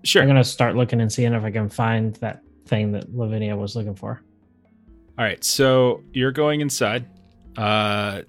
Sure. 0.05 0.23
I'm 0.23 0.29
gonna 0.29 0.43
start 0.45 0.75
looking 0.77 1.01
and 1.01 1.13
seeing 1.13 1.33
if 1.33 1.45
I 1.45 1.51
can 1.51 1.69
find 1.69 2.15
that 2.17 2.43
thing 2.67 2.93
that 2.93 3.15
Lavinia 3.15 3.57
was 3.57 3.77
looking 3.77 3.95
for. 3.95 4.23
All 5.19 5.25
right, 5.25 5.43
so 5.45 6.03
you're 6.13 6.33
going 6.33 6.61
inside. 6.61 7.07
Uh, 7.57 8.23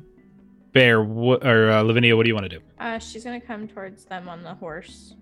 Bear 0.74 1.04
wh- 1.04 1.44
or 1.46 1.70
uh, 1.72 1.82
Lavinia, 1.84 2.16
what 2.18 2.24
do 2.24 2.30
you 2.30 2.34
want 2.36 2.50
to 2.50 2.58
do? 2.58 2.64
Uh, 2.80 2.98
she's 3.00 3.24
gonna 3.24 3.40
come 3.40 3.68
towards 3.68 4.06
them 4.06 4.28
on 4.28 4.44
the 4.44 4.54
horse. 4.56 5.16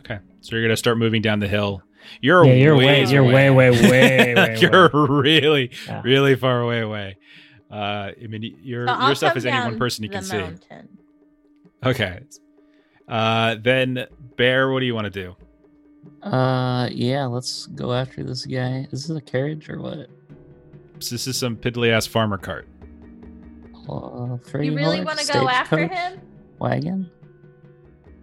Okay, 0.00 0.18
so 0.40 0.56
you're 0.56 0.64
gonna 0.64 0.76
start 0.76 0.98
moving 0.98 1.22
down 1.22 1.38
the 1.40 1.48
hill. 1.48 1.82
You're 2.22 2.44
yeah, 2.46 2.54
you're 2.54 2.76
way, 2.76 2.86
ways 2.86 3.12
you're 3.12 3.22
away. 3.22 3.50
way, 3.50 3.70
way, 3.70 3.90
way, 3.90 4.34
way. 4.34 4.56
you're 4.60 4.88
really, 4.92 5.70
Yeah. 5.86 6.00
really 6.02 6.34
far 6.36 6.60
away. 6.62 6.80
Away. 6.80 7.16
Uh, 7.70 8.10
I 8.20 8.26
mean, 8.28 8.56
your 8.62 8.86
So 8.88 9.06
your 9.06 9.14
stuff 9.14 9.36
is 9.36 9.46
any 9.46 9.56
one 9.58 9.78
person 9.78 10.02
you 10.04 10.08
the 10.10 10.14
can 10.16 10.24
see. 10.24 10.44
Okay. 11.84 12.20
Uh, 13.10 13.56
then 13.60 14.06
Bear, 14.36 14.70
what 14.72 14.80
do 14.80 14.86
you 14.86 14.94
want 14.94 15.04
to 15.06 15.10
do? 15.10 15.36
Uh, 16.26 16.88
yeah, 16.92 17.26
let's 17.26 17.66
go 17.66 17.92
after 17.92 18.22
this 18.22 18.46
guy. 18.46 18.86
Is 18.92 19.08
this 19.08 19.16
a 19.16 19.20
carriage 19.20 19.68
or 19.68 19.80
what? 19.80 20.08
This 20.94 21.26
is 21.26 21.36
some 21.36 21.56
piddly 21.56 21.90
ass 21.90 22.06
farmer 22.06 22.38
cart. 22.38 22.68
Uh, 23.88 24.36
free 24.38 24.66
You 24.66 24.76
really 24.76 25.02
want 25.04 25.18
to 25.18 25.32
go 25.32 25.48
after 25.48 25.76
stagecoach, 25.76 25.98
him? 25.98 26.20
Wagon? 26.58 27.10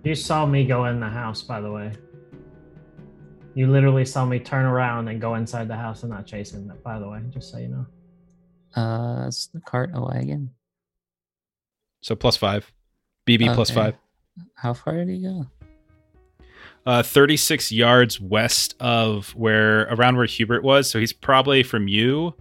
You 0.04 0.16
saw 0.16 0.46
me 0.46 0.64
go 0.66 0.86
in 0.86 1.00
the 1.00 1.10
house, 1.10 1.42
by 1.42 1.60
the 1.60 1.72
way. 1.72 1.92
You 3.56 3.68
literally 3.68 4.06
saw 4.06 4.26
me 4.26 4.40
turn 4.40 4.66
around 4.66 5.08
and 5.08 5.20
go 5.20 5.36
inside 5.36 5.68
the 5.68 5.76
house 5.76 6.04
and 6.04 6.12
not 6.12 6.26
chase 6.28 6.52
him. 6.54 6.72
By 6.84 7.00
the 7.00 7.10
way, 7.10 7.20
just 7.30 7.52
so 7.52 7.58
you 7.58 7.68
know. 7.70 7.86
Uh, 8.82 9.28
is 9.28 9.50
the 9.54 9.60
cart 9.62 9.90
a 9.94 10.00
wagon? 10.02 10.52
So 12.02 12.16
plus 12.16 12.38
five, 12.38 12.72
BB 13.26 13.50
Okay. 13.50 13.74
five. 13.74 13.96
How 14.56 14.74
far 14.74 14.96
did 14.96 15.10
he 15.10 15.22
go? 15.22 15.48
uh, 16.88 17.04
36 17.04 17.72
yards 17.72 18.20
west 18.20 18.74
of 18.80 19.36
where 19.36 19.82
around 19.94 20.16
where 20.16 20.26
Hubert 20.26 20.64
was. 20.64 20.90
So 20.90 21.00
he's 21.00 21.12
probably 21.12 21.62
from 21.62 21.90
you 21.90 22.34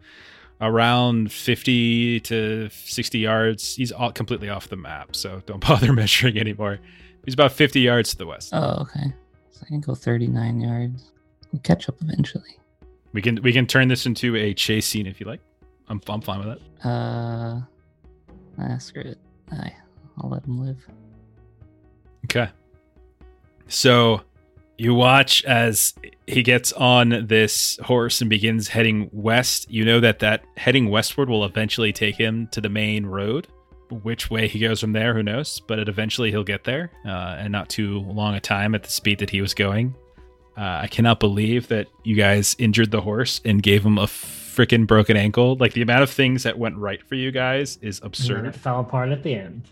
around 0.61 1.33
50 1.33 2.21
to 2.21 2.71
60 2.71 3.19
yards. 3.19 3.75
He's 3.75 3.91
all 3.91 4.13
completely 4.13 4.49
off 4.49 4.69
the 4.69 4.77
map, 4.77 5.17
so 5.17 5.43
don't 5.47 5.61
bother 5.67 5.93
measuring 5.93 6.39
anymore. 6.39 6.79
He's 7.25 7.35
about 7.35 7.53
50 7.53 7.81
yards 7.81 8.11
to 8.11 8.19
the 8.19 8.27
west. 8.27 8.51
Oh, 8.53 8.83
okay. 8.83 9.13
So 9.51 9.63
I 9.65 9.67
can 9.67 9.81
go 9.81 9.97
39 9.97 10.61
yards. 10.61 11.11
We'll 11.53 11.61
catch 11.63 11.89
up 11.89 11.97
eventually. 12.01 12.57
We 13.13 13.23
can 13.23 13.43
we 13.43 13.53
can 13.53 13.67
turn 13.67 13.89
this 13.89 14.07
into 14.07 14.37
a 14.37 14.55
chase 14.55 14.87
scene 14.87 15.07
if 15.07 15.19
you 15.21 15.27
like. 15.27 15.41
I'm 15.89 16.01
I'm 16.09 16.21
fine 16.21 16.39
with 16.41 16.49
it. 16.49 16.63
Uh, 16.85 17.61
ah, 18.59 18.79
screw 18.79 19.03
it. 19.03 19.19
I, 19.51 19.73
I'll 20.19 20.31
let 20.31 20.45
him 20.45 20.61
live. 20.61 20.87
Okay. 22.27 22.49
So 23.69 24.23
you 24.79 24.95
watch 24.95 25.45
as 25.45 25.95
he 26.27 26.43
gets 26.43 26.73
on 26.73 27.27
this 27.27 27.79
horse 27.83 28.21
and 28.21 28.29
begins 28.31 28.69
heading 28.69 29.09
west. 29.13 29.71
You 29.71 29.85
know 29.85 30.01
that 30.01 30.19
that 30.21 30.45
heading 30.57 30.89
westward 30.91 31.29
will 31.29 31.45
eventually 31.45 31.93
take 31.93 32.17
him 32.17 32.47
to 32.49 32.61
the 32.61 32.69
main 32.69 33.07
road. 33.07 33.49
Which 34.03 34.31
way 34.31 34.49
he 34.49 34.59
goes 34.59 34.81
from 34.81 34.93
there, 34.93 35.15
who 35.15 35.23
knows? 35.23 35.61
But 35.67 35.79
it 35.79 35.89
eventually 35.89 36.31
he'll 36.33 36.43
get 36.45 36.65
there, 36.65 36.91
uh, 37.05 37.37
and 37.39 37.53
not 37.53 37.69
too 37.69 38.01
long 38.01 38.35
a 38.35 38.41
time 38.41 38.75
at 38.75 38.83
the 38.83 38.91
speed 38.91 39.21
that 39.21 39.31
he 39.31 39.41
was 39.41 39.55
going. 39.55 39.95
Uh, 40.59 40.81
I 40.83 40.89
cannot 40.89 41.21
believe 41.21 41.69
that 41.69 41.87
you 42.03 42.17
guys 42.17 42.57
injured 42.59 42.91
the 42.91 43.01
horse 43.01 43.41
and 43.45 43.63
gave 43.63 43.85
him 43.87 43.99
a 43.99 44.07
freaking 44.07 44.87
broken 44.87 45.17
ankle. 45.17 45.55
Like 45.57 45.75
the 45.75 45.83
amount 45.83 46.03
of 46.03 46.11
things 46.11 46.43
that 46.43 46.59
went 46.59 46.77
right 46.79 47.01
for 47.07 47.15
you 47.15 47.31
guys 47.31 47.79
is 47.83 47.99
And 48.01 48.07
absurd. 48.07 48.47
it 48.47 48.55
fell 48.57 48.81
apart 48.81 49.11
at 49.11 49.23
the 49.23 49.35
end. 49.35 49.63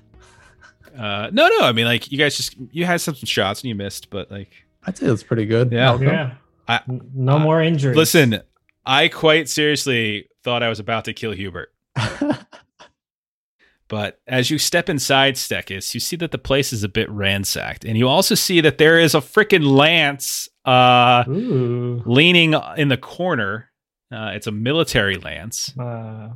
Uh, 0.97 1.29
no, 1.33 1.49
no, 1.49 1.61
I 1.61 1.73
mean 1.73 1.87
like 1.87 2.11
you 2.13 2.19
guys 2.19 2.37
just 2.37 2.57
you 2.71 2.85
had 2.85 3.01
some 3.01 3.15
shots 3.15 3.63
and 3.63 3.69
you 3.69 3.75
missed, 3.75 4.11
but 4.11 4.31
like 4.31 4.51
I'd 4.87 4.97
say 4.97 5.07
it's 5.07 5.23
pretty 5.23 5.47
good. 5.47 5.73
Yeah. 5.73 5.93
Oh, 5.93 6.01
yeah. 6.01 6.35
I- 6.69 6.81
N- 6.89 7.11
no 7.15 7.37
I- 7.37 7.43
more 7.43 7.61
injuries. 7.63 7.97
Listen, 7.97 8.41
I 8.87 9.09
quite 9.09 9.49
seriously 9.49 10.29
thought 10.43 10.63
I 10.63 10.69
was 10.69 10.79
about 10.81 11.05
to 11.07 11.13
kill 11.13 11.33
Hubert. 11.33 11.73
But 13.89 14.19
as 14.27 14.51
you 14.51 14.59
step 14.59 14.89
inside 14.89 15.35
Stekis, 15.35 15.93
you 15.93 16.01
see 16.01 16.17
that 16.17 16.31
the 16.31 16.39
place 16.39 16.73
is 16.73 16.83
a 16.85 16.89
bit 16.89 17.09
ransacked. 17.11 17.85
And 17.85 17.99
you 17.99 18.09
also 18.09 18.35
see 18.35 18.63
that 18.63 18.79
there 18.79 18.99
is 18.99 19.15
a 19.15 19.19
freaking 19.21 19.67
lance 19.77 20.49
uh, 20.65 21.23
Ooh. 21.29 22.03
leaning 22.07 22.55
in 22.79 22.89
the 22.89 22.97
corner. 22.97 23.71
Uh, 24.11 24.31
it's 24.35 24.47
a 24.47 24.53
military 24.53 25.17
lance, 25.17 25.77
Uh, 25.79 26.31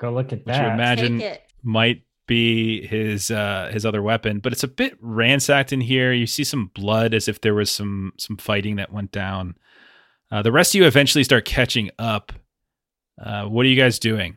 go 0.00 0.10
look 0.12 0.32
at 0.32 0.46
which 0.46 0.56
you 0.56 0.62
that. 0.62 0.72
imagine 0.74 1.18
Take 1.18 1.32
it. 1.34 1.42
might 1.62 2.02
be 2.26 2.86
his 2.86 3.30
uh, 3.30 3.70
his 3.72 3.86
other 3.86 4.02
weapon. 4.02 4.40
But 4.40 4.52
it's 4.52 4.64
a 4.64 4.68
bit 4.68 4.96
ransacked 5.00 5.72
in 5.72 5.80
here. 5.80 6.12
You 6.12 6.26
see 6.26 6.44
some 6.44 6.70
blood 6.74 7.14
as 7.14 7.28
if 7.28 7.40
there 7.40 7.54
was 7.54 7.70
some 7.70 8.12
some 8.18 8.36
fighting 8.36 8.76
that 8.76 8.92
went 8.92 9.12
down. 9.12 9.56
Uh, 10.30 10.42
the 10.42 10.52
rest 10.52 10.74
of 10.74 10.80
you 10.80 10.86
eventually 10.86 11.24
start 11.24 11.44
catching 11.44 11.90
up. 11.98 12.32
Uh, 13.22 13.44
what 13.44 13.64
are 13.64 13.68
you 13.68 13.80
guys 13.80 13.98
doing? 13.98 14.36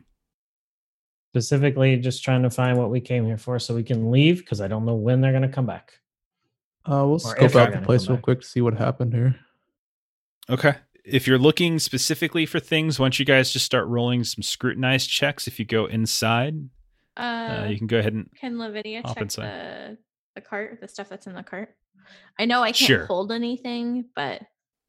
Specifically, 1.32 1.96
just 1.96 2.24
trying 2.24 2.42
to 2.42 2.50
find 2.50 2.78
what 2.78 2.90
we 2.90 3.00
came 3.00 3.24
here 3.24 3.38
for 3.38 3.58
so 3.58 3.74
we 3.74 3.84
can 3.84 4.10
leave 4.10 4.38
because 4.38 4.60
I 4.60 4.68
don't 4.68 4.84
know 4.84 4.94
when 4.94 5.20
they're 5.20 5.32
going 5.32 5.42
to 5.42 5.48
come 5.48 5.66
back. 5.66 5.92
Uh, 6.84 7.04
we'll 7.06 7.16
if 7.16 7.22
scope 7.22 7.54
out 7.56 7.66
the 7.66 7.74
gonna 7.74 7.86
place 7.86 8.08
real 8.08 8.16
back. 8.16 8.22
quick 8.22 8.40
to 8.40 8.46
see 8.46 8.60
what 8.60 8.74
happened 8.74 9.12
here. 9.12 9.36
Okay. 10.48 10.74
If 11.04 11.26
you're 11.26 11.38
looking 11.38 11.78
specifically 11.78 12.46
for 12.46 12.58
things, 12.58 12.98
once 12.98 13.18
you 13.18 13.24
guys 13.24 13.52
just 13.52 13.64
start 13.64 13.86
rolling 13.86 14.24
some 14.24 14.42
scrutinized 14.42 15.08
checks, 15.08 15.46
if 15.46 15.58
you 15.58 15.64
go 15.64 15.86
inside, 15.86 16.54
Uh, 17.16 17.20
uh, 17.20 17.66
you 17.68 17.76
can 17.78 17.86
go 17.86 17.98
ahead 17.98 18.12
and 18.12 18.28
can 18.40 18.58
Lavinia 18.58 19.02
check 19.02 19.20
inside. 19.20 19.44
the 19.44 19.98
the 20.36 20.40
cart, 20.40 20.78
the 20.80 20.88
stuff 20.88 21.08
that's 21.08 21.26
in 21.26 21.34
the 21.34 21.42
cart? 21.42 21.74
I 22.38 22.44
know 22.46 22.62
I 22.62 22.68
can't 22.72 22.76
Sure. 22.76 23.06
hold 23.06 23.32
anything, 23.32 24.06
but 24.14 24.42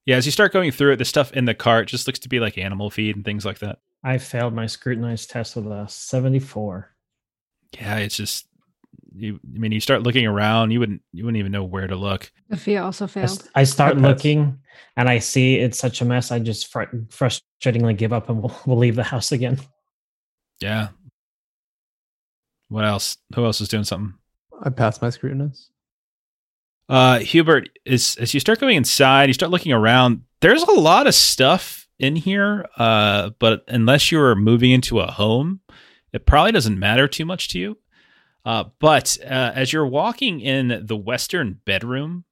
yeah. 0.06 0.15
As 0.18 0.26
you 0.26 0.31
start 0.31 0.53
going 0.53 0.72
through 0.72 0.93
it, 0.93 0.95
the 0.98 1.06
stuff 1.06 1.34
in 1.34 1.45
the 1.45 1.53
cart 1.53 1.88
just 1.88 2.07
looks 2.07 2.19
to 2.19 2.30
be 2.30 2.39
like 2.39 2.57
animal 2.57 2.89
feed 2.89 3.15
and 3.15 3.26
things 3.26 3.45
like 3.45 3.60
that. 3.60 3.80
I 4.03 4.18
failed 4.18 4.53
my 4.53 4.65
scrutinized 4.65 5.30
test 5.30 5.56
with 5.56 5.68
a 5.68 5.85
74. 5.88 6.89
Yeah, 7.73 7.98
it's 7.98 8.15
just 8.15 8.48
you. 9.15 9.39
I 9.56 9.60
mean, 9.60 9.72
you 9.72 9.80
start 9.80 10.03
looking 10.03 10.26
around, 10.26 10.72
you 10.72 10.80
wouldn't 10.80 11.02
you 11.11 11.23
wouldn't 11.26 11.39
even 11.39 11.52
know 11.52 11.64
where 11.64 11.88
to 11.88 11.95
look. 11.95 12.31
Sophia 12.52 12.84
also 12.84 13.06
I, 13.06 13.07
failed. 13.07 13.30
st- 13.30 13.49
I 13.56 13.64
start 13.64 13.98
looking 13.98 14.60
and 14.98 15.10
I 15.10 15.19
see 15.19 15.56
it's 15.57 15.77
such 15.80 16.02
a 16.02 16.06
mess. 16.06 16.31
I 16.31 16.39
just 16.39 16.68
fr- 16.68 16.84
frustratingly 17.10 17.95
give 17.98 18.14
up 18.14 18.30
and 18.30 18.41
we'll, 18.41 18.56
we'll 18.65 18.77
leave 18.77 18.95
the 18.95 19.03
house 19.03 19.31
again. 19.31 19.60
Yeah. 20.61 20.89
What 22.72 22.85
else? 22.85 23.18
Who 23.35 23.43
else 23.43 23.60
is 23.60 23.68
doing 23.68 23.84
something? 23.84 24.14
I 24.64 24.69
passed 24.69 25.02
my 25.02 25.10
scrutinize. 25.10 25.69
Uh, 26.88 27.19
Hubert, 27.19 27.68
is 27.85 28.15
as 28.15 28.34
you 28.34 28.39
start 28.39 28.61
going 28.61 28.77
inside, 28.77 29.27
you 29.27 29.34
start 29.34 29.52
looking 29.52 29.73
around. 29.73 30.22
There's 30.39 30.64
a 30.64 30.72
lot 30.72 31.06
of 31.06 31.14
stuff 31.14 31.89
in 31.99 32.15
here, 32.15 32.65
uh, 32.77 33.31
but 33.39 33.65
unless 33.68 34.10
you're 34.10 34.35
moving 34.35 34.72
into 34.72 35.02
a 35.02 35.11
home, 35.11 35.60
it 36.14 36.26
probably 36.26 36.53
doesn't 36.53 36.80
matter 36.80 37.10
too 37.10 37.26
much 37.26 37.49
to 37.49 37.60
you. 37.60 37.77
Uh, 38.45 38.65
but 38.80 39.18
uh, 39.22 39.52
as 39.53 39.73
you're 39.73 39.85
walking 39.85 40.39
in 40.39 40.85
the 40.85 40.98
western 40.98 41.60
bedroom 41.65 42.23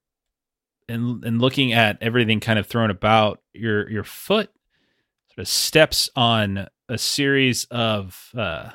and 0.88 1.22
and 1.22 1.38
looking 1.42 1.74
at 1.74 1.98
everything 2.00 2.40
kind 2.40 2.58
of 2.58 2.66
thrown 2.66 2.90
about, 2.90 3.42
your 3.52 3.90
your 3.90 4.04
foot 4.04 4.50
sort 5.28 5.40
of 5.40 5.48
steps 5.48 6.08
on 6.16 6.66
a 6.88 6.96
series 6.96 7.66
of 7.66 8.30
uh, 8.34 8.70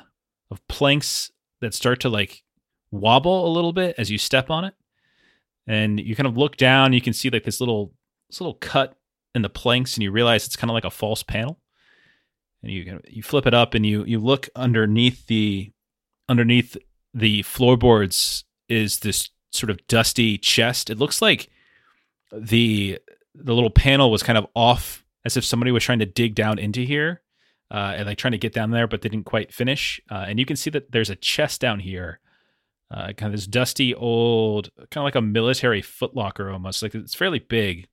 of 0.48 0.64
planks 0.68 1.32
that 1.60 1.74
start 1.74 2.00
to 2.00 2.08
like 2.08 2.42
wobble 2.90 3.46
a 3.46 3.52
little 3.52 3.72
bit 3.72 3.94
as 3.98 4.10
you 4.10 4.18
step 4.18 4.50
on 4.50 4.64
it. 4.64 4.74
And 5.66 5.98
you 5.98 6.14
kind 6.14 6.26
of 6.26 6.36
look 6.36 6.56
down 6.56 6.92
you 6.92 7.00
can 7.00 7.12
see 7.12 7.28
like 7.30 7.44
this 7.44 7.60
little 7.60 7.92
this 8.28 8.40
little 8.40 8.54
cut 8.54 8.96
in 9.34 9.42
the 9.42 9.48
planks 9.48 9.94
and 9.94 10.02
you 10.02 10.10
realize 10.10 10.46
it's 10.46 10.56
kind 10.56 10.70
of 10.70 10.74
like 10.74 10.84
a 10.84 10.90
false 10.90 11.22
panel. 11.22 11.60
And 12.62 12.72
you 12.72 13.00
you 13.08 13.22
flip 13.22 13.46
it 13.46 13.54
up 13.54 13.74
and 13.74 13.84
you 13.84 14.04
you 14.04 14.18
look 14.18 14.48
underneath 14.54 15.26
the 15.26 15.72
underneath 16.28 16.76
the 17.14 17.42
floorboards 17.42 18.44
is 18.68 19.00
this 19.00 19.30
sort 19.52 19.70
of 19.70 19.86
dusty 19.86 20.38
chest. 20.38 20.90
It 20.90 20.98
looks 20.98 21.20
like 21.22 21.48
the 22.32 22.98
the 23.34 23.54
little 23.54 23.70
panel 23.70 24.10
was 24.10 24.22
kind 24.22 24.38
of 24.38 24.46
off 24.54 25.04
as 25.24 25.36
if 25.36 25.44
somebody 25.44 25.70
was 25.70 25.84
trying 25.84 25.98
to 25.98 26.06
dig 26.06 26.34
down 26.34 26.58
into 26.58 26.80
here 26.80 27.22
uh, 27.70 27.94
and 27.96 28.06
like 28.06 28.18
trying 28.18 28.32
to 28.32 28.38
get 28.38 28.52
down 28.52 28.70
there 28.70 28.86
but 28.86 29.02
they 29.02 29.08
didn't 29.08 29.26
quite 29.26 29.52
finish 29.52 30.00
uh, 30.10 30.24
and 30.28 30.38
you 30.38 30.46
can 30.46 30.56
see 30.56 30.70
that 30.70 30.92
there's 30.92 31.10
a 31.10 31.16
chest 31.16 31.60
down 31.60 31.80
here 31.80 32.20
uh, 32.90 33.12
kind 33.12 33.24
of 33.24 33.32
this 33.32 33.46
dusty 33.46 33.94
old, 33.94 34.70
kind 34.76 34.98
of 34.98 35.04
like 35.04 35.14
a 35.14 35.20
military 35.20 35.82
footlocker 35.82 36.52
almost. 36.52 36.82
Like 36.82 36.94
it's 36.94 37.14
fairly 37.14 37.38
big. 37.38 37.88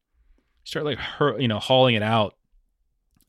Start 0.63 0.85
like 0.85 0.99
you 1.39 1.47
know, 1.47 1.59
hauling 1.59 1.95
it 1.95 2.03
out, 2.03 2.35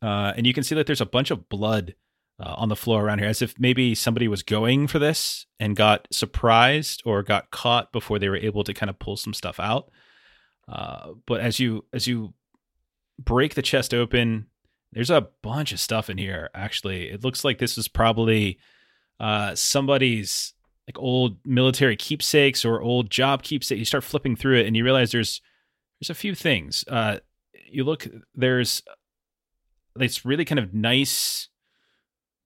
uh, 0.02 0.32
and 0.36 0.46
you 0.46 0.52
can 0.52 0.62
see 0.62 0.74
that 0.74 0.86
there's 0.86 1.00
a 1.00 1.06
bunch 1.06 1.30
of 1.30 1.48
blood 1.48 1.94
uh, 2.38 2.54
on 2.56 2.68
the 2.68 2.76
floor 2.76 3.04
around 3.04 3.18
here, 3.18 3.28
as 3.28 3.42
if 3.42 3.58
maybe 3.58 3.94
somebody 3.94 4.28
was 4.28 4.42
going 4.42 4.86
for 4.86 4.98
this 4.98 5.46
and 5.58 5.74
got 5.74 6.06
surprised 6.12 7.02
or 7.04 7.22
got 7.22 7.50
caught 7.50 7.92
before 7.92 8.18
they 8.18 8.28
were 8.28 8.36
able 8.36 8.62
to 8.62 8.74
kind 8.74 8.90
of 8.90 8.98
pull 8.98 9.16
some 9.16 9.34
stuff 9.34 9.58
out. 9.58 9.90
Uh, 10.68 11.12
but 11.26 11.40
as 11.40 11.58
you 11.58 11.84
as 11.92 12.06
you 12.06 12.34
break 13.18 13.54
the 13.54 13.62
chest 13.62 13.92
open, 13.92 14.46
there's 14.94 15.10
a 15.10 15.28
bunch 15.42 15.72
of 15.72 15.80
stuff 15.80 16.08
in 16.08 16.18
here. 16.18 16.50
Actually, 16.54 17.10
it 17.10 17.24
looks 17.24 17.44
like 17.44 17.58
this 17.58 17.76
is 17.76 17.88
probably 17.88 18.58
uh, 19.20 19.54
somebody's 19.54 20.54
like 20.86 20.98
old 20.98 21.38
military 21.44 21.96
keepsakes 21.96 22.64
or 22.64 22.80
old 22.80 23.10
job 23.10 23.42
keepsakes. 23.42 23.78
You 23.78 23.84
start 23.84 24.04
flipping 24.04 24.36
through 24.36 24.60
it 24.60 24.66
and 24.66 24.76
you 24.76 24.84
realize 24.84 25.12
there's 25.12 25.40
there's 26.00 26.10
a 26.10 26.14
few 26.14 26.34
things. 26.34 26.84
Uh, 26.88 27.18
you 27.68 27.84
look 27.84 28.06
there's 28.34 28.82
it's 29.98 30.24
really 30.24 30.44
kind 30.44 30.58
of 30.58 30.74
nice, 30.74 31.48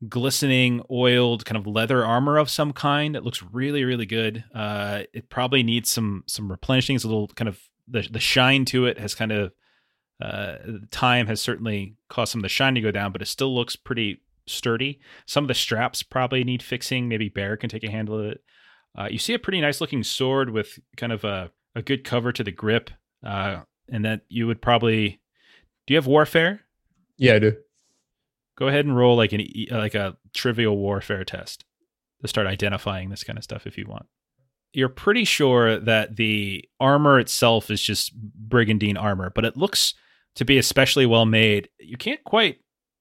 glistening, 0.08 0.82
oiled 0.90 1.44
kind 1.44 1.56
of 1.56 1.66
leather 1.66 2.04
armor 2.04 2.38
of 2.38 2.50
some 2.50 2.72
kind. 2.72 3.14
It 3.14 3.24
looks 3.24 3.42
really 3.42 3.84
really 3.84 4.06
good. 4.06 4.44
Uh, 4.54 5.02
it 5.12 5.28
probably 5.28 5.62
needs 5.62 5.90
some 5.90 6.24
some 6.26 6.50
replenishing. 6.50 6.96
It's 6.96 7.04
a 7.04 7.08
little 7.08 7.28
kind 7.28 7.48
of 7.48 7.60
the 7.86 8.08
the 8.10 8.20
shine 8.20 8.64
to 8.66 8.86
it 8.86 8.98
has 8.98 9.14
kind 9.14 9.32
of 9.32 9.52
uh, 10.20 10.56
time 10.90 11.26
has 11.26 11.40
certainly 11.40 11.96
caused 12.08 12.32
some 12.32 12.40
of 12.40 12.42
the 12.42 12.48
shine 12.48 12.74
to 12.74 12.80
go 12.80 12.90
down, 12.90 13.12
but 13.12 13.22
it 13.22 13.26
still 13.28 13.54
looks 13.54 13.76
pretty 13.76 14.20
sturdy. 14.46 15.00
Some 15.26 15.44
of 15.44 15.48
the 15.48 15.54
straps 15.54 16.02
probably 16.02 16.44
need 16.44 16.62
fixing. 16.62 17.08
Maybe 17.08 17.28
Bear 17.28 17.56
can 17.56 17.70
take 17.70 17.84
a 17.84 17.90
handle 17.90 18.18
of 18.18 18.26
it. 18.26 18.42
Uh, 18.98 19.08
you 19.10 19.18
see 19.18 19.34
a 19.34 19.38
pretty 19.38 19.60
nice 19.60 19.80
looking 19.80 20.02
sword 20.02 20.50
with 20.50 20.78
kind 20.96 21.12
of 21.12 21.22
a, 21.24 21.50
a 21.74 21.82
good 21.82 22.02
cover 22.02 22.32
to 22.32 22.42
the 22.42 22.50
grip, 22.50 22.90
uh, 23.24 23.60
and 23.88 24.04
that 24.04 24.22
you 24.28 24.46
would 24.46 24.60
probably. 24.60 25.20
Do 25.86 25.94
you 25.94 25.96
have 25.96 26.06
warfare? 26.06 26.62
Yeah, 27.16 27.34
I 27.34 27.38
do. 27.38 27.56
Go 28.56 28.68
ahead 28.68 28.84
and 28.84 28.96
roll 28.96 29.16
like 29.16 29.32
an 29.32 29.46
like 29.70 29.94
a 29.94 30.16
trivial 30.34 30.76
warfare 30.76 31.24
test 31.24 31.64
to 32.22 32.28
start 32.28 32.46
identifying 32.46 33.08
this 33.08 33.22
kind 33.22 33.38
of 33.38 33.44
stuff 33.44 33.66
if 33.66 33.78
you 33.78 33.86
want. 33.86 34.06
You're 34.72 34.88
pretty 34.88 35.24
sure 35.24 35.78
that 35.78 36.16
the 36.16 36.64
armor 36.80 37.18
itself 37.18 37.70
is 37.70 37.80
just 37.80 38.14
brigandine 38.14 38.96
armor, 38.96 39.30
but 39.34 39.44
it 39.44 39.56
looks 39.56 39.94
to 40.36 40.44
be 40.44 40.58
especially 40.58 41.06
well 41.06 41.26
made. 41.26 41.68
You 41.78 41.96
can't 41.96 42.22
quite 42.24 42.58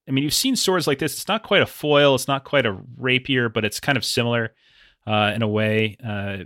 I 0.07 0.11
mean, 0.11 0.23
you've 0.23 0.33
seen 0.33 0.55
swords 0.55 0.87
like 0.87 0.99
this. 0.99 1.13
It's 1.13 1.27
not 1.27 1.43
quite 1.43 1.61
a 1.61 1.65
foil. 1.65 2.15
It's 2.15 2.27
not 2.27 2.45
quite 2.45 2.65
a 2.65 2.77
rapier, 2.97 3.49
but 3.49 3.65
it's 3.65 3.79
kind 3.79 3.97
of 3.97 4.05
similar 4.05 4.53
uh, 5.05 5.33
in 5.35 5.41
a 5.41 5.47
way. 5.47 5.97
Uh, 6.05 6.37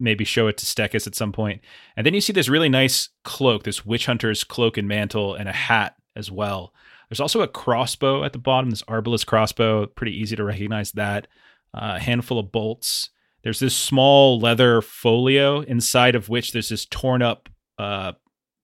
maybe 0.00 0.24
show 0.24 0.48
it 0.48 0.56
to 0.58 0.66
Stekis 0.66 1.06
at 1.06 1.14
some 1.14 1.30
point. 1.30 1.62
And 1.96 2.04
then 2.04 2.14
you 2.14 2.20
see 2.20 2.32
this 2.32 2.48
really 2.48 2.68
nice 2.68 3.10
cloak, 3.22 3.62
this 3.62 3.86
witch 3.86 4.06
hunter's 4.06 4.42
cloak 4.42 4.76
and 4.76 4.88
mantle, 4.88 5.34
and 5.34 5.48
a 5.48 5.52
hat 5.52 5.94
as 6.16 6.30
well. 6.30 6.74
There's 7.08 7.20
also 7.20 7.42
a 7.42 7.48
crossbow 7.48 8.24
at 8.24 8.32
the 8.32 8.38
bottom, 8.38 8.70
this 8.70 8.82
arbalest 8.82 9.26
crossbow. 9.26 9.86
Pretty 9.86 10.18
easy 10.18 10.34
to 10.34 10.44
recognize 10.44 10.90
that. 10.92 11.28
Uh, 11.72 11.94
a 11.96 12.00
handful 12.00 12.40
of 12.40 12.50
bolts. 12.50 13.10
There's 13.44 13.60
this 13.60 13.76
small 13.76 14.40
leather 14.40 14.82
folio 14.82 15.60
inside 15.60 16.16
of 16.16 16.28
which 16.28 16.52
there's 16.52 16.70
this 16.70 16.86
torn 16.86 17.22
up, 17.22 17.48
uh, 17.78 18.12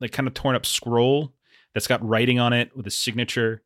like 0.01 0.11
kind 0.11 0.27
of 0.27 0.35
torn 0.35 0.57
up 0.57 0.67
scroll 0.67 1.35
that's 1.75 1.87
got 1.87 2.07
writing 2.07 2.39
on 2.39 2.53
it 2.53 2.77
with 2.77 2.87
a 2.87 2.91
signature. 2.91 3.63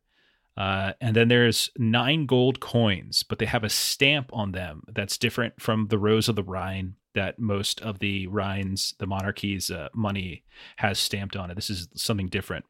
Uh, 0.57 0.93
and 1.01 1.15
then 1.15 1.27
there's 1.27 1.69
nine 1.77 2.25
gold 2.25 2.59
coins, 2.59 3.23
but 3.23 3.39
they 3.39 3.45
have 3.45 3.63
a 3.63 3.69
stamp 3.69 4.29
on 4.31 4.53
them 4.53 4.83
that's 4.87 5.17
different 5.17 5.61
from 5.61 5.87
the 5.89 5.97
Rose 5.97 6.29
of 6.29 6.35
the 6.35 6.43
Rhine 6.43 6.95
that 7.13 7.39
most 7.39 7.81
of 7.81 7.99
the 7.99 8.27
Rhines, 8.27 8.93
the 8.99 9.07
monarchy's 9.07 9.69
uh, 9.69 9.89
money 9.93 10.43
has 10.77 10.99
stamped 10.99 11.35
on 11.35 11.51
it. 11.51 11.55
This 11.55 11.69
is 11.69 11.87
something 11.95 12.27
different. 12.27 12.65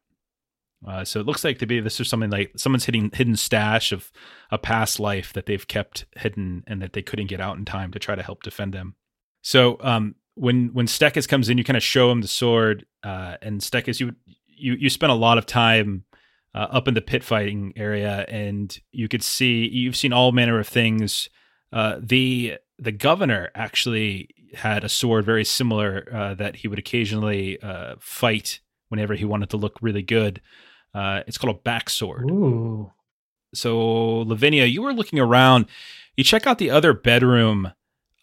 Uh, 0.86 1.04
so 1.04 1.20
it 1.20 1.26
looks 1.26 1.44
like 1.44 1.58
to 1.58 1.66
be 1.66 1.80
this 1.80 2.00
is 2.00 2.08
something 2.08 2.30
like 2.30 2.52
someone's 2.56 2.84
hidden 2.84 3.10
hidden 3.12 3.34
stash 3.34 3.92
of 3.92 4.12
a 4.50 4.58
past 4.58 5.00
life 5.00 5.32
that 5.32 5.46
they've 5.46 5.66
kept 5.66 6.04
hidden 6.16 6.62
and 6.66 6.82
that 6.82 6.92
they 6.92 7.02
couldn't 7.02 7.26
get 7.26 7.40
out 7.40 7.56
in 7.56 7.64
time 7.64 7.90
to 7.90 7.98
try 7.98 8.14
to 8.14 8.22
help 8.22 8.42
defend 8.42 8.72
them. 8.72 8.94
So 9.42 9.78
um, 9.80 10.16
when 10.34 10.68
when 10.74 10.86
Stekis 10.86 11.28
comes 11.28 11.48
in, 11.48 11.58
you 11.58 11.64
kind 11.64 11.76
of 11.76 11.82
show 11.82 12.10
him 12.10 12.20
the 12.20 12.28
sword, 12.28 12.84
uh, 13.02 13.36
and 13.42 13.60
Stekis, 13.60 14.00
you 14.00 14.14
you 14.56 14.74
you 14.74 14.90
spent 14.90 15.12
a 15.12 15.16
lot 15.16 15.38
of 15.38 15.46
time 15.46 16.04
uh, 16.54 16.66
up 16.70 16.88
in 16.88 16.94
the 16.94 17.00
pit 17.00 17.22
fighting 17.22 17.72
area, 17.76 18.24
and 18.28 18.78
you 18.92 19.08
could 19.08 19.22
see 19.22 19.68
you've 19.68 19.96
seen 19.96 20.12
all 20.12 20.32
manner 20.32 20.58
of 20.58 20.68
things. 20.68 21.28
Uh, 21.72 21.96
the 22.00 22.58
the 22.78 22.92
governor 22.92 23.50
actually 23.54 24.30
had 24.54 24.84
a 24.84 24.88
sword 24.88 25.24
very 25.24 25.44
similar 25.44 26.08
uh, 26.12 26.34
that 26.34 26.56
he 26.56 26.68
would 26.68 26.78
occasionally 26.78 27.60
uh, 27.60 27.94
fight 27.98 28.60
whenever 28.88 29.14
he 29.14 29.24
wanted 29.24 29.50
to 29.50 29.56
look 29.56 29.76
really 29.80 30.02
good. 30.02 30.40
Uh, 30.94 31.22
it's 31.26 31.36
called 31.36 31.54
a 31.54 31.60
back 31.60 31.90
sword. 31.90 32.30
Ooh. 32.30 32.92
So, 33.54 33.78
Lavinia, 34.20 34.64
you 34.64 34.82
were 34.82 34.92
looking 34.92 35.18
around. 35.18 35.66
You 36.16 36.24
check 36.24 36.46
out 36.46 36.58
the 36.58 36.70
other 36.70 36.92
bedroom. 36.92 37.72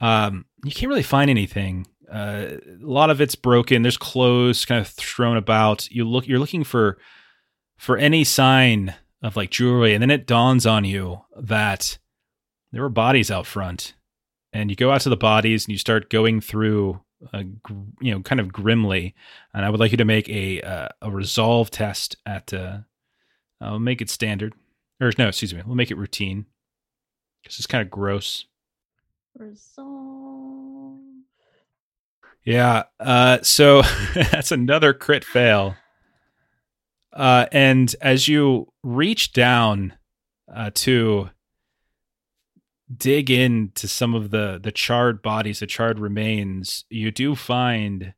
Um, 0.02 0.46
you 0.64 0.72
can't 0.72 0.90
really 0.90 1.04
find 1.04 1.30
anything. 1.30 1.88
Uh, 2.14 2.58
a 2.68 2.86
lot 2.86 3.10
of 3.10 3.20
it's 3.20 3.36
broken. 3.36 3.82
There's 3.82 3.98
clothes 3.98 4.66
kind 4.66 4.80
of 4.80 4.88
thrown 4.88 5.36
about. 5.36 5.90
You 5.90 6.06
look. 6.06 6.28
You're 6.28 6.40
looking 6.40 6.64
for 6.64 6.98
for 7.78 7.98
any 7.98 8.24
sign 8.24 8.94
of 9.22 9.36
like 9.36 9.50
jewelry, 9.50 9.94
and 9.94 10.02
then 10.02 10.12
it 10.12 10.28
dawns 10.28 10.66
on 10.66 10.86
you 10.86 11.22
that 11.36 11.98
there 12.72 12.84
were 12.84 12.90
bodies 12.90 13.32
out 13.32 13.48
front. 13.48 13.94
And 14.52 14.70
you 14.70 14.76
go 14.76 14.92
out 14.92 15.02
to 15.02 15.10
the 15.10 15.18
bodies 15.18 15.66
and 15.66 15.72
you 15.72 15.80
start 15.80 16.12
going 16.12 16.40
through 16.40 17.02
uh, 17.32 17.44
you 18.02 18.12
know, 18.12 18.22
kind 18.22 18.40
of 18.40 18.52
grimly. 18.52 19.16
And 19.54 19.66
I 19.66 19.70
would 19.70 19.80
like 19.80 19.92
you 19.92 19.98
to 19.98 20.06
make 20.06 20.30
a 20.30 20.62
uh, 20.62 20.90
a 21.02 21.12
resolve 21.12 21.72
test 21.72 22.16
at. 22.26 22.54
Uh, 22.54 22.80
I'll 23.62 23.80
make 23.80 24.02
it 24.02 24.10
standard, 24.10 24.54
or 25.00 25.12
no, 25.18 25.30
excuse 25.30 25.54
me, 25.54 25.62
we'll 25.66 25.76
make 25.76 25.92
it 25.92 25.98
routine 25.98 26.48
because 27.42 27.58
it's 27.58 27.68
kind 27.68 27.82
of 27.82 27.90
gross. 27.90 28.46
Resolve. 29.38 30.13
Yeah. 32.46 32.84
Uh, 33.00 33.40
so 33.42 33.82
that's 34.14 34.52
another 34.52 34.94
crit 34.94 35.24
fail. 35.24 35.76
Uh, 37.12 37.46
and 37.52 37.96
as 38.02 38.28
you 38.28 38.72
reach 38.82 39.34
down 39.34 39.94
uh, 40.54 40.72
to 40.74 41.30
dig 42.96 43.32
into 43.32 43.88
some 43.88 44.14
of 44.14 44.32
the 44.32 44.60
the 44.62 44.72
charred 44.72 45.22
bodies, 45.22 45.60
the 45.60 45.68
charred 45.68 46.00
remains, 46.00 46.86
you 46.90 47.12
do 47.12 47.36
find 47.36 48.14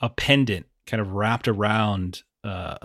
a 0.00 0.08
pendant 0.08 0.66
kind 0.86 1.00
of 1.00 1.12
wrapped 1.12 1.46
around 1.46 2.22
uh, 2.42 2.76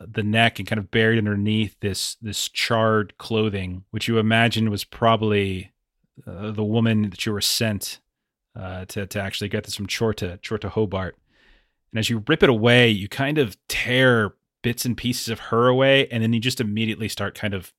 the 0.00 0.22
neck 0.22 0.58
and 0.58 0.68
kind 0.68 0.78
of 0.78 0.90
buried 0.90 1.18
underneath 1.18 1.76
this 1.80 2.16
this 2.20 2.48
charred 2.48 3.16
clothing, 3.16 3.84
which 3.90 4.06
you 4.06 4.18
imagine 4.18 4.70
was 4.70 4.84
probably 4.84 5.72
uh, 6.26 6.50
the 6.50 6.64
woman 6.64 7.10
that 7.10 7.24
you 7.24 7.32
were 7.32 7.40
sent 7.40 8.00
uh, 8.56 8.84
to 8.86 9.06
to 9.06 9.20
actually 9.20 9.48
get 9.48 9.64
this 9.64 9.74
from 9.74 9.86
Chorta 9.86 10.40
Chorta 10.40 10.68
Hobart. 10.68 11.16
And 11.92 11.98
as 11.98 12.10
you 12.10 12.24
rip 12.26 12.42
it 12.42 12.48
away, 12.48 12.88
you 12.88 13.08
kind 13.08 13.38
of 13.38 13.56
tear 13.68 14.34
bits 14.62 14.84
and 14.84 14.96
pieces 14.96 15.28
of 15.28 15.38
her 15.38 15.68
away, 15.68 16.08
and 16.08 16.22
then 16.22 16.32
you 16.32 16.40
just 16.40 16.60
immediately 16.60 17.08
start 17.08 17.34
kind 17.34 17.54
of 17.54 17.72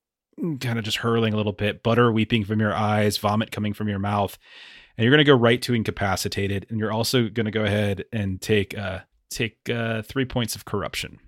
kind 0.60 0.78
of 0.78 0.86
just 0.86 0.98
hurling 0.98 1.34
a 1.34 1.38
little 1.38 1.54
bit, 1.54 1.84
butter 1.84 2.12
weeping 2.12 2.44
from 2.44 2.60
your 2.60 2.74
eyes, 2.74 3.18
vomit 3.18 3.52
coming 3.52 3.74
from 3.74 3.88
your 3.88 4.00
mouth, 4.00 4.38
and 4.98 5.04
you're 5.04 5.12
going 5.12 5.26
to 5.26 5.30
go 5.30 5.36
right 5.36 5.62
to 5.62 5.74
incapacitated, 5.74 6.66
and 6.70 6.80
you're 6.80 6.92
also 6.92 7.28
going 7.30 7.46
to 7.46 7.52
go 7.52 7.64
ahead 7.64 8.06
and 8.14 8.42
take 8.42 8.78
uh, 8.78 9.00
take 9.30 9.70
uh, 9.70 10.02
three 10.02 10.26
points 10.26 10.56
of 10.56 10.66
corruption. 10.66 11.20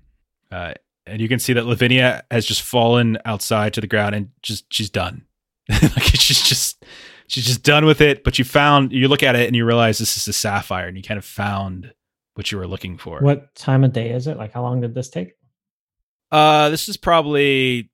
Uh, 0.51 0.73
and 1.05 1.21
you 1.21 1.27
can 1.27 1.39
see 1.39 1.53
that 1.53 1.65
Lavinia 1.65 2.23
has 2.29 2.45
just 2.45 2.61
fallen 2.61 3.17
outside 3.25 3.73
to 3.73 3.81
the 3.81 3.87
ground 3.87 4.13
and 4.13 4.29
just 4.41 4.71
she's 4.73 4.89
done. 4.89 5.25
like 5.69 6.03
she's 6.03 6.41
just 6.41 6.85
she's 7.27 7.45
just 7.45 7.63
done 7.63 7.85
with 7.85 8.01
it. 8.01 8.23
But 8.23 8.39
you 8.39 8.45
found 8.45 8.91
you 8.91 9.07
look 9.07 9.23
at 9.23 9.35
it 9.35 9.47
and 9.47 9.55
you 9.55 9.65
realize 9.65 9.97
this 9.97 10.17
is 10.17 10.27
a 10.27 10.33
sapphire, 10.33 10.87
and 10.87 10.97
you 10.97 11.03
kind 11.03 11.17
of 11.17 11.25
found 11.25 11.93
what 12.35 12.51
you 12.51 12.57
were 12.57 12.67
looking 12.67 12.97
for. 12.97 13.19
What 13.19 13.53
time 13.55 13.83
of 13.83 13.93
day 13.93 14.11
is 14.11 14.27
it? 14.27 14.37
Like, 14.37 14.53
how 14.53 14.61
long 14.61 14.81
did 14.81 14.93
this 14.93 15.09
take? 15.09 15.33
Uh, 16.31 16.69
this 16.69 16.89
is 16.89 16.97
probably 16.97 17.89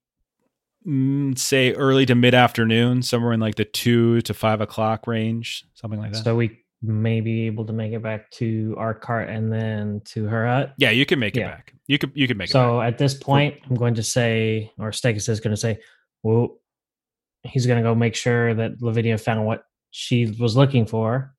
mm, 0.87 1.37
say 1.37 1.73
early 1.73 2.05
to 2.05 2.15
mid 2.15 2.33
afternoon, 2.33 3.01
somewhere 3.01 3.33
in 3.33 3.39
like 3.39 3.55
the 3.55 3.65
two 3.65 4.21
to 4.21 4.33
five 4.33 4.61
o'clock 4.61 5.07
range, 5.07 5.65
something 5.73 5.99
like 5.99 6.13
that. 6.13 6.23
So 6.23 6.35
we 6.35 6.59
may 6.81 7.21
be 7.21 7.45
able 7.45 7.65
to 7.65 7.71
make 7.73 7.93
it 7.93 8.03
back 8.03 8.29
to 8.31 8.75
our 8.77 8.93
cart 8.93 9.29
and 9.29 9.51
then 9.51 10.01
to 10.03 10.25
her 10.25 10.45
hut. 10.45 10.73
yeah, 10.77 10.89
you 10.89 11.05
can 11.05 11.19
make 11.19 11.37
it 11.37 11.41
Yeah. 11.41 11.47
back. 11.51 11.73
You 11.87 11.97
could 11.97 12.11
you 12.13 12.27
could 12.27 12.37
make 12.37 12.49
it 12.49 12.51
So 12.51 12.81
at 12.81 12.97
this 12.97 13.13
point, 13.13 13.55
I'm 13.69 13.75
going 13.75 13.95
to 13.95 14.03
say, 14.03 14.71
or 14.77 14.91
Stekis 14.91 15.29
is 15.29 15.39
going 15.39 15.51
to 15.51 15.57
say, 15.57 15.79
well, 16.23 16.57
he's 17.43 17.65
going 17.65 17.81
to 17.81 17.87
go 17.87 17.95
make 17.95 18.15
sure 18.15 18.53
that 18.53 18.81
Lavinia 18.81 19.17
found 19.17 19.45
what 19.45 19.63
she 19.91 20.25
was 20.39 20.55
looking 20.55 20.85
for. 20.85 21.33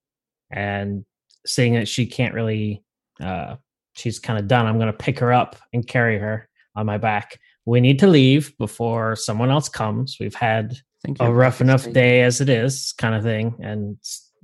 And 0.51 1.05
seeing 1.47 1.74
that 1.74 1.89
she 1.89 2.06
can't 2.06 2.35
really, 2.35 2.85
uh, 3.20 3.56
she's 3.94 4.18
kind 4.18 4.39
of 4.39 4.47
done, 4.47 4.66
I'm 4.66 4.78
going 4.78 4.93
to 4.93 4.97
pick 4.97 5.18
her 5.18 5.32
up 5.32 5.56
and 5.72 5.86
carry 5.86 6.18
her 6.18 6.48
on 6.76 6.86
my 6.86 6.98
back. 6.98 7.40
We 7.66 7.81
need 7.81 7.98
to 8.01 8.06
leave 8.06 8.56
before 8.59 9.16
someone 9.16 9.51
else 9.51 9.68
comes. 9.68 10.18
We've 10.20 10.35
had 10.35 10.76
a 11.20 11.32
rough 11.32 11.60
enough 11.60 11.90
day 11.93 12.22
as 12.22 12.40
it 12.40 12.48
is, 12.48 12.93
kind 12.98 13.14
of 13.14 13.22
thing, 13.22 13.55
and 13.62 13.97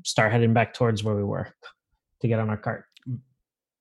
start 0.05 0.33
heading 0.33 0.53
back 0.53 0.75
towards 0.75 1.05
where 1.05 1.15
we 1.15 1.25
were 1.25 1.53
to 2.21 2.29
get 2.29 2.39
on 2.39 2.51
our 2.51 2.57
cart. 2.57 2.85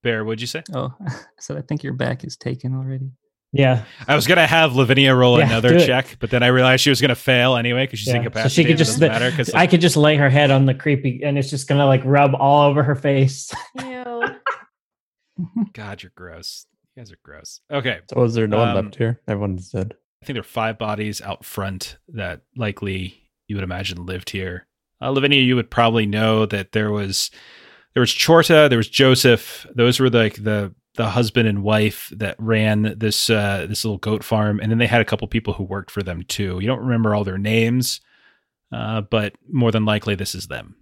Bear, 0.04 0.24
what'd 0.24 0.42
you 0.42 0.48
say? 0.48 0.64
Oh, 0.74 0.94
I 1.08 1.14
said 1.40 1.58
I 1.58 1.62
think 1.62 1.84
your 1.84 1.94
back 1.94 2.24
is 2.24 2.38
taken 2.38 2.76
already. 2.76 3.12
Yeah, 3.52 3.84
I 4.08 4.16
was 4.16 4.28
gonna 4.28 4.46
have 4.46 4.76
Lavinia 4.76 5.16
roll 5.16 5.40
Yeah, 5.40 5.48
another 5.48 5.70
do 5.70 5.76
it. 5.78 5.86
check, 5.88 6.18
but 6.20 6.30
then 6.30 6.44
I 6.44 6.48
realized 6.48 6.84
she 6.84 6.92
was 6.92 7.02
gonna 7.02 7.16
fail 7.16 7.56
anyway 7.56 7.84
because 7.86 7.98
she's 8.00 8.08
Yeah, 8.10 8.14
so 8.14 8.18
incapacitated. 8.20 8.52
she 8.52 8.64
could 8.66 8.78
just- 8.78 9.00
doesn't 9.00 9.08
matter 9.08 9.32
'cause, 9.36 9.50
I 9.56 9.66
could 9.66 9.82
just 9.82 9.98
lay 9.98 10.18
her 10.18 10.30
head 10.30 10.52
on 10.52 10.66
the 10.68 10.76
creepy, 10.76 11.22
and 11.24 11.38
it's 11.38 11.50
just 11.50 11.68
gonna 11.68 11.86
like 11.88 12.02
rub 12.06 12.36
all 12.36 12.70
over 12.70 12.84
her 12.84 12.96
face. 12.96 13.52
Ew. 13.84 14.24
God, 15.74 16.04
you're 16.04 16.12
gross. 16.16 16.66
You 16.96 17.02
guys 17.02 17.12
are 17.12 17.18
gross. 17.24 17.62
Okay, 17.72 18.00
So 18.14 18.24
is 18.24 18.34
there 18.34 18.48
no 18.48 18.58
one 18.58 18.70
Um, 18.70 18.76
left 18.86 18.96
here? 18.98 19.22
Everyone's 19.28 19.70
dead. 19.70 19.94
I 20.22 20.26
think 20.26 20.36
there 20.36 20.42
are 20.42 20.44
five 20.44 20.78
bodies 20.78 21.22
out 21.22 21.46
front 21.46 21.98
that 22.10 22.42
likely 22.58 23.30
you 23.48 23.56
would 23.56 23.64
imagine 23.64 24.06
lived 24.06 24.32
here. 24.32 24.68
Uh, 25.02 25.10
Lavinia, 25.10 25.42
you 25.42 25.56
would 25.56 25.72
probably 25.72 26.06
know 26.06 26.46
that 26.46 26.74
there 26.74 26.92
was 26.92 27.32
there 27.96 28.02
was 28.02 28.12
Chorta, 28.12 28.70
there 28.70 28.78
was 28.78 28.90
Joseph. 28.90 29.66
Those 29.74 30.00
were 30.00 30.10
like 30.10 30.44
the 30.44 30.74
the 31.00 31.10
husband 31.12 31.48
and 31.48 31.64
wife 31.64 32.12
that 32.14 32.36
ran 32.40 32.94
this 33.00 33.30
uh, 33.30 33.66
this 33.70 33.86
little 33.86 33.98
goat 34.00 34.22
farm, 34.22 34.60
and 34.60 34.70
then 34.70 34.80
they 34.80 34.86
had 34.86 35.00
a 35.00 35.06
couple 35.06 35.26
people 35.30 35.54
who 35.54 35.64
worked 35.64 35.90
for 35.92 36.04
them 36.04 36.24
too. 36.28 36.60
You 36.60 36.68
don't 36.68 36.82
remember 36.82 37.16
all 37.16 37.24
their 37.24 37.38
names, 37.38 38.02
uh, 38.74 39.00
but 39.00 39.34
more 39.50 39.72
than 39.72 39.86
likely 39.86 40.16
this 40.16 40.36
is 40.36 40.48
them. 40.48 40.76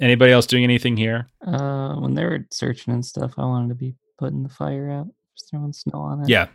Anybody 0.00 0.30
else 0.30 0.46
doing 0.46 0.62
anything 0.62 0.96
here? 0.96 1.26
Uh, 1.44 1.96
when 1.96 2.14
they 2.14 2.24
were 2.24 2.46
searching 2.52 2.94
and 2.94 3.04
stuff, 3.04 3.32
I 3.36 3.42
wanted 3.46 3.70
to 3.70 3.74
be 3.74 3.96
putting 4.16 4.44
the 4.44 4.48
fire 4.48 4.88
out, 4.92 5.08
just 5.36 5.50
throwing 5.50 5.72
snow 5.72 5.98
on 5.98 6.22
it. 6.22 6.28
Yeah, 6.28 6.46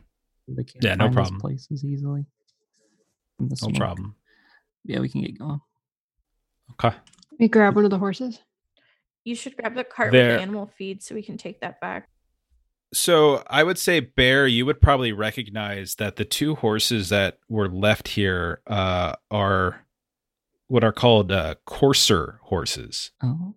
They 0.48 0.64
can't 0.64 0.82
Yeah, 0.82 0.95
no 0.95 1.10
problem. 1.10 1.41
places 1.41 1.84
easily. 1.84 2.26
No 3.38 3.53
smoke. 3.56 3.76
problem. 3.76 4.15
Yeah, 4.86 5.02
we 5.02 5.10
can 5.10 5.22
get 5.23 5.38
going. 5.38 5.60
Okay. 6.72 6.95
We 7.38 7.49
grab 7.49 7.76
one 7.76 7.84
of 7.84 7.91
the 7.91 7.99
horses. 7.99 8.40
You 9.26 9.36
should 9.36 9.57
grab 9.57 9.76
the 9.76 9.84
cart 9.84 10.14
There- 10.14 10.27
with 10.30 10.38
the 10.38 10.41
animal 10.41 10.72
feed 10.77 11.03
so 11.03 11.15
we 11.15 11.22
can 11.22 11.36
take 11.38 11.60
that 11.60 11.82
back. 11.82 12.07
So 12.93 13.43
I 13.49 13.63
would 13.63 13.77
say, 13.77 13.99
Bear, 13.99 14.47
you 14.47 14.65
would 14.65 14.79
probably 14.81 15.11
recognize 15.11 15.95
that 15.95 16.15
the 16.15 16.25
two 16.25 16.55
horses 16.55 17.09
that 17.09 17.39
were 17.49 17.67
left 17.67 18.09
here 18.09 18.61
uh, 18.67 19.15
are 19.29 19.85
what 20.67 20.83
are 20.83 20.93
called 20.93 21.31
uh, 21.31 21.55
courser 21.65 22.39
horses, 22.43 23.11
Oh, 23.21 23.55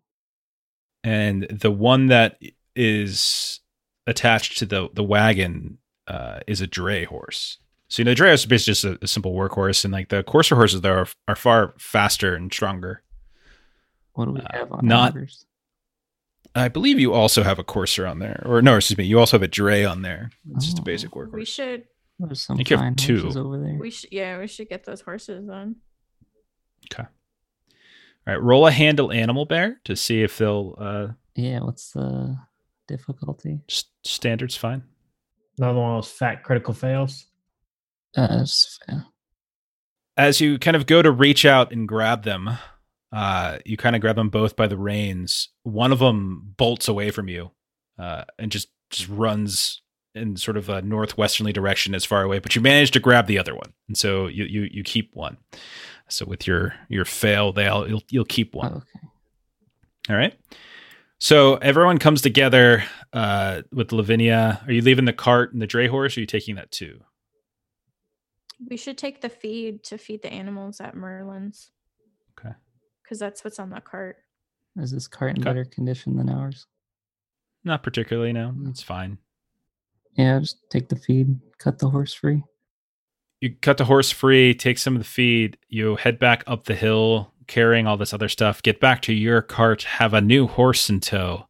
and 1.04 1.44
the 1.44 1.70
one 1.70 2.06
that 2.08 2.38
is 2.74 3.60
attached 4.06 4.58
to 4.58 4.66
the 4.66 4.88
the 4.92 5.04
wagon 5.04 5.78
uh, 6.06 6.40
is 6.46 6.60
a 6.60 6.66
dray 6.66 7.04
horse. 7.04 7.58
So 7.88 8.00
you 8.00 8.04
know, 8.04 8.10
the 8.10 8.16
dray 8.16 8.28
horse 8.30 8.40
is 8.40 8.46
basically 8.46 8.70
just 8.72 8.84
a, 8.84 8.98
a 9.02 9.06
simple 9.06 9.34
workhorse, 9.34 9.84
and 9.84 9.92
like 9.92 10.08
the 10.08 10.22
courser 10.24 10.56
horses, 10.56 10.80
there 10.80 10.98
are 10.98 11.06
are 11.28 11.36
far 11.36 11.74
faster 11.78 12.34
and 12.34 12.52
stronger. 12.52 13.02
what 14.14 14.24
do 14.26 14.32
we 14.32 14.40
Uh, 14.40 14.46
have 14.52 14.72
on 14.72 14.86
not-? 14.86 15.14
I 16.54 16.68
believe 16.68 16.98
you 16.98 17.12
also 17.12 17.42
have 17.42 17.58
a 17.58 17.64
courser 17.64 18.06
on 18.06 18.18
there, 18.18 18.42
or 18.44 18.60
no, 18.62 18.76
excuse 18.76 18.98
me, 18.98 19.04
you 19.04 19.18
also 19.18 19.36
have 19.36 19.42
a 19.42 19.48
dray 19.48 19.84
on 19.84 20.02
there. 20.02 20.30
It's 20.54 20.64
just 20.66 20.78
a 20.78 20.82
Oh. 20.82 20.84
basic 20.84 21.14
We 21.14 21.44
should 21.44 21.84
There's 22.18 22.42
some 22.42 22.58
you 22.58 22.64
have 22.76 22.96
two. 22.96 23.20
horses 23.20 23.36
over 23.36 23.58
there. 23.58 23.76
we 23.78 23.90
should 23.90 24.10
yeah, 24.12 24.38
we 24.38 24.46
should 24.48 24.68
get 24.68 24.84
those 24.84 25.00
horses 25.02 25.48
on. 25.48 25.76
Okay. 26.92 27.04
All 28.26 28.34
right, 28.34 28.42
roll 28.42 28.66
a 28.66 28.70
handle 28.72 29.12
animal 29.12 29.44
bear 29.44 29.80
to 29.84 29.94
see 29.94 30.22
if 30.22 30.36
they'll 30.38 30.74
uh 30.78 31.08
Yeah, 31.36 31.60
what's 31.60 31.92
the 31.92 32.36
difficulty? 32.88 33.60
s- 33.68 33.84
standards 34.04 34.56
fine. 34.56 34.82
Another 35.58 35.78
one 35.78 35.96
of 35.96 36.02
those 36.04 36.10
fat 36.12 36.42
critical 36.44 36.74
fails. 36.74 37.26
Uh, 38.16 38.44
as 40.16 40.40
you 40.40 40.58
kind 40.58 40.76
of 40.76 40.86
go 40.86 41.02
to 41.02 41.10
reach 41.10 41.44
out 41.44 41.72
and 41.72 41.86
grab 41.86 42.24
them, 42.24 42.50
uh, 43.12 43.58
you 43.64 43.76
kind 43.76 43.94
of 43.94 44.00
grab 44.02 44.16
them 44.16 44.28
both 44.30 44.56
by 44.56 44.66
the 44.66 44.76
reins. 44.76 45.48
One 45.68 45.92
of 45.92 45.98
them 45.98 46.54
bolts 46.56 46.88
away 46.88 47.10
from 47.10 47.28
you, 47.28 47.50
uh, 47.98 48.24
and 48.38 48.50
just 48.50 48.68
just 48.90 49.08
runs 49.08 49.82
in 50.14 50.36
sort 50.36 50.56
of 50.56 50.68
a 50.68 50.82
northwesterly 50.82 51.52
direction 51.52 51.94
as 51.94 52.04
far 52.04 52.22
away. 52.22 52.38
But 52.38 52.54
you 52.56 52.62
manage 52.62 52.90
to 52.92 53.00
grab 53.00 53.26
the 53.26 53.38
other 53.38 53.54
one, 53.54 53.72
and 53.86 53.96
so 53.96 54.26
you 54.26 54.44
you 54.44 54.68
you 54.70 54.82
keep 54.82 55.10
one. 55.14 55.36
So 56.08 56.24
with 56.24 56.46
your 56.46 56.74
your 56.88 57.04
fail, 57.04 57.52
they'll 57.52 57.88
you'll 57.88 58.02
you'll 58.10 58.24
keep 58.24 58.54
one. 58.54 58.72
Oh, 58.72 58.76
okay. 58.76 59.06
All 60.10 60.16
right. 60.16 60.34
So 61.18 61.56
everyone 61.56 61.98
comes 61.98 62.22
together 62.22 62.84
uh, 63.12 63.62
with 63.72 63.92
Lavinia. 63.92 64.62
Are 64.66 64.72
you 64.72 64.82
leaving 64.82 65.04
the 65.04 65.12
cart 65.12 65.52
and 65.52 65.60
the 65.60 65.66
dray 65.66 65.88
horse? 65.88 66.16
Or 66.16 66.20
are 66.20 66.22
you 66.22 66.26
taking 66.26 66.54
that 66.54 66.70
too? 66.70 67.00
We 68.70 68.76
should 68.76 68.96
take 68.96 69.20
the 69.20 69.28
feed 69.28 69.82
to 69.84 69.98
feed 69.98 70.22
the 70.22 70.32
animals 70.32 70.80
at 70.80 70.94
Merlin's. 70.94 71.70
Okay. 72.38 72.54
Because 73.02 73.18
that's 73.18 73.44
what's 73.44 73.58
on 73.58 73.70
the 73.70 73.80
cart. 73.80 74.16
Is 74.78 74.90
this 74.92 75.08
cart 75.08 75.32
in 75.32 75.38
Okay. 75.42 75.50
better 75.50 75.64
condition 75.64 76.16
than 76.16 76.28
ours? 76.30 76.66
Not 77.64 77.82
particularly. 77.82 78.32
No, 78.32 78.54
it's 78.66 78.82
fine. 78.82 79.18
Yeah, 80.14 80.38
just 80.40 80.58
take 80.70 80.88
the 80.88 80.96
feed, 80.96 81.38
cut 81.58 81.78
the 81.78 81.90
horse 81.90 82.14
free. 82.14 82.42
you 83.40 83.54
cut 83.54 83.78
the 83.78 83.84
horse 83.84 84.10
free, 84.10 84.52
take 84.52 84.78
some 84.78 84.96
of 84.96 85.00
the 85.00 85.06
feed, 85.06 85.56
you 85.68 85.94
head 85.94 86.18
back 86.18 86.42
up 86.48 86.64
the 86.64 86.74
hill 86.74 87.32
carrying 87.46 87.86
all 87.86 87.96
this 87.96 88.12
other 88.12 88.28
stuff, 88.28 88.60
get 88.62 88.80
back 88.80 89.00
to 89.02 89.12
your 89.12 89.40
cart, 89.42 89.84
have 89.84 90.12
a 90.12 90.20
new 90.20 90.48
horse 90.48 90.90
in 90.90 90.98
tow, 90.98 91.46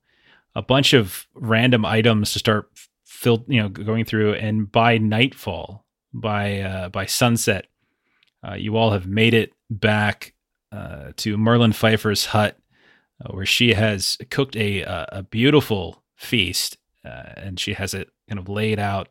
a 0.54 0.60
bunch 0.60 0.92
of 0.92 1.26
random 1.34 1.86
items 1.86 2.30
to 2.32 2.38
start 2.38 2.70
filled, 3.06 3.42
you 3.48 3.60
know, 3.62 3.70
going 3.70 4.04
through 4.04 4.34
and 4.34 4.70
by 4.70 4.98
nightfall, 4.98 5.86
by 6.12 6.60
uh, 6.60 6.88
by 6.90 7.06
sunset, 7.06 7.66
uh, 8.46 8.52
you 8.54 8.76
all 8.76 8.90
have 8.90 9.06
made 9.06 9.32
it 9.32 9.52
back 9.70 10.34
uh, 10.70 11.12
to 11.16 11.38
Merlin 11.38 11.72
Pfeiffer's 11.72 12.26
hut 12.26 12.58
where 13.30 13.46
she 13.46 13.74
has 13.74 14.16
cooked 14.30 14.56
a 14.56 14.84
uh, 14.84 15.06
a 15.10 15.22
beautiful 15.22 16.02
feast 16.16 16.78
uh, 17.04 17.32
and 17.36 17.58
she 17.60 17.74
has 17.74 17.94
it 17.94 18.10
kind 18.28 18.38
of 18.38 18.48
laid 18.48 18.78
out. 18.78 19.08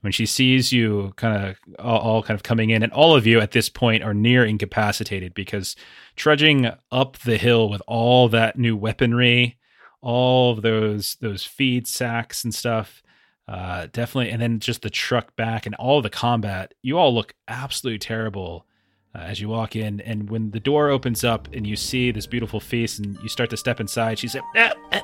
When 0.00 0.12
she 0.12 0.26
sees 0.26 0.72
you 0.72 1.12
kind 1.14 1.46
of 1.46 1.56
all, 1.78 1.98
all 1.98 2.22
kind 2.24 2.34
of 2.34 2.42
coming 2.42 2.70
in 2.70 2.82
and 2.82 2.92
all 2.92 3.14
of 3.14 3.24
you 3.24 3.38
at 3.38 3.52
this 3.52 3.68
point 3.68 4.02
are 4.02 4.14
near 4.14 4.44
incapacitated 4.44 5.32
because 5.32 5.76
trudging 6.16 6.68
up 6.90 7.18
the 7.18 7.36
hill 7.36 7.70
with 7.70 7.82
all 7.86 8.28
that 8.30 8.58
new 8.58 8.76
weaponry 8.76 9.58
all 10.00 10.50
of 10.50 10.62
those 10.62 11.16
those 11.20 11.44
feed 11.44 11.86
sacks 11.86 12.42
and 12.42 12.52
stuff 12.52 13.00
uh 13.46 13.86
definitely 13.92 14.30
and 14.30 14.42
then 14.42 14.58
just 14.58 14.82
the 14.82 14.90
truck 14.90 15.36
back 15.36 15.66
and 15.66 15.76
all 15.76 16.02
the 16.02 16.10
combat 16.10 16.74
you 16.82 16.98
all 16.98 17.14
look 17.14 17.32
absolutely 17.46 18.00
terrible 18.00 18.66
uh, 19.14 19.18
as 19.18 19.40
you 19.40 19.48
walk 19.48 19.76
in 19.76 20.00
and 20.00 20.28
when 20.30 20.50
the 20.50 20.60
door 20.60 20.88
opens 20.90 21.22
up 21.22 21.48
and 21.52 21.66
you 21.66 21.76
see 21.76 22.10
this 22.10 22.26
beautiful 22.26 22.58
feast 22.60 22.98
and 22.98 23.16
you 23.22 23.28
start 23.28 23.50
to 23.50 23.56
step 23.56 23.78
inside 23.80 24.18
she 24.18 24.26
said 24.28 24.42
Uh, 24.56 24.70
uh, 24.90 25.00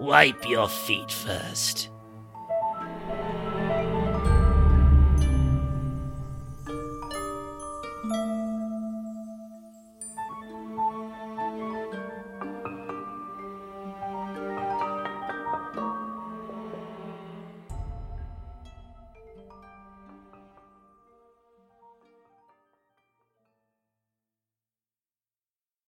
wipe 0.00 0.48
your 0.48 0.68
feet 0.68 1.10
first. 1.12 1.89